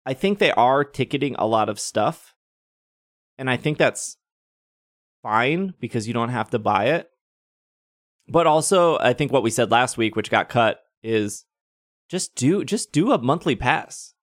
I 0.04 0.14
think 0.14 0.38
they 0.38 0.52
are 0.52 0.84
ticketing 0.84 1.36
a 1.38 1.46
lot 1.46 1.68
of 1.68 1.80
stuff, 1.80 2.34
and 3.38 3.50
I 3.50 3.56
think 3.56 3.78
that's 3.78 4.16
fine 5.22 5.74
because 5.80 6.06
you 6.06 6.14
don't 6.14 6.28
have 6.28 6.50
to 6.50 6.58
buy 6.58 6.86
it. 6.86 7.10
But 8.28 8.46
also, 8.46 8.98
I 8.98 9.12
think 9.12 9.32
what 9.32 9.42
we 9.42 9.50
said 9.50 9.70
last 9.70 9.96
week, 9.96 10.16
which 10.16 10.30
got 10.30 10.48
cut, 10.48 10.80
is 11.02 11.44
just 12.08 12.34
do 12.34 12.64
just 12.64 12.92
do 12.92 13.12
a 13.12 13.18
monthly 13.18 13.56
pass. 13.56 14.14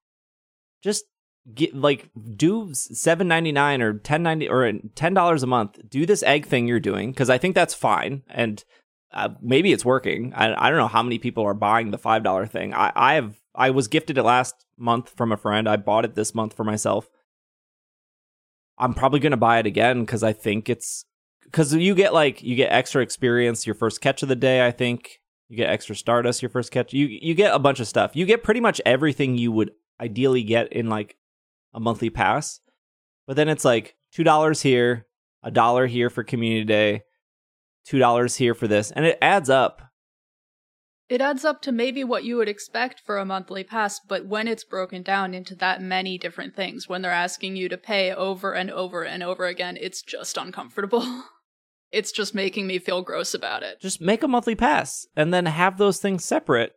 Just 0.83 1.05
get 1.53 1.75
like 1.75 2.09
do 2.35 2.69
seven 2.73 3.27
ninety 3.27 3.51
nine 3.51 3.81
or 3.81 3.93
ten 3.93 4.23
ninety 4.23 4.47
or 4.47 4.71
ten 4.95 5.13
dollars 5.13 5.43
a 5.43 5.47
month. 5.47 5.79
Do 5.89 6.05
this 6.05 6.23
egg 6.23 6.45
thing 6.45 6.67
you're 6.67 6.79
doing 6.79 7.11
because 7.11 7.29
I 7.29 7.37
think 7.37 7.55
that's 7.55 7.73
fine 7.73 8.23
and 8.29 8.63
uh, 9.13 9.29
maybe 9.41 9.71
it's 9.71 9.85
working. 9.85 10.33
I 10.35 10.53
I 10.67 10.69
don't 10.69 10.79
know 10.79 10.87
how 10.87 11.03
many 11.03 11.19
people 11.19 11.45
are 11.45 11.53
buying 11.53 11.91
the 11.91 11.97
five 11.97 12.23
dollar 12.23 12.45
thing. 12.45 12.73
I 12.73 12.91
I 12.95 13.13
have 13.15 13.35
I 13.53 13.69
was 13.69 13.87
gifted 13.87 14.17
it 14.17 14.23
last 14.23 14.65
month 14.77 15.09
from 15.09 15.31
a 15.31 15.37
friend. 15.37 15.67
I 15.67 15.75
bought 15.75 16.05
it 16.05 16.15
this 16.15 16.33
month 16.33 16.53
for 16.53 16.63
myself. 16.63 17.09
I'm 18.77 18.93
probably 18.93 19.19
gonna 19.19 19.37
buy 19.37 19.59
it 19.59 19.65
again 19.65 20.01
because 20.01 20.23
I 20.23 20.33
think 20.33 20.69
it's 20.69 21.05
because 21.45 21.73
you 21.73 21.95
get 21.95 22.13
like 22.13 22.41
you 22.43 22.55
get 22.55 22.71
extra 22.71 23.01
experience 23.01 23.65
your 23.65 23.75
first 23.75 24.01
catch 24.01 24.23
of 24.23 24.29
the 24.29 24.35
day. 24.35 24.65
I 24.65 24.71
think 24.71 25.21
you 25.49 25.57
get 25.57 25.69
extra 25.69 25.95
Stardust 25.95 26.41
your 26.41 26.49
first 26.49 26.71
catch. 26.71 26.93
You 26.93 27.05
you 27.05 27.35
get 27.35 27.53
a 27.53 27.59
bunch 27.59 27.79
of 27.79 27.87
stuff. 27.87 28.15
You 28.15 28.25
get 28.25 28.43
pretty 28.43 28.59
much 28.59 28.81
everything 28.85 29.37
you 29.37 29.51
would 29.51 29.71
ideally 29.99 30.43
get 30.43 30.73
in 30.73 30.89
like 30.89 31.17
a 31.73 31.79
monthly 31.79 32.09
pass. 32.09 32.59
But 33.27 33.35
then 33.35 33.49
it's 33.49 33.65
like 33.65 33.95
two 34.11 34.23
dollars 34.23 34.61
here, 34.61 35.07
a 35.43 35.51
dollar 35.51 35.87
here 35.87 36.09
for 36.09 36.23
community 36.23 36.65
day, 36.65 37.03
two 37.85 37.99
dollars 37.99 38.35
here 38.35 38.53
for 38.53 38.67
this, 38.67 38.91
and 38.91 39.05
it 39.05 39.17
adds 39.21 39.49
up. 39.49 39.81
It 41.09 41.21
adds 41.21 41.45
up 41.45 41.61
to 41.63 41.71
maybe 41.71 42.03
what 42.03 42.23
you 42.23 42.37
would 42.37 42.47
expect 42.49 43.01
for 43.01 43.17
a 43.17 43.25
monthly 43.25 43.63
pass, 43.63 43.99
but 43.99 44.25
when 44.25 44.47
it's 44.47 44.63
broken 44.63 45.03
down 45.03 45.33
into 45.33 45.53
that 45.55 45.81
many 45.81 46.17
different 46.17 46.55
things, 46.55 46.89
when 46.89 47.01
they're 47.01 47.11
asking 47.11 47.55
you 47.57 47.69
to 47.69 47.77
pay 47.77 48.13
over 48.13 48.53
and 48.53 48.71
over 48.71 49.03
and 49.03 49.21
over 49.21 49.45
again, 49.45 49.77
it's 49.79 50.01
just 50.01 50.37
uncomfortable. 50.37 51.25
it's 51.93 52.11
just 52.11 52.35
making 52.35 52.67
me 52.67 52.79
feel 52.79 53.01
gross 53.01 53.33
about 53.33 53.63
it. 53.63 53.79
Just 53.79 54.01
make 54.01 54.23
a 54.23 54.27
monthly 54.27 54.55
pass 54.55 55.07
and 55.15 55.33
then 55.33 55.45
have 55.45 55.77
those 55.77 55.99
things 55.99 56.25
separate. 56.25 56.73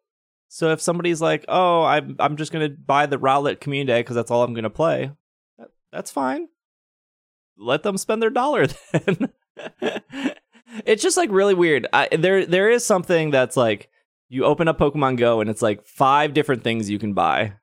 So 0.48 0.70
if 0.70 0.80
somebody's 0.80 1.20
like, 1.20 1.44
"Oh, 1.48 1.82
I'm 1.82 2.16
I'm 2.20 2.36
just 2.36 2.52
gonna 2.52 2.68
buy 2.68 3.06
the 3.06 3.18
Rowlet 3.18 3.60
Community 3.60 3.92
Day 3.92 4.00
because 4.00 4.14
that's 4.14 4.30
all 4.30 4.44
I'm 4.44 4.54
gonna 4.54 4.70
play," 4.70 5.10
that, 5.58 5.68
that's 5.90 6.10
fine. 6.10 6.48
Let 7.58 7.82
them 7.82 7.96
spend 7.96 8.22
their 8.22 8.30
dollar 8.30 8.66
then. 8.92 9.32
it's 10.84 11.02
just 11.02 11.16
like 11.16 11.30
really 11.32 11.54
weird. 11.54 11.88
I, 11.92 12.08
there 12.16 12.46
there 12.46 12.70
is 12.70 12.84
something 12.84 13.30
that's 13.30 13.56
like 13.56 13.88
you 14.28 14.44
open 14.44 14.68
up 14.68 14.78
Pokemon 14.78 15.16
Go 15.16 15.40
and 15.40 15.50
it's 15.50 15.62
like 15.62 15.84
five 15.86 16.34
different 16.34 16.62
things 16.62 16.90
you 16.90 16.98
can 16.98 17.14
buy. 17.14 17.54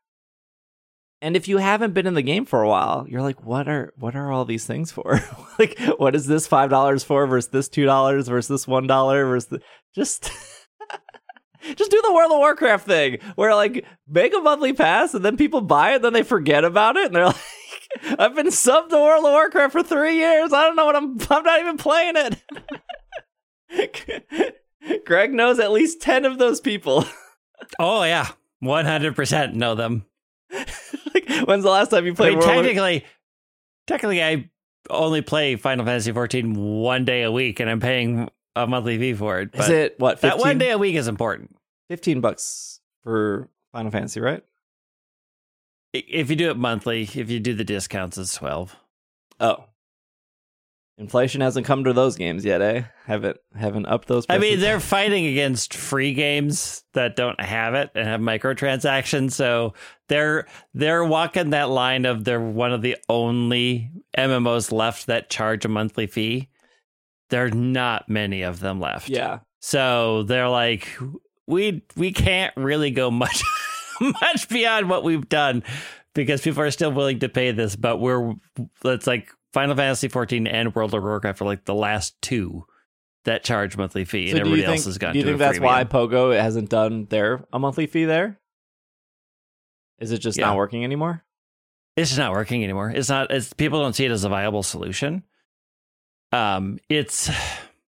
And 1.24 1.38
if 1.38 1.48
you 1.48 1.58
haven't 1.58 1.94
been 1.94 2.06
in 2.06 2.16
the 2.16 2.22
game 2.22 2.44
for 2.44 2.62
a 2.62 2.68
while, 2.68 3.06
you're 3.08 3.22
like, 3.22 3.46
what 3.46 3.70
are 3.70 3.94
what 3.96 4.14
are 4.14 4.30
all 4.30 4.44
these 4.44 4.66
things 4.66 4.92
for? 4.92 5.22
like, 5.58 5.80
what 5.96 6.16
is 6.16 6.28
this 6.28 6.48
five 6.48 6.70
dollars 6.70 7.06
for 7.06 7.26
versus 7.26 7.50
this 7.50 7.70
two 7.70 7.86
dollars 7.86 8.28
versus 8.28 8.50
this 8.50 8.68
one 8.68 8.88
dollar 8.88 9.26
versus 9.26 9.48
the, 9.48 9.62
just 9.96 10.30
just 11.76 11.92
do 11.92 12.02
the 12.02 12.14
World 12.14 12.34
of 12.34 12.40
Warcraft 12.40 12.86
thing 12.86 13.20
where 13.36 13.56
like 13.56 13.86
make 14.06 14.36
a 14.36 14.42
monthly 14.42 14.74
pass 14.74 15.14
and 15.14 15.24
then 15.24 15.38
people 15.38 15.62
buy 15.62 15.96
it, 15.96 16.02
then 16.02 16.12
they 16.12 16.24
forget 16.24 16.66
about 16.66 16.98
it, 16.98 17.06
and 17.06 17.16
they're 17.16 17.26
like, 17.28 18.20
I've 18.20 18.36
been 18.36 18.48
subbed 18.48 18.90
to 18.90 18.98
World 18.98 19.24
of 19.24 19.32
Warcraft 19.32 19.72
for 19.72 19.82
three 19.82 20.18
years. 20.18 20.52
I 20.52 20.66
don't 20.66 20.76
know 20.76 20.86
what 20.86 20.98
I'm 20.98 21.18
I'm 21.30 21.44
not 21.46 21.60
even 21.62 21.78
playing 21.78 22.16
it. 23.70 25.06
Greg 25.06 25.34
knows 25.34 25.60
at 25.60 25.72
least 25.72 26.02
10 26.02 26.26
of 26.26 26.38
those 26.38 26.60
people. 26.60 27.06
Oh 27.80 28.04
yeah, 28.04 28.28
one 28.60 28.84
hundred 28.84 29.16
percent 29.16 29.56
know 29.56 29.74
them. 29.74 30.06
like, 31.14 31.28
when's 31.46 31.64
the 31.64 31.70
last 31.70 31.90
time 31.90 32.06
you 32.06 32.14
I 32.14 32.16
played 32.16 32.30
mean, 32.32 32.40
World 32.40 32.50
of- 32.50 32.56
technically, 32.66 33.06
technically, 33.88 34.24
I 34.24 34.50
only 34.90 35.22
play 35.22 35.56
Final 35.56 35.86
Fantasy 35.86 36.12
fourteen 36.12 36.56
one 36.56 37.06
day 37.06 37.24
a 37.24 37.32
week, 37.32 37.60
and 37.60 37.70
I'm 37.70 37.80
paying 37.80 38.30
a 38.56 38.68
monthly 38.68 38.98
fee 38.98 39.14
for 39.14 39.40
it. 39.40 39.50
Is 39.54 39.70
it 39.70 40.00
what? 40.00 40.20
15? 40.20 40.30
that 40.30 40.46
one 40.46 40.58
day 40.58 40.72
a 40.72 40.78
week 40.78 40.96
is 40.96 41.08
important. 41.08 41.56
15 41.90 42.22
bucks 42.22 42.80
for 43.04 43.50
Final 43.72 43.92
Fantasy, 43.92 44.20
right? 44.20 44.44
If 45.94 46.30
you 46.30 46.36
do 46.36 46.50
it 46.50 46.58
monthly, 46.58 47.04
if 47.04 47.30
you 47.30 47.40
do 47.40 47.54
the 47.54 47.64
discounts, 47.64 48.18
it's 48.18 48.36
twelve. 48.36 48.76
Oh. 49.40 49.66
Inflation 50.98 51.42
hasn't 51.42 51.66
come 51.66 51.86
to 51.86 51.94
those 51.94 52.16
games 52.16 52.46
yet, 52.46 52.62
eh? 52.62 52.84
Haven't 53.08 53.38
haven't 53.56 53.88
upped 53.88 54.08
those 54.08 54.28
I 54.30 54.38
mean, 54.38 54.60
they're 54.60 54.80
fighting 54.80 55.26
against 55.26 55.74
free 55.74 56.14
games 56.14 56.84
that 56.94 57.16
don't 57.16 57.40
have 57.42 57.74
it 57.74 57.90
and 57.96 58.08
have 58.08 58.22
microtransactions. 58.22 59.32
So 59.32 59.74
they're 60.08 60.46
they're 60.76 61.04
walking 61.04 61.50
that 61.50 61.70
line 61.70 62.06
of 62.06 62.26
they're 62.26 62.40
one 62.40 62.72
of 62.72 62.84
the 62.84 62.96
only 63.10 63.90
MMOs 64.16 64.72
left 64.72 65.08
that 65.08 65.32
charge 65.32 65.66
a 65.66 65.68
monthly 65.68 66.06
fee. 66.06 66.50
There 67.30 67.46
are 67.46 67.50
not 67.52 68.08
many 68.08 68.44
of 68.44 68.60
them 68.60 68.80
left. 68.80 69.10
Yeah. 69.10 69.40
So 69.62 70.22
they're 70.24 70.50
like, 70.50 70.88
we 71.48 71.84
we 71.96 72.12
can't 72.12 72.56
really 72.56 72.92
go 72.92 73.10
much 73.10 73.42
much 74.02 74.48
beyond 74.48 74.90
what 74.90 75.04
we've 75.04 75.28
done 75.28 75.64
because 76.14 76.42
people 76.42 76.62
are 76.62 76.70
still 76.70 76.92
willing 76.92 77.20
to 77.20 77.30
pay 77.30 77.52
this, 77.52 77.76
but 77.76 78.00
we're 78.00 78.34
it's 78.86 79.08
like 79.08 79.32
Final 79.54 79.76
Fantasy 79.76 80.08
14 80.08 80.48
and 80.48 80.74
World 80.76 80.94
of 80.94 81.04
Warcraft 81.04 81.42
are 81.42 81.46
like 81.46 81.66
the 81.66 81.76
last 81.76 82.20
two 82.22 82.66
that 83.26 83.44
charge 83.44 83.78
monthly 83.78 84.04
fee, 84.04 84.28
So 84.28 84.32
and 84.32 84.40
everybody 84.42 84.64
think, 84.64 84.76
else 84.78 84.86
has 84.86 84.98
gone 84.98 85.14
do 85.14 85.20
you 85.20 85.26
think 85.26 85.38
that's 85.38 85.60
why. 85.60 85.84
Pogo 85.86 86.38
hasn't 86.38 86.70
done 86.70 87.06
their 87.06 87.46
a 87.54 87.60
monthly 87.60 87.86
fee 87.88 88.06
there? 88.06 88.40
Is 90.00 90.12
it 90.12 90.18
just 90.18 90.38
Yeah. 90.38 90.48
not 90.48 90.58
working 90.58 90.84
anymore? 90.84 91.24
it's 91.96 92.10
just 92.10 92.18
not 92.20 92.32
working 92.34 92.64
anymore. 92.64 92.90
It's 92.90 93.08
not. 93.08 93.30
It's 93.30 93.54
people 93.54 93.80
don't 93.80 93.94
see 93.94 94.04
it 94.06 94.12
as 94.12 94.24
a 94.24 94.30
viable 94.30 94.64
solution. 94.64 95.22
Um, 96.32 96.80
it's 96.90 97.30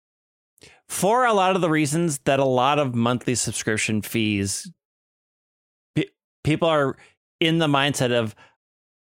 for 0.87 1.25
a 1.25 1.33
lot 1.33 1.55
of 1.55 1.61
the 1.61 1.69
reasons 1.69 2.19
that 2.25 2.39
a 2.39 2.45
lot 2.45 2.77
of 2.79 2.93
monthly 2.93 3.33
subscription 3.35 4.01
fees. 4.03 4.71
pe- 5.95 6.05
People 6.43 6.67
are 6.69 6.95
in 7.39 7.57
the 7.57 7.67
mindset 7.67 8.11
of, 8.11 8.35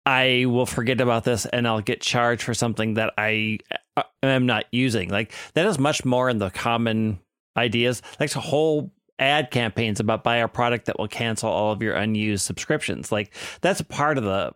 I 0.06 0.44
will 0.46 0.66
forget 0.66 1.00
about 1.00 1.24
this 1.24 1.46
and 1.46 1.66
I'll 1.66 1.80
get 1.80 2.00
charged 2.00 2.42
for 2.42 2.54
something 2.54 2.94
that 2.94 3.12
I 3.18 3.58
uh, 3.96 4.04
am 4.22 4.46
not 4.46 4.64
using. 4.70 5.10
Like 5.10 5.32
that 5.54 5.66
is 5.66 5.80
much 5.80 6.04
more 6.04 6.30
in 6.30 6.38
the 6.38 6.50
common 6.50 7.18
ideas. 7.56 8.02
Like 8.20 8.34
a 8.36 8.40
whole 8.40 8.92
ad 9.18 9.50
campaigns 9.50 9.98
about 9.98 10.22
buy 10.22 10.36
a 10.36 10.48
product 10.48 10.86
that 10.86 10.98
will 10.98 11.08
cancel 11.08 11.50
all 11.50 11.72
of 11.72 11.82
your 11.82 11.94
unused 11.94 12.44
subscriptions. 12.44 13.10
Like 13.10 13.34
that's 13.62 13.80
a 13.80 13.84
part 13.84 14.16
of 14.16 14.24
the 14.24 14.52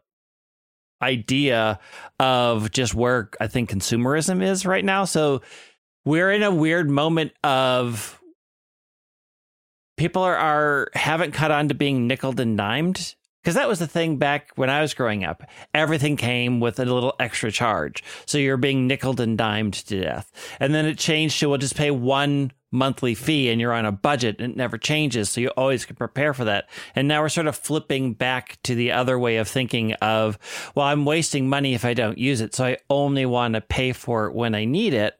idea 1.02 1.80
of 2.20 2.70
just 2.70 2.94
where 2.94 3.30
I 3.40 3.48
think 3.48 3.70
consumerism 3.70 4.42
is 4.42 4.64
right 4.64 4.84
now. 4.84 5.04
So 5.04 5.42
we're 6.04 6.30
in 6.30 6.44
a 6.44 6.54
weird 6.54 6.88
moment 6.88 7.32
of 7.42 8.20
people 9.96 10.22
are, 10.22 10.36
are 10.36 10.88
haven't 10.94 11.32
caught 11.32 11.50
on 11.50 11.68
to 11.68 11.74
being 11.74 12.06
nickel 12.06 12.38
and 12.40 12.56
dimed 12.56 13.16
because 13.42 13.54
that 13.54 13.68
was 13.68 13.78
the 13.78 13.86
thing 13.86 14.16
back 14.16 14.50
when 14.56 14.70
I 14.70 14.80
was 14.80 14.94
growing 14.94 15.24
up. 15.24 15.42
Everything 15.74 16.16
came 16.16 16.60
with 16.60 16.78
a 16.78 16.84
little 16.84 17.14
extra 17.18 17.50
charge. 17.50 18.04
So 18.26 18.38
you're 18.38 18.56
being 18.56 18.86
nickel 18.86 19.20
and 19.20 19.38
dimed 19.38 19.74
to 19.74 20.00
death. 20.00 20.30
And 20.60 20.74
then 20.74 20.86
it 20.86 20.98
changed 20.98 21.40
to 21.40 21.48
we'll 21.48 21.58
just 21.58 21.76
pay 21.76 21.90
one 21.90 22.52
monthly 22.72 23.14
fee 23.14 23.50
and 23.50 23.60
you're 23.60 23.72
on 23.72 23.86
a 23.86 23.92
budget 23.92 24.36
and 24.38 24.52
it 24.52 24.56
never 24.56 24.78
changes. 24.78 25.30
So 25.30 25.40
you 25.40 25.48
always 25.56 25.84
can 25.84 25.96
prepare 25.96 26.34
for 26.34 26.44
that. 26.44 26.68
And 26.94 27.08
now 27.08 27.22
we're 27.22 27.28
sort 27.28 27.46
of 27.46 27.56
flipping 27.56 28.14
back 28.14 28.58
to 28.64 28.74
the 28.74 28.92
other 28.92 29.18
way 29.18 29.38
of 29.38 29.48
thinking 29.48 29.94
of, 29.94 30.38
well, 30.74 30.86
I'm 30.86 31.04
wasting 31.04 31.48
money 31.48 31.74
if 31.74 31.84
I 31.84 31.94
don't 31.94 32.18
use 32.18 32.40
it. 32.40 32.54
So 32.54 32.66
I 32.66 32.76
only 32.88 33.26
want 33.26 33.54
to 33.54 33.60
pay 33.60 33.92
for 33.92 34.26
it 34.26 34.34
when 34.34 34.54
I 34.54 34.64
need 34.64 34.94
it. 34.94 35.19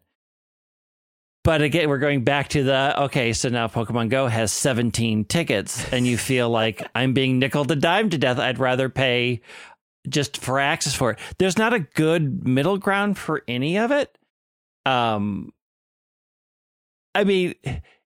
But 1.43 1.63
again, 1.63 1.89
we're 1.89 1.99
going 1.99 2.23
back 2.23 2.49
to 2.49 2.63
the 2.63 3.03
okay, 3.05 3.33
so 3.33 3.49
now 3.49 3.67
Pokemon 3.67 4.11
Go 4.11 4.27
has 4.27 4.53
17 4.53 5.25
tickets, 5.25 5.91
and 5.91 6.07
you 6.07 6.19
feel 6.19 6.51
like 6.51 6.87
I'm 6.95 7.15
being 7.15 7.39
nickel 7.39 7.65
to 7.65 7.77
dime 7.77 8.11
to 8.11 8.19
death. 8.19 8.39
I'd 8.39 8.59
rather 8.59 8.89
pay 8.91 9.41
just 10.09 10.39
for 10.39 10.59
access 10.59 10.95
for 10.95 11.13
it. 11.13 11.19
There's 11.39 11.59
not 11.59 11.73
a 11.73 11.81
good 11.81 12.47
middle 12.47 12.79
ground 12.79 13.17
for 13.17 13.43
any 13.49 13.79
of 13.79 13.91
it. 13.91 14.17
Um, 14.85 15.53
I 17.15 17.25
mean, 17.25 17.55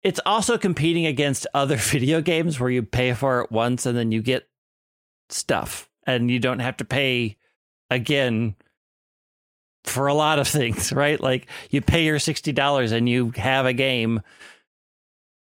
it's 0.04 0.20
also 0.26 0.58
competing 0.58 1.06
against 1.06 1.48
other 1.54 1.76
video 1.78 2.22
games 2.22 2.60
where 2.60 2.70
you 2.70 2.84
pay 2.84 3.14
for 3.14 3.42
it 3.42 3.52
once 3.52 3.86
and 3.86 3.98
then 3.98 4.12
you 4.14 4.22
get 4.22 4.48
stuff, 5.30 5.90
and 6.06 6.32
you 6.32 6.40
don't 6.40 6.60
have 6.60 6.78
to 6.78 6.86
pay 6.86 7.36
again 7.90 8.56
for 9.88 10.08
a 10.08 10.14
lot 10.14 10.40
of 10.40 10.48
things, 10.48 10.92
right? 10.92 11.20
Like 11.20 11.48
you 11.70 11.82
pay 11.82 12.06
your 12.06 12.18
$60 12.18 12.92
and 12.92 13.08
you 13.08 13.32
have 13.38 13.66
a 13.66 13.74
game. 13.74 14.22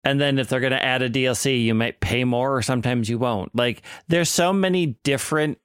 And 0.05 0.21
then 0.21 0.39
if 0.39 0.49
they're 0.49 0.61
going 0.61 0.73
to 0.73 0.85
add 0.85 1.03
a 1.03 1.11
DLC, 1.11 1.63
you 1.63 1.75
might 1.75 2.01
pay 2.01 2.25
more 2.25 2.57
or 2.57 2.63
sometimes 2.63 3.09
you 3.09 3.19
won't. 3.19 3.55
Like 3.55 3.83
there's 4.09 4.31
so 4.31 4.53
many 4.53 4.99
different 5.03 5.59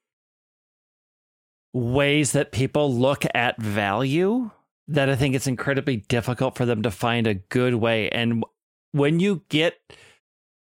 ways 1.74 2.34
that 2.34 2.52
people 2.52 2.94
look 2.94 3.26
at 3.34 3.62
value 3.62 4.52
that 4.88 5.10
I 5.10 5.16
think 5.16 5.34
it's 5.34 5.48
incredibly 5.48 5.98
difficult 5.98 6.56
for 6.56 6.66
them 6.66 6.84
to 6.84 6.92
find 6.92 7.26
a 7.26 7.36
good 7.36 7.76
way. 7.76 8.10
And 8.10 8.44
when 8.92 9.20
you 9.20 9.44
get, 9.50 9.76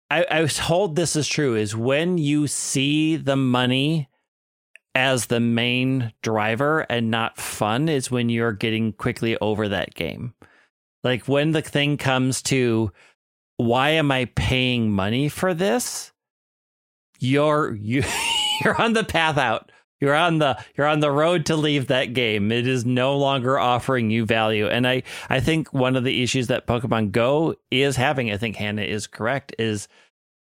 I, 0.09 0.25
I 0.29 0.41
was 0.41 0.55
told 0.55 0.95
this 0.95 1.15
is 1.15 1.27
true, 1.27 1.55
is 1.55 1.75
when 1.75 2.17
you 2.17 2.47
see 2.47 3.17
the 3.17 3.35
money 3.35 4.09
as 4.95 5.25
the 5.25 5.41
main 5.41 6.13
driver 6.23 6.81
and 6.81 7.11
not 7.11 7.37
fun 7.37 7.89
is 7.89 8.09
when 8.09 8.29
you're 8.29 8.53
getting 8.53 8.93
quickly 8.93 9.37
over 9.37 9.67
that 9.67 9.93
game. 9.93 10.33
Like 11.03 11.27
when 11.27 11.51
the 11.51 11.61
thing 11.61 11.97
comes 11.97 12.41
to 12.43 12.91
why 13.57 13.91
am 13.91 14.11
I 14.11 14.25
paying 14.25 14.91
money 14.91 15.29
for 15.29 15.53
this? 15.53 16.11
You're 17.19 17.75
you 17.75 18.03
you're 18.63 18.81
on 18.81 18.93
the 18.93 19.03
path 19.03 19.37
out. 19.37 19.71
You're 20.01 20.15
on 20.15 20.39
the 20.39 20.57
you're 20.75 20.87
on 20.87 20.99
the 20.99 21.11
road 21.11 21.45
to 21.47 21.55
leave 21.55 21.87
that 21.87 22.13
game. 22.13 22.51
It 22.51 22.67
is 22.67 22.85
no 22.85 23.17
longer 23.17 23.59
offering 23.59 24.09
you 24.09 24.25
value. 24.25 24.67
And 24.67 24.87
I 24.87 25.03
I 25.29 25.39
think 25.39 25.73
one 25.73 25.95
of 25.95 26.03
the 26.03 26.23
issues 26.23 26.47
that 26.47 26.67
Pokemon 26.67 27.11
Go 27.11 27.55
is 27.71 27.95
having, 27.95 28.31
I 28.31 28.37
think 28.37 28.55
Hannah 28.55 28.81
is 28.81 29.07
correct, 29.07 29.55
is 29.59 29.87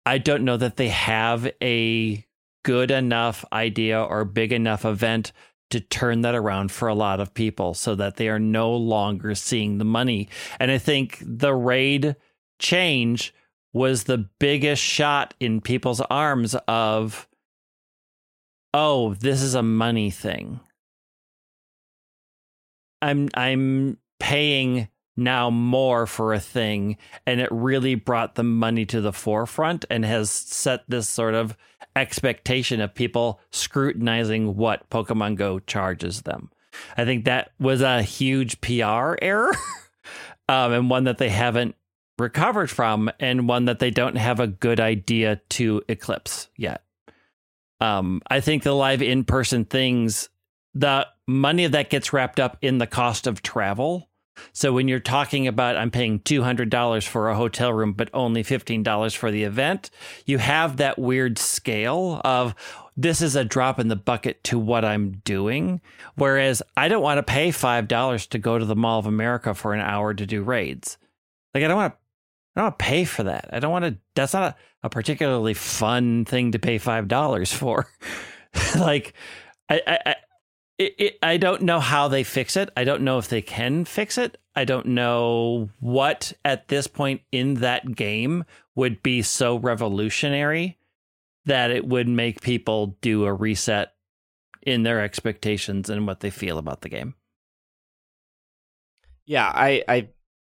I 0.06 0.18
don't 0.18 0.44
know 0.44 0.56
that 0.56 0.76
they 0.76 0.88
have 0.88 1.50
a 1.62 2.26
good 2.64 2.90
enough 2.90 3.44
idea 3.52 4.02
or 4.02 4.24
big 4.24 4.52
enough 4.52 4.84
event 4.84 5.30
to 5.70 5.80
turn 5.80 6.22
that 6.22 6.34
around 6.34 6.72
for 6.72 6.88
a 6.88 6.94
lot 6.94 7.20
of 7.20 7.34
people 7.34 7.74
so 7.74 7.94
that 7.94 8.16
they 8.16 8.28
are 8.28 8.38
no 8.38 8.74
longer 8.74 9.34
seeing 9.34 9.78
the 9.78 9.84
money. 9.84 10.28
And 10.58 10.70
I 10.70 10.78
think 10.78 11.18
the 11.20 11.54
raid 11.54 12.16
change 12.58 13.32
was 13.72 14.04
the 14.04 14.28
biggest 14.38 14.82
shot 14.82 15.34
in 15.40 15.60
people's 15.60 16.00
arms 16.02 16.54
of 16.68 17.28
oh, 18.72 19.14
this 19.14 19.40
is 19.40 19.54
a 19.54 19.62
money 19.62 20.10
thing. 20.10 20.60
I'm 23.00 23.28
I'm 23.34 23.98
paying 24.18 24.88
now 25.16 25.48
more 25.50 26.06
for 26.06 26.34
a 26.34 26.40
thing 26.40 26.96
and 27.26 27.40
it 27.40 27.48
really 27.52 27.94
brought 27.94 28.34
the 28.34 28.42
money 28.42 28.84
to 28.86 29.00
the 29.00 29.12
forefront 29.12 29.84
and 29.88 30.04
has 30.04 30.28
set 30.30 30.80
this 30.88 31.08
sort 31.08 31.34
of 31.34 31.56
expectation 31.96 32.80
of 32.80 32.94
people 32.94 33.40
scrutinizing 33.50 34.56
what 34.56 34.88
Pokemon 34.90 35.36
Go 35.36 35.58
charges 35.60 36.22
them. 36.22 36.50
I 36.96 37.04
think 37.04 37.24
that 37.24 37.52
was 37.58 37.80
a 37.82 38.02
huge 38.02 38.60
PR 38.60 39.16
error 39.22 39.52
um, 40.48 40.72
and 40.72 40.90
one 40.90 41.04
that 41.04 41.18
they 41.18 41.28
haven't 41.28 41.76
recovered 42.18 42.70
from 42.70 43.10
and 43.18 43.48
one 43.48 43.66
that 43.66 43.78
they 43.78 43.90
don't 43.90 44.16
have 44.16 44.40
a 44.40 44.46
good 44.46 44.80
idea 44.80 45.40
to 45.50 45.82
eclipse 45.88 46.48
yet. 46.56 46.82
Um, 47.80 48.22
I 48.28 48.40
think 48.40 48.62
the 48.62 48.72
live 48.72 49.02
in 49.02 49.24
person 49.24 49.64
things, 49.64 50.28
the 50.74 51.06
money 51.26 51.66
that 51.66 51.90
gets 51.90 52.12
wrapped 52.12 52.40
up 52.40 52.56
in 52.62 52.78
the 52.78 52.86
cost 52.86 53.26
of 53.26 53.42
travel. 53.42 54.08
So 54.52 54.72
when 54.72 54.88
you're 54.88 55.00
talking 55.00 55.46
about 55.46 55.76
I'm 55.76 55.90
paying 55.90 56.20
$200 56.20 57.06
for 57.06 57.28
a 57.28 57.36
hotel 57.36 57.72
room 57.72 57.92
but 57.92 58.10
only 58.12 58.42
$15 58.42 59.16
for 59.16 59.30
the 59.30 59.44
event, 59.44 59.90
you 60.26 60.38
have 60.38 60.76
that 60.76 60.98
weird 60.98 61.38
scale 61.38 62.20
of 62.24 62.54
this 62.96 63.20
is 63.20 63.36
a 63.36 63.44
drop 63.44 63.78
in 63.78 63.88
the 63.88 63.96
bucket 63.96 64.42
to 64.44 64.58
what 64.58 64.84
I'm 64.84 65.12
doing 65.24 65.80
whereas 66.16 66.62
I 66.76 66.88
don't 66.88 67.02
want 67.02 67.18
to 67.18 67.22
pay 67.22 67.50
$5 67.50 68.28
to 68.28 68.38
go 68.38 68.58
to 68.58 68.64
the 68.64 68.76
Mall 68.76 68.98
of 68.98 69.06
America 69.06 69.54
for 69.54 69.74
an 69.74 69.80
hour 69.80 70.14
to 70.14 70.26
do 70.26 70.42
raids. 70.42 70.98
Like 71.54 71.64
I 71.64 71.68
don't 71.68 71.76
want 71.76 71.94
to 71.94 71.98
I 72.56 72.60
don't 72.60 72.66
want 72.66 72.78
to 72.78 72.84
pay 72.84 73.04
for 73.04 73.24
that. 73.24 73.48
I 73.52 73.58
don't 73.58 73.72
want 73.72 73.84
to 73.84 73.96
that's 74.14 74.32
not 74.32 74.52
a, 74.82 74.86
a 74.86 74.90
particularly 74.90 75.54
fun 75.54 76.24
thing 76.24 76.52
to 76.52 76.58
pay 76.58 76.78
$5 76.78 77.54
for. 77.54 77.88
like 78.78 79.14
I, 79.68 79.98
I 80.06 80.14
it, 80.78 80.94
it, 80.98 81.18
I 81.22 81.36
don't 81.36 81.62
know 81.62 81.80
how 81.80 82.08
they 82.08 82.24
fix 82.24 82.56
it. 82.56 82.70
I 82.76 82.84
don't 82.84 83.02
know 83.02 83.18
if 83.18 83.28
they 83.28 83.42
can 83.42 83.84
fix 83.84 84.18
it. 84.18 84.38
I 84.56 84.64
don't 84.64 84.86
know 84.86 85.68
what 85.80 86.32
at 86.44 86.68
this 86.68 86.86
point 86.86 87.22
in 87.32 87.54
that 87.54 87.94
game 87.94 88.44
would 88.74 89.02
be 89.02 89.22
so 89.22 89.56
revolutionary 89.56 90.78
that 91.44 91.70
it 91.70 91.86
would 91.86 92.08
make 92.08 92.40
people 92.40 92.96
do 93.00 93.24
a 93.24 93.32
reset 93.32 93.94
in 94.62 94.82
their 94.82 95.00
expectations 95.00 95.90
and 95.90 96.06
what 96.06 96.20
they 96.20 96.30
feel 96.30 96.58
about 96.58 96.80
the 96.80 96.88
game. 96.88 97.14
Yeah, 99.26 99.50
I, 99.52 99.82
I 99.88 100.08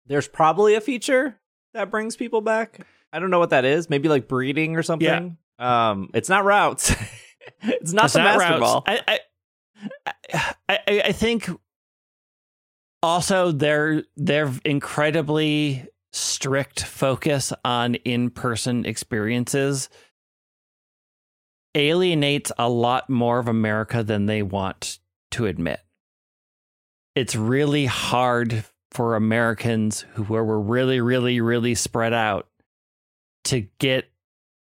there's 0.06 0.28
probably 0.28 0.74
a 0.74 0.80
feature 0.80 1.38
that 1.74 1.90
brings 1.90 2.16
people 2.16 2.40
back. 2.40 2.80
I 3.12 3.18
don't 3.18 3.30
know 3.30 3.38
what 3.38 3.50
that 3.50 3.64
is. 3.64 3.88
Maybe 3.90 4.08
like 4.08 4.28
breeding 4.28 4.76
or 4.76 4.82
something. 4.82 5.36
Yeah. 5.58 5.90
Um, 5.90 6.10
it's 6.14 6.28
not 6.28 6.44
routes. 6.44 6.90
it's 7.62 7.92
not 7.92 8.06
It's 8.06 8.14
the 8.14 8.20
not 8.20 8.38
master 8.38 8.52
routes. 8.54 8.60
ball. 8.60 8.84
I, 8.86 9.00
I, 9.06 9.20
I, 10.68 10.78
I- 10.86 11.12
think 11.12 11.48
also 13.02 13.52
their 13.52 14.02
their 14.16 14.52
incredibly 14.64 15.86
strict 16.12 16.84
focus 16.84 17.52
on 17.64 17.94
in-person 17.96 18.86
experiences 18.86 19.88
alienates 21.74 22.50
a 22.58 22.68
lot 22.68 23.08
more 23.08 23.38
of 23.38 23.46
America 23.46 24.02
than 24.02 24.26
they 24.26 24.42
want 24.42 24.98
to 25.30 25.46
admit. 25.46 25.80
It's 27.14 27.36
really 27.36 27.86
hard 27.86 28.64
for 28.90 29.14
Americans 29.14 30.04
who 30.14 30.22
were 30.24 30.60
really, 30.60 31.00
really, 31.00 31.40
really 31.40 31.74
spread 31.74 32.12
out 32.14 32.48
to 33.44 33.66
get 33.78 34.10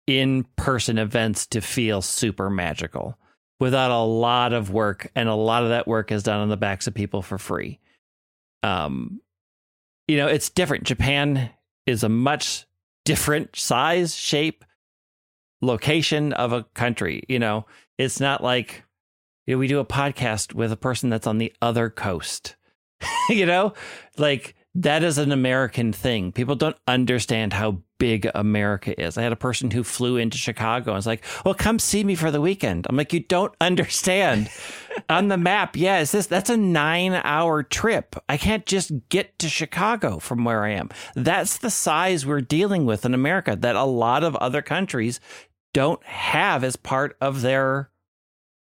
in 0.05 0.45
person 0.55 0.97
events 0.97 1.47
to 1.47 1.61
feel 1.61 2.01
super 2.01 2.49
magical 2.49 3.17
without 3.59 3.91
a 3.91 4.03
lot 4.03 4.53
of 4.53 4.71
work. 4.71 5.11
And 5.15 5.29
a 5.29 5.35
lot 5.35 5.63
of 5.63 5.69
that 5.69 5.87
work 5.87 6.11
is 6.11 6.23
done 6.23 6.39
on 6.39 6.49
the 6.49 6.57
backs 6.57 6.87
of 6.87 6.93
people 6.93 7.21
for 7.21 7.37
free. 7.37 7.79
Um, 8.63 9.21
you 10.07 10.17
know, 10.17 10.27
it's 10.27 10.49
different. 10.49 10.83
Japan 10.83 11.49
is 11.85 12.03
a 12.03 12.09
much 12.09 12.65
different 13.05 13.55
size, 13.55 14.15
shape, 14.15 14.63
location 15.61 16.33
of 16.33 16.53
a 16.53 16.63
country. 16.75 17.23
You 17.27 17.39
know, 17.39 17.65
it's 17.97 18.19
not 18.19 18.43
like 18.43 18.83
you 19.45 19.55
know, 19.55 19.59
we 19.59 19.67
do 19.67 19.79
a 19.79 19.85
podcast 19.85 20.53
with 20.53 20.71
a 20.71 20.77
person 20.77 21.09
that's 21.09 21.27
on 21.27 21.37
the 21.37 21.53
other 21.61 21.89
coast. 21.89 22.55
you 23.29 23.45
know, 23.45 23.73
like 24.17 24.55
that 24.77 25.03
is 25.03 25.17
an 25.17 25.31
American 25.31 25.91
thing. 25.91 26.31
People 26.31 26.55
don't 26.55 26.77
understand 26.87 27.51
how 27.51 27.81
big 27.97 28.29
America 28.35 28.99
is. 29.01 29.17
I 29.17 29.23
had 29.23 29.31
a 29.31 29.37
person 29.37 29.71
who 29.71 29.83
flew 29.83 30.17
into 30.17 30.37
Chicago 30.37 30.91
and 30.91 30.97
was 30.97 31.07
like, 31.07 31.23
"Well, 31.43 31.55
come 31.55 31.79
see 31.79 32.03
me 32.03 32.13
for 32.13 32.29
the 32.29 32.39
weekend." 32.39 32.85
I'm 32.87 32.95
like, 32.95 33.11
"You 33.11 33.21
don't 33.21 33.55
understand." 33.61 34.49
On 35.09 35.29
the 35.29 35.37
map, 35.37 35.75
yeah, 35.75 35.99
is 35.99 36.11
this 36.11 36.27
that's 36.27 36.51
a 36.51 36.55
9-hour 36.55 37.63
trip. 37.63 38.15
I 38.29 38.37
can't 38.37 38.65
just 38.67 38.91
get 39.09 39.37
to 39.39 39.49
Chicago 39.49 40.19
from 40.19 40.43
where 40.43 40.63
I 40.63 40.71
am. 40.71 40.89
That's 41.15 41.57
the 41.57 41.71
size 41.71 42.25
we're 42.25 42.41
dealing 42.41 42.85
with 42.85 43.03
in 43.03 43.15
America 43.15 43.55
that 43.55 43.75
a 43.75 43.83
lot 43.83 44.23
of 44.23 44.35
other 44.35 44.61
countries 44.61 45.19
don't 45.73 46.03
have 46.03 46.63
as 46.63 46.75
part 46.75 47.17
of 47.19 47.41
their 47.41 47.89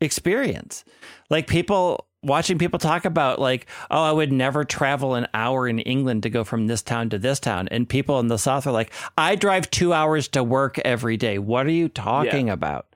experience. 0.01 0.85
Like 1.29 1.47
people 1.47 2.08
watching 2.29 2.59
people 2.59 2.79
talk 2.79 3.05
about 3.05 3.41
like, 3.41 3.67
oh, 3.91 4.03
I 4.03 4.13
would 4.13 4.33
never 4.33 4.65
travel 4.65 5.15
an 5.15 5.27
hour 5.35 5.67
in 5.67 5.81
England 5.81 6.23
to 6.23 6.31
go 6.31 6.45
from 6.45 6.69
this 6.69 6.83
town 6.83 7.11
to 7.11 7.19
this 7.19 7.41
town. 7.41 7.69
And 7.69 7.89
people 7.89 8.21
in 8.21 8.29
the 8.29 8.39
South 8.39 8.67
are 8.67 8.73
like, 8.73 8.93
I 9.17 9.35
drive 9.35 9.71
two 9.71 9.93
hours 9.93 10.29
to 10.29 10.45
work 10.45 10.79
every 10.81 11.17
day. 11.17 11.39
What 11.39 11.67
are 11.67 11.71
you 11.71 11.89
talking 11.89 12.49
about? 12.51 12.87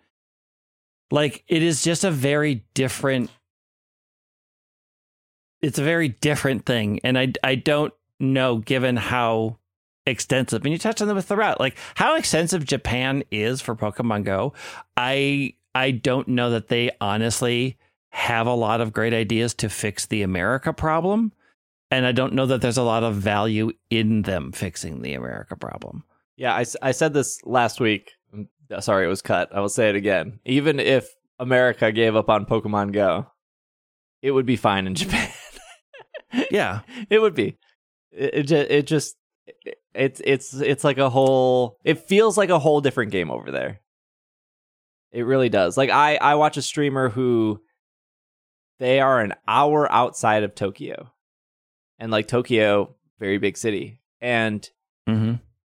Like 1.11 1.45
it 1.49 1.63
is 1.63 1.83
just 1.83 2.05
a 2.05 2.11
very 2.11 2.65
different 2.75 3.31
it's 5.61 5.79
a 5.79 5.85
very 5.85 6.09
different 6.09 6.67
thing. 6.67 7.01
And 7.05 7.19
I 7.19 7.33
I 7.43 7.55
don't 7.57 7.93
know 8.19 8.59
given 8.59 8.97
how 8.97 9.59
extensive 10.07 10.65
and 10.65 10.73
you 10.73 10.79
touched 10.79 11.01
on 11.01 11.09
them 11.09 11.17
with 11.17 11.29
the 11.29 11.37
route 11.37 11.61
like 11.61 11.77
how 11.95 12.17
extensive 12.17 12.65
japan 12.65 13.23
is 13.31 13.61
for 13.61 13.77
pokemon 13.77 14.25
go 14.25 14.53
i 14.97 15.55
i 15.77 15.93
don't 15.93 16.27
know 16.27 16.51
that 16.51 16.67
they 16.67 16.91
honestly 17.01 17.79
have 18.15 18.47
a 18.47 18.55
lot 18.55 18.81
of 18.81 18.93
great 18.93 19.13
ideas 19.15 19.55
to 19.55 19.69
fix 19.69 20.07
the 20.07 20.23
america 20.23 20.73
problem 20.73 21.33
and 21.91 22.07
i 22.07 22.13
don't 22.13 22.33
know 22.35 22.47
that 22.47 22.61
there's 22.61 22.77
a 22.79 22.83
lot 22.83 23.03
of 23.03 23.15
value 23.17 23.71
in 23.91 24.23
them 24.23 24.53
fixing 24.53 25.03
the 25.03 25.15
america 25.15 25.57
problem 25.57 26.05
Yeah, 26.37 26.55
I 26.83 26.93
said 26.93 27.13
this 27.13 27.41
last 27.45 27.79
week. 27.81 28.13
Mm, 28.35 28.49
Sorry, 28.83 29.05
it 29.05 29.09
was 29.09 29.21
cut. 29.23 29.55
I 29.55 29.61
will 29.61 29.69
say 29.69 29.91
it 29.91 29.97
again. 29.97 30.41
Even 30.47 30.81
if 30.81 31.15
America 31.39 31.93
gave 31.93 32.17
up 32.17 32.29
on 32.31 32.47
Pokemon 32.47 32.93
Go, 32.93 33.27
it 34.23 34.31
would 34.33 34.47
be 34.47 34.57
fine 34.57 34.87
in 34.87 34.95
Japan. 35.03 35.29
yeah 36.51 36.81
it 37.11 37.21
would 37.21 37.35
be. 37.35 37.59
It 38.11 38.51
it, 38.51 38.71
it 38.71 38.87
just 38.87 39.17
it, 39.47 39.79
it's 39.95 40.21
it's 40.25 40.55
it's 40.55 40.85
like 40.85 40.99
a 40.99 41.11
whole. 41.11 41.77
It 41.85 42.09
feels 42.09 42.39
like 42.39 42.51
a 42.51 42.59
whole 42.59 42.81
different 42.81 43.13
game 43.13 43.31
over 43.31 43.51
there. 43.53 43.81
It 45.13 45.27
really 45.27 45.51
does. 45.51 45.77
Like 45.77 45.91
I 45.91 46.17
I 46.17 46.35
watch 46.37 46.57
a 46.57 46.63
streamer 46.63 47.11
who 47.11 47.61
they 48.83 48.99
are 48.99 49.21
an 49.21 49.33
hour 49.47 49.91
outside 49.93 50.43
of 50.43 50.57
Tokyo, 50.57 51.13
and 52.01 52.11
like 52.11 52.27
Tokyo, 52.27 52.97
very 53.21 53.39
big 53.39 53.57
city, 53.57 54.01
and 54.21 54.69
mm-hmm. 55.09 55.35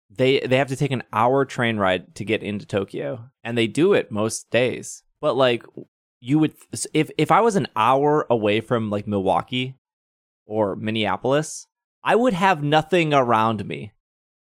they 0.10 0.40
they 0.40 0.56
have 0.56 0.70
to 0.70 0.78
take 0.78 0.92
an 0.92 1.04
hour 1.12 1.44
train 1.44 1.76
ride 1.76 2.16
to 2.16 2.24
get 2.24 2.42
into 2.42 2.66
Tokyo, 2.66 3.26
and 3.44 3.58
they 3.58 3.68
do 3.68 3.92
it 3.92 4.10
most 4.10 4.50
days. 4.52 5.04
But 5.20 5.36
like 5.36 5.66
you 6.22 6.40
would, 6.40 6.54
if 6.94 7.12
if 7.18 7.30
I 7.30 7.42
was 7.42 7.58
an 7.58 7.68
hour 7.76 8.26
away 8.30 8.62
from 8.62 8.90
like 8.90 9.06
Milwaukee 9.06 9.76
or 10.46 10.78
Minneapolis, 10.78 11.68
I 12.06 12.16
would 12.16 12.34
have 12.34 12.64
nothing 12.64 13.14
around 13.14 13.66
me. 13.66 13.92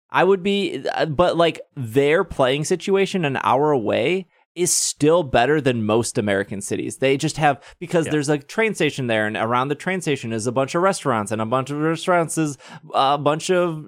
I 0.09 0.23
would 0.23 0.41
be, 0.41 0.87
uh, 0.95 1.05
but 1.05 1.37
like 1.37 1.61
their 1.75 2.23
playing 2.23 2.63
situation 2.63 3.25
an 3.25 3.37
hour 3.43 3.69
away 3.69 4.25
is 4.59 4.71
still 4.73 5.23
better 5.23 5.61
than 5.61 5.85
most 5.85 6.17
American 6.17 6.61
cities. 6.61 6.97
They 6.97 7.17
just 7.17 7.37
have 7.37 7.61
because 7.79 8.05
Yeah. 8.05 8.11
there's 8.11 8.29
a 8.29 8.37
train 8.37 8.75
station 8.75 9.07
there, 9.07 9.25
and 9.27 9.37
around 9.37 9.67
the 9.69 9.75
train 9.75 10.01
station 10.01 10.33
is 10.33 10.47
a 10.47 10.51
bunch 10.51 10.75
of 10.75 10.81
restaurants, 10.81 11.31
and 11.31 11.41
a 11.41 11.45
bunch 11.45 11.69
of 11.69 11.77
restaurants 11.79 12.37
is 12.37 12.57
a 12.93 13.17
bunch 13.17 13.49
of 13.49 13.85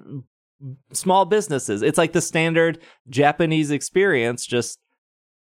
small 0.92 1.24
businesses. 1.24 1.82
It's 1.82 1.98
like 1.98 2.12
the 2.12 2.20
standard 2.20 2.78
Japanese 3.08 3.70
experience, 3.70 4.46
just 4.46 4.78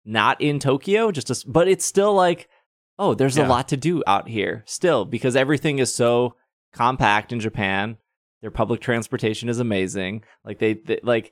not 0.04 0.42
in 0.42 0.60
Tokyo. 0.60 1.12
Just 1.12 1.30
a, 1.30 1.44
but 1.48 1.68
it's 1.68 1.86
still 1.86 2.14
like, 2.14 2.50
oh, 2.98 3.14
there's 3.14 3.38
a 3.38 3.46
lot 3.46 3.68
to 3.70 3.78
do 3.78 4.04
out 4.08 4.28
here 4.28 4.64
still 4.66 5.06
because 5.06 5.36
everything 5.36 5.80
is 5.80 5.94
so 5.94 6.36
compact 6.74 7.32
in 7.32 7.40
Japan. 7.40 7.98
Their 8.42 8.50
public 8.52 8.82
transportation 8.82 9.50
is 9.50 9.60
amazing. 9.60 10.24
Like 10.44 10.58
they, 10.60 10.74
they 10.74 11.00
like. 11.04 11.32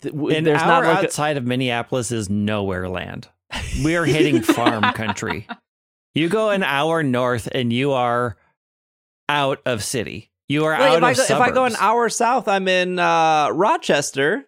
Th- 0.00 0.14
w- 0.14 0.36
an 0.36 0.44
there's 0.44 0.60
hour 0.62 0.82
not 0.82 0.94
like 0.94 1.04
a- 1.04 1.06
outside 1.06 1.36
of 1.36 1.44
minneapolis 1.44 2.10
is 2.12 2.28
nowhere 2.30 2.88
land 2.88 3.28
we 3.84 3.96
are 3.96 4.04
hitting 4.04 4.42
farm 4.42 4.82
country 4.94 5.46
you 6.14 6.28
go 6.28 6.50
an 6.50 6.62
hour 6.62 7.02
north 7.02 7.48
and 7.52 7.72
you 7.72 7.92
are 7.92 8.36
out 9.28 9.60
of 9.66 9.82
city 9.82 10.30
you 10.48 10.64
are 10.64 10.72
Wait, 10.72 10.80
out 10.80 10.98
if, 10.98 11.02
I 11.02 11.10
of 11.10 11.16
go, 11.16 11.22
if 11.24 11.30
I 11.40 11.50
go 11.50 11.64
an 11.64 11.76
hour 11.80 12.08
south, 12.08 12.46
I'm 12.46 12.68
in 12.68 13.00
uh, 13.00 13.48
Rochester, 13.50 14.44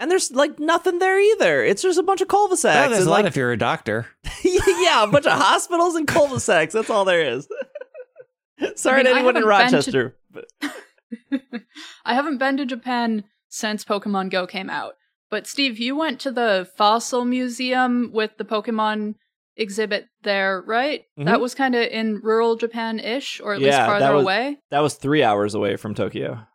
and 0.00 0.10
there's 0.10 0.32
like 0.32 0.58
nothing 0.58 0.98
there 0.98 1.16
either. 1.20 1.62
It's 1.62 1.82
just 1.82 1.96
a 1.96 2.02
bunch 2.02 2.20
of 2.20 2.26
cul-de-sacs. 2.26 2.86
Oh, 2.86 2.90
there's 2.90 3.02
and, 3.02 3.06
a 3.06 3.10
lot 3.10 3.16
like, 3.18 3.26
if 3.26 3.36
you're 3.36 3.52
a 3.52 3.56
doctor. 3.56 4.06
yeah, 4.42 5.04
a 5.04 5.06
bunch 5.06 5.26
of 5.26 5.38
hospitals 5.40 5.94
and 5.94 6.08
cul-de-sacs. 6.08 6.74
That's 6.74 6.90
all 6.90 7.04
there 7.04 7.20
is. 7.22 7.46
Sorry 8.74 8.94
I 9.00 9.04
mean, 9.04 9.04
to 9.04 9.10
anyone 9.12 9.36
in 9.36 9.44
haven't 9.48 9.84
to- 9.92 10.08
Rochester. 10.10 10.16
I 12.04 12.14
haven't 12.14 12.38
been 12.38 12.56
to 12.56 12.66
Japan 12.66 13.22
since 13.48 13.84
Pokemon 13.84 14.30
Go 14.30 14.46
came 14.46 14.70
out. 14.70 14.94
But 15.30 15.46
Steve, 15.46 15.78
you 15.78 15.96
went 15.96 16.20
to 16.20 16.30
the 16.30 16.68
fossil 16.76 17.24
museum 17.24 18.10
with 18.12 18.36
the 18.38 18.44
Pokemon 18.44 19.14
exhibit 19.56 20.06
there, 20.22 20.62
right? 20.66 21.02
Mhm. 21.18 21.24
That 21.26 21.40
was 21.40 21.54
kind 21.54 21.74
of 21.74 21.82
in 21.88 22.20
rural 22.22 22.56
Japan-ish, 22.56 23.40
or 23.40 23.54
at 23.54 23.60
Yeah, 23.60 23.66
least 23.66 23.78
that 23.78 23.86
farther 23.86 24.14
was- 24.14 24.22
away. 24.22 24.58
that 24.70 24.80
was 24.80 24.94
three 24.94 25.22
hours 25.22 25.54
away 25.54 25.76
from 25.76 25.94
Tokyo. 25.94 26.46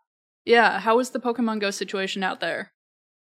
Yeah, 0.45 0.80
how 0.80 0.98
was 0.98 1.11
the 1.11 1.20
Pokemon 1.20 1.60
Go 1.61 1.70
situation 1.72 2.24
out 2.24 2.40
there, 2.40 2.72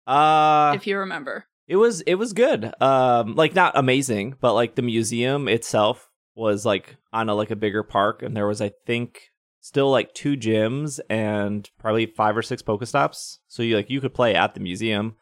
Uh, 0.07 0.73
if 0.75 0.87
you 0.87 0.99
remember? 0.99 1.47
it 1.69 1.77
was 1.77 2.01
it 2.03 2.15
was 2.15 2.33
good. 2.33 2.73
Um, 2.81 3.35
like 3.35 3.55
not 3.55 3.77
amazing, 3.77 4.37
but 4.41 4.55
like 4.55 4.75
the 4.75 4.83
museum 4.83 5.49
itself 5.49 6.09
was 6.35 6.65
like 6.65 6.97
on 7.13 7.29
a 7.29 7.35
like 7.35 7.51
a 7.51 7.57
bigger 7.57 7.83
park, 7.83 8.23
and 8.23 8.37
there 8.37 8.47
was 8.47 8.61
I 8.63 8.71
think 8.87 9.32
still 9.63 9.91
like 9.91 10.13
two 10.13 10.37
gyms 10.37 11.01
and 11.09 11.71
probably 11.79 12.05
five 12.05 12.37
or 12.37 12.43
six 12.43 12.61
Pokestops. 12.63 13.39
So 13.49 13.63
you 13.63 13.77
like 13.77 13.89
you 13.89 14.03
could 14.03 14.13
play 14.13 14.35
at 14.35 14.53
the 14.53 14.61
museum. 14.61 15.15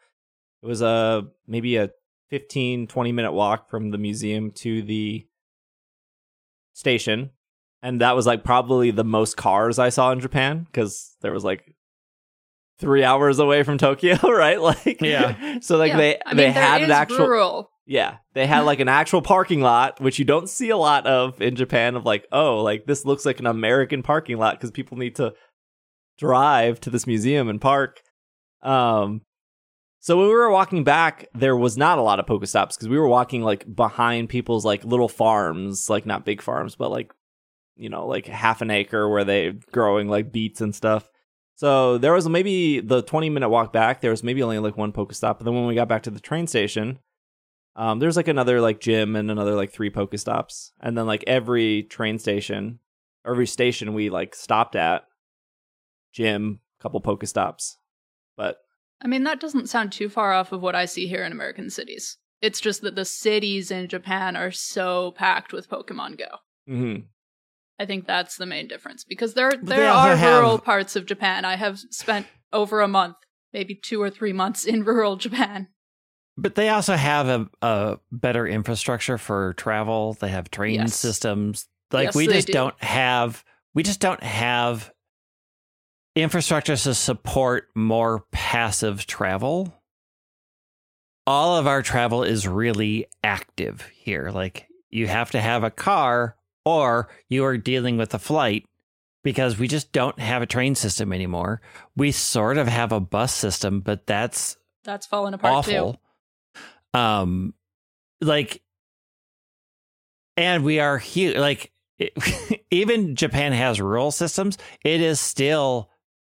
It 0.61 0.65
was 0.65 0.81
a 0.81 1.27
maybe 1.47 1.77
a 1.77 1.91
15 2.29 2.87
20 2.87 3.11
minute 3.13 3.31
walk 3.31 3.69
from 3.69 3.91
the 3.91 3.97
museum 3.97 4.51
to 4.51 4.81
the 4.81 5.25
station 6.73 7.29
and 7.81 7.99
that 8.01 8.15
was 8.15 8.25
like 8.25 8.43
probably 8.43 8.91
the 8.91 9.03
most 9.03 9.35
cars 9.35 9.77
i 9.77 9.89
saw 9.89 10.11
in 10.13 10.21
japan 10.21 10.63
because 10.63 11.15
there 11.21 11.33
was 11.33 11.43
like 11.43 11.75
three 12.79 13.03
hours 13.03 13.39
away 13.39 13.63
from 13.63 13.77
tokyo 13.77 14.15
right 14.31 14.61
like 14.61 15.01
Yeah. 15.01 15.59
so 15.59 15.77
like 15.77 15.89
Yeah, 15.91 15.97
they 15.97 16.19
I 16.25 16.29
mean, 16.29 16.37
they 16.37 16.43
there 16.43 16.53
had 16.53 16.81
is 16.81 16.85
an 16.87 16.91
actual 16.91 17.27
rural. 17.27 17.71
Yeah, 17.91 18.19
they 18.35 18.47
had 18.47 18.61
like 18.61 18.79
an 18.79 18.87
actual 18.87 19.21
parking 19.21 19.59
lot, 19.59 19.99
which 19.99 20.17
you 20.17 20.23
don't 20.23 20.47
see 20.47 20.69
a 20.69 20.77
lot 20.77 21.05
of 21.05 21.41
in 21.41 21.57
Japan. 21.57 21.97
Of 21.97 22.05
like, 22.05 22.25
oh, 22.31 22.61
like 22.61 22.85
this 22.85 23.03
looks 23.03 23.25
like 23.25 23.41
an 23.41 23.47
American 23.47 24.01
parking 24.01 24.37
lot 24.37 24.55
because 24.55 24.71
people 24.71 24.97
need 24.97 25.17
to 25.17 25.33
drive 26.17 26.79
to 26.79 26.89
this 26.89 27.05
museum 27.05 27.49
and 27.49 27.59
park. 27.59 27.99
Um, 28.63 29.23
so 29.99 30.15
when 30.15 30.27
we 30.27 30.33
were 30.33 30.49
walking 30.49 30.85
back, 30.85 31.27
there 31.33 31.57
was 31.57 31.77
not 31.77 31.97
a 31.97 32.01
lot 32.01 32.21
of 32.21 32.25
Pokestops 32.27 32.77
because 32.77 32.87
we 32.87 32.97
were 32.97 33.09
walking 33.09 33.41
like 33.41 33.65
behind 33.75 34.29
people's 34.29 34.63
like 34.63 34.85
little 34.85 35.09
farms, 35.09 35.89
like 35.89 36.05
not 36.05 36.23
big 36.23 36.41
farms, 36.41 36.77
but 36.77 36.91
like 36.91 37.11
you 37.75 37.89
know, 37.89 38.07
like 38.07 38.25
half 38.25 38.61
an 38.61 38.71
acre 38.71 39.09
where 39.09 39.25
they 39.25 39.51
growing 39.73 40.07
like 40.07 40.31
beets 40.31 40.61
and 40.61 40.73
stuff. 40.73 41.09
So 41.55 41.97
there 41.97 42.13
was 42.13 42.29
maybe 42.29 42.79
the 42.79 43.01
20 43.01 43.29
minute 43.29 43.49
walk 43.49 43.73
back. 43.73 43.99
There 43.99 44.11
was 44.11 44.23
maybe 44.23 44.41
only 44.43 44.59
like 44.59 44.77
one 44.77 44.93
Pokestop. 44.93 45.39
But 45.39 45.43
then 45.43 45.55
when 45.55 45.65
we 45.65 45.75
got 45.75 45.89
back 45.89 46.03
to 46.03 46.09
the 46.09 46.21
train 46.21 46.47
station, 46.47 46.99
um, 47.75 47.99
there's 47.99 48.17
like 48.17 48.27
another 48.27 48.59
like 48.61 48.79
gym 48.79 49.15
and 49.15 49.31
another 49.31 49.55
like 49.55 49.71
three 49.71 49.89
Pokestops. 49.89 50.71
And 50.81 50.97
then 50.97 51.05
like 51.07 51.23
every 51.27 51.83
train 51.83 52.19
station, 52.19 52.79
every 53.25 53.47
station 53.47 53.93
we 53.93 54.09
like 54.09 54.35
stopped 54.35 54.75
at, 54.75 55.03
gym, 56.13 56.59
couple 56.81 57.01
Pokestops. 57.01 57.75
But 58.35 58.57
I 59.01 59.07
mean, 59.07 59.23
that 59.23 59.39
doesn't 59.39 59.69
sound 59.69 59.91
too 59.91 60.09
far 60.09 60.33
off 60.33 60.51
of 60.51 60.61
what 60.61 60.75
I 60.75 60.85
see 60.85 61.07
here 61.07 61.23
in 61.23 61.31
American 61.31 61.69
cities. 61.69 62.17
It's 62.41 62.59
just 62.59 62.81
that 62.81 62.95
the 62.95 63.05
cities 63.05 63.69
in 63.71 63.87
Japan 63.87 64.35
are 64.35 64.51
so 64.51 65.11
packed 65.11 65.53
with 65.53 65.69
Pokemon 65.69 66.17
Go. 66.17 66.37
mhm. 66.69 67.05
I 67.79 67.85
think 67.87 68.05
that's 68.05 68.37
the 68.37 68.45
main 68.45 68.67
difference 68.67 69.03
because 69.03 69.33
there 69.33 69.51
they 69.51 69.77
there 69.77 69.89
also 69.89 70.09
are 70.11 70.15
have- 70.15 70.33
rural 70.43 70.59
parts 70.59 70.95
of 70.95 71.07
Japan. 71.07 71.45
I 71.45 71.55
have 71.55 71.79
spent 71.79 72.27
over 72.53 72.81
a 72.81 72.87
month, 72.87 73.15
maybe 73.53 73.73
two 73.73 73.99
or 73.99 74.11
three 74.11 74.33
months 74.33 74.65
in 74.65 74.83
rural 74.83 75.15
Japan. 75.15 75.67
But 76.41 76.55
they 76.55 76.69
also 76.69 76.95
have 76.95 77.27
a, 77.27 77.49
a 77.61 77.99
better 78.11 78.47
infrastructure 78.47 79.17
for 79.19 79.53
travel. 79.53 80.13
They 80.19 80.29
have 80.29 80.49
train 80.49 80.75
Yes. 80.75 80.95
systems. 80.95 81.67
Like 81.91 82.05
Yes, 82.07 82.15
we 82.15 82.25
just 82.27 82.47
do. 82.47 82.53
don't 82.53 82.83
have 82.83 83.43
we 83.75 83.83
just 83.83 83.99
don't 83.99 84.23
have 84.23 84.91
infrastructure 86.15 86.75
to 86.75 86.93
support 86.93 87.69
more 87.75 88.25
passive 88.31 89.05
travel. 89.05 89.73
All 91.27 91.57
of 91.57 91.67
our 91.67 91.81
travel 91.81 92.23
is 92.23 92.47
really 92.47 93.05
active 93.23 93.87
here. 93.93 94.31
Like 94.31 94.67
you 94.89 95.07
have 95.07 95.31
to 95.31 95.39
have 95.41 95.63
a 95.63 95.69
car 95.71 96.35
or 96.65 97.07
you 97.29 97.45
are 97.45 97.57
dealing 97.57 97.97
with 97.97 98.13
a 98.13 98.19
flight 98.19 98.65
because 99.23 99.57
we 99.59 99.67
just 99.67 99.91
don't 99.91 100.19
have 100.19 100.41
a 100.41 100.47
train 100.47 100.73
system 100.75 101.13
anymore. 101.13 101.61
We 101.95 102.11
sort 102.11 102.57
of 102.57 102.67
have 102.67 102.91
a 102.91 102.99
bus 102.99 103.33
system, 103.33 103.79
but 103.81 104.07
that's 104.07 104.57
That's 104.83 105.05
fallen 105.05 105.33
apart 105.33 105.65
too. 105.65 105.71
Um, 106.93 107.53
like, 108.19 108.61
and 110.37 110.63
we 110.63 110.79
are 110.79 110.97
huge. 110.97 111.37
Like, 111.37 111.71
it, 111.99 112.13
even 112.71 113.15
Japan 113.15 113.51
has 113.53 113.79
rural 113.81 114.11
systems. 114.11 114.57
It 114.83 115.01
is 115.01 115.19
still 115.19 115.89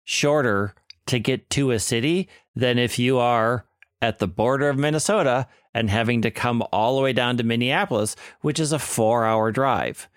shorter 0.04 0.74
to 1.06 1.18
get 1.18 1.50
to 1.50 1.70
a 1.70 1.78
city 1.78 2.28
than 2.54 2.78
if 2.78 2.98
you 2.98 3.18
are 3.18 3.66
at 4.00 4.18
the 4.18 4.28
border 4.28 4.68
of 4.68 4.78
Minnesota 4.78 5.46
and 5.74 5.88
having 5.88 6.22
to 6.22 6.30
come 6.30 6.62
all 6.72 6.96
the 6.96 7.02
way 7.02 7.12
down 7.12 7.36
to 7.36 7.44
Minneapolis, 7.44 8.16
which 8.40 8.60
is 8.60 8.72
a 8.72 8.78
four-hour 8.78 9.52
drive. 9.52 10.08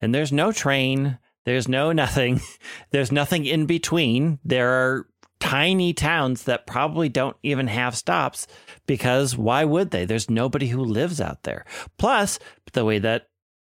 And 0.00 0.14
there's 0.14 0.32
no 0.32 0.52
train. 0.52 1.18
There's 1.44 1.68
no 1.68 1.92
nothing. 1.92 2.40
There's 2.90 3.10
nothing 3.10 3.46
in 3.46 3.66
between. 3.66 4.38
There 4.44 4.68
are 4.70 5.06
tiny 5.40 5.92
towns 5.92 6.44
that 6.44 6.66
probably 6.66 7.08
don't 7.08 7.36
even 7.42 7.66
have 7.66 7.96
stops 7.96 8.46
because 8.86 9.36
why 9.36 9.64
would 9.64 9.90
they? 9.90 10.04
There's 10.04 10.30
nobody 10.30 10.68
who 10.68 10.84
lives 10.84 11.20
out 11.20 11.42
there. 11.42 11.64
Plus, 11.98 12.38
the 12.72 12.84
way 12.84 12.98
that 13.00 13.28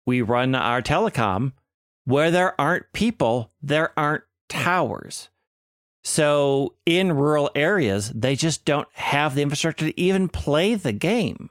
we 0.05 0.21
run 0.21 0.55
our 0.55 0.81
telecom, 0.81 1.53
where 2.05 2.31
there 2.31 2.59
aren't 2.59 2.91
people, 2.93 3.51
there 3.61 3.97
aren't 3.97 4.23
towers. 4.49 5.29
So 6.03 6.75
in 6.85 7.13
rural 7.13 7.51
areas, 7.53 8.09
they 8.09 8.35
just 8.35 8.65
don't 8.65 8.87
have 8.93 9.35
the 9.35 9.43
infrastructure 9.43 9.85
to 9.85 9.99
even 9.99 10.27
play 10.27 10.75
the 10.75 10.91
game. 10.91 11.49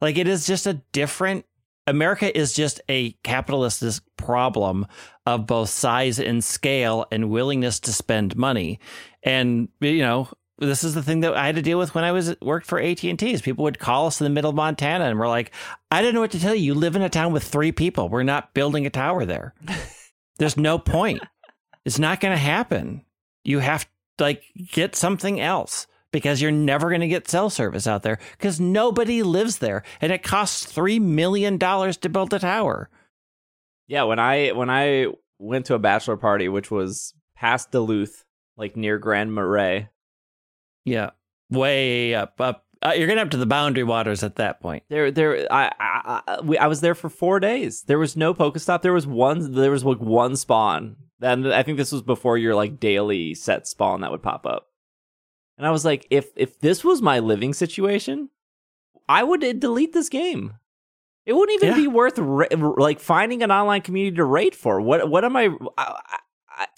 Like 0.00 0.18
it 0.18 0.26
is 0.26 0.46
just 0.46 0.66
a 0.66 0.82
different 0.92 1.46
America 1.86 2.36
is 2.36 2.52
just 2.52 2.80
a 2.88 3.12
capitalist 3.24 4.02
problem 4.16 4.86
of 5.26 5.46
both 5.46 5.68
size 5.68 6.18
and 6.18 6.42
scale 6.42 7.06
and 7.10 7.30
willingness 7.30 7.80
to 7.80 7.92
spend 7.92 8.36
money. 8.36 8.78
And 9.22 9.68
you 9.80 10.00
know, 10.02 10.28
this 10.58 10.84
is 10.84 10.94
the 10.94 11.02
thing 11.02 11.20
that 11.20 11.34
I 11.34 11.46
had 11.46 11.56
to 11.56 11.62
deal 11.62 11.78
with 11.78 11.94
when 11.94 12.04
I 12.04 12.12
was 12.12 12.36
worked 12.40 12.66
for 12.66 12.80
AT 12.80 13.02
and 13.02 13.18
T's. 13.18 13.42
People 13.42 13.64
would 13.64 13.78
call 13.78 14.06
us 14.06 14.20
in 14.20 14.24
the 14.24 14.30
middle 14.30 14.50
of 14.50 14.56
Montana 14.56 15.06
and 15.06 15.18
we're 15.18 15.28
like, 15.28 15.50
"I 15.90 16.02
don't 16.02 16.14
know 16.14 16.20
what 16.20 16.30
to 16.32 16.40
tell 16.40 16.54
you. 16.54 16.62
You 16.62 16.74
live 16.74 16.96
in 16.96 17.02
a 17.02 17.08
town 17.08 17.32
with 17.32 17.44
three 17.44 17.72
people. 17.72 18.08
We're 18.08 18.22
not 18.22 18.54
building 18.54 18.86
a 18.86 18.90
tower 18.90 19.24
there. 19.24 19.54
There's 20.38 20.56
no 20.56 20.78
point. 20.78 21.22
It's 21.84 21.98
not 21.98 22.20
going 22.20 22.32
to 22.32 22.38
happen. 22.38 23.04
You 23.44 23.58
have 23.58 23.84
to 24.18 24.24
like 24.24 24.44
get 24.72 24.94
something 24.94 25.40
else." 25.40 25.86
Because 26.12 26.40
you're 26.40 26.50
never 26.50 26.88
going 26.88 27.00
to 27.00 27.08
get 27.08 27.28
cell 27.28 27.50
service 27.50 27.86
out 27.86 28.02
there 28.02 28.18
because 28.32 28.60
nobody 28.60 29.22
lives 29.22 29.58
there 29.58 29.82
and 30.00 30.12
it 30.12 30.22
costs 30.22 30.70
$3 30.70 31.00
million 31.00 31.58
to 31.58 32.08
build 32.10 32.34
a 32.34 32.38
tower. 32.38 32.90
Yeah, 33.88 34.04
when 34.04 34.18
I 34.18 34.50
when 34.50 34.70
I 34.70 35.08
went 35.38 35.66
to 35.66 35.74
a 35.74 35.78
bachelor 35.78 36.16
party, 36.16 36.48
which 36.48 36.70
was 36.70 37.14
past 37.34 37.72
Duluth, 37.72 38.24
like 38.56 38.76
near 38.76 38.98
Grand 38.98 39.34
Marais. 39.34 39.88
Yeah. 40.84 41.10
Way 41.50 42.14
up, 42.14 42.40
up. 42.40 42.64
Uh, 42.80 42.94
you're 42.96 43.06
getting 43.06 43.22
up 43.22 43.30
to 43.30 43.36
the 43.36 43.46
boundary 43.46 43.84
waters 43.84 44.22
at 44.22 44.36
that 44.36 44.60
point. 44.60 44.82
There, 44.88 45.10
there. 45.10 45.46
I, 45.52 45.70
I, 45.78 46.22
I, 46.26 46.40
we, 46.40 46.58
I 46.58 46.66
was 46.66 46.80
there 46.80 46.94
for 46.94 47.08
four 47.08 47.38
days. 47.38 47.82
There 47.82 47.98
was 47.98 48.16
no 48.16 48.34
Pokestop. 48.34 48.82
There 48.82 48.92
was 48.92 49.06
one. 49.06 49.52
There 49.52 49.70
was 49.70 49.84
like 49.84 49.98
one 49.98 50.36
spawn. 50.36 50.96
And 51.20 51.52
I 51.52 51.62
think 51.62 51.78
this 51.78 51.92
was 51.92 52.02
before 52.02 52.38
your 52.38 52.54
like 52.54 52.80
daily 52.80 53.34
set 53.34 53.68
spawn 53.68 54.00
that 54.00 54.10
would 54.10 54.22
pop 54.22 54.46
up. 54.46 54.71
And 55.62 55.68
I 55.68 55.70
was 55.70 55.84
like, 55.84 56.08
if 56.10 56.26
if 56.34 56.58
this 56.58 56.82
was 56.82 57.00
my 57.00 57.20
living 57.20 57.54
situation, 57.54 58.30
I 59.08 59.22
would 59.22 59.60
delete 59.60 59.92
this 59.92 60.08
game. 60.08 60.54
It 61.24 61.34
wouldn't 61.34 61.62
even 61.62 61.68
Yeah. 61.76 61.82
be 61.82 61.86
worth 61.86 62.18
ra- 62.18 62.48
like 62.76 62.98
finding 62.98 63.44
an 63.44 63.52
online 63.52 63.82
community 63.82 64.16
to 64.16 64.24
rate 64.24 64.56
for. 64.56 64.80
What 64.80 65.08
what 65.08 65.24
am 65.24 65.36
I? 65.36 65.50
I, 65.78 66.00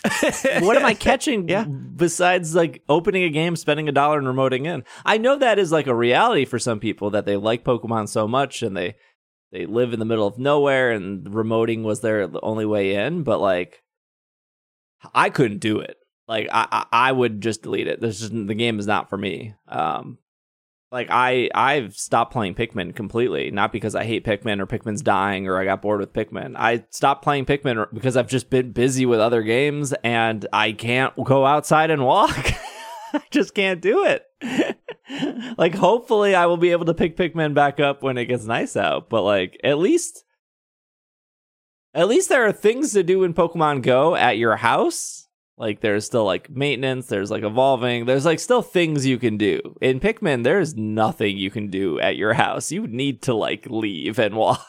I 0.05 0.61
what 0.61 0.77
am 0.77 0.85
I 0.85 0.93
catching 1.09 1.49
Yeah. 1.49 1.65
besides 1.65 2.55
like 2.55 2.83
opening 2.91 3.23
a 3.23 3.31
game, 3.31 3.57
spending 3.57 3.89
a 3.89 3.93
dollar 3.93 4.19
and 4.19 4.27
remoting 4.27 4.67
in? 4.67 4.85
I 5.07 5.17
know 5.17 5.39
that 5.39 5.59
is 5.59 5.73
like 5.73 5.87
a 5.87 5.95
reality 5.95 6.45
for 6.45 6.59
some 6.59 6.79
people 6.79 7.09
that 7.13 7.25
they 7.25 7.37
like 7.39 7.65
Pokemon 7.65 8.11
so 8.11 8.29
much 8.29 8.63
and 8.63 8.77
they 8.77 8.97
they 9.51 9.65
live 9.65 9.95
in 9.95 9.99
the 9.99 10.05
middle 10.05 10.27
of 10.27 10.37
nowhere 10.39 10.91
and 10.91 11.25
remoting 11.27 11.85
was 11.85 12.03
their 12.03 12.29
only 12.43 12.67
way 12.67 12.97
in, 12.97 13.23
but 13.23 13.41
like 13.41 13.83
I 15.15 15.31
couldn't 15.31 15.61
do 15.61 15.79
it. 15.81 15.97
Like 16.27 16.49
I 16.53 16.87
I, 16.91 17.13
would 17.13 17.41
just 17.41 17.63
delete 17.63 17.87
it. 17.87 18.01
This 18.01 18.21
just 18.21 18.33
the 18.33 18.55
game 18.55 18.79
is 18.79 18.87
not 18.87 19.11
for 19.11 19.19
me. 19.19 19.55
Um 19.69 20.19
like 20.91 21.09
I 21.11 21.51
I've 21.55 21.95
stopped 21.95 22.33
playing 22.33 22.55
Pikmin 22.55 22.95
completely, 22.95 23.51
not 23.51 23.73
because 23.73 23.95
I 23.95 24.05
hate 24.05 24.25
Pikmin 24.25 24.61
or 24.61 24.67
Pikmin's 24.67 25.03
dying 25.03 25.49
or 25.49 25.59
I 25.59 25.65
got 25.65 25.83
bored 25.83 26.01
with 26.01 26.13
Pikmin. 26.13 26.55
I 26.57 26.85
stopped 26.91 27.23
playing 27.23 27.47
Pikmin 27.47 27.93
because 27.93 28.17
I've 28.17 28.29
just 28.29 28.49
been 28.49 28.73
busy 28.73 29.05
with 29.05 29.21
other 29.21 29.43
games 29.43 29.93
and 30.05 30.47
I 30.53 30.73
can't 30.73 31.13
go 31.23 31.45
outside 31.45 31.91
and 31.91 32.05
walk. 32.05 32.53
I 33.13 33.23
just 33.31 33.55
can't 33.55 33.81
do 33.81 34.05
it. 34.05 34.25
like 35.59 35.75
hopefully 35.75 36.35
I 36.35 36.47
will 36.47 36.57
be 36.57 36.71
able 36.71 36.87
to 36.87 36.95
pick 36.95 37.17
Pikmin 37.17 37.55
back 37.55 37.81
up 37.81 38.03
when 38.03 38.17
it 38.17 38.27
gets 38.27 38.45
nice 38.45 38.77
out, 38.77 39.11
but 39.11 39.23
like 39.23 39.59
at 39.63 39.79
least 39.79 40.25
at 41.95 42.09
least 42.09 42.29
there 42.29 42.47
are 42.47 42.53
things 42.53 42.93
to 42.93 43.03
do 43.03 43.25
in 43.25 43.35
Pokemon 43.35 43.83
Go 43.83 44.17
at 44.17 44.39
your 44.39 44.57
house. 44.57 45.24
Like 45.57 45.81
there's 45.81 46.05
still 46.05 46.25
like 46.25 46.51
maintenance, 46.51 47.07
there's 47.07 47.31
like 47.31 47.45
evolving, 47.45 48.07
there's 48.07 48.25
like 48.25 48.41
still 48.41 48.63
things 48.63 49.07
you 49.07 49.19
can 49.19 49.37
do. 49.37 49.61
In 49.81 50.01
Pikmin, 50.01 50.43
there's 50.43 50.75
nothing 50.75 51.39
you 51.39 51.51
can 51.51 51.69
do 51.69 52.01
at 52.01 52.17
your 52.17 52.33
house. 52.33 52.73
You 52.73 52.89
need 52.89 53.23
to 53.23 53.35
like 53.35 53.67
leave 53.71 54.19
and 54.19 54.35
walk. 54.35 54.67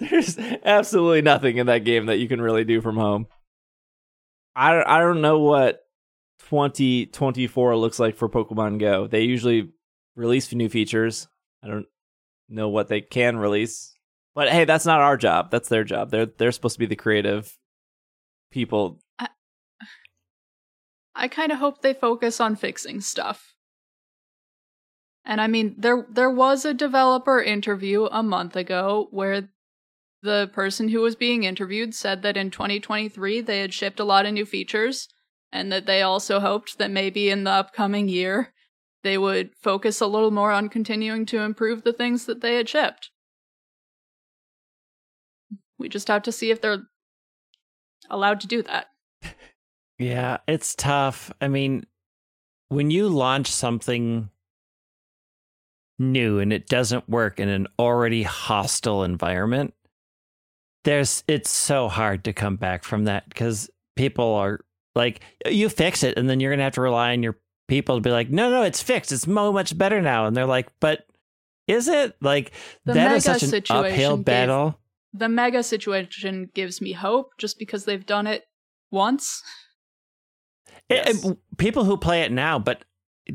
there's 0.00 0.36
absolutely 0.64 1.22
nothing 1.22 1.58
in 1.58 1.66
that 1.66 1.84
game 1.84 2.06
that 2.06 2.18
you 2.18 2.26
can 2.26 2.40
really 2.40 2.64
do 2.64 2.80
from 2.80 2.96
home. 2.96 3.26
I 4.56 4.72
don't, 4.72 4.88
I 4.88 4.98
don't 4.98 5.20
know 5.20 5.38
what 5.38 5.82
2024 6.48 7.76
looks 7.76 8.00
like 8.00 8.16
for 8.16 8.28
Pokemon 8.28 8.80
Go. 8.80 9.06
They 9.06 9.22
usually 9.22 9.70
release 10.16 10.52
new 10.52 10.68
features. 10.68 11.28
I 11.62 11.68
don't 11.68 11.86
know 12.48 12.68
what 12.68 12.88
they 12.88 13.00
can 13.00 13.36
release. 13.36 13.92
But 14.34 14.48
hey, 14.48 14.64
that's 14.64 14.86
not 14.86 15.00
our 15.00 15.16
job. 15.16 15.52
That's 15.52 15.68
their 15.68 15.84
job. 15.84 16.10
They're 16.10 16.26
they're 16.26 16.52
supposed 16.52 16.74
to 16.74 16.80
be 16.80 16.86
the 16.86 16.96
creative 16.96 17.56
people. 18.50 18.98
I 21.16 21.28
kind 21.28 21.50
of 21.50 21.58
hope 21.58 21.80
they 21.80 21.94
focus 21.94 22.40
on 22.40 22.56
fixing 22.56 23.00
stuff. 23.00 23.54
And 25.24 25.40
I 25.40 25.46
mean, 25.46 25.74
there 25.78 26.06
there 26.08 26.30
was 26.30 26.64
a 26.64 26.74
developer 26.74 27.42
interview 27.42 28.04
a 28.04 28.22
month 28.22 28.54
ago 28.54 29.08
where 29.10 29.48
the 30.22 30.50
person 30.52 30.88
who 30.88 31.00
was 31.00 31.16
being 31.16 31.44
interviewed 31.44 31.94
said 31.94 32.22
that 32.22 32.36
in 32.36 32.50
2023 32.50 33.40
they 33.40 33.60
had 33.60 33.72
shipped 33.72 34.00
a 34.00 34.04
lot 34.04 34.26
of 34.26 34.32
new 34.32 34.46
features 34.46 35.08
and 35.52 35.72
that 35.72 35.86
they 35.86 36.02
also 36.02 36.40
hoped 36.40 36.78
that 36.78 36.90
maybe 36.90 37.30
in 37.30 37.44
the 37.44 37.50
upcoming 37.50 38.08
year 38.08 38.52
they 39.02 39.16
would 39.16 39.50
focus 39.56 40.00
a 40.00 40.06
little 40.06 40.30
more 40.30 40.52
on 40.52 40.68
continuing 40.68 41.26
to 41.26 41.38
improve 41.38 41.82
the 41.82 41.92
things 41.92 42.26
that 42.26 42.40
they 42.40 42.56
had 42.56 42.68
shipped. 42.68 43.10
We 45.78 45.88
just 45.88 46.08
have 46.08 46.22
to 46.24 46.32
see 46.32 46.50
if 46.50 46.60
they're 46.60 46.88
allowed 48.10 48.40
to 48.40 48.46
do 48.46 48.62
that. 48.62 48.88
Yeah, 49.98 50.38
it's 50.46 50.74
tough. 50.74 51.32
I 51.40 51.48
mean, 51.48 51.86
when 52.68 52.90
you 52.90 53.08
launch 53.08 53.50
something 53.50 54.30
new 55.98 56.38
and 56.38 56.52
it 56.52 56.68
doesn't 56.68 57.08
work 57.08 57.40
in 57.40 57.48
an 57.48 57.66
already 57.78 58.22
hostile 58.22 59.04
environment, 59.04 59.72
there's 60.84 61.24
it's 61.26 61.50
so 61.50 61.88
hard 61.88 62.24
to 62.24 62.32
come 62.32 62.56
back 62.56 62.84
from 62.84 63.04
that 63.04 63.28
because 63.28 63.70
people 63.96 64.34
are 64.34 64.60
like, 64.94 65.20
you 65.46 65.68
fix 65.68 66.02
it, 66.02 66.18
and 66.18 66.28
then 66.28 66.40
you're 66.40 66.52
gonna 66.52 66.62
have 66.62 66.74
to 66.74 66.80
rely 66.82 67.12
on 67.12 67.22
your 67.22 67.38
people 67.68 67.96
to 67.96 68.00
be 68.00 68.10
like, 68.10 68.30
no, 68.30 68.50
no, 68.50 68.62
it's 68.62 68.82
fixed. 68.82 69.12
It's 69.12 69.24
so 69.24 69.52
much 69.52 69.76
better 69.76 70.00
now. 70.00 70.26
And 70.26 70.36
they're 70.36 70.46
like, 70.46 70.68
but 70.80 71.06
is 71.66 71.88
it 71.88 72.16
like 72.20 72.52
The 72.84 72.92
that 72.92 73.16
is 73.16 73.24
such 73.24 73.42
an 73.42 73.62
uphill 73.70 74.18
battle? 74.18 74.78
The 75.16 75.28
mega 75.28 75.62
situation 75.62 76.50
gives 76.54 76.80
me 76.80 76.92
hope 76.92 77.32
just 77.38 77.58
because 77.58 77.84
they've 77.84 78.04
done 78.04 78.26
it 78.26 78.44
once. 78.90 79.42
Yes. 80.90 81.24
it- 81.24 81.38
people 81.58 81.84
who 81.84 81.96
play 81.96 82.22
it 82.22 82.32
now, 82.32 82.58
but 82.58 82.84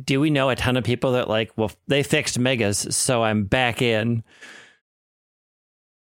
do 0.03 0.19
we 0.19 0.29
know 0.29 0.49
a 0.49 0.55
ton 0.55 0.77
of 0.77 0.83
people 0.83 1.13
that 1.13 1.27
like, 1.27 1.51
well, 1.57 1.71
they 1.87 2.03
fixed 2.03 2.39
megas, 2.39 2.95
so 2.95 3.23
I'm 3.23 3.45
back 3.45 3.81
in. 3.81 4.23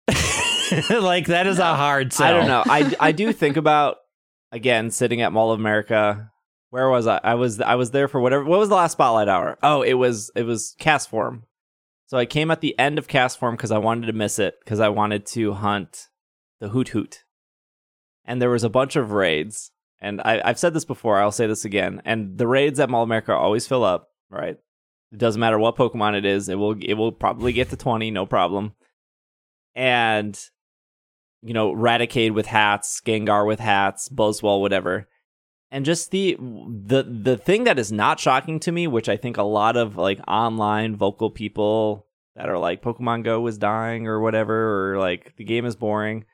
like 0.90 1.28
that 1.28 1.48
is 1.48 1.60
a 1.60 1.76
hard 1.76 2.14
sell. 2.14 2.28
I 2.28 2.32
don't 2.32 2.48
know. 2.48 2.64
I 2.66 2.96
I 3.00 3.12
do 3.12 3.32
think 3.32 3.58
about 3.58 3.98
again 4.52 4.92
sitting 4.92 5.22
at 5.22 5.32
Mall 5.32 5.52
of 5.52 5.60
America. 5.60 6.32
Where 6.72 6.90
was 6.90 7.08
I? 7.08 7.20
I 7.24 7.36
was 7.36 7.60
I 7.62 7.76
was 7.76 7.92
there 7.92 8.08
for 8.08 8.20
whatever. 8.20 8.44
What 8.44 8.60
was 8.60 8.70
the 8.70 8.76
last 8.76 8.94
spotlight 8.94 9.28
hour? 9.28 9.58
Oh, 9.64 9.82
it 9.82 9.94
was 9.94 10.32
it 10.36 10.44
was 10.44 10.76
Castform. 10.80 11.44
So 12.10 12.18
I 12.18 12.26
came 12.26 12.50
at 12.50 12.62
the 12.62 12.78
end 12.80 12.98
of 12.98 13.08
Castform 13.08 13.52
because 13.52 13.70
I 13.70 13.78
wanted 13.78 14.08
to 14.08 14.14
miss 14.14 14.40
it 14.40 14.56
because 14.64 14.80
I 14.80 14.90
wanted 14.90 15.28
to 15.28 15.54
hunt 15.54 16.08
the 16.60 16.70
Hoothoot, 16.70 17.20
and 18.26 18.42
there 18.42 18.50
was 18.50 18.64
a 18.64 18.70
bunch 18.70 18.96
of 18.96 19.12
raids. 19.12 19.70
And 20.02 20.20
I, 20.22 20.42
I've 20.44 20.58
said 20.58 20.74
this 20.74 20.86
before. 20.86 21.20
I'll 21.20 21.32
say 21.32 21.46
this 21.46 21.66
again. 21.66 22.02
And 22.06 22.36
the 22.36 22.48
raids 22.48 22.80
at 22.80 22.90
Mall 22.90 23.04
America 23.04 23.32
always 23.34 23.68
fill 23.68 23.84
up. 23.84 24.10
Right. 24.32 24.58
It 25.12 25.18
doesn't 25.20 25.40
matter 25.40 25.60
what 25.60 25.76
Pokemon 25.76 26.18
it 26.18 26.26
is. 26.26 26.50
It 26.50 26.56
will 26.56 26.76
it 26.82 26.96
will 26.96 27.12
probably 27.12 27.54
get 27.54 27.70
to 27.70 27.78
twenty, 27.78 28.10
no 28.10 28.26
problem. 28.26 28.74
And 29.76 30.40
you 31.44 31.54
know, 31.54 31.72
Raticate 31.72 32.34
with 32.34 32.48
hats, 32.48 33.02
Gengar 33.06 33.46
with 33.46 33.60
hats, 33.60 34.10
Buzzwole, 34.10 34.62
whatever. 34.62 35.08
And 35.72 35.86
just 35.86 36.12
the 36.12 36.36
the 36.40 37.04
the 37.04 37.38
thing 37.38 37.66
that 37.66 37.78
is 37.78 37.92
not 37.92 38.20
shocking 38.20 38.60
to 38.62 38.72
me, 38.72 38.88
which 38.88 39.08
I 39.08 39.18
think 39.18 39.38
a 39.38 39.44
lot 39.44 39.78
of 39.78 39.98
like 39.98 40.20
online 40.28 40.96
vocal 40.96 41.30
people 41.30 42.08
that 42.36 42.50
are 42.50 42.58
like 42.58 42.82
Pokemon 42.82 43.24
Go 43.24 43.46
is 43.48 43.58
dying 43.58 44.08
or 44.08 44.20
whatever, 44.20 44.94
or 44.94 45.00
like 45.00 45.36
the 45.38 45.44
game 45.44 45.66
is 45.66 45.76
boring. 45.76 46.26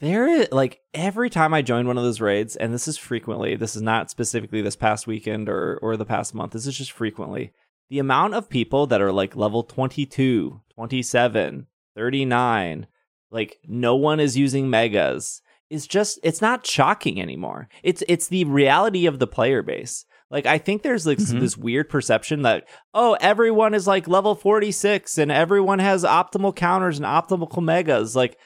There 0.00 0.28
is 0.28 0.48
like 0.52 0.80
every 0.92 1.30
time 1.30 1.54
I 1.54 1.62
join 1.62 1.86
one 1.86 1.96
of 1.96 2.04
those 2.04 2.20
raids, 2.20 2.54
and 2.54 2.72
this 2.72 2.86
is 2.86 2.98
frequently, 2.98 3.56
this 3.56 3.74
is 3.74 3.82
not 3.82 4.10
specifically 4.10 4.60
this 4.60 4.76
past 4.76 5.06
weekend 5.06 5.48
or 5.48 5.78
or 5.80 5.96
the 5.96 6.04
past 6.04 6.34
month, 6.34 6.52
this 6.52 6.66
is 6.66 6.76
just 6.76 6.92
frequently. 6.92 7.52
The 7.88 7.98
amount 7.98 8.34
of 8.34 8.50
people 8.50 8.86
that 8.88 9.00
are 9.00 9.12
like 9.12 9.36
level 9.36 9.62
22, 9.62 10.60
27, 10.74 11.66
39, 11.96 12.86
like 13.30 13.58
no 13.66 13.96
one 13.96 14.20
is 14.20 14.36
using 14.36 14.68
megas 14.68 15.40
is 15.70 15.86
just 15.86 16.18
it's 16.22 16.40
not 16.40 16.66
shocking 16.66 17.20
anymore. 17.20 17.68
It's 17.82 18.02
it's 18.08 18.28
the 18.28 18.44
reality 18.44 19.06
of 19.06 19.18
the 19.18 19.26
player 19.26 19.62
base. 19.62 20.04
Like 20.30 20.44
i 20.44 20.58
think 20.58 20.82
there's 20.82 21.06
like 21.06 21.16
Mhm. 21.18 21.40
this 21.40 21.56
weird 21.56 21.88
perception 21.88 22.42
that 22.42 22.68
oh 22.92 23.16
everyone 23.18 23.72
is 23.72 23.86
like 23.86 24.06
level 24.06 24.34
46 24.34 25.16
and 25.16 25.32
everyone 25.32 25.78
has 25.78 26.04
optimal 26.04 26.54
counters 26.54 26.98
and 26.98 27.06
optimal 27.06 27.62
megas 27.62 28.14
like 28.14 28.36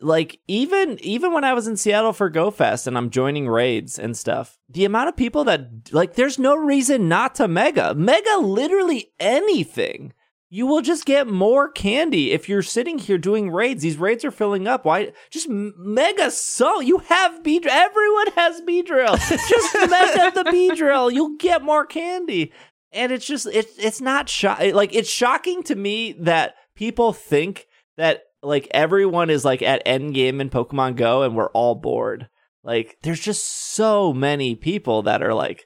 like 0.00 0.40
even 0.48 0.98
even 1.04 1.32
when 1.32 1.44
i 1.44 1.52
was 1.52 1.66
in 1.68 1.76
seattle 1.76 2.12
for 2.12 2.30
gofest 2.30 2.86
and 2.88 2.96
i'm 2.98 3.10
joining 3.10 3.48
raids 3.48 3.96
and 3.98 4.16
stuff 4.16 4.58
the 4.68 4.84
amount 4.84 5.08
of 5.08 5.16
people 5.16 5.44
that 5.44 5.68
like 5.92 6.14
there's 6.14 6.38
no 6.38 6.56
reason 6.56 7.08
not 7.08 7.34
to 7.36 7.46
mega. 7.48 7.94
Mega 7.94 8.38
literally 8.38 9.12
anything 9.20 10.12
you 10.54 10.66
will 10.66 10.82
just 10.82 11.04
get 11.04 11.26
more 11.26 11.68
candy 11.68 12.30
if 12.30 12.48
you're 12.48 12.62
sitting 12.62 12.98
here 12.98 13.18
doing 13.18 13.50
raids. 13.50 13.82
These 13.82 13.96
raids 13.96 14.24
are 14.24 14.30
filling 14.30 14.68
up. 14.68 14.84
Why? 14.84 15.12
Just 15.28 15.48
mega 15.48 16.30
so 16.30 16.78
you 16.78 16.98
have 16.98 17.42
B. 17.42 17.60
Everyone 17.68 18.28
has 18.36 18.60
Beedrill. 18.60 19.18
Just 19.48 19.74
mega 19.90 20.30
the 20.30 20.48
Beedrill. 20.50 21.12
You'll 21.12 21.36
get 21.38 21.64
more 21.64 21.84
candy. 21.84 22.52
And 22.92 23.10
it's 23.10 23.26
just 23.26 23.48
it's 23.48 23.76
it's 23.78 24.00
not 24.00 24.28
sho- 24.28 24.70
like 24.72 24.94
it's 24.94 25.10
shocking 25.10 25.64
to 25.64 25.74
me 25.74 26.12
that 26.20 26.54
people 26.76 27.12
think 27.12 27.66
that 27.96 28.22
like 28.40 28.68
everyone 28.70 29.30
is 29.30 29.44
like 29.44 29.60
at 29.60 29.82
end 29.84 30.14
game 30.14 30.40
in 30.40 30.50
Pokemon 30.50 30.94
Go 30.94 31.22
and 31.24 31.34
we're 31.34 31.50
all 31.50 31.74
bored. 31.74 32.28
Like 32.62 32.96
there's 33.02 33.18
just 33.18 33.44
so 33.74 34.12
many 34.12 34.54
people 34.54 35.02
that 35.02 35.20
are 35.20 35.34
like 35.34 35.64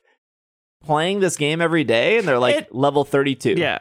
playing 0.83 1.21
this 1.21 1.37
game 1.37 1.61
every 1.61 1.85
day 1.85 2.17
and 2.17 2.27
they're 2.27 2.39
like 2.39 2.57
It- 2.57 2.75
level 2.75 3.05
32. 3.05 3.51
Yeah. 3.59 3.81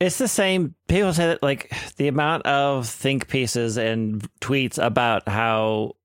It's 0.00 0.16
the 0.16 0.28
same. 0.28 0.74
People 0.88 1.12
say 1.12 1.26
that 1.26 1.42
like 1.42 1.72
the 1.96 2.08
amount 2.08 2.46
of 2.46 2.88
think 2.88 3.28
pieces 3.28 3.76
and 3.76 4.26
tweets 4.40 4.82
about 4.82 5.28
how 5.28 5.96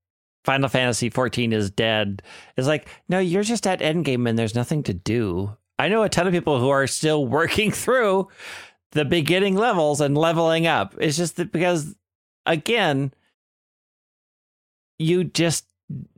Final 0.44 0.68
Fantasy 0.68 1.10
14 1.10 1.54
is 1.54 1.72
dead 1.72 2.22
is 2.58 2.68
like, 2.68 2.90
no, 3.08 3.20
you're 3.20 3.44
just 3.44 3.66
at 3.66 3.80
endgame 3.80 4.28
and 4.28 4.38
there's 4.38 4.54
nothing 4.54 4.84
to 4.84 4.94
do. 4.94 5.56
I 5.80 5.88
know 5.88 6.04
a 6.04 6.10
ton 6.10 6.28
of 6.28 6.34
people 6.34 6.60
who 6.60 6.70
are 6.70 6.88
still 6.88 7.26
working 7.28 7.72
through 7.72 8.28
the 8.92 9.06
beginning 9.06 9.56
levels 9.56 10.02
and 10.02 10.18
leveling 10.18 10.68
up. 10.68 10.96
It's 11.00 11.18
just 11.18 11.38
that 11.38 11.52
because 11.52 11.96
again, 12.46 13.14
you 15.00 15.24
just 15.24 15.66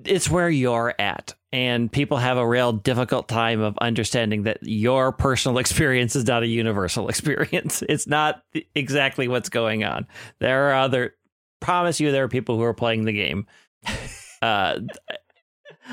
it's 0.03 0.29
where 0.29 0.49
you're 0.49 0.93
at 0.99 1.33
and 1.57 1.91
people 1.91 2.17
have 2.17 2.37
a 2.37 2.47
real 2.47 2.71
difficult 2.71 3.27
time 3.27 3.61
of 3.61 3.75
understanding 3.79 4.43
that 4.43 4.59
your 4.61 5.11
personal 5.11 5.57
experience 5.63 6.15
is 6.15 6.27
not 6.27 6.43
a 6.43 6.47
universal 6.47 7.09
experience 7.09 7.83
it's 7.89 8.05
not 8.07 8.43
exactly 8.75 9.27
what's 9.27 9.49
going 9.49 9.83
on 9.83 10.05
there 10.39 10.69
are 10.69 10.75
other 10.75 11.15
promise 11.59 11.99
you 11.99 12.11
there 12.11 12.23
are 12.23 12.29
people 12.29 12.55
who 12.57 12.63
are 12.63 12.73
playing 12.73 13.05
the 13.05 13.13
game 13.13 13.47
uh 14.43 14.79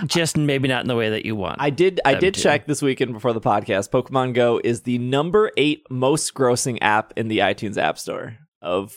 just 0.07 0.37
maybe 0.37 0.69
not 0.69 0.83
in 0.83 0.89
the 0.89 0.97
way 0.97 1.11
that 1.11 1.25
you 1.25 1.37
want 1.37 1.57
I 1.61 1.71
did. 1.71 2.01
I 2.05 2.15
did 2.17 2.35
to. 2.35 2.41
check 2.41 2.67
this 2.67 2.83
weekend 2.83 3.13
before 3.13 3.33
the 3.33 3.41
podcast. 3.41 3.91
Pokemon 3.91 4.35
Go 4.35 4.61
is 4.63 4.83
the 4.83 4.99
number 4.99 5.53
eight 5.57 5.87
most 5.89 6.35
grossing 6.35 6.79
app 6.81 7.13
in 7.17 7.29
the 7.29 7.39
iTunes 7.39 7.79
App 7.79 7.97
Store 7.97 8.37
of 8.61 8.97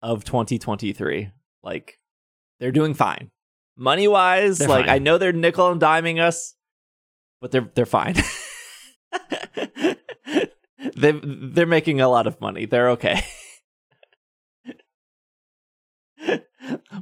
of 0.00 0.24
2023. 0.24 1.30
Like 1.62 1.98
they're 2.58 2.72
doing 2.72 2.94
fine, 2.94 3.30
money 3.76 4.08
wise. 4.08 4.58
They're 4.58 4.68
Like 4.68 4.86
fine. 4.86 4.94
I 4.94 4.98
know 4.98 5.18
they're 5.18 5.32
nickel 5.32 5.70
and 5.70 5.80
diming 5.80 6.20
us, 6.20 6.54
but 7.40 7.50
they're 7.50 7.70
they're 7.74 7.86
fine. 7.86 8.14
they 10.96 11.12
they're 11.22 11.66
making 11.66 12.00
a 12.00 12.08
lot 12.08 12.26
of 12.26 12.40
money. 12.40 12.66
They're 12.66 12.90
okay. 12.90 13.22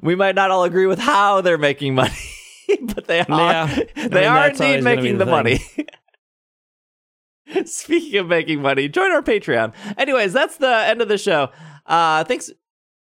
we 0.02 0.14
might 0.14 0.34
not 0.34 0.50
all 0.50 0.64
agree 0.64 0.86
with 0.86 0.98
how 0.98 1.40
they're 1.40 1.58
making 1.58 1.94
money, 1.94 2.12
but 2.82 3.06
they 3.06 3.20
are. 3.20 3.26
Yeah. 3.28 3.66
They 3.94 4.08
mean, 4.08 4.24
are 4.24 4.48
indeed 4.48 4.60
always 4.60 4.60
gonna 4.60 4.76
be 4.76 4.82
making 4.82 5.18
the 5.18 5.24
the 5.24 5.30
money. 5.30 5.60
Speaking 7.66 8.18
of 8.18 8.26
making 8.26 8.62
money, 8.62 8.88
join 8.88 9.12
our 9.12 9.22
Patreon. 9.22 9.74
Anyways, 9.96 10.32
that's 10.32 10.56
the 10.56 10.74
end 10.74 11.00
of 11.00 11.08
the 11.08 11.18
show. 11.18 11.50
Uh 11.86 12.24
thanks. 12.24 12.50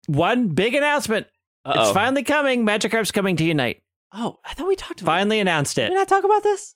one 0.06 0.48
big 0.48 0.74
announcement 0.74 1.26
Uh-oh. 1.66 1.82
it's 1.82 1.90
finally 1.92 2.22
coming 2.22 2.64
magikarp's 2.64 3.10
coming 3.12 3.36
to 3.36 3.44
unite 3.44 3.82
Oh, 4.14 4.38
I 4.44 4.54
thought 4.54 4.68
we 4.68 4.76
talked 4.76 5.00
about 5.02 5.12
it. 5.12 5.16
finally 5.18 5.40
announced 5.40 5.76
Did 5.76 5.86
it 5.86 5.90
we 5.90 5.96
not 5.96 6.08
talk 6.08 6.24
about 6.24 6.42
this? 6.42 6.74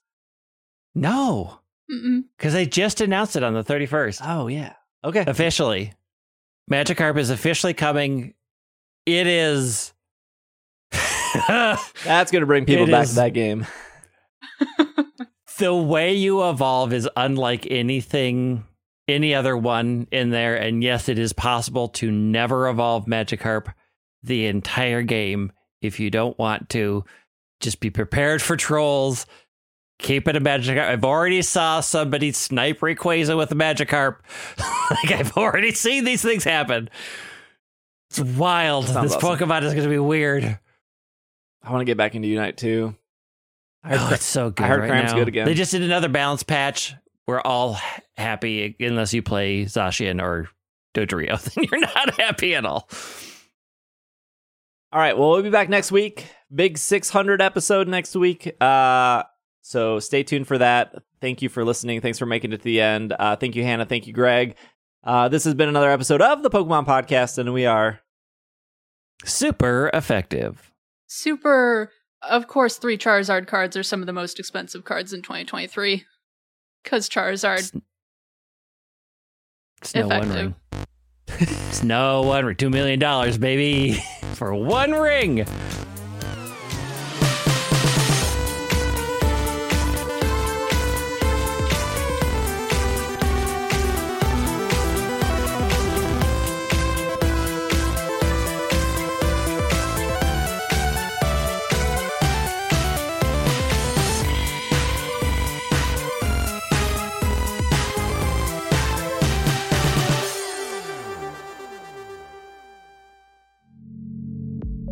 no 0.94 1.60
because 2.36 2.52
they 2.52 2.66
just 2.66 3.00
announced 3.00 3.36
it 3.36 3.42
on 3.42 3.54
the 3.54 3.64
31st 3.64 4.20
Oh 4.24 4.46
yeah. 4.48 4.74
Okay. 5.04 5.24
officially. 5.26 5.92
Magikarp 6.70 7.16
is 7.18 7.30
officially 7.30 7.74
coming. 7.74 8.34
It 9.06 9.26
is. 9.26 9.92
That's 11.48 12.30
gonna 12.30 12.46
bring 12.46 12.64
people 12.64 12.84
It 12.86 12.90
back 12.90 13.04
is- 13.04 13.10
to 13.10 13.14
that 13.16 13.32
game. 13.32 13.66
the 15.58 15.74
way 15.74 16.14
you 16.14 16.48
evolve 16.48 16.92
is 16.92 17.08
unlike 17.16 17.66
anything, 17.70 18.64
any 19.08 19.34
other 19.34 19.56
one 19.56 20.06
in 20.12 20.30
there. 20.30 20.54
And 20.56 20.82
yes, 20.82 21.08
it 21.08 21.18
is 21.18 21.32
possible 21.32 21.88
to 21.88 22.10
never 22.10 22.68
evolve 22.68 23.06
Magikarp 23.06 23.72
the 24.22 24.46
entire 24.46 25.02
game 25.02 25.52
if 25.82 26.00
you 26.00 26.10
don't 26.10 26.38
want 26.38 26.68
to. 26.70 27.04
Just 27.60 27.80
be 27.80 27.90
prepared 27.90 28.40
for 28.40 28.56
trolls. 28.56 29.26
Keep 29.98 30.28
it 30.28 30.36
a 30.36 30.40
Magikarp. 30.40 30.88
I've 30.88 31.04
already 31.04 31.42
saw 31.42 31.80
somebody 31.80 32.32
snipe 32.32 32.80
Rayquaza 32.80 33.36
with 33.36 33.52
a 33.52 33.54
Magikarp. 33.54 34.16
like 34.90 35.12
I've 35.12 35.36
already 35.36 35.72
seen 35.72 36.04
these 36.04 36.22
things 36.22 36.42
happen. 36.42 36.88
It's 38.08 38.18
wild. 38.20 38.86
Sounds 38.86 39.12
This 39.12 39.22
awesome. 39.22 39.48
Pokemon 39.48 39.62
is 39.64 39.74
going 39.74 39.84
to 39.84 39.90
be 39.90 39.98
weird. 39.98 40.58
I 41.62 41.70
want 41.70 41.82
to 41.82 41.84
get 41.84 41.98
back 41.98 42.14
into 42.14 42.28
Unite 42.28 42.56
too. 42.56 42.94
I 43.84 43.90
heard 43.96 44.10
Oh, 44.10 44.14
it's 44.14 44.24
so 44.24 44.48
good. 44.50 44.64
I 44.64 44.68
heard 44.68 44.80
right 44.80 44.88
Cramp's 44.90 45.12
now. 45.12 45.18
good 45.18 45.28
again. 45.28 45.44
They 45.46 45.54
just 45.54 45.72
did 45.72 45.82
another 45.82 46.08
balance 46.08 46.42
patch. 46.42 46.94
We're 47.26 47.40
all 47.42 47.78
happy 48.16 48.74
unless 48.80 49.12
you 49.12 49.22
play 49.22 49.64
Zacian 49.66 50.22
or 50.22 50.48
Dodrio. 50.94 51.38
Then 51.54 51.64
you're 51.70 51.80
not 51.80 52.18
happy 52.18 52.54
at 52.54 52.64
all. 52.64 52.88
All 54.92 55.00
right. 55.00 55.16
Well, 55.16 55.30
we'll 55.30 55.42
be 55.42 55.50
back 55.50 55.68
next 55.68 55.92
week. 55.92 56.26
Big 56.52 56.76
600 56.76 57.40
episode 57.40 57.86
next 57.86 58.16
week. 58.16 58.60
Uh, 58.60 59.22
so 59.62 60.00
stay 60.00 60.22
tuned 60.24 60.48
for 60.48 60.58
that. 60.58 60.94
Thank 61.20 61.42
you 61.42 61.48
for 61.48 61.64
listening. 61.64 62.00
Thanks 62.00 62.18
for 62.18 62.26
making 62.26 62.52
it 62.52 62.58
to 62.58 62.64
the 62.64 62.80
end. 62.80 63.14
Uh, 63.16 63.36
thank 63.36 63.54
you, 63.54 63.62
Hannah. 63.62 63.86
Thank 63.86 64.06
you, 64.06 64.12
Greg. 64.12 64.56
Uh, 65.04 65.28
this 65.28 65.44
has 65.44 65.54
been 65.54 65.68
another 65.68 65.90
episode 65.90 66.20
of 66.20 66.42
the 66.42 66.50
Pokemon 66.50 66.86
Podcast, 66.86 67.38
and 67.38 67.52
we 67.52 67.66
are. 67.66 68.00
Super 69.24 69.90
effective. 69.94 70.72
Super. 71.06 71.92
Of 72.22 72.48
course, 72.48 72.76
three 72.78 72.98
Charizard 72.98 73.46
cards 73.46 73.76
are 73.76 73.82
some 73.82 74.00
of 74.00 74.06
the 74.06 74.12
most 74.12 74.38
expensive 74.38 74.84
cards 74.84 75.12
in 75.12 75.22
2023. 75.22 76.04
Because 76.82 77.08
Charizard. 77.08 77.80
It's 79.82 79.94
no 79.94 80.08
one 80.08 80.30
Effective. 80.30 80.54
It's 81.38 81.82
no 81.82 82.22
one 82.22 82.44
ring. 82.44 82.56
Two 82.56 82.70
million 82.70 82.98
dollars, 82.98 83.38
baby, 83.38 84.02
for 84.34 84.54
one 84.54 84.92
ring. 84.92 85.46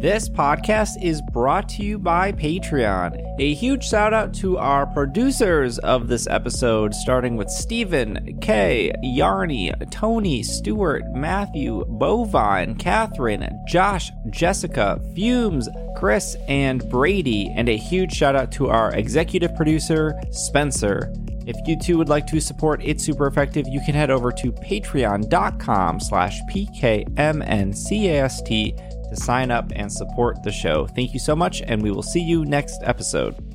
This 0.00 0.28
podcast 0.28 1.02
is 1.02 1.20
brought 1.32 1.68
to 1.70 1.82
you 1.82 1.98
by 1.98 2.30
Patreon. 2.30 3.20
A 3.40 3.54
huge 3.54 3.82
shout 3.82 4.14
out 4.14 4.32
to 4.34 4.56
our 4.56 4.86
producers 4.86 5.80
of 5.80 6.06
this 6.06 6.28
episode, 6.28 6.94
starting 6.94 7.36
with 7.36 7.50
Stephen, 7.50 8.38
Kay, 8.40 8.92
Yarny, 9.02 9.72
Tony, 9.90 10.44
Stewart, 10.44 11.02
Matthew, 11.14 11.84
Bovine, 11.88 12.76
Catherine, 12.76 13.50
Josh, 13.66 14.12
Jessica, 14.30 15.00
Fumes, 15.16 15.68
Chris, 15.96 16.36
and 16.46 16.88
Brady. 16.88 17.52
And 17.56 17.68
a 17.68 17.76
huge 17.76 18.12
shout 18.12 18.36
out 18.36 18.52
to 18.52 18.68
our 18.68 18.94
executive 18.94 19.52
producer, 19.56 20.14
Spencer. 20.30 21.12
If 21.44 21.56
you 21.66 21.76
too 21.76 21.98
would 21.98 22.08
like 22.08 22.28
to 22.28 22.40
support 22.40 22.82
It's 22.84 23.02
Super 23.02 23.26
Effective, 23.26 23.66
you 23.66 23.80
can 23.80 23.94
head 23.94 24.10
over 24.10 24.30
to 24.30 24.52
patreon.com 24.52 25.98
slash 25.98 26.40
pkmncast 26.42 27.74
to 29.08 29.16
sign 29.16 29.50
up 29.50 29.72
and 29.74 29.92
support 29.92 30.42
the 30.42 30.52
show. 30.52 30.86
Thank 30.86 31.12
you 31.12 31.20
so 31.20 31.34
much, 31.34 31.62
and 31.62 31.82
we 31.82 31.90
will 31.90 32.02
see 32.02 32.20
you 32.20 32.44
next 32.44 32.80
episode. 32.82 33.47